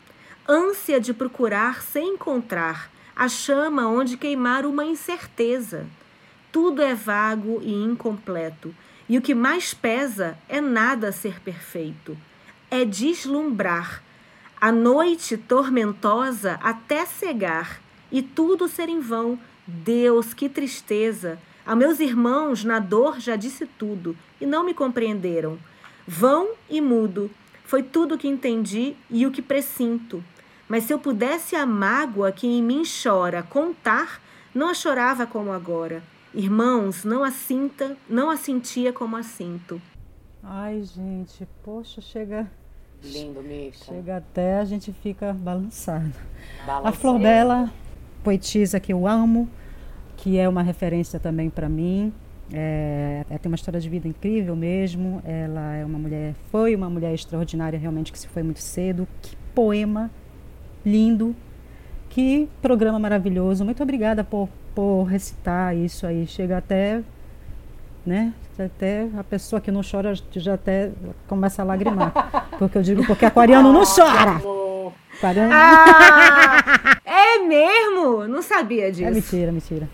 ânsia 0.48 1.00
de 1.00 1.12
procurar 1.12 1.82
sem 1.82 2.14
encontrar 2.14 2.94
a 3.16 3.28
chama 3.28 3.88
onde 3.88 4.18
queimar 4.18 4.66
uma 4.66 4.84
incerteza. 4.84 5.86
Tudo 6.52 6.82
é 6.82 6.94
vago 6.94 7.60
e 7.62 7.72
incompleto, 7.72 8.74
e 9.08 9.16
o 9.16 9.22
que 9.22 9.34
mais 9.34 9.72
pesa 9.72 10.36
é 10.46 10.60
nada 10.60 11.10
ser 11.10 11.40
perfeito. 11.40 12.16
É 12.70 12.84
deslumbrar, 12.84 14.02
a 14.60 14.70
noite 14.70 15.36
tormentosa 15.38 16.58
até 16.62 17.06
cegar, 17.06 17.80
e 18.12 18.20
tudo 18.20 18.68
ser 18.68 18.88
em 18.90 19.00
vão. 19.00 19.38
Deus, 19.66 20.34
que 20.34 20.48
tristeza! 20.48 21.38
A 21.64 21.74
meus 21.74 21.98
irmãos 21.98 22.62
na 22.62 22.78
dor 22.78 23.18
já 23.18 23.34
disse 23.34 23.66
tudo, 23.66 24.16
e 24.40 24.46
não 24.46 24.62
me 24.62 24.74
compreenderam. 24.74 25.58
Vão 26.06 26.50
e 26.70 26.80
mudo, 26.80 27.30
foi 27.64 27.82
tudo 27.82 28.14
o 28.14 28.18
que 28.18 28.28
entendi 28.28 28.94
e 29.10 29.26
o 29.26 29.30
que 29.30 29.42
presinto. 29.42 30.22
Mas 30.68 30.84
se 30.84 30.92
eu 30.92 30.98
pudesse 30.98 31.54
a 31.54 31.64
mágoa 31.64 32.32
que 32.32 32.46
em 32.46 32.62
mim 32.62 32.82
chora 32.84 33.42
contar, 33.42 34.20
não 34.54 34.68
a 34.70 34.74
chorava 34.74 35.26
como 35.26 35.52
agora. 35.52 36.02
Irmãos, 36.34 37.04
não 37.04 37.22
a 37.22 37.30
sinta, 37.30 37.96
não 38.08 38.30
a 38.30 38.36
sentia 38.36 38.92
como 38.92 39.16
a 39.16 39.22
sinto. 39.22 39.80
Ai, 40.42 40.82
gente, 40.82 41.46
poxa, 41.64 42.00
chega, 42.00 42.50
Lindo, 43.02 43.42
Mica. 43.42 43.76
chega 43.84 44.16
até 44.16 44.58
a 44.58 44.64
gente 44.64 44.92
fica 44.92 45.32
balançado. 45.32 46.12
A. 46.66 46.92
Flor 46.92 47.18
Bela, 47.18 47.72
poetisa 48.22 48.78
que 48.80 48.92
eu 48.92 49.06
amo, 49.06 49.48
que 50.16 50.38
é 50.38 50.48
uma 50.48 50.62
referência 50.62 51.18
também 51.20 51.48
para 51.48 51.68
mim. 51.68 52.12
É, 52.52 53.24
ela 53.28 53.38
tem 53.38 53.50
uma 53.50 53.56
história 53.56 53.80
de 53.80 53.88
vida 53.88 54.06
incrível 54.06 54.54
mesmo. 54.54 55.22
Ela 55.24 55.74
é 55.74 55.84
uma 55.84 55.98
mulher, 55.98 56.34
foi 56.50 56.74
uma 56.74 56.88
mulher 56.88 57.14
extraordinária 57.14 57.78
realmente 57.78 58.12
que 58.12 58.18
se 58.18 58.28
foi 58.28 58.42
muito 58.42 58.60
cedo. 58.60 59.06
Que 59.22 59.36
poema 59.54 60.10
lindo, 60.86 61.34
que 62.08 62.48
programa 62.62 62.98
maravilhoso. 62.98 63.64
Muito 63.64 63.82
obrigada 63.82 64.22
por, 64.22 64.48
por 64.72 65.02
recitar 65.02 65.76
isso 65.76 66.06
aí. 66.06 66.26
Chega 66.26 66.58
até, 66.58 67.02
né? 68.06 68.32
Até 68.58 69.06
a 69.18 69.24
pessoa 69.24 69.60
que 69.60 69.70
não 69.70 69.82
chora 69.82 70.14
já 70.32 70.54
até 70.54 70.92
começa 71.26 71.60
a 71.60 71.64
lagrimar. 71.64 72.12
Porque 72.58 72.78
eu 72.78 72.82
digo, 72.82 73.04
porque 73.04 73.26
aquariano 73.26 73.72
não 73.72 73.84
chora. 73.84 74.40
Aquariano. 75.18 75.52
Ah, 75.52 77.00
é 77.04 77.38
mesmo? 77.40 78.26
Não 78.28 78.40
sabia 78.40 78.90
disso. 78.90 79.08
É 79.08 79.10
mentira, 79.10 79.52
mentira. 79.52 79.88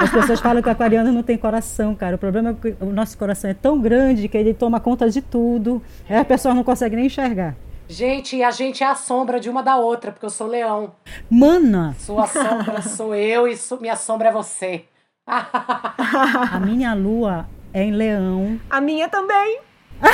As 0.00 0.10
pessoas 0.10 0.40
falam 0.40 0.60
que 0.60 0.68
o 0.68 0.72
aquariano 0.72 1.12
não 1.12 1.22
tem 1.22 1.38
coração, 1.38 1.94
cara. 1.94 2.16
O 2.16 2.18
problema 2.18 2.50
é 2.50 2.54
que 2.54 2.76
o 2.80 2.92
nosso 2.92 3.16
coração 3.16 3.50
é 3.50 3.54
tão 3.54 3.80
grande 3.80 4.28
que 4.28 4.36
ele 4.36 4.52
toma 4.52 4.78
conta 4.78 5.08
de 5.08 5.22
tudo. 5.22 5.80
Aí 6.08 6.16
a 6.16 6.24
pessoa 6.24 6.52
não 6.54 6.64
consegue 6.64 6.96
nem 6.96 7.06
enxergar. 7.06 7.56
Gente, 7.92 8.36
e 8.36 8.42
a 8.42 8.50
gente 8.50 8.82
é 8.82 8.86
a 8.86 8.94
sombra 8.94 9.38
de 9.38 9.50
uma 9.50 9.62
da 9.62 9.76
outra, 9.76 10.10
porque 10.12 10.24
eu 10.24 10.30
sou 10.30 10.46
leão. 10.46 10.94
Mana! 11.30 11.94
Sua 11.98 12.26
sombra 12.26 12.80
sou 12.88 13.14
eu 13.14 13.46
e 13.46 13.54
minha 13.82 13.96
sombra 13.96 14.30
é 14.30 14.32
você. 14.32 14.86
A 15.26 16.58
minha 16.58 16.94
lua 16.94 17.46
é 17.70 17.82
em 17.82 17.90
leão. 17.90 18.58
A 18.70 18.80
minha 18.80 19.10
também. 19.10 19.60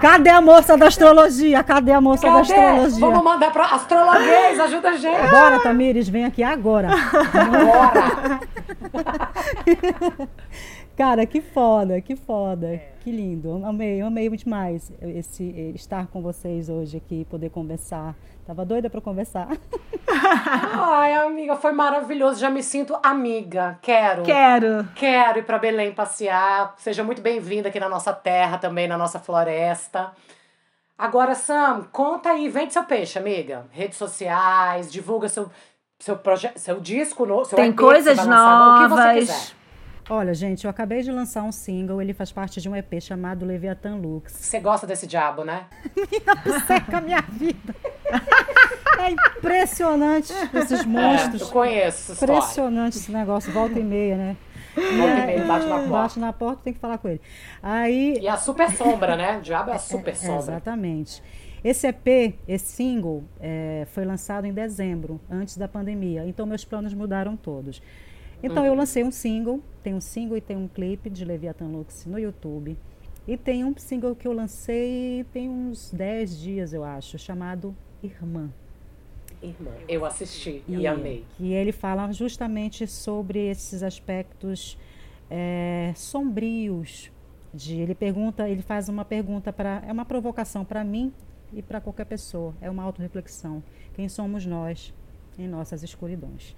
Cadê 0.00 0.30
a 0.30 0.40
moça 0.40 0.76
da 0.76 0.86
astrologia? 0.86 1.60
Cadê 1.64 1.90
a 1.90 2.00
moça 2.00 2.22
da 2.22 2.34
Cadê? 2.34 2.52
astrologia? 2.54 3.00
Vamos 3.00 3.24
mandar 3.24 3.52
pra 3.52 3.64
astrologuês, 3.64 4.60
ajuda 4.60 4.90
a 4.90 4.96
gente. 4.96 5.28
Bora, 5.28 5.58
Tamires, 5.58 6.08
vem 6.08 6.24
aqui 6.24 6.44
agora. 6.44 6.88
Bora. 7.64 8.40
Cara, 10.96 11.24
que 11.26 11.40
foda, 11.40 12.00
que 12.00 12.14
foda, 12.14 12.80
que 13.00 13.10
lindo. 13.10 13.64
Amei, 13.64 14.00
amei 14.02 14.28
demais 14.36 14.92
esse 15.00 15.48
eh, 15.56 15.72
estar 15.74 16.06
com 16.06 16.20
vocês 16.20 16.68
hoje 16.68 16.98
aqui, 16.98 17.24
poder 17.30 17.48
conversar. 17.50 18.14
Tava 18.46 18.64
doida 18.64 18.90
para 18.90 19.00
conversar. 19.00 19.48
Ai, 20.06 21.14
amiga, 21.14 21.56
foi 21.56 21.72
maravilhoso. 21.72 22.38
Já 22.40 22.50
me 22.50 22.62
sinto 22.62 22.96
amiga. 23.02 23.78
Quero. 23.80 24.22
Quero. 24.22 24.88
Quero 24.94 25.38
ir 25.38 25.44
para 25.44 25.58
Belém 25.58 25.92
passear. 25.92 26.74
Seja 26.76 27.02
muito 27.02 27.22
bem-vinda 27.22 27.68
aqui 27.68 27.80
na 27.80 27.88
nossa 27.88 28.12
terra, 28.12 28.58
também 28.58 28.86
na 28.86 28.98
nossa 28.98 29.18
floresta. 29.18 30.12
Agora, 30.98 31.34
Sam, 31.34 31.86
conta 31.90 32.30
aí, 32.30 32.48
vende 32.48 32.72
seu 32.74 32.84
peixe, 32.84 33.18
amiga. 33.18 33.64
Redes 33.70 33.96
sociais, 33.96 34.92
divulga 34.92 35.28
seu, 35.28 35.50
seu, 35.98 36.16
proje- 36.16 36.52
seu 36.56 36.78
disco, 36.80 37.24
no, 37.24 37.44
seu 37.44 37.56
Tem 37.56 37.70
EP 37.70 37.76
coisas 37.76 38.18
lançar, 38.18 38.30
o 38.70 38.82
que 38.82 38.88
você 38.88 39.00
novas. 39.06 39.18
quiser. 39.18 39.61
Olha, 40.12 40.34
gente, 40.34 40.64
eu 40.64 40.70
acabei 40.70 41.02
de 41.02 41.10
lançar 41.10 41.42
um 41.42 41.50
single, 41.50 42.02
ele 42.02 42.12
faz 42.12 42.30
parte 42.30 42.60
de 42.60 42.68
um 42.68 42.76
EP 42.76 43.00
chamado 43.00 43.46
Leviathan 43.46 43.96
Lux. 43.96 44.30
Você 44.32 44.60
gosta 44.60 44.86
desse 44.86 45.06
diabo, 45.06 45.42
né? 45.42 45.64
Seca 46.66 46.98
a 46.98 47.00
minha 47.00 47.20
vida. 47.22 47.74
É 48.98 49.10
impressionante 49.10 50.32
esses 50.54 50.80
É, 50.80 50.82
eu 50.84 50.88
monstros. 50.88 51.50
conheço. 51.50 52.12
Impressionante 52.12 52.98
esse 52.98 53.10
negócio, 53.10 53.50
volta 53.52 53.76
e 53.76 53.82
meia, 53.82 54.16
né? 54.16 54.36
Volta 54.76 54.90
e 54.92 54.96
meia, 55.26 55.32
ele 55.32 55.44
bate 55.44 55.66
na 55.66 55.74
porta. 55.78 55.88
Bate 55.90 56.18
na 56.20 56.32
porta, 56.32 56.60
tem 56.62 56.72
que 56.72 56.78
falar 56.78 56.98
com 56.98 57.08
ele. 57.08 57.20
Aí, 57.60 58.18
E 58.20 58.28
a 58.28 58.36
super 58.36 58.70
sombra, 58.70 59.16
né? 59.16 59.38
O 59.38 59.40
diabo 59.40 59.70
é 59.72 59.74
a 59.74 59.78
super 59.78 60.12
É, 60.12 60.14
sombra. 60.14 60.36
exatamente. 60.38 61.20
Esse 61.64 61.88
EP, 61.88 62.34
esse 62.46 62.66
single, 62.66 63.24
é, 63.40 63.86
foi 63.90 64.04
lançado 64.04 64.44
em 64.46 64.52
dezembro, 64.52 65.20
antes 65.28 65.56
da 65.56 65.66
pandemia. 65.66 66.24
Então, 66.26 66.46
meus 66.46 66.64
planos 66.64 66.94
mudaram 66.94 67.34
todos. 67.36 67.82
Então, 68.42 68.62
Uhum. 68.62 68.68
eu 68.68 68.74
lancei 68.74 69.04
um 69.04 69.10
single. 69.10 69.60
Tem 69.82 69.94
um 69.94 70.00
single 70.00 70.36
e 70.36 70.40
tem 70.40 70.56
um 70.56 70.68
clipe 70.68 71.08
de 71.10 71.24
Leviathan 71.24 71.66
Lux 71.68 72.06
no 72.06 72.18
YouTube. 72.18 72.76
E 73.26 73.36
tem 73.36 73.64
um 73.64 73.76
single 73.76 74.16
que 74.16 74.26
eu 74.26 74.32
lancei 74.32 75.24
tem 75.32 75.48
uns 75.48 75.92
10 75.92 76.38
dias, 76.40 76.72
eu 76.72 76.82
acho, 76.82 77.18
chamado 77.18 77.74
Irmã. 78.02 78.50
Irmã, 79.40 79.70
eu 79.88 80.04
assisti 80.04 80.62
e, 80.68 80.74
E- 80.74 80.86
amei. 80.86 81.24
E 81.38 81.52
ele 81.52 81.72
fala 81.72 82.10
justamente 82.12 82.86
sobre 82.86 83.38
esses 83.48 83.82
aspectos 83.82 84.76
é, 85.30 85.92
sombrios. 85.96 87.10
De, 87.54 87.78
ele 87.80 87.94
pergunta, 87.94 88.48
ele 88.48 88.62
faz 88.62 88.88
uma 88.88 89.04
pergunta 89.04 89.52
para, 89.52 89.82
é 89.86 89.92
uma 89.92 90.04
provocação 90.06 90.64
para 90.64 90.82
mim 90.82 91.12
e 91.52 91.60
para 91.62 91.80
qualquer 91.82 92.06
pessoa. 92.06 92.54
É 92.62 92.70
uma 92.70 92.82
autorreflexão. 92.82 93.62
Quem 93.94 94.08
somos 94.08 94.46
nós 94.46 94.92
em 95.38 95.46
nossas 95.46 95.82
escuridões? 95.82 96.56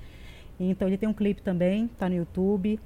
Então 0.59 0.89
ele 0.89 0.97
tem 0.97 1.09
um 1.09 1.13
clipe 1.13 1.43
também, 1.43 1.89
tá 1.99 2.09
no 2.09 2.15
YouTube. 2.15 2.79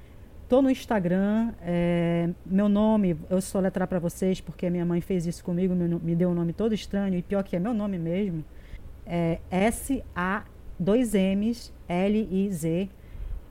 Tô 0.48 0.62
no 0.62 0.70
Instagram. 0.70 1.52
é, 1.60 2.30
meu 2.46 2.68
nome, 2.68 3.16
eu 3.28 3.40
sou 3.40 3.60
letrar 3.60 3.86
para 3.86 3.98
vocês 3.98 4.40
porque 4.40 4.70
minha 4.70 4.84
mãe 4.84 5.00
fez 5.00 5.26
isso 5.26 5.44
comigo, 5.44 5.74
me, 5.74 5.86
me 5.86 6.16
deu 6.16 6.30
um 6.30 6.34
nome 6.34 6.54
todo 6.54 6.74
estranho 6.74 7.14
e 7.16 7.22
pior 7.22 7.42
que 7.42 7.54
é 7.54 7.58
meu 7.58 7.74
nome 7.74 7.98
mesmo. 7.98 8.42
É 9.06 9.38
S-A, 9.50 10.44
dois 10.78 11.14
M's, 11.14 11.72
L-I-Z. 11.88 12.88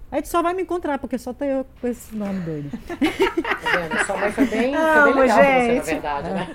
Aí 0.10 0.22
tu 0.22 0.30
só 0.30 0.42
vai 0.42 0.54
me 0.54 0.62
encontrar, 0.62 0.98
porque 1.00 1.18
só 1.18 1.34
tenho 1.34 1.52
eu 1.52 1.66
com 1.82 1.88
esse 1.88 2.16
nome 2.16 2.40
doido. 2.40 2.72
Tá? 2.88 4.06
Sua 4.06 4.18
mãe 4.18 4.32
foi 4.32 4.46
bem, 4.46 4.72
foi 5.04 5.14
bem 5.14 5.14
legal 5.14 5.14
com 5.14 5.14
você, 5.14 5.28
na 5.28 5.60
gente. 5.60 5.86
verdade, 5.86 6.30
né? 6.30 6.48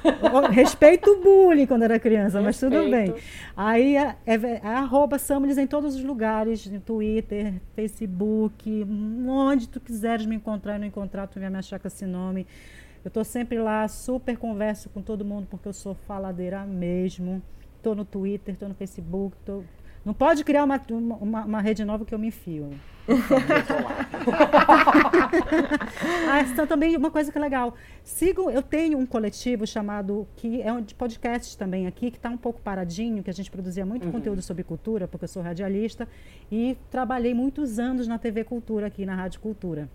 Respeito 0.50 1.10
o 1.10 1.20
bullying 1.20 1.66
quando 1.66 1.82
era 1.82 1.98
criança, 1.98 2.40
mas 2.40 2.58
tudo 2.58 2.88
bem. 2.88 3.12
Respeito. 3.12 3.22
Aí 3.54 3.96
é, 3.96 4.16
é, 4.26 4.34
é 4.34 4.66
arroba 4.68 5.18
Samuels 5.18 5.58
em 5.58 5.66
todos 5.66 5.94
os 5.94 6.02
lugares, 6.02 6.66
no 6.66 6.80
Twitter, 6.80 7.60
Facebook, 7.76 8.86
onde 9.28 9.68
tu 9.68 9.80
quiseres 9.80 10.24
me 10.24 10.36
encontrar 10.36 10.76
e 10.76 10.78
não 10.78 10.86
encontrar, 10.86 11.26
tu 11.26 11.38
vai 11.38 11.50
me 11.50 11.58
achar 11.58 11.78
com 11.78 11.88
esse 11.88 12.06
nome. 12.06 12.46
Eu 13.04 13.10
tô 13.10 13.22
sempre 13.22 13.58
lá, 13.58 13.86
super 13.86 14.38
converso 14.38 14.88
com 14.88 15.02
todo 15.02 15.24
mundo, 15.24 15.46
porque 15.50 15.68
eu 15.68 15.72
sou 15.74 15.94
faladeira 16.06 16.64
mesmo. 16.64 17.42
Tô 17.82 17.94
no 17.94 18.04
Twitter, 18.04 18.56
tô 18.56 18.66
no 18.66 18.74
Facebook, 18.74 19.36
tô... 19.44 19.62
Não 20.04 20.12
pode 20.12 20.42
criar 20.44 20.64
uma, 20.64 20.80
uma, 21.20 21.44
uma 21.44 21.60
rede 21.60 21.84
nova 21.84 22.04
que 22.04 22.14
eu 22.14 22.18
me 22.18 22.28
enfio. 22.28 22.70
Ah, 26.30 26.40
então 26.40 26.66
também 26.66 26.96
uma 26.96 27.10
coisa 27.10 27.30
que 27.30 27.36
é 27.36 27.40
legal. 27.40 27.74
Sigam, 28.02 28.50
eu 28.50 28.62
tenho 28.62 28.98
um 28.98 29.04
coletivo 29.04 29.66
chamado, 29.66 30.26
que 30.36 30.62
é 30.62 30.72
um 30.72 30.80
de 30.80 30.94
podcasts 30.94 31.54
também 31.56 31.86
aqui, 31.86 32.10
que 32.10 32.16
está 32.16 32.30
um 32.30 32.36
pouco 32.36 32.60
paradinho, 32.60 33.22
que 33.22 33.30
a 33.30 33.32
gente 33.32 33.50
produzia 33.50 33.84
muito 33.84 34.10
conteúdo 34.10 34.40
sobre 34.40 34.62
cultura, 34.62 35.06
porque 35.06 35.24
eu 35.24 35.28
sou 35.28 35.42
radialista, 35.42 36.08
e 36.50 36.76
trabalhei 36.90 37.34
muitos 37.34 37.78
anos 37.78 38.06
na 38.06 38.18
TV 38.18 38.44
Cultura 38.44 38.86
aqui, 38.86 39.04
na 39.04 39.14
Rádio 39.14 39.40
Cultura. 39.40 39.88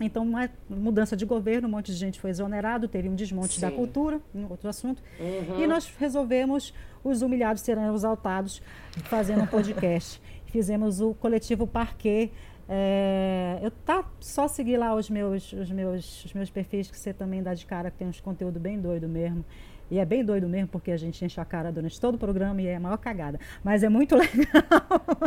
Então, 0.00 0.22
uma 0.22 0.48
mudança 0.68 1.16
de 1.16 1.24
governo, 1.24 1.66
um 1.66 1.70
monte 1.70 1.92
de 1.92 1.98
gente 1.98 2.20
foi 2.20 2.30
exonerado, 2.30 2.86
teve 2.86 3.08
um 3.08 3.14
desmonte 3.14 3.60
da 3.60 3.70
Sim. 3.70 3.76
cultura, 3.76 4.20
um 4.34 4.46
outro 4.48 4.68
assunto. 4.68 5.02
Uhum. 5.18 5.60
E 5.60 5.66
nós 5.66 5.92
resolvemos 5.98 6.72
os 7.02 7.22
humilhados 7.22 7.62
serão 7.62 7.94
exaltados, 7.94 8.62
fazendo 9.04 9.42
um 9.42 9.46
podcast. 9.46 10.20
Fizemos 10.46 11.00
o 11.00 11.14
coletivo 11.14 11.66
Parquet. 11.66 12.30
É, 12.68 13.58
eu 13.62 13.70
tá 13.70 14.04
só 14.20 14.46
seguir 14.46 14.76
lá 14.76 14.94
os 14.94 15.08
meus, 15.08 15.52
os 15.52 15.70
meus, 15.70 16.24
os 16.26 16.34
meus 16.34 16.50
perfis 16.50 16.90
que 16.90 16.98
você 16.98 17.14
também 17.14 17.42
dá 17.42 17.54
de 17.54 17.64
cara, 17.64 17.90
que 17.90 17.96
tem 17.96 18.06
uns 18.06 18.20
conteúdo 18.20 18.60
bem 18.60 18.78
doido 18.78 19.08
mesmo. 19.08 19.44
E 19.90 19.98
é 19.98 20.04
bem 20.04 20.24
doido 20.24 20.48
mesmo, 20.48 20.68
porque 20.68 20.90
a 20.90 20.96
gente 20.96 21.24
enche 21.24 21.40
a 21.40 21.44
cara 21.44 21.72
durante 21.72 22.00
todo 22.00 22.16
o 22.16 22.18
programa 22.18 22.60
e 22.60 22.66
é 22.66 22.76
a 22.76 22.80
maior 22.80 22.98
cagada. 22.98 23.40
Mas 23.64 23.82
é 23.82 23.88
muito 23.88 24.14
legal. 24.16 25.18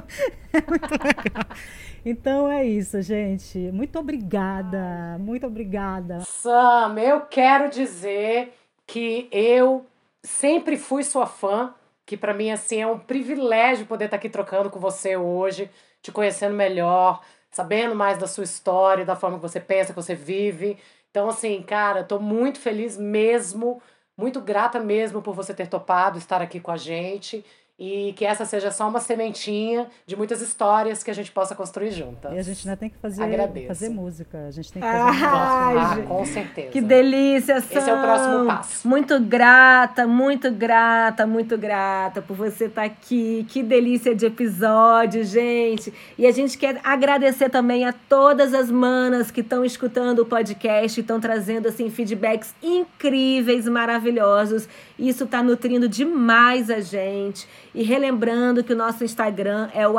é 0.54 0.70
muito 0.70 0.92
legal. 0.92 1.58
Então 2.06 2.52
é 2.52 2.64
isso, 2.66 3.02
gente. 3.02 3.58
Muito 3.72 3.98
obrigada. 3.98 5.18
Muito 5.20 5.48
obrigada. 5.48 6.20
Sam, 6.22 6.96
eu 7.00 7.22
quero 7.22 7.70
dizer 7.70 8.54
que 8.86 9.28
eu 9.32 9.86
sempre 10.24 10.78
fui 10.78 11.04
sua 11.04 11.26
fã, 11.26 11.74
que 12.06 12.16
pra 12.16 12.34
mim 12.34 12.52
assim 12.52 12.82
é 12.82 12.88
um 12.88 13.00
privilégio 13.00 13.86
poder 13.86 14.06
estar 14.06 14.18
aqui 14.18 14.30
trocando 14.30 14.70
com 14.70 14.80
você 14.80 15.16
hoje, 15.18 15.70
te 16.02 16.12
conhecendo 16.12 16.56
melhor, 16.56 17.22
sabendo 17.50 17.96
mais 17.96 18.18
da 18.18 18.28
sua 18.28 18.44
história, 18.44 19.06
da 19.06 19.16
forma 19.16 19.38
que 19.38 19.42
você 19.42 19.60
pensa, 19.60 19.94
que 19.94 20.02
você 20.02 20.14
vive. 20.14 20.78
Então 21.10 21.30
assim, 21.30 21.62
cara, 21.62 22.04
tô 22.04 22.20
muito 22.20 22.60
feliz 22.60 22.98
mesmo, 22.98 23.82
muito 24.22 24.40
grata 24.40 24.80
mesmo 24.80 25.20
por 25.20 25.34
você 25.34 25.52
ter 25.52 25.68
topado 25.68 26.20
estar 26.20 26.44
aqui 26.44 26.60
com 26.60 26.70
a 26.70 26.78
gente. 26.78 27.44
E 27.84 28.14
que 28.16 28.24
essa 28.24 28.46
seja 28.46 28.70
só 28.70 28.88
uma 28.88 29.00
sementinha 29.00 29.88
de 30.06 30.16
muitas 30.16 30.40
histórias 30.40 31.02
que 31.04 31.10
a 31.10 31.16
gente 31.16 31.32
possa 31.32 31.56
construir 31.56 31.90
juntas. 31.90 32.32
E 32.32 32.38
a 32.38 32.44
gente 32.44 32.68
ainda 32.70 32.78
tem 32.78 32.90
que 32.92 32.98
fazer, 33.00 33.24
Agradeço. 33.24 33.68
fazer 33.70 33.90
música. 33.90 34.38
A 34.48 34.52
gente 34.52 34.72
tem 34.72 34.80
que 34.84 34.88
Ah, 34.88 34.92
fazer 35.08 35.10
música. 35.10 35.28
Ai, 35.32 35.78
Ah, 35.78 35.96
gente. 35.96 36.08
com 36.08 36.26
certeza. 36.26 36.68
Que 36.68 36.80
delícia, 36.80 37.60
Sam. 37.60 37.80
Esse 37.80 37.90
é 37.90 37.94
o 37.96 38.02
próximo 38.04 38.46
passo. 38.46 38.88
Muito 38.88 39.20
grata, 39.20 40.06
muito 40.06 40.52
grata, 40.52 41.26
muito 41.26 41.58
grata 41.58 42.22
por 42.22 42.36
você 42.38 42.66
estar 42.66 42.84
aqui. 42.84 43.48
Que 43.50 43.64
delícia 43.64 44.14
de 44.14 44.28
episódio, 44.28 45.24
gente. 45.24 45.92
E 46.20 46.28
a 46.28 46.32
gente 46.32 46.60
quer 46.60 46.80
agradecer 46.84 47.50
também 47.50 47.84
a 47.86 47.92
todas 47.92 48.54
as 48.54 48.70
manas 48.70 49.32
que 49.32 49.42
estão 49.42 49.66
escutando 49.66 50.20
o 50.20 50.26
podcast, 50.28 51.00
estão 51.00 51.20
trazendo 51.20 51.68
assim 51.68 51.90
feedbacks 51.90 52.54
incríveis, 52.62 53.68
maravilhosos. 53.68 54.70
Isso 55.00 55.24
está 55.24 55.42
nutrindo 55.42 55.90
demais 55.90 56.70
a 56.70 56.80
gente. 56.80 57.48
E 57.74 57.84
relembrando 57.84 58.64
que 58.64 58.74
o 58.74 58.76
nosso 58.76 59.04
Instagram 59.04 59.70
é 59.74 59.88
o 59.88 59.96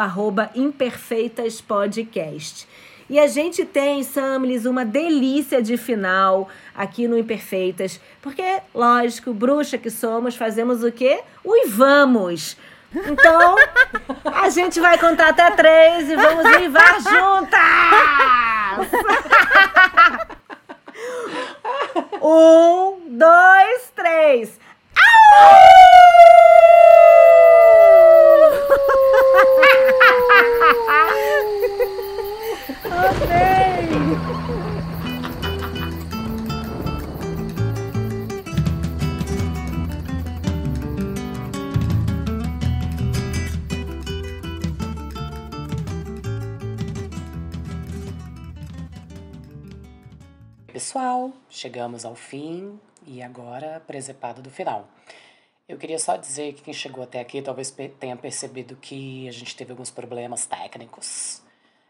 imperfeitaspodcast. 0.54 2.68
E 3.08 3.18
a 3.18 3.26
gente 3.26 3.64
tem, 3.64 4.00
Samlis, 4.02 4.64
uma 4.64 4.84
delícia 4.84 5.60
de 5.60 5.76
final 5.76 6.48
aqui 6.74 7.06
no 7.06 7.18
Imperfeitas. 7.18 8.00
Porque, 8.22 8.60
lógico, 8.74 9.34
bruxa 9.34 9.76
que 9.76 9.90
somos, 9.90 10.34
fazemos 10.34 10.82
o 10.82 10.90
quê? 10.90 11.20
Uivamos! 11.44 12.56
Então, 12.94 13.56
a 14.24 14.48
gente 14.48 14.80
vai 14.80 14.96
contar 14.98 15.28
até 15.28 15.50
três 15.50 16.08
e 16.08 16.16
vamos 16.16 16.44
uivar 16.56 16.98
juntas! 17.00 17.60
Um, 22.24 23.00
dois, 23.08 23.90
três! 23.96 24.56
Au! 24.96 26.81
Amei! 32.84 33.92
Pessoal, 50.72 51.32
chegamos 51.50 52.04
ao 52.04 52.14
fim 52.14 52.80
e 53.06 53.22
agora 53.22 53.76
a 53.76 53.80
do 54.40 54.50
final. 54.50 54.88
Eu 55.68 55.78
queria 55.78 55.98
só 55.98 56.16
dizer 56.16 56.54
que 56.54 56.62
quem 56.62 56.74
chegou 56.74 57.04
até 57.04 57.20
aqui 57.20 57.40
talvez 57.40 57.70
tenha 57.98 58.16
percebido 58.16 58.76
que 58.76 59.28
a 59.28 59.32
gente 59.32 59.56
teve 59.56 59.70
alguns 59.70 59.90
problemas 59.90 60.44
técnicos. 60.44 61.42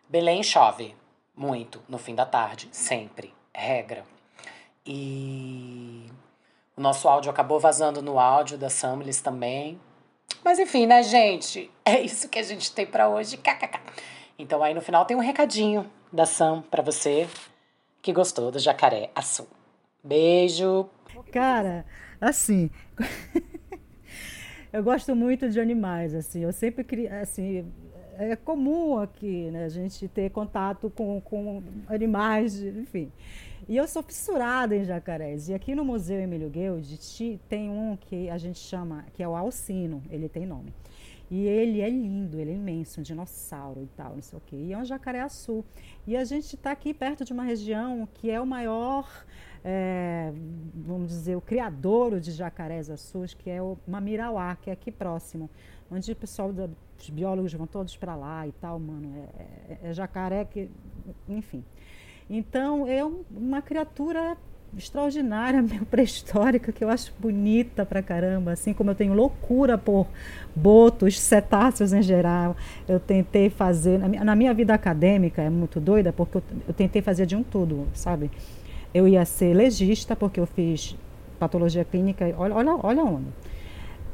Belém 0.08 0.42
chove 0.42 0.94
muito 1.34 1.82
no 1.88 1.98
fim 1.98 2.14
da 2.14 2.26
tarde, 2.26 2.68
sempre, 2.70 3.34
regra. 3.54 4.04
E 4.86 6.06
o 6.76 6.80
nosso 6.80 7.08
áudio 7.08 7.30
acabou 7.30 7.58
vazando 7.58 8.02
no 8.02 8.18
áudio 8.18 8.58
da 8.58 8.68
Samlis 8.68 9.20
também. 9.20 9.80
Mas 10.44 10.58
enfim, 10.58 10.86
né, 10.86 11.02
gente? 11.02 11.70
É 11.84 12.00
isso 12.00 12.28
que 12.28 12.38
a 12.38 12.42
gente 12.42 12.72
tem 12.72 12.86
para 12.86 13.08
hoje. 13.08 13.36
KKK. 13.36 13.80
Então 14.38 14.62
aí 14.62 14.74
no 14.74 14.80
final 14.80 15.04
tem 15.04 15.16
um 15.16 15.20
recadinho 15.20 15.90
da 16.12 16.26
Sam 16.26 16.62
para 16.70 16.82
você 16.82 17.28
que 18.00 18.12
gostou 18.12 18.50
do 18.50 18.58
jacaré 18.58 19.10
azul. 19.14 19.48
Beijo. 20.02 20.88
Cara, 21.30 21.86
assim, 22.20 22.70
eu 24.72 24.82
gosto 24.82 25.14
muito 25.14 25.50
de 25.50 25.60
animais, 25.60 26.14
assim. 26.14 26.40
Eu 26.40 26.52
sempre 26.52 26.82
queria, 26.82 27.20
assim, 27.20 27.64
é 28.18 28.36
comum 28.36 28.98
aqui, 28.98 29.50
né, 29.50 29.64
a 29.64 29.68
gente 29.68 30.08
ter 30.08 30.30
contato 30.30 30.90
com, 30.90 31.20
com 31.20 31.62
animais, 31.88 32.62
enfim. 32.62 33.10
E 33.68 33.76
eu 33.76 33.86
sou 33.86 34.02
fissurada 34.02 34.74
em 34.74 34.84
jacarés. 34.84 35.48
E 35.48 35.54
aqui 35.54 35.74
no 35.74 35.84
Museu 35.84 36.18
Emílio 36.18 36.50
Guild 36.50 37.40
tem 37.48 37.70
um 37.70 37.96
que 37.96 38.28
a 38.28 38.38
gente 38.38 38.58
chama, 38.58 39.04
que 39.12 39.22
é 39.22 39.28
o 39.28 39.36
alcino, 39.36 40.02
ele 40.10 40.28
tem 40.28 40.46
nome. 40.46 40.72
E 41.30 41.46
ele 41.46 41.80
é 41.80 41.88
lindo, 41.88 42.38
ele 42.38 42.50
é 42.50 42.54
imenso, 42.54 43.00
um 43.00 43.02
dinossauro 43.02 43.82
e 43.82 43.86
tal, 43.96 44.14
não 44.16 44.22
sei 44.22 44.38
o 44.38 44.42
quê. 44.44 44.56
E 44.56 44.72
é 44.72 44.78
um 44.78 44.84
jacaré-açu. 44.84 45.64
E 46.06 46.16
a 46.16 46.24
gente 46.24 46.56
está 46.56 46.72
aqui 46.72 46.92
perto 46.92 47.24
de 47.24 47.32
uma 47.32 47.44
região 47.44 48.06
que 48.12 48.30
é 48.30 48.38
o 48.40 48.46
maior, 48.46 49.08
é, 49.64 50.32
vamos 50.74 51.08
dizer, 51.08 51.36
o 51.36 51.40
criador 51.40 52.18
de 52.18 52.32
jacarés 52.32 52.90
azuis, 52.90 53.32
que 53.32 53.48
é 53.48 53.62
o 53.62 53.78
Mamirauá, 53.86 54.56
que 54.56 54.70
é 54.70 54.72
aqui 54.72 54.90
próximo. 54.90 55.48
Onde 55.90 56.10
o 56.10 56.16
pessoal, 56.16 56.52
da, 56.52 56.68
os 56.98 57.10
biólogos 57.10 57.52
vão 57.52 57.66
todos 57.66 57.96
para 57.96 58.16
lá 58.16 58.46
e 58.46 58.52
tal, 58.52 58.78
mano. 58.78 59.12
É, 59.38 59.72
é, 59.72 59.90
é 59.90 59.92
jacaré 59.92 60.44
que, 60.44 60.68
enfim. 61.28 61.64
Então, 62.28 62.86
é 62.88 63.04
um, 63.04 63.22
uma 63.30 63.62
criatura 63.62 64.36
extraordinária, 64.76 65.62
pré-histórica, 65.90 66.72
que 66.72 66.82
eu 66.82 66.88
acho 66.88 67.12
bonita 67.20 67.84
pra 67.84 68.02
caramba, 68.02 68.52
assim 68.52 68.72
como 68.72 68.90
eu 68.90 68.94
tenho 68.94 69.12
loucura 69.12 69.76
por 69.76 70.08
botos, 70.56 71.20
cetáceos 71.20 71.92
em 71.92 72.02
geral. 72.02 72.56
Eu 72.88 72.98
tentei 72.98 73.50
fazer, 73.50 73.98
na 73.98 74.34
minha 74.34 74.52
vida 74.54 74.74
acadêmica, 74.74 75.42
é 75.42 75.50
muito 75.50 75.78
doida, 75.78 76.12
porque 76.12 76.38
eu, 76.38 76.42
eu 76.68 76.74
tentei 76.74 77.02
fazer 77.02 77.26
de 77.26 77.36
um 77.36 77.42
tudo, 77.42 77.86
sabe? 77.92 78.30
Eu 78.94 79.08
ia 79.08 79.24
ser 79.24 79.54
legista, 79.54 80.14
porque 80.14 80.38
eu 80.38 80.46
fiz 80.46 80.96
patologia 81.38 81.84
clínica, 81.84 82.32
olha, 82.36 82.54
olha, 82.54 82.76
olha 82.82 83.04
onde. 83.04 83.28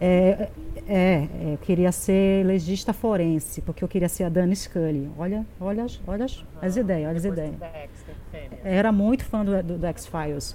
É, 0.01 0.49
é, 0.87 0.89
é, 0.89 1.29
eu 1.55 1.59
queria 1.59 1.91
ser 1.91 2.47
legista 2.47 2.93
forense, 2.93 3.61
porque 3.63 3.83
eu 3.83 3.89
queria 3.89 4.09
ser 4.09 4.25
a 4.25 4.29
Dani 4.29 4.55
Scully. 4.55 5.11
Olha, 5.19 5.45
olha, 5.61 5.87
olha 6.07 6.25
as, 6.25 6.45
as 6.63 6.77
ideias, 6.77 7.09
olha 7.09 7.17
as 7.17 7.25
ideias. 7.25 7.55
Era 8.63 8.93
muito 8.93 9.25
fã 9.25 9.45
do, 9.45 9.63
do, 9.63 9.79
do 9.79 9.87
X-Files. 9.87 10.55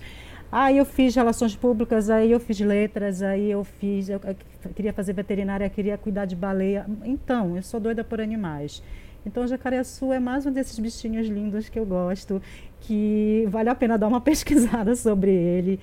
Aí 0.51 0.77
eu 0.77 0.85
fiz 0.85 1.15
relações 1.15 1.55
públicas, 1.55 2.09
aí 2.09 2.31
eu 2.31 2.39
fiz 2.39 2.59
letras, 2.59 3.21
aí 3.21 3.51
eu 3.51 3.63
fiz. 3.63 4.07
Eu, 4.07 4.21
eu 4.23 4.71
queria 4.73 4.93
fazer 4.93 5.11
veterinária, 5.11 5.67
queria 5.69 5.97
cuidar 5.97 6.25
de 6.25 6.35
baleia. 6.35 6.85
Então, 7.03 7.55
eu 7.55 7.63
sou 7.63 7.79
doida 7.79 8.03
por 8.03 8.21
animais. 8.21 8.81
Então, 9.25 9.43
o 9.43 9.47
jacaré-açu 9.47 10.13
é 10.13 10.19
mais 10.19 10.45
um 10.45 10.51
desses 10.51 10.77
bichinhos 10.77 11.27
lindos 11.27 11.69
que 11.69 11.79
eu 11.79 11.85
gosto, 11.85 12.41
que 12.84 13.47
vale 13.49 13.69
a 13.69 13.76
pena 13.76 13.97
dar 13.97 14.07
uma 14.07 14.19
pesquisada 14.22 14.95
sobre 14.95 15.31
ele. 15.31 15.80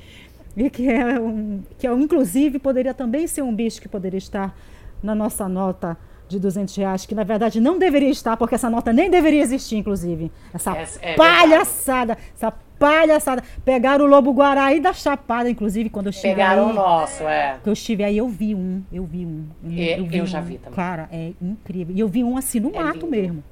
E 0.56 0.68
que 0.68 0.88
é 0.88 1.18
um, 1.18 1.62
que 1.78 1.86
é, 1.86 1.92
inclusive 1.92 2.58
poderia 2.58 2.92
também 2.92 3.26
ser 3.26 3.42
um 3.42 3.54
bicho 3.54 3.80
que 3.80 3.88
poderia 3.88 4.18
estar 4.18 4.54
na 5.02 5.14
nossa 5.14 5.48
nota 5.48 5.96
de 6.28 6.38
200 6.38 6.74
reais, 6.76 7.06
que 7.06 7.14
na 7.14 7.24
verdade 7.24 7.60
não 7.60 7.78
deveria 7.78 8.10
estar, 8.10 8.36
porque 8.36 8.54
essa 8.54 8.70
nota 8.70 8.92
nem 8.92 9.10
deveria 9.10 9.42
existir, 9.42 9.76
inclusive. 9.76 10.30
Essa 10.54 10.76
é, 10.76 11.12
é 11.12 11.14
palhaçada, 11.14 12.14
verdade. 12.14 12.32
essa 12.36 12.52
palhaçada. 12.78 13.42
Pegaram 13.64 14.04
o 14.04 14.08
lobo 14.08 14.32
guará 14.32 14.76
da 14.78 14.92
Chapada, 14.92 15.50
inclusive, 15.50 15.90
quando 15.90 16.06
eu 16.06 16.10
estive 16.10 16.34
Pegaram 16.34 16.66
aí. 16.66 16.70
o 16.70 16.74
nosso, 16.74 17.24
é. 17.24 17.58
Que 17.62 17.68
eu 17.68 17.72
estive 17.72 18.04
aí, 18.04 18.16
eu 18.16 18.28
vi 18.28 18.54
um, 18.54 18.82
eu 18.92 19.04
vi 19.04 19.26
um. 19.26 19.44
Eu, 19.64 19.70
eu, 19.70 20.06
vi 20.06 20.18
eu 20.18 20.24
um. 20.24 20.26
já 20.26 20.40
vi 20.40 20.58
também. 20.58 20.76
Cara, 20.76 21.08
é 21.10 21.32
incrível. 21.42 21.96
E 21.96 21.98
eu 21.98 22.08
vi 22.08 22.22
um 22.22 22.36
assim 22.36 22.60
no 22.60 22.70
é 22.70 22.78
mato 22.80 23.06
lindo. 23.06 23.10
mesmo. 23.10 23.44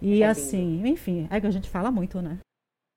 E 0.00 0.22
é 0.22 0.26
assim, 0.26 0.82
enfim, 0.86 1.26
é 1.30 1.40
que 1.40 1.46
a 1.46 1.50
gente 1.50 1.68
fala 1.68 1.90
muito, 1.90 2.20
né? 2.20 2.38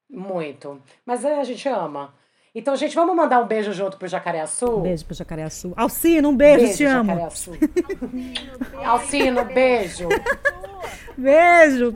Muito. 0.10 0.82
Mas 1.06 1.24
é, 1.24 1.40
a 1.40 1.44
gente 1.44 1.68
ama. 1.68 2.14
Então, 2.54 2.76
gente, 2.76 2.96
vamos 2.96 3.16
mandar 3.16 3.42
um 3.42 3.48
beijo 3.48 3.72
junto 3.74 3.98
pro 3.98 4.08
Jacaré? 4.08 4.44
Um 4.64 4.82
beijo 4.82 5.06
pro 5.06 5.14
Jacaré 5.14 5.48
Sul. 5.50 5.74
Alcino, 5.76 6.30
um 6.30 6.36
beijo, 6.36 6.66
beijo 6.66 6.78
te 6.78 6.86
amo. 6.86 7.12
Alcino, 8.84 9.46
beijo. 9.46 10.10
beijo. 11.16 11.94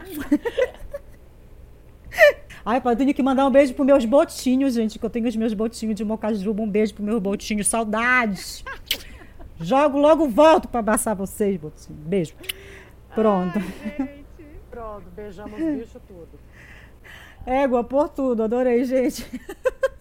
Ai, 2.63 2.81
eu 2.85 2.95
tenho 2.95 3.13
que 3.13 3.23
mandar 3.23 3.45
um 3.47 3.51
beijo 3.51 3.73
pros 3.73 3.85
meus 3.85 4.05
botinhos, 4.05 4.75
gente, 4.75 4.97
que 4.99 5.05
eu 5.05 5.09
tenho 5.09 5.27
os 5.27 5.35
meus 5.35 5.53
botinhos 5.53 5.95
de 5.95 6.05
mocajuba. 6.05 6.61
Um 6.61 6.69
beijo 6.69 6.93
pros 6.93 7.05
meus 7.05 7.19
botinhos. 7.19 7.67
Saudades. 7.67 8.63
Jogo, 9.59 9.97
logo 9.97 10.29
volto 10.29 10.67
pra 10.67 10.79
abraçar 10.79 11.15
vocês, 11.15 11.57
botinhos. 11.57 11.99
Beijo. 12.05 12.33
Pronto. 13.15 13.59
Ai, 13.99 14.23
Pronto, 14.69 15.09
beijamos 15.15 15.59
o 15.59 15.77
bicho 15.77 15.99
tudo. 16.07 16.42
Égua 17.45 17.83
por 17.83 18.09
tudo. 18.09 18.43
Adorei, 18.43 18.83
gente. 18.85 19.25